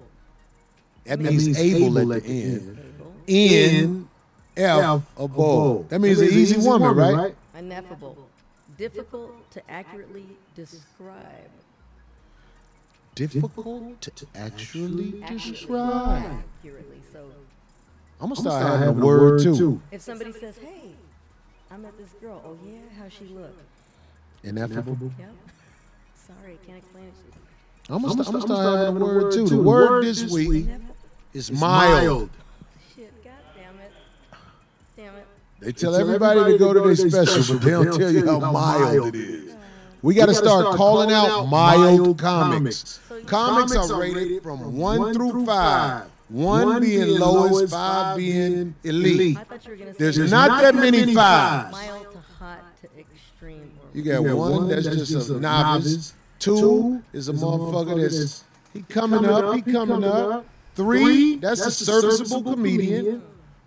That 1.04 1.20
means 1.20 1.58
able 1.58 2.12
at 2.12 2.22
the 2.22 2.42
end. 2.42 2.78
Able. 2.98 3.14
N 3.28 4.08
F 4.56 5.02
above. 5.16 5.88
That 5.88 6.00
means 6.00 6.20
an 6.20 6.28
easy 6.28 6.58
woman, 6.58 6.94
right? 6.94 7.34
Ineffable. 7.56 8.16
Difficult 8.76 9.50
to 9.50 9.70
accurately 9.70 10.26
describe. 10.54 11.50
Difficult 13.14 14.00
to 14.00 14.26
actually 14.36 15.20
describe. 15.26 16.44
Accurately. 16.60 17.00
So 17.12 17.24
I'm 18.20 18.28
gonna 18.28 18.40
start 18.40 18.78
having 18.78 19.02
a 19.02 19.04
word 19.06 19.42
too. 19.42 19.80
if 19.90 20.00
somebody 20.02 20.32
says, 20.32 20.56
"Hey, 20.58 20.92
I 21.70 21.76
met 21.76 21.96
this 21.98 22.10
girl. 22.20 22.40
Oh 22.44 22.56
yeah, 22.64 22.78
how 22.96 23.08
she 23.08 23.24
look?" 23.26 23.54
Ineffable. 24.44 24.96
Yep. 25.18 25.30
Sorry, 26.14 26.58
can't 26.64 26.78
explain 26.78 27.06
it. 27.06 27.14
To 27.88 27.92
you. 27.92 27.96
I'm 27.96 28.02
gonna, 28.02 28.24
st- 28.24 28.26
I'm 28.26 28.40
gonna 28.40 28.62
start 28.62 28.78
having 28.86 29.02
a 29.02 29.04
word 29.04 29.32
too. 29.32 29.48
The 29.48 29.56
word 29.56 30.04
this 30.04 30.30
week 30.30 30.66
is 31.34 31.50
mild. 31.50 32.30
Shit. 32.94 33.24
God 33.24 33.32
damn 33.56 33.78
it. 33.80 33.92
Damn 34.96 35.16
it. 35.16 35.26
They 35.60 35.72
tell 35.72 35.94
everybody 35.94 36.52
to 36.52 36.58
go 36.58 36.72
to 36.72 36.80
their 36.80 36.96
special, 36.96 37.54
but 37.56 37.64
they 37.64 37.70
don't 37.70 37.98
tell 37.98 38.10
you 38.10 38.26
how 38.26 38.40
mild 38.52 39.14
it 39.14 39.18
is. 39.18 39.54
We 40.00 40.14
got 40.14 40.26
to 40.26 40.34
start 40.34 40.76
calling 40.76 41.10
out 41.10 41.46
mild 41.46 42.18
comics. 42.18 43.00
Comics 43.26 43.76
are 43.76 44.00
rated 44.00 44.42
from 44.42 44.76
one 44.76 45.14
through 45.14 45.44
five. 45.46 46.10
One 46.28 46.80
being 46.82 47.18
lowest, 47.18 47.72
five 47.72 48.18
being 48.18 48.74
elite. 48.84 49.38
I 49.38 49.44
thought 49.44 49.64
you 49.64 49.70
were 49.70 49.76
gonna 49.76 49.94
say 49.94 49.98
There's 49.98 50.30
not 50.30 50.60
that 50.60 50.74
many 50.74 51.14
fives. 51.14 51.72
mild 51.72 52.12
to 52.12 52.18
hot 52.38 52.60
to 52.82 52.88
extreme. 53.00 53.72
Or 53.82 53.96
You 53.96 54.02
got 54.02 54.36
one 54.36 54.68
that's 54.68 54.84
just 54.84 55.30
a 55.30 55.40
novice. 55.40 56.12
Two 56.38 57.02
is 57.12 57.28
a 57.28 57.32
motherfucker 57.32 58.00
that's 58.00 58.44
he 58.72 58.82
coming 58.82 59.24
up, 59.24 59.54
he 59.54 59.62
coming 59.62 60.04
up. 60.04 60.46
Three, 60.74 61.36
that's 61.36 61.60
a 61.66 61.70
serviceable 61.70 62.42
comedian. 62.52 63.22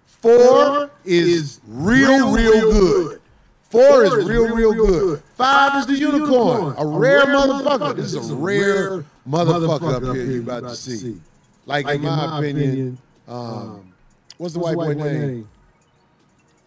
Four 0.06 0.92
is 1.04 1.60
real, 1.68 2.32
real 2.32 2.72
good. 2.72 3.22
Four 3.70 4.04
is 4.04 4.26
real, 4.26 4.56
real 4.56 4.74
good. 4.74 5.24
Five 5.36 5.80
is 5.80 5.88
the 5.88 5.98
unicorn, 5.98 6.76
a 6.78 6.86
rare 6.86 7.26
motherfucker. 7.26 7.96
This 7.96 8.14
is 8.14 8.30
a 8.30 8.36
rare 8.36 9.04
motherfucker 9.28 10.10
up 10.10 10.16
here 10.16 10.26
you 10.26 10.42
about 10.42 10.64
to 10.64 10.76
see. 10.76 11.20
Like 11.66 11.88
in 11.88 12.02
my 12.02 12.38
opinion, 12.39 12.98
um, 13.28 13.93
what's 14.38 14.54
the 14.54 14.60
white 14.60 14.76
boy 14.76 14.93
name? 14.93 15.50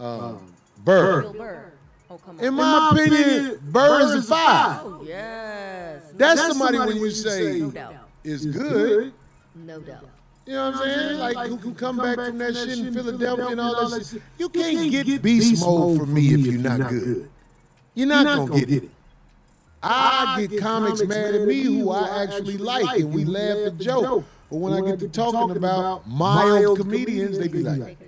Um, 0.00 0.52
Burr. 0.84 1.22
Bill 1.22 1.32
Burr. 1.34 1.72
Oh 2.14 2.18
come 2.18 2.38
on. 2.38 2.44
In 2.44 2.54
my 2.54 2.90
opinion, 2.92 3.58
Burr 3.62 4.00
is 4.02 4.14
a 4.14 4.22
five. 4.22 4.80
oh 4.84 5.04
yes. 5.04 6.04
That's 6.14 6.46
somebody 6.46 6.78
when 6.78 6.96
you 6.96 7.10
say 7.10 7.58
no 7.60 7.70
doubt. 7.70 7.94
is 8.22 8.46
good. 8.46 9.12
No 9.56 9.80
doubt. 9.80 10.08
You 10.46 10.52
know 10.52 10.70
what 10.70 10.76
I'm 10.76 10.82
saying? 10.82 11.18
Like 11.18 11.48
who 11.48 11.56
can 11.56 11.74
come 11.74 11.96
back 11.96 12.14
from 12.14 12.38
that 12.38 12.54
shit 12.54 12.78
in 12.78 12.94
Philadelphia 12.94 13.46
and 13.48 13.60
all 13.60 13.88
that 13.90 14.06
shit. 14.06 14.22
You 14.38 14.48
can't 14.48 14.90
get 14.90 15.22
beast 15.22 15.60
mode 15.60 15.98
from 15.98 16.14
me 16.14 16.34
if 16.34 16.40
you're 16.46 16.60
not 16.60 16.88
good. 16.88 17.28
You're 17.94 18.06
not 18.06 18.24
gonna 18.48 18.60
get 18.60 18.70
it. 18.84 18.90
I 19.82 20.46
get 20.48 20.60
comics 20.60 21.04
mad 21.04 21.34
at 21.34 21.46
me 21.48 21.62
who 21.62 21.90
I 21.90 22.22
actually 22.22 22.58
like 22.58 23.00
and 23.00 23.12
we 23.12 23.24
laugh 23.24 23.56
and 23.56 23.80
joke. 23.80 24.24
But 24.50 24.56
when 24.58 24.72
I 24.72 24.86
get 24.88 25.00
to 25.00 25.08
talking 25.08 25.56
about 25.56 26.08
mild 26.08 26.78
comedians, 26.78 27.38
they 27.38 27.48
be 27.48 27.62
like, 27.62 27.98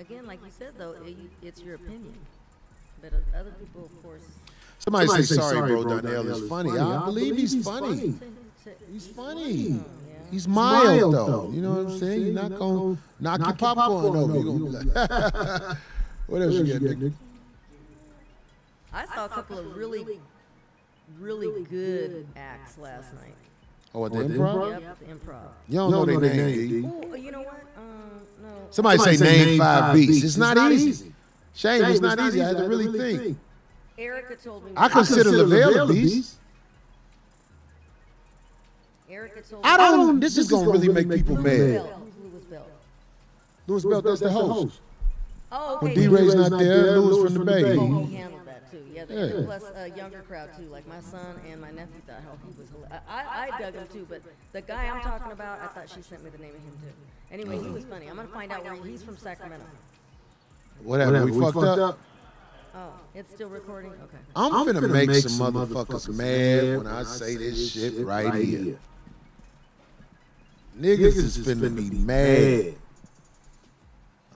Again, 0.00 0.26
like 0.26 0.40
you 0.42 0.50
said 0.50 0.72
though, 0.78 0.92
it, 1.06 1.14
it's 1.42 1.60
your 1.62 1.74
opinion. 1.74 2.14
But 3.02 3.12
uh, 3.12 3.38
other 3.38 3.50
people, 3.50 3.84
of 3.84 4.02
course, 4.02 4.22
somebody, 4.78 5.06
Somebody 5.06 5.24
say, 5.24 5.34
say, 5.34 5.40
sorry, 5.40 5.56
"Sorry, 5.56 5.70
bro, 5.72 5.82
bro, 5.82 6.00
Donnell 6.00 6.14
Donnell 6.22 6.32
is 6.36 6.42
is 6.42 6.48
funny. 6.48 6.70
funny. 6.70 6.80
I 6.80 7.04
believe 7.04 7.36
he's 7.36 7.64
funny. 7.64 7.96
say- 7.96 8.12
say- 8.64 8.72
He's 8.90 9.06
funny. 9.08 9.52
yeah. 9.52 9.78
He's 10.30 10.48
mild, 10.48 10.84
mild, 10.86 11.14
though. 11.14 11.26
though. 11.26 11.50
You 11.52 11.60
know 11.60 11.70
what 11.82 11.92
I'm 11.92 11.98
saying? 11.98 12.22
You're 12.22 12.34
not 12.34 12.58
gonna 12.58 12.98
knock 13.20 13.40
your 13.40 13.52
popcorn 13.54 14.16
over. 14.16 14.34
You're 14.34 14.44
gonna 14.44 14.58
be 14.58 14.70
like, 14.90 15.76
What 16.28 16.42
else 16.42 16.54
you 16.54 16.64
got, 16.78 16.82
Nick? 16.98 17.12
I 18.92 19.04
saw 19.06 19.26
a 19.26 19.28
couple 19.28 19.58
of 19.58 19.76
really, 19.76 20.20
really 21.18 21.64
good 21.64 22.26
acts 22.36 22.78
last 22.78 23.12
night. 23.14 23.34
Oh, 23.92 24.06
at 24.06 24.12
the 24.12 24.18
Oh, 24.18 24.22
the 24.22 24.34
improv? 24.34 24.80
Yep, 24.80 24.98
the 25.00 25.04
improv. 25.06 25.48
You 25.68 25.78
don't 25.78 25.90
know 25.90 26.04
their 26.04 26.20
name, 26.20 26.68
D. 26.68 26.74
Ooh, 26.78 27.16
you 27.16 27.32
know 27.32 27.40
what? 27.40 27.60
Um, 27.76 28.20
no. 28.42 28.48
Somebody, 28.70 28.98
say, 28.98 29.16
name 29.16 29.58
five 29.58 29.94
beats. 29.94 30.24
It's 30.24 30.36
not 30.36 30.56
easy. 30.72 31.12
Shame, 31.54 31.84
it's 31.84 32.00
not 32.00 32.20
easy. 32.20 32.40
I 32.42 32.48
had 32.48 32.56
to 32.58 32.68
really 32.68 32.96
think. 32.96 33.38
Erica 33.98 34.36
told 34.36 34.64
me. 34.64 34.72
I 34.76 34.88
consider 34.88 35.30
Lavelle 35.30 35.90
a 35.90 35.92
beast. 35.92 36.36
Erica 39.10 39.42
told 39.42 39.66
I 39.66 39.76
don't. 39.76 40.20
This 40.20 40.38
is 40.38 40.48
gonna 40.48 40.70
really 40.70 40.88
make 40.88 41.08
people 41.08 41.36
mad. 41.36 41.44
Bell. 41.44 42.02
Who's 42.06 42.14
Louis 42.32 42.44
Bell? 42.44 42.66
Louis 43.66 43.84
Belt, 43.84 44.04
that's 44.04 44.20
the 44.20 44.30
host. 44.30 44.80
Oh, 45.52 45.76
okay. 45.76 45.86
When 45.86 45.94
D 45.94 46.06
Ray's 46.06 46.34
not 46.36 46.58
there, 46.58 46.98
Louis 47.00 47.34
from 47.34 47.44
the 47.44 47.44
Bay. 47.44 48.26
He 49.08 49.14
handled 49.14 49.18
that 49.18 49.28
too. 49.28 49.34
Yeah, 49.34 49.34
Yeah. 49.34 49.40
the, 49.40 49.44
plus 49.44 49.62
a 49.76 49.90
younger 49.96 50.22
crowd 50.22 50.50
too. 50.56 50.64
Like 50.66 50.86
my 50.86 51.00
son 51.00 51.40
and 51.48 51.60
my 51.60 51.70
nephew 51.70 52.00
thought 52.06 52.20
how 52.24 52.36
he 52.46 52.60
was. 52.60 52.68
hila- 52.68 53.00
I, 53.08 53.50
I 53.52 53.60
dug 53.60 53.74
him 53.74 53.86
too, 53.92 54.06
but 54.08 54.22
the 54.52 54.60
guy 54.62 54.88
I'm 54.88 55.00
talking 55.02 55.32
about, 55.32 55.60
I 55.60 55.66
thought 55.68 55.88
she 55.88 56.02
sent 56.02 56.22
me 56.24 56.30
the 56.30 56.38
name 56.38 56.50
of 56.54 56.62
him 56.62 56.72
too. 56.80 56.94
Anyway, 57.32 57.58
he 57.62 57.70
was 57.70 57.84
funny. 57.84 58.06
I'm 58.08 58.16
gonna 58.16 58.28
find 58.28 58.50
out 58.52 58.64
where 58.64 58.74
he, 58.74 58.90
he's 58.90 59.02
from 59.02 59.16
Sacramento. 59.16 59.64
Whatever. 60.82 61.26
We 61.26 61.40
fucked 61.40 61.56
up. 61.78 61.98
Oh, 62.74 62.92
it's 63.14 63.32
still 63.34 63.48
recording. 63.48 63.90
Okay. 63.90 64.16
I'm 64.36 64.64
gonna 64.64 64.86
make 64.88 65.10
some 65.14 65.52
motherfuckers 65.52 66.08
mad 66.14 66.78
when 66.78 66.86
I 66.86 67.02
say 67.02 67.36
this 67.36 67.72
shit 67.72 68.04
right 68.06 68.32
here. 68.34 68.78
Niggas 70.78 71.16
is 71.16 71.38
finna 71.38 71.74
be 71.74 71.90
mad. 71.98 72.74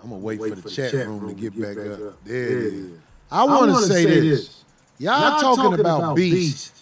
I'm 0.03 0.11
gonna 0.11 0.21
wait 0.21 0.39
for 0.41 0.51
the 0.51 0.69
chat 0.71 0.93
room 1.07 1.29
to 1.29 1.35
get 1.35 1.59
back 1.59 1.79
up. 1.79 2.23
There 2.25 2.45
it 2.45 2.75
is. 2.75 2.99
I 3.31 3.45
wanna 3.45 3.81
say 3.81 4.05
this. 4.21 4.65
Y'all 4.99 5.41
talking 5.41 5.81
about 5.81 6.17
beast. 6.17 6.73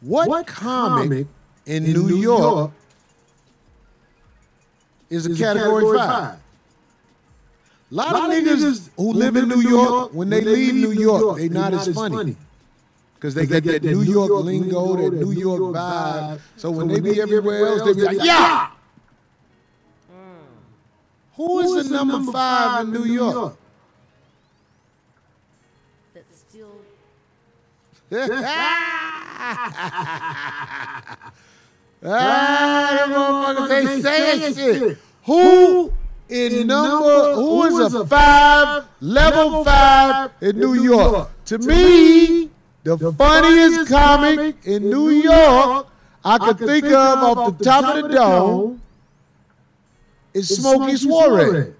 What 0.00 0.28
what 0.28 0.46
comic 0.46 1.26
in 1.66 1.84
New 1.84 2.16
York 2.16 2.72
is 5.10 5.26
a 5.26 5.34
category 5.34 5.98
five? 5.98 6.38
A 7.90 7.94
lot 7.94 8.14
of 8.14 8.20
niggas 8.30 8.90
who 8.96 9.12
live 9.12 9.36
in 9.36 9.48
New 9.48 9.60
York, 9.62 10.12
when 10.12 10.28
they 10.28 10.42
leave 10.42 10.74
New 10.74 10.92
York, 10.92 11.38
they 11.38 11.48
not 11.48 11.72
as 11.72 11.88
funny. 11.94 12.36
Because 13.14 13.34
they 13.34 13.46
get 13.46 13.64
that 13.64 13.82
New 13.82 14.02
York 14.02 14.30
lingo, 14.44 14.94
that 14.96 15.12
New 15.12 15.32
York 15.32 15.60
vibe. 15.74 16.40
So 16.56 16.70
when 16.70 16.86
they 16.86 17.00
be 17.00 17.20
everywhere 17.20 17.66
else, 17.66 17.82
they 17.82 17.94
be 17.94 18.02
like, 18.02 18.18
yeah! 18.22 18.70
Who 21.34 21.60
is 21.60 21.88
the 21.88 21.94
number 21.94 22.30
five 22.30 22.84
in 22.86 22.92
New 22.92 23.04
York? 23.04 23.56
Ah, 32.04 33.66
they 33.68 34.00
saying 34.00 34.54
shit. 34.54 34.98
Who 35.24 35.92
in 36.28 36.66
number, 36.66 37.34
who 37.34 37.66
is 37.84 37.94
a 37.94 38.06
five, 38.06 38.84
level 39.00 39.64
five 39.64 40.30
in 40.40 40.58
New 40.58 40.74
York? 40.74 41.28
To 41.46 41.58
me, 41.58 42.50
the 42.84 43.12
funniest 43.12 43.90
comic 43.90 44.56
in 44.64 44.88
New 44.88 45.10
York 45.10 45.88
I 46.24 46.38
could 46.38 46.58
think 46.58 46.84
of 46.84 46.92
off 46.92 47.58
the 47.58 47.64
top 47.64 47.96
of 47.96 48.02
the 48.02 48.08
dome 48.16 48.80
is 50.34 50.56
Smokey 50.56 50.96
Suarez. 50.96 51.74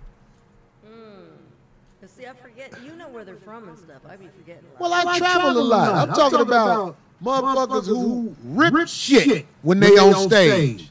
Cause 2.01 2.11
see, 2.11 2.27
I 2.27 2.33
forget. 2.35 2.73
You 2.85 2.97
know 2.97 3.07
where 3.19 3.25
they're 3.25 3.37
from 3.39 3.69
and 3.69 3.77
stuff. 3.77 4.01
I 4.09 4.15
be 4.15 4.29
forgetting. 4.29 4.63
a 4.79 4.81
lot. 4.81 4.81
Well, 4.81 5.09
I 5.09 5.19
travel 5.19 5.51
a 5.51 5.61
lot. 5.61 6.09
I'm 6.09 6.15
talking 6.15 6.41
about 6.41 6.97
motherfuckers 7.21 7.87
who 7.89 8.33
rip 8.45 8.87
shit 8.87 9.45
when 9.63 9.81
they 9.81 9.99
on 9.99 10.15
stage. 10.31 10.89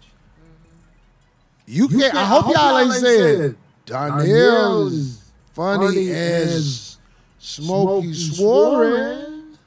You 1.66 1.88
can't. 1.88 2.14
I 2.14 2.26
hope 2.26 2.54
y'all 2.54 2.80
ain't 2.80 2.92
said 2.96 3.56
Darnell 3.86 4.88
is 4.88 5.32
funny 5.54 6.12
as 6.12 6.98
Smokey 7.40 8.14
Suarez. 8.14 9.58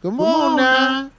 Come 0.00 0.20
on 0.20 0.56
now. 0.56 1.10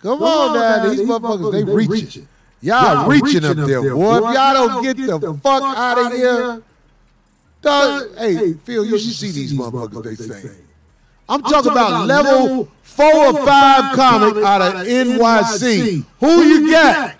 Come 0.00 0.22
on 0.22 0.54
now. 0.54 0.90
These 0.90 1.00
motherfuckers, 1.00 1.52
they 1.52 1.64
reaching. 1.64 2.28
Y'all 2.60 3.08
reaching 3.08 3.44
up 3.44 3.56
there, 3.56 3.94
boy. 3.94 4.16
If 4.18 4.22
y'all 4.22 4.54
don't 4.54 4.82
get 4.84 4.96
the 4.96 5.34
fuck 5.42 5.62
out 5.76 5.98
of 5.98 6.12
here. 6.12 6.62
Dog, 7.62 8.16
hey, 8.16 8.54
Phil, 8.64 8.84
you 8.84 8.98
should 8.98 9.12
see 9.12 9.30
these 9.30 9.52
motherfuckers 9.52 10.02
they 10.02 10.14
say. 10.14 10.56
I'm 11.28 11.42
talking 11.42 11.70
about 11.70 12.06
level 12.06 12.68
four 12.82 13.14
or 13.14 13.46
five 13.46 13.94
comic 13.94 14.42
out 14.42 14.62
of 14.62 14.86
NYC. 14.86 16.04
Who 16.20 16.42
you 16.42 16.70
got? 16.72 17.16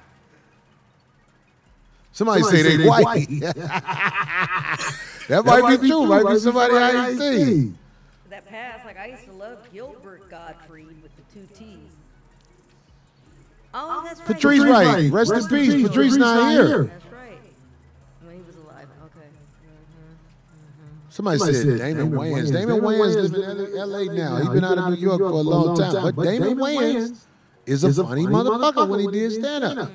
Somebody 2.13 2.43
say 2.43 2.77
they 2.77 2.87
white. 2.87 3.29
that 5.29 5.45
might 5.45 5.81
be 5.81 5.89
true. 5.89 6.07
Might 6.07 6.27
be 6.27 6.39
somebody 6.39 6.75
I 6.75 7.11
ain't 7.11 7.19
seen. 7.19 7.79
That 8.29 8.47
past, 8.47 8.85
like 8.85 8.99
I 8.99 9.07
used 9.07 9.25
to 9.25 9.33
love 9.33 9.59
Gilbert 9.73 10.29
Gottfried 10.29 11.03
with 11.03 11.13
the 11.17 11.23
two 11.33 11.49
T's. 11.55 11.91
Oh, 13.73 14.03
that's 14.05 14.19
right. 14.21 14.27
Patrice 14.27 14.65
Wright. 14.65 15.13
Rest 15.13 15.33
in 15.33 15.49
peace. 15.49 15.89
Patrice 15.89 16.17
not 16.17 16.51
here. 16.51 16.85
That's 16.85 17.05
right. 17.07 17.39
When 18.23 18.37
he 18.37 18.43
was 18.43 18.57
alive. 18.57 18.89
Okay. 19.05 19.27
Somebody 21.11 21.39
said 21.39 21.79
Damon 21.79 22.13
Wayans. 22.13 22.53
Damon 22.53 22.81
Wayans 22.81 23.17
lives 23.17 23.35
in 23.35 23.75
LA 23.75 24.05
now. 24.15 24.37
He's 24.37 24.49
been 24.49 24.65
out 24.65 24.79
of 24.79 24.89
New 24.91 24.97
York 24.97 25.19
for 25.19 25.25
a 25.27 25.35
long 25.35 25.77
time. 25.77 26.15
But 26.15 26.25
Damon 26.25 26.57
Wayans 26.57 27.27
is 27.67 27.85
a 27.85 28.05
funny 28.05 28.27
motherfucker 28.27 28.89
when 28.89 29.01
he 29.01 29.07
did 29.09 29.33
stand 29.33 29.65
up. 29.65 29.91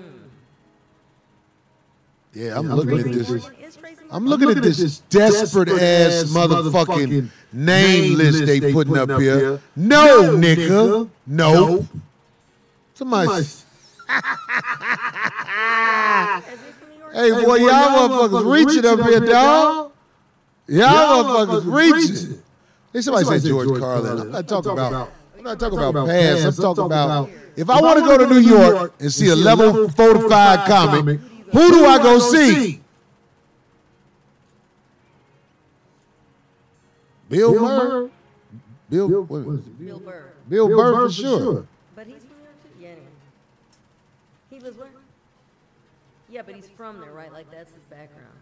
Yeah, 2.34 2.60
I'm 2.60 2.68
looking 2.68 3.00
at 3.00 3.06
this. 3.06 3.30
Morgan 3.30 3.66
I'm 4.12 4.26
looking 4.28 4.50
at 4.50 4.62
this 4.62 5.00
desperate 5.10 5.70
ass 5.70 6.26
motherfucking 6.26 7.30
name 7.54 8.18
list 8.18 8.46
they 8.46 8.74
putting 8.74 8.98
up 8.98 9.10
here. 9.22 9.62
No, 9.76 10.36
nigga. 10.38 11.10
No. 11.26 11.88
Somebody. 12.94 13.28
Morgan. 13.28 13.42
Is 13.46 13.64
he 16.60 16.72
from 16.72 16.90
New 16.90 17.10
Hey, 17.14 17.32
boy, 17.46 17.56
y'all 17.56 18.10
motherfuckers 18.10 18.54
reaching 18.54 18.86
up 18.86 19.00
here, 19.08 19.22
dog. 19.22 19.92
Y'all 20.68 21.24
motherfuckers 21.24 21.94
reaching. 21.94 22.44
Hey, 22.94 23.02
somebody 23.02 23.26
said 23.26 23.44
George 23.44 23.80
Carlin. 23.80 24.22
I'm 24.22 24.32
not 24.32 24.48
talking 24.48 24.72
about. 24.72 25.12
I'm 25.38 25.44
not 25.44 25.60
talking 25.60 25.78
about 25.80 26.08
past. 26.08 26.46
I'm 26.46 26.54
talking 26.54 26.86
about 26.86 27.30
if 27.56 27.70
I 27.70 27.82
want 27.82 28.00
to 28.00 28.06
go 28.06 28.18
to 28.18 28.28
New 28.28 28.40
York 28.40 28.94
and 29.00 29.12
see 29.12 29.30
a 29.30 29.36
level 29.36 29.90
four 29.90 30.14
to 30.14 30.30
five 30.30 30.68
comic, 30.68 31.20
who 31.52 31.72
do 31.72 31.86
I 31.86 31.98
go 31.98 32.20
see? 32.20 32.82
Bill 37.30 37.54
Burr. 37.54 38.10
Bill. 38.90 39.24
what 39.24 39.40
is 39.60 39.68
it? 39.68 39.80
Bill 39.80 40.00
Burr. 40.00 40.32
Bill 40.48 40.68
Burr 40.68 41.08
for 41.08 41.12
sure. 41.12 41.68
But 41.96 42.08
he's 42.08 42.18
from 42.18 42.38
there 42.44 42.54
too. 42.64 42.70
Yeah. 42.80 42.90
Anyway. 42.90 43.08
He 44.52 44.60
was 44.60 44.76
where? 44.78 44.90
Yeah, 46.30 46.44
but 46.44 46.56
he's 46.56 46.70
from 46.70 47.00
there, 47.02 47.12
right? 47.12 47.34
Like 47.34 47.50
that's 47.52 47.72
his 47.72 47.84
background. 47.90 48.35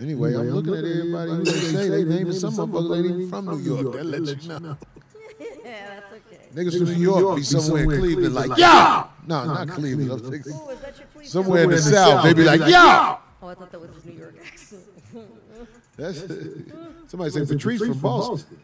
Anyway, 0.00 0.34
I'm 0.34 0.50
looking 0.50 0.74
at 0.74 0.84
everybody 0.84 1.30
who 1.30 1.44
they 1.44 1.50
say 1.52 1.88
they 1.88 2.04
naming 2.04 2.32
some 2.32 2.54
motherfuckers 2.56 2.96
ain't 2.98 3.06
even 3.06 3.28
from 3.30 3.46
New 3.46 3.58
York. 3.58 3.96
That 3.96 4.04
let 4.04 4.42
you 4.42 4.48
know. 4.48 4.76
yeah, 5.40 6.00
that's 6.00 6.12
okay. 6.12 6.46
Niggas 6.54 6.78
from 6.78 6.86
New 6.86 7.00
York 7.00 7.36
be 7.36 7.42
somewhere 7.42 7.82
in 7.82 7.90
Cleveland 7.90 8.34
like, 8.34 8.56
yeah! 8.56 9.06
No, 9.26 9.44
not 9.44 9.68
Cleveland. 9.70 10.10
I'm 10.12 10.30
thinking 10.30 10.52
Oh, 10.54 10.70
is 10.70 10.80
that 10.80 10.98
your 10.98 11.06
police? 11.08 11.30
somewhere 11.32 11.64
in 11.64 11.70
the 11.70 11.78
South. 11.78 12.22
They 12.22 12.32
be 12.32 12.44
like, 12.44 12.60
yeah! 12.60 13.16
Oh, 13.42 13.48
I 13.48 13.54
thought 13.54 13.72
that 13.72 13.80
was 13.80 13.90
his 13.94 14.04
New 14.04 14.18
York 14.18 14.34
accent. 14.44 14.82
That's 15.96 16.20
somebody 17.08 17.30
said 17.30 17.48
Patrice 17.48 17.80
from 17.80 17.98
Boston. 17.98 18.58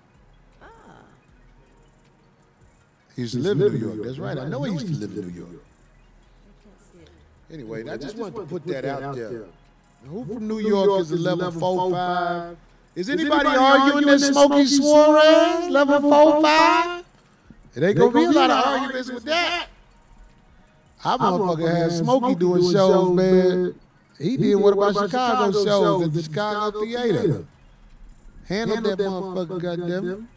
He 3.17 3.23
used 3.23 3.35
to 3.35 3.41
live 3.41 3.61
in 3.61 3.81
New 3.81 3.89
York. 3.89 4.07
That's 4.07 4.19
right. 4.19 4.39
I 4.39 4.49
know 4.49 4.63
he 4.63 4.73
used 4.73 4.87
to 4.87 4.95
live 4.95 5.11
in 5.17 5.21
New 5.29 5.41
York. 5.41 5.63
Anyway, 7.53 7.89
I 7.89 7.97
just 7.97 8.17
wanted 8.17 8.37
to 8.37 8.43
put 8.43 8.65
that 8.67 8.85
out 8.85 9.17
there. 9.17 9.45
Who 10.09 10.25
from 10.25 10.47
New 10.49 10.59
York 10.59 11.01
is 11.01 11.11
a 11.13 11.17
level 11.17 11.51
four 11.51 11.91
five? 11.91 12.57
Is 12.95 13.09
anybody 13.09 13.49
arguing 13.49 14.07
that 14.07 14.19
Smokey 14.21 14.67
Suarez 14.67 15.71
level 15.71 16.01
four 16.01 16.43
five? 16.43 17.05
It 17.75 17.83
ain't 17.83 17.99
gonna 17.99 18.13
be 18.13 18.25
a 18.25 18.31
lot 18.31 18.51
of 18.51 18.67
arguments 18.67 19.11
with 19.11 19.25
that. 19.25 19.69
I 21.05 21.17
motherfucker 21.17 21.75
had 21.75 21.93
Smokey 21.93 22.35
doing 22.35 22.73
shows, 22.73 23.15
man. 23.15 23.75
He 24.19 24.37
did 24.37 24.55
what 24.57 24.75
about 24.75 24.95
Chicago 24.95 25.65
shows 25.65 26.03
at 26.05 26.13
the 26.13 26.23
Chicago 26.23 26.81
Theater. 26.81 27.45
Handled 28.47 28.85
that 28.85 28.99
motherfucker, 28.99 29.61
goddamn. 29.61 30.29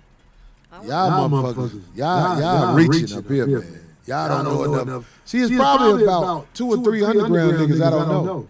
Y'all 0.86 1.30
motherfuckers, 1.30 1.82
y'all 1.96 2.40
y'all 2.40 2.76
reaching 2.76 3.18
up 3.18 3.28
here, 3.28 3.48
man. 3.48 3.82
Y'all 4.06 4.44
don't 4.44 4.46
know 4.46 4.82
enough. 4.82 5.20
She 5.26 5.40
is 5.40 5.52
probably 5.52 6.04
about 6.04 6.54
two 6.54 6.70
or 6.70 6.84
three 6.84 7.04
underground 7.04 7.54
niggas 7.54 7.86
I 7.86 7.90
don't 7.90 8.08
know. 8.08 8.48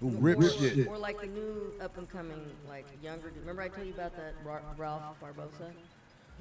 Who 0.00 0.08
rips 0.10 0.54
shit. 0.58 0.88
Or 0.88 0.96
like 0.98 1.20
the 1.20 1.26
new 1.26 1.72
up 1.82 1.96
and 1.98 2.08
coming, 2.08 2.40
like 2.68 2.86
younger. 3.02 3.30
Remember 3.40 3.62
I 3.62 3.68
told 3.68 3.86
you 3.86 3.92
about 3.92 4.16
that 4.16 4.34
Ra- 4.44 4.60
Ralph 4.78 5.02
Barbosa? 5.22 5.70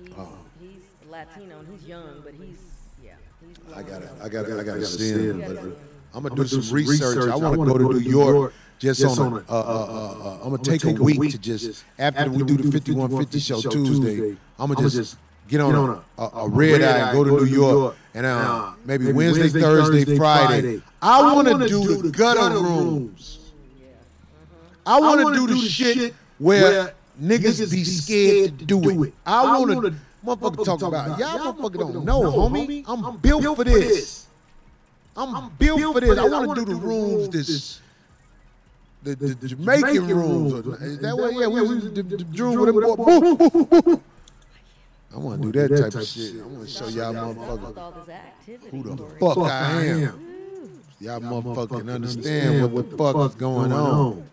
He's, 0.02 0.14
Oh. 0.18 0.30
he's 0.62 0.82
Latino 1.10 1.60
and 1.60 1.68
he's 1.68 1.88
young, 1.88 2.22
but 2.24 2.34
he's 2.34 2.58
yeah. 3.04 3.12
He's 3.46 3.58
I 3.76 3.84
blowing 3.84 3.88
gotta. 3.88 4.24
I 4.24 4.30
gotta, 4.30 4.60
I 4.60 4.64
gotta 4.64 4.86
see 4.86 5.10
You 5.10 5.18
him. 5.32 5.40
gotta 5.42 5.54
But 5.56 5.62
see 5.64 5.68
him. 5.70 5.76
I'm 6.14 6.24
gonna 6.24 6.36
do 6.36 6.48
some 6.48 6.76
research. 6.76 7.30
I 7.30 7.36
want 7.36 7.60
to 7.60 7.66
go 7.66 7.78
to 7.78 8.00
New 8.00 8.10
York 8.10 8.54
just 8.80 9.04
on 9.06 9.34
a. 9.34 9.36
Uh, 9.36 9.42
uh, 9.50 9.52
uh, 9.52 10.30
uh, 10.30 10.38
I'm 10.44 10.52
gonna 10.52 10.64
take 10.64 10.84
a 10.86 10.94
week 10.94 11.32
to 11.32 11.38
just 11.38 11.84
after 12.00 12.30
we 12.32 12.44
do 12.44 12.56
the 12.58 12.72
5150 12.72 13.40
show 13.40 13.60
Tuesday. 13.62 14.38
I'm 14.58 14.72
gonna 14.74 14.90
just 14.90 15.18
get 15.50 15.60
on 15.62 15.76
a, 16.18 16.22
a, 16.22 16.28
a 16.44 16.48
red 16.48 16.82
eye 16.82 17.10
and 17.10 17.18
go 17.18 17.24
to 17.26 17.32
New 17.32 17.52
York 17.52 17.96
and 18.14 18.26
uh, 18.26 18.72
maybe 18.86 19.12
Wednesday, 19.12 19.50
Thursday, 19.60 20.16
Friday. 20.16 20.82
I 21.02 21.34
want 21.34 21.48
to 21.62 21.68
do 21.68 22.02
the 22.02 22.10
gutter 22.10 22.58
rooms. 22.58 23.39
I 24.90 25.00
want 25.00 25.36
to 25.36 25.48
do 25.48 25.54
the 25.54 25.60
shit 25.70 26.14
where 26.40 26.94
niggas 27.22 27.70
be 27.72 27.84
scared 27.84 28.58
to 28.60 28.66
do 28.66 29.04
it. 29.04 29.14
I 29.26 29.58
want 29.60 29.86
to 29.86 29.94
motherfucker 30.26 30.66
talk 30.66 30.82
about 30.82 31.20
y'all 31.20 31.54
motherfucker 31.54 31.94
don't 31.94 32.06
know, 32.06 32.22
homie. 32.24 32.84
I'm 32.88 33.18
built 33.18 33.56
for 33.56 33.64
this. 33.64 34.28
I'm 35.16 35.50
built 35.60 35.94
for 35.94 36.00
this. 36.00 36.18
I 36.18 36.24
want 36.26 36.60
to 36.60 36.66
do 36.66 36.74
the 36.74 36.80
rooms 36.80 37.30
this. 37.30 37.82
The, 39.02 39.16
the, 39.16 39.28
the 39.28 39.48
Jamaican 39.48 40.08
rooms. 40.08 40.54
Is 40.82 41.00
that 41.00 41.16
way? 41.16 41.32
Yeah, 41.34 41.48
we 41.48 41.62
was 41.62 41.84
the, 41.94 42.04
the, 42.04 42.18
the 42.18 42.44
room 42.44 42.60
with 42.60 42.84
them 42.84 43.92
boy. 43.96 44.02
I 45.16 45.18
want 45.18 45.42
to 45.42 45.52
do 45.52 45.68
that 45.68 45.84
type 45.84 45.96
of 46.02 46.06
shit. 46.06 46.36
I 46.42 46.46
want 46.46 46.68
to 46.68 46.74
show 46.74 46.88
y'all 46.90 47.14
That's 47.14 47.28
with 47.28 47.38
motherfuckers 47.38 47.78
all 47.78 47.92
this 47.92 48.10
activity. 48.10 48.78
who 48.78 48.84
the 48.84 49.04
Corey. 49.04 49.20
fuck 49.20 49.38
I 49.52 49.86
am. 49.86 50.28
Y'all 51.00 51.20
motherfucking 51.22 51.94
understand 51.94 52.74
what 52.74 52.92
the 52.92 52.98
fuck 52.98 53.30
is 53.30 53.36
going 53.36 53.72
on. 53.72 54.30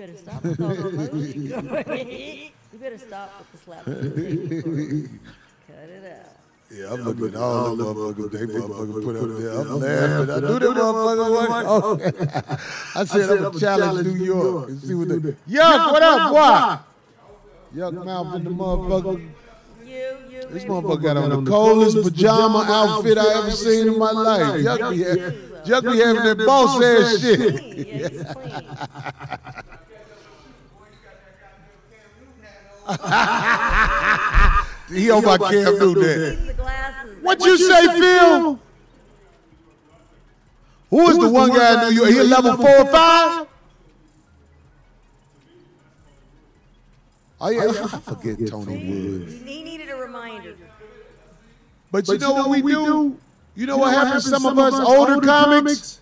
You 0.00 0.06
better 0.06 0.18
stop 0.18 0.42
with 0.42 0.60
all 0.62 0.68
the 0.68 0.74
emoji. 0.74 2.50
you 2.72 2.78
better 2.78 2.96
stop 2.96 3.38
with 3.38 3.52
the 3.52 3.58
slap. 3.58 3.86
of 3.86 4.02
the 4.02 4.10
titty, 4.10 4.62
Corey. 4.62 5.08
Cut 5.66 5.88
it 5.90 6.04
out. 6.10 6.40
Yeah, 6.70 6.92
I'm 6.94 7.02
looking 7.02 7.26
at 7.26 7.34
all 7.34 7.76
the 7.76 7.84
motherfuckers 7.84 8.30
they 8.30 8.46
motherfuckers 8.46 9.04
put 9.04 9.16
up 9.16 9.22
there. 9.38 9.50
I'm 9.60 9.78
laughing. 9.78 10.30
I 10.30 10.40
do 10.40 10.58
them 10.58 10.74
motherfuckers. 10.74 11.64
Oh. 11.66 12.60
I 13.00 13.04
said 13.04 13.28
I'm 13.28 13.42
gonna 13.42 13.60
challenge 13.60 14.06
New 14.06 14.24
York 14.24 14.68
and 14.70 14.80
see 14.80 14.94
what 14.94 15.08
they. 15.08 15.16
Yuck, 15.16 15.92
what 15.92 16.02
up, 16.02 16.82
boy? 17.74 17.78
Yuck 17.78 18.02
mouth 18.02 18.34
in 18.36 18.44
the 18.44 18.50
motherfucker. 18.50 19.30
You, 19.84 19.96
you. 20.30 20.40
This 20.48 20.62
baby. 20.62 20.66
motherfucker 20.66 21.02
got 21.02 21.16
on 21.18 21.44
the 21.44 21.50
coldest 21.50 22.02
pajama 22.02 22.64
outfit 22.66 23.18
I 23.18 23.38
ever 23.38 23.50
seen 23.50 23.88
in 23.88 23.98
my 23.98 24.12
life. 24.12 24.64
Yuck 24.64 24.90
be, 24.92 25.02
ha- 25.04 25.60
Yuck 25.66 25.92
be 25.92 25.98
having 25.98 26.22
that 26.22 26.46
boss 26.46 26.82
ass 26.82 27.20
shit. 27.20 27.38
Clean, 27.60 27.86
yeah, 27.86 28.08
he's 28.08 28.24
clean. 28.32 28.64
He 34.92 35.10
on 35.10 35.24
my 35.24 35.38
Cam 35.38 35.78
Newton. 35.78 36.02
there. 36.02 36.36
Keep 36.36 36.46
the 36.46 36.54
glasses. 36.54 37.22
What 37.22 37.44
you 37.44 37.56
say, 37.56 37.86
Phil? 37.98 38.58
Who 40.90 41.08
is 41.08 41.18
the 41.18 41.28
one 41.30 41.50
guy 41.50 41.74
in 41.88 41.94
New 41.94 42.00
York? 42.00 42.10
He 42.10 42.18
a 42.18 42.24
level 42.24 42.56
four 42.56 42.78
or 42.78 42.86
five? 42.86 43.46
Oh, 47.42 47.46
oh 47.46 47.48
yeah, 47.48 47.70
I 47.84 47.98
forget 48.00 48.48
Tony 48.48 48.84
Woods. 48.84 49.32
He 49.44 49.62
needed 49.62 49.88
a 49.90 49.96
reminder. 49.96 50.56
But 51.92 52.08
you 52.08 52.18
know 52.18 52.32
what 52.32 52.50
we 52.50 52.60
do? 52.60 53.16
You 53.54 53.66
know 53.66 53.78
what 53.78 53.94
happens? 53.94 54.28
Some 54.28 54.44
of 54.46 54.58
us 54.58 54.74
older 54.74 55.20
comics, 55.20 56.00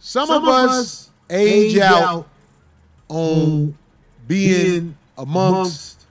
some 0.00 0.30
of 0.30 0.46
us 0.46 1.10
age 1.30 1.78
out 1.78 2.28
on 3.08 3.76
being 4.26 4.96
amongst 5.18 6.06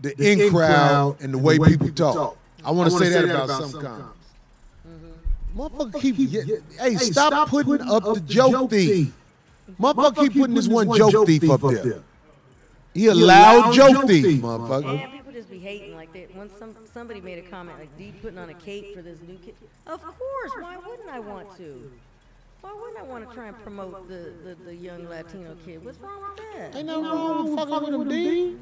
the 0.00 0.14
in 0.18 0.50
crowd 0.50 1.20
and 1.20 1.34
the 1.34 1.38
way 1.38 1.58
people 1.58 1.90
talk. 1.90 2.36
I 2.64 2.70
want 2.70 2.90
to 2.92 2.98
say 2.98 3.08
that 3.08 3.24
about 3.24 3.48
some 3.48 3.80
comics. 3.80 4.18
Mm-hmm. 4.86 5.60
Motherfucker 5.60 6.00
keep, 6.00 6.14
yeah, 6.18 6.56
hey, 6.78 6.96
stop 6.96 7.48
putting 7.48 7.80
up 7.88 8.04
the 8.04 8.20
joke 8.20 8.70
thief. 8.70 9.12
Motherfucker 9.80 10.16
keep 10.16 10.32
putting 10.34 10.54
this 10.54 10.68
one 10.68 10.96
joke 10.96 11.26
thief 11.26 11.50
up 11.50 11.60
there. 11.60 12.02
He 12.94 13.06
a 13.06 13.14
loud 13.14 13.72
joke 13.72 14.06
thief, 14.06 14.42
motherfucker. 14.42 15.02
And 15.02 15.12
people 15.12 15.32
just 15.32 15.50
be 15.50 15.58
hating 15.58 15.94
like 15.94 16.12
that. 16.12 16.34
When 16.36 16.50
some 16.58 16.74
somebody 16.92 17.20
made 17.20 17.38
a 17.38 17.48
comment 17.48 17.78
like 17.78 17.96
D 17.96 18.12
putting 18.20 18.38
on 18.38 18.50
a 18.50 18.54
cape 18.54 18.94
for 18.94 19.02
this 19.02 19.18
new 19.26 19.38
kid. 19.38 19.54
Of 19.86 20.02
course, 20.02 20.52
why 20.60 20.76
wouldn't 20.76 21.08
I 21.08 21.20
want 21.20 21.56
to? 21.56 21.90
Why 22.62 22.72
wouldn't 22.72 22.98
I 22.98 23.02
want 23.02 23.28
to 23.28 23.34
try 23.34 23.48
and 23.48 23.62
promote 23.62 24.08
the, 24.08 24.32
the, 24.44 24.54
the 24.64 24.74
young 24.74 25.08
Latino 25.08 25.56
kid? 25.64 25.84
What's 25.84 25.98
wrong 25.98 26.22
with 26.22 26.40
that? 26.56 26.76
Ain't 26.76 26.86
nothing 26.86 27.04
wrong 27.04 27.54
with 27.54 27.68
fucking 27.68 27.98
with 27.98 28.02
him, 28.02 28.08
D. 28.08 28.56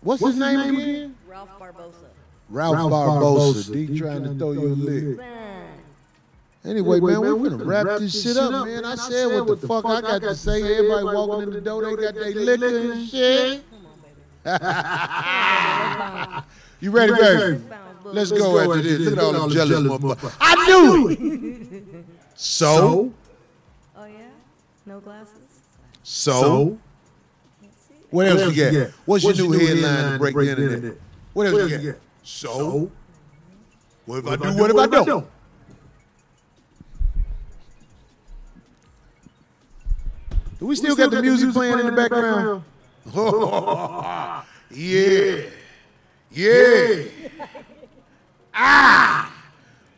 What's, 0.00 0.24
his 0.24 0.36
name 0.36 0.60
again? 0.60 1.16
Ralph 1.26 1.50
Barbosa. 1.60 2.08
Ralph, 2.48 2.76
Barbosa. 2.76 3.72
D 3.72 3.98
trying 3.98 4.24
to 4.24 4.34
throw 4.34 4.52
you 4.52 4.68
a 4.68 4.68
lick. 4.68 5.18
Man, 5.18 5.68
Anyway, 6.64 7.00
man, 7.00 7.20
we 7.20 7.48
finna 7.48 7.66
wrap 7.66 7.98
this 7.98 8.22
shit 8.22 8.36
up, 8.36 8.66
man. 8.66 8.84
I 8.84 8.94
said 8.94 9.26
what 9.26 9.60
the 9.60 9.66
fuck 9.66 9.84
I 9.84 10.00
got 10.00 10.22
to 10.22 10.34
say. 10.34 10.62
Everybody 10.78 11.04
walking 11.04 11.48
in 11.48 11.50
the 11.50 11.60
door, 11.60 11.82
they 11.84 12.02
got 12.02 12.14
their 12.14 12.30
liquor 12.34 12.92
and 12.92 13.08
shit. 13.08 13.62
come 13.70 13.86
on, 14.44 14.60
baby. 16.40 16.44
You 16.80 16.90
ready, 16.90 17.12
baby? 17.12 17.58
Found 17.68 18.02
book. 18.02 18.14
Let's 18.14 18.32
go 18.32 18.58
after 18.60 18.82
this. 18.82 19.00
Look 19.00 19.18
at 19.18 19.24
all 19.24 19.32
them 19.32 19.50
jealous 19.50 19.78
motherfuckers. 19.80 20.36
I 20.40 20.66
knew 20.66 21.08
it. 21.10 22.04
So, 22.40 23.12
Oh 23.96 24.04
yeah, 24.04 24.28
no 24.86 25.00
glasses. 25.00 25.34
so, 26.04 26.78
what 28.10 28.28
else 28.28 28.46
you 28.46 28.70
get? 28.70 28.92
What's 29.06 29.24
your 29.24 29.50
new 29.50 29.58
headline 29.58 30.12
to 30.12 30.18
break 30.20 30.36
the 30.36 30.50
internet? 30.50 30.98
What 31.32 31.48
else 31.48 31.72
you 31.72 31.78
get? 31.78 32.00
So, 32.22 32.92
what 34.06 34.18
if 34.20 34.26
I 34.28 34.36
do? 34.36 34.56
What 34.56 34.70
if 34.70 34.76
I 34.76 34.86
don't? 34.86 35.26
Do 40.60 40.66
we 40.66 40.76
still 40.76 40.94
got 40.94 41.10
the 41.10 41.20
music 41.20 41.52
playing 41.52 41.80
in 41.80 41.86
the 41.86 41.92
background? 41.92 42.62
yeah. 44.70 45.42
Yeah. 46.30 47.02
ah. 48.54 49.37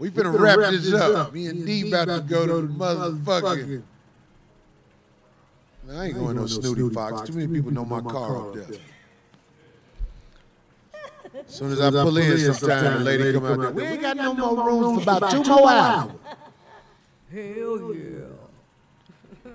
We 0.01 0.09
finna 0.09 0.37
wrap 0.37 0.57
this 0.71 0.93
up. 0.95 1.35
Me 1.35 1.47
and 1.49 1.67
D 1.67 1.87
about 1.87 2.07
to 2.07 2.25
go 2.27 2.47
to 2.47 2.67
the 2.67 2.73
motherfucking. 2.73 3.83
Man, 5.87 5.97
I 5.97 6.07
ain't 6.07 6.15
going 6.15 6.37
no 6.37 6.47
snooty 6.47 6.89
fox. 6.95 7.29
Too 7.29 7.35
many 7.35 7.53
people 7.53 7.71
know 7.71 7.85
my 7.85 8.01
car 8.01 8.49
up 8.49 8.55
there. 8.55 8.65
As 11.47 11.55
soon 11.55 11.73
as 11.73 11.81
I 11.83 11.91
pull 11.91 12.17
in 12.17 12.55
sometime, 12.55 12.99
the 12.99 13.05
lady 13.05 13.33
come 13.35 13.45
out 13.45 13.61
there. 13.61 13.71
We 13.73 13.85
ain't 13.85 14.01
got 14.01 14.17
no 14.17 14.33
more 14.33 14.67
rooms 14.67 15.05
for 15.05 15.17
about 15.17 15.31
two 15.31 15.45
more 15.45 15.71
hours. 15.71 16.13
Hell 17.31 17.95
yeah. 17.95 19.53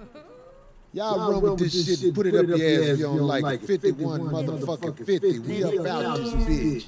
Y'all 0.93 1.31
run 1.31 1.41
with 1.41 1.59
this 1.59 1.99
shit, 1.99 2.13
put 2.13 2.27
it 2.27 2.35
up 2.35 2.45
your 2.45 2.55
ass 2.55 2.61
if 2.61 2.99
you 2.99 3.05
don't 3.05 3.17
like 3.17 3.63
it. 3.63 3.65
51 3.65 4.21
motherfucking 4.21 5.05
50. 5.05 5.39
We 5.39 5.63
up 5.63 5.87
out 5.87 6.17
this 6.17 6.33
bitch. 6.35 6.85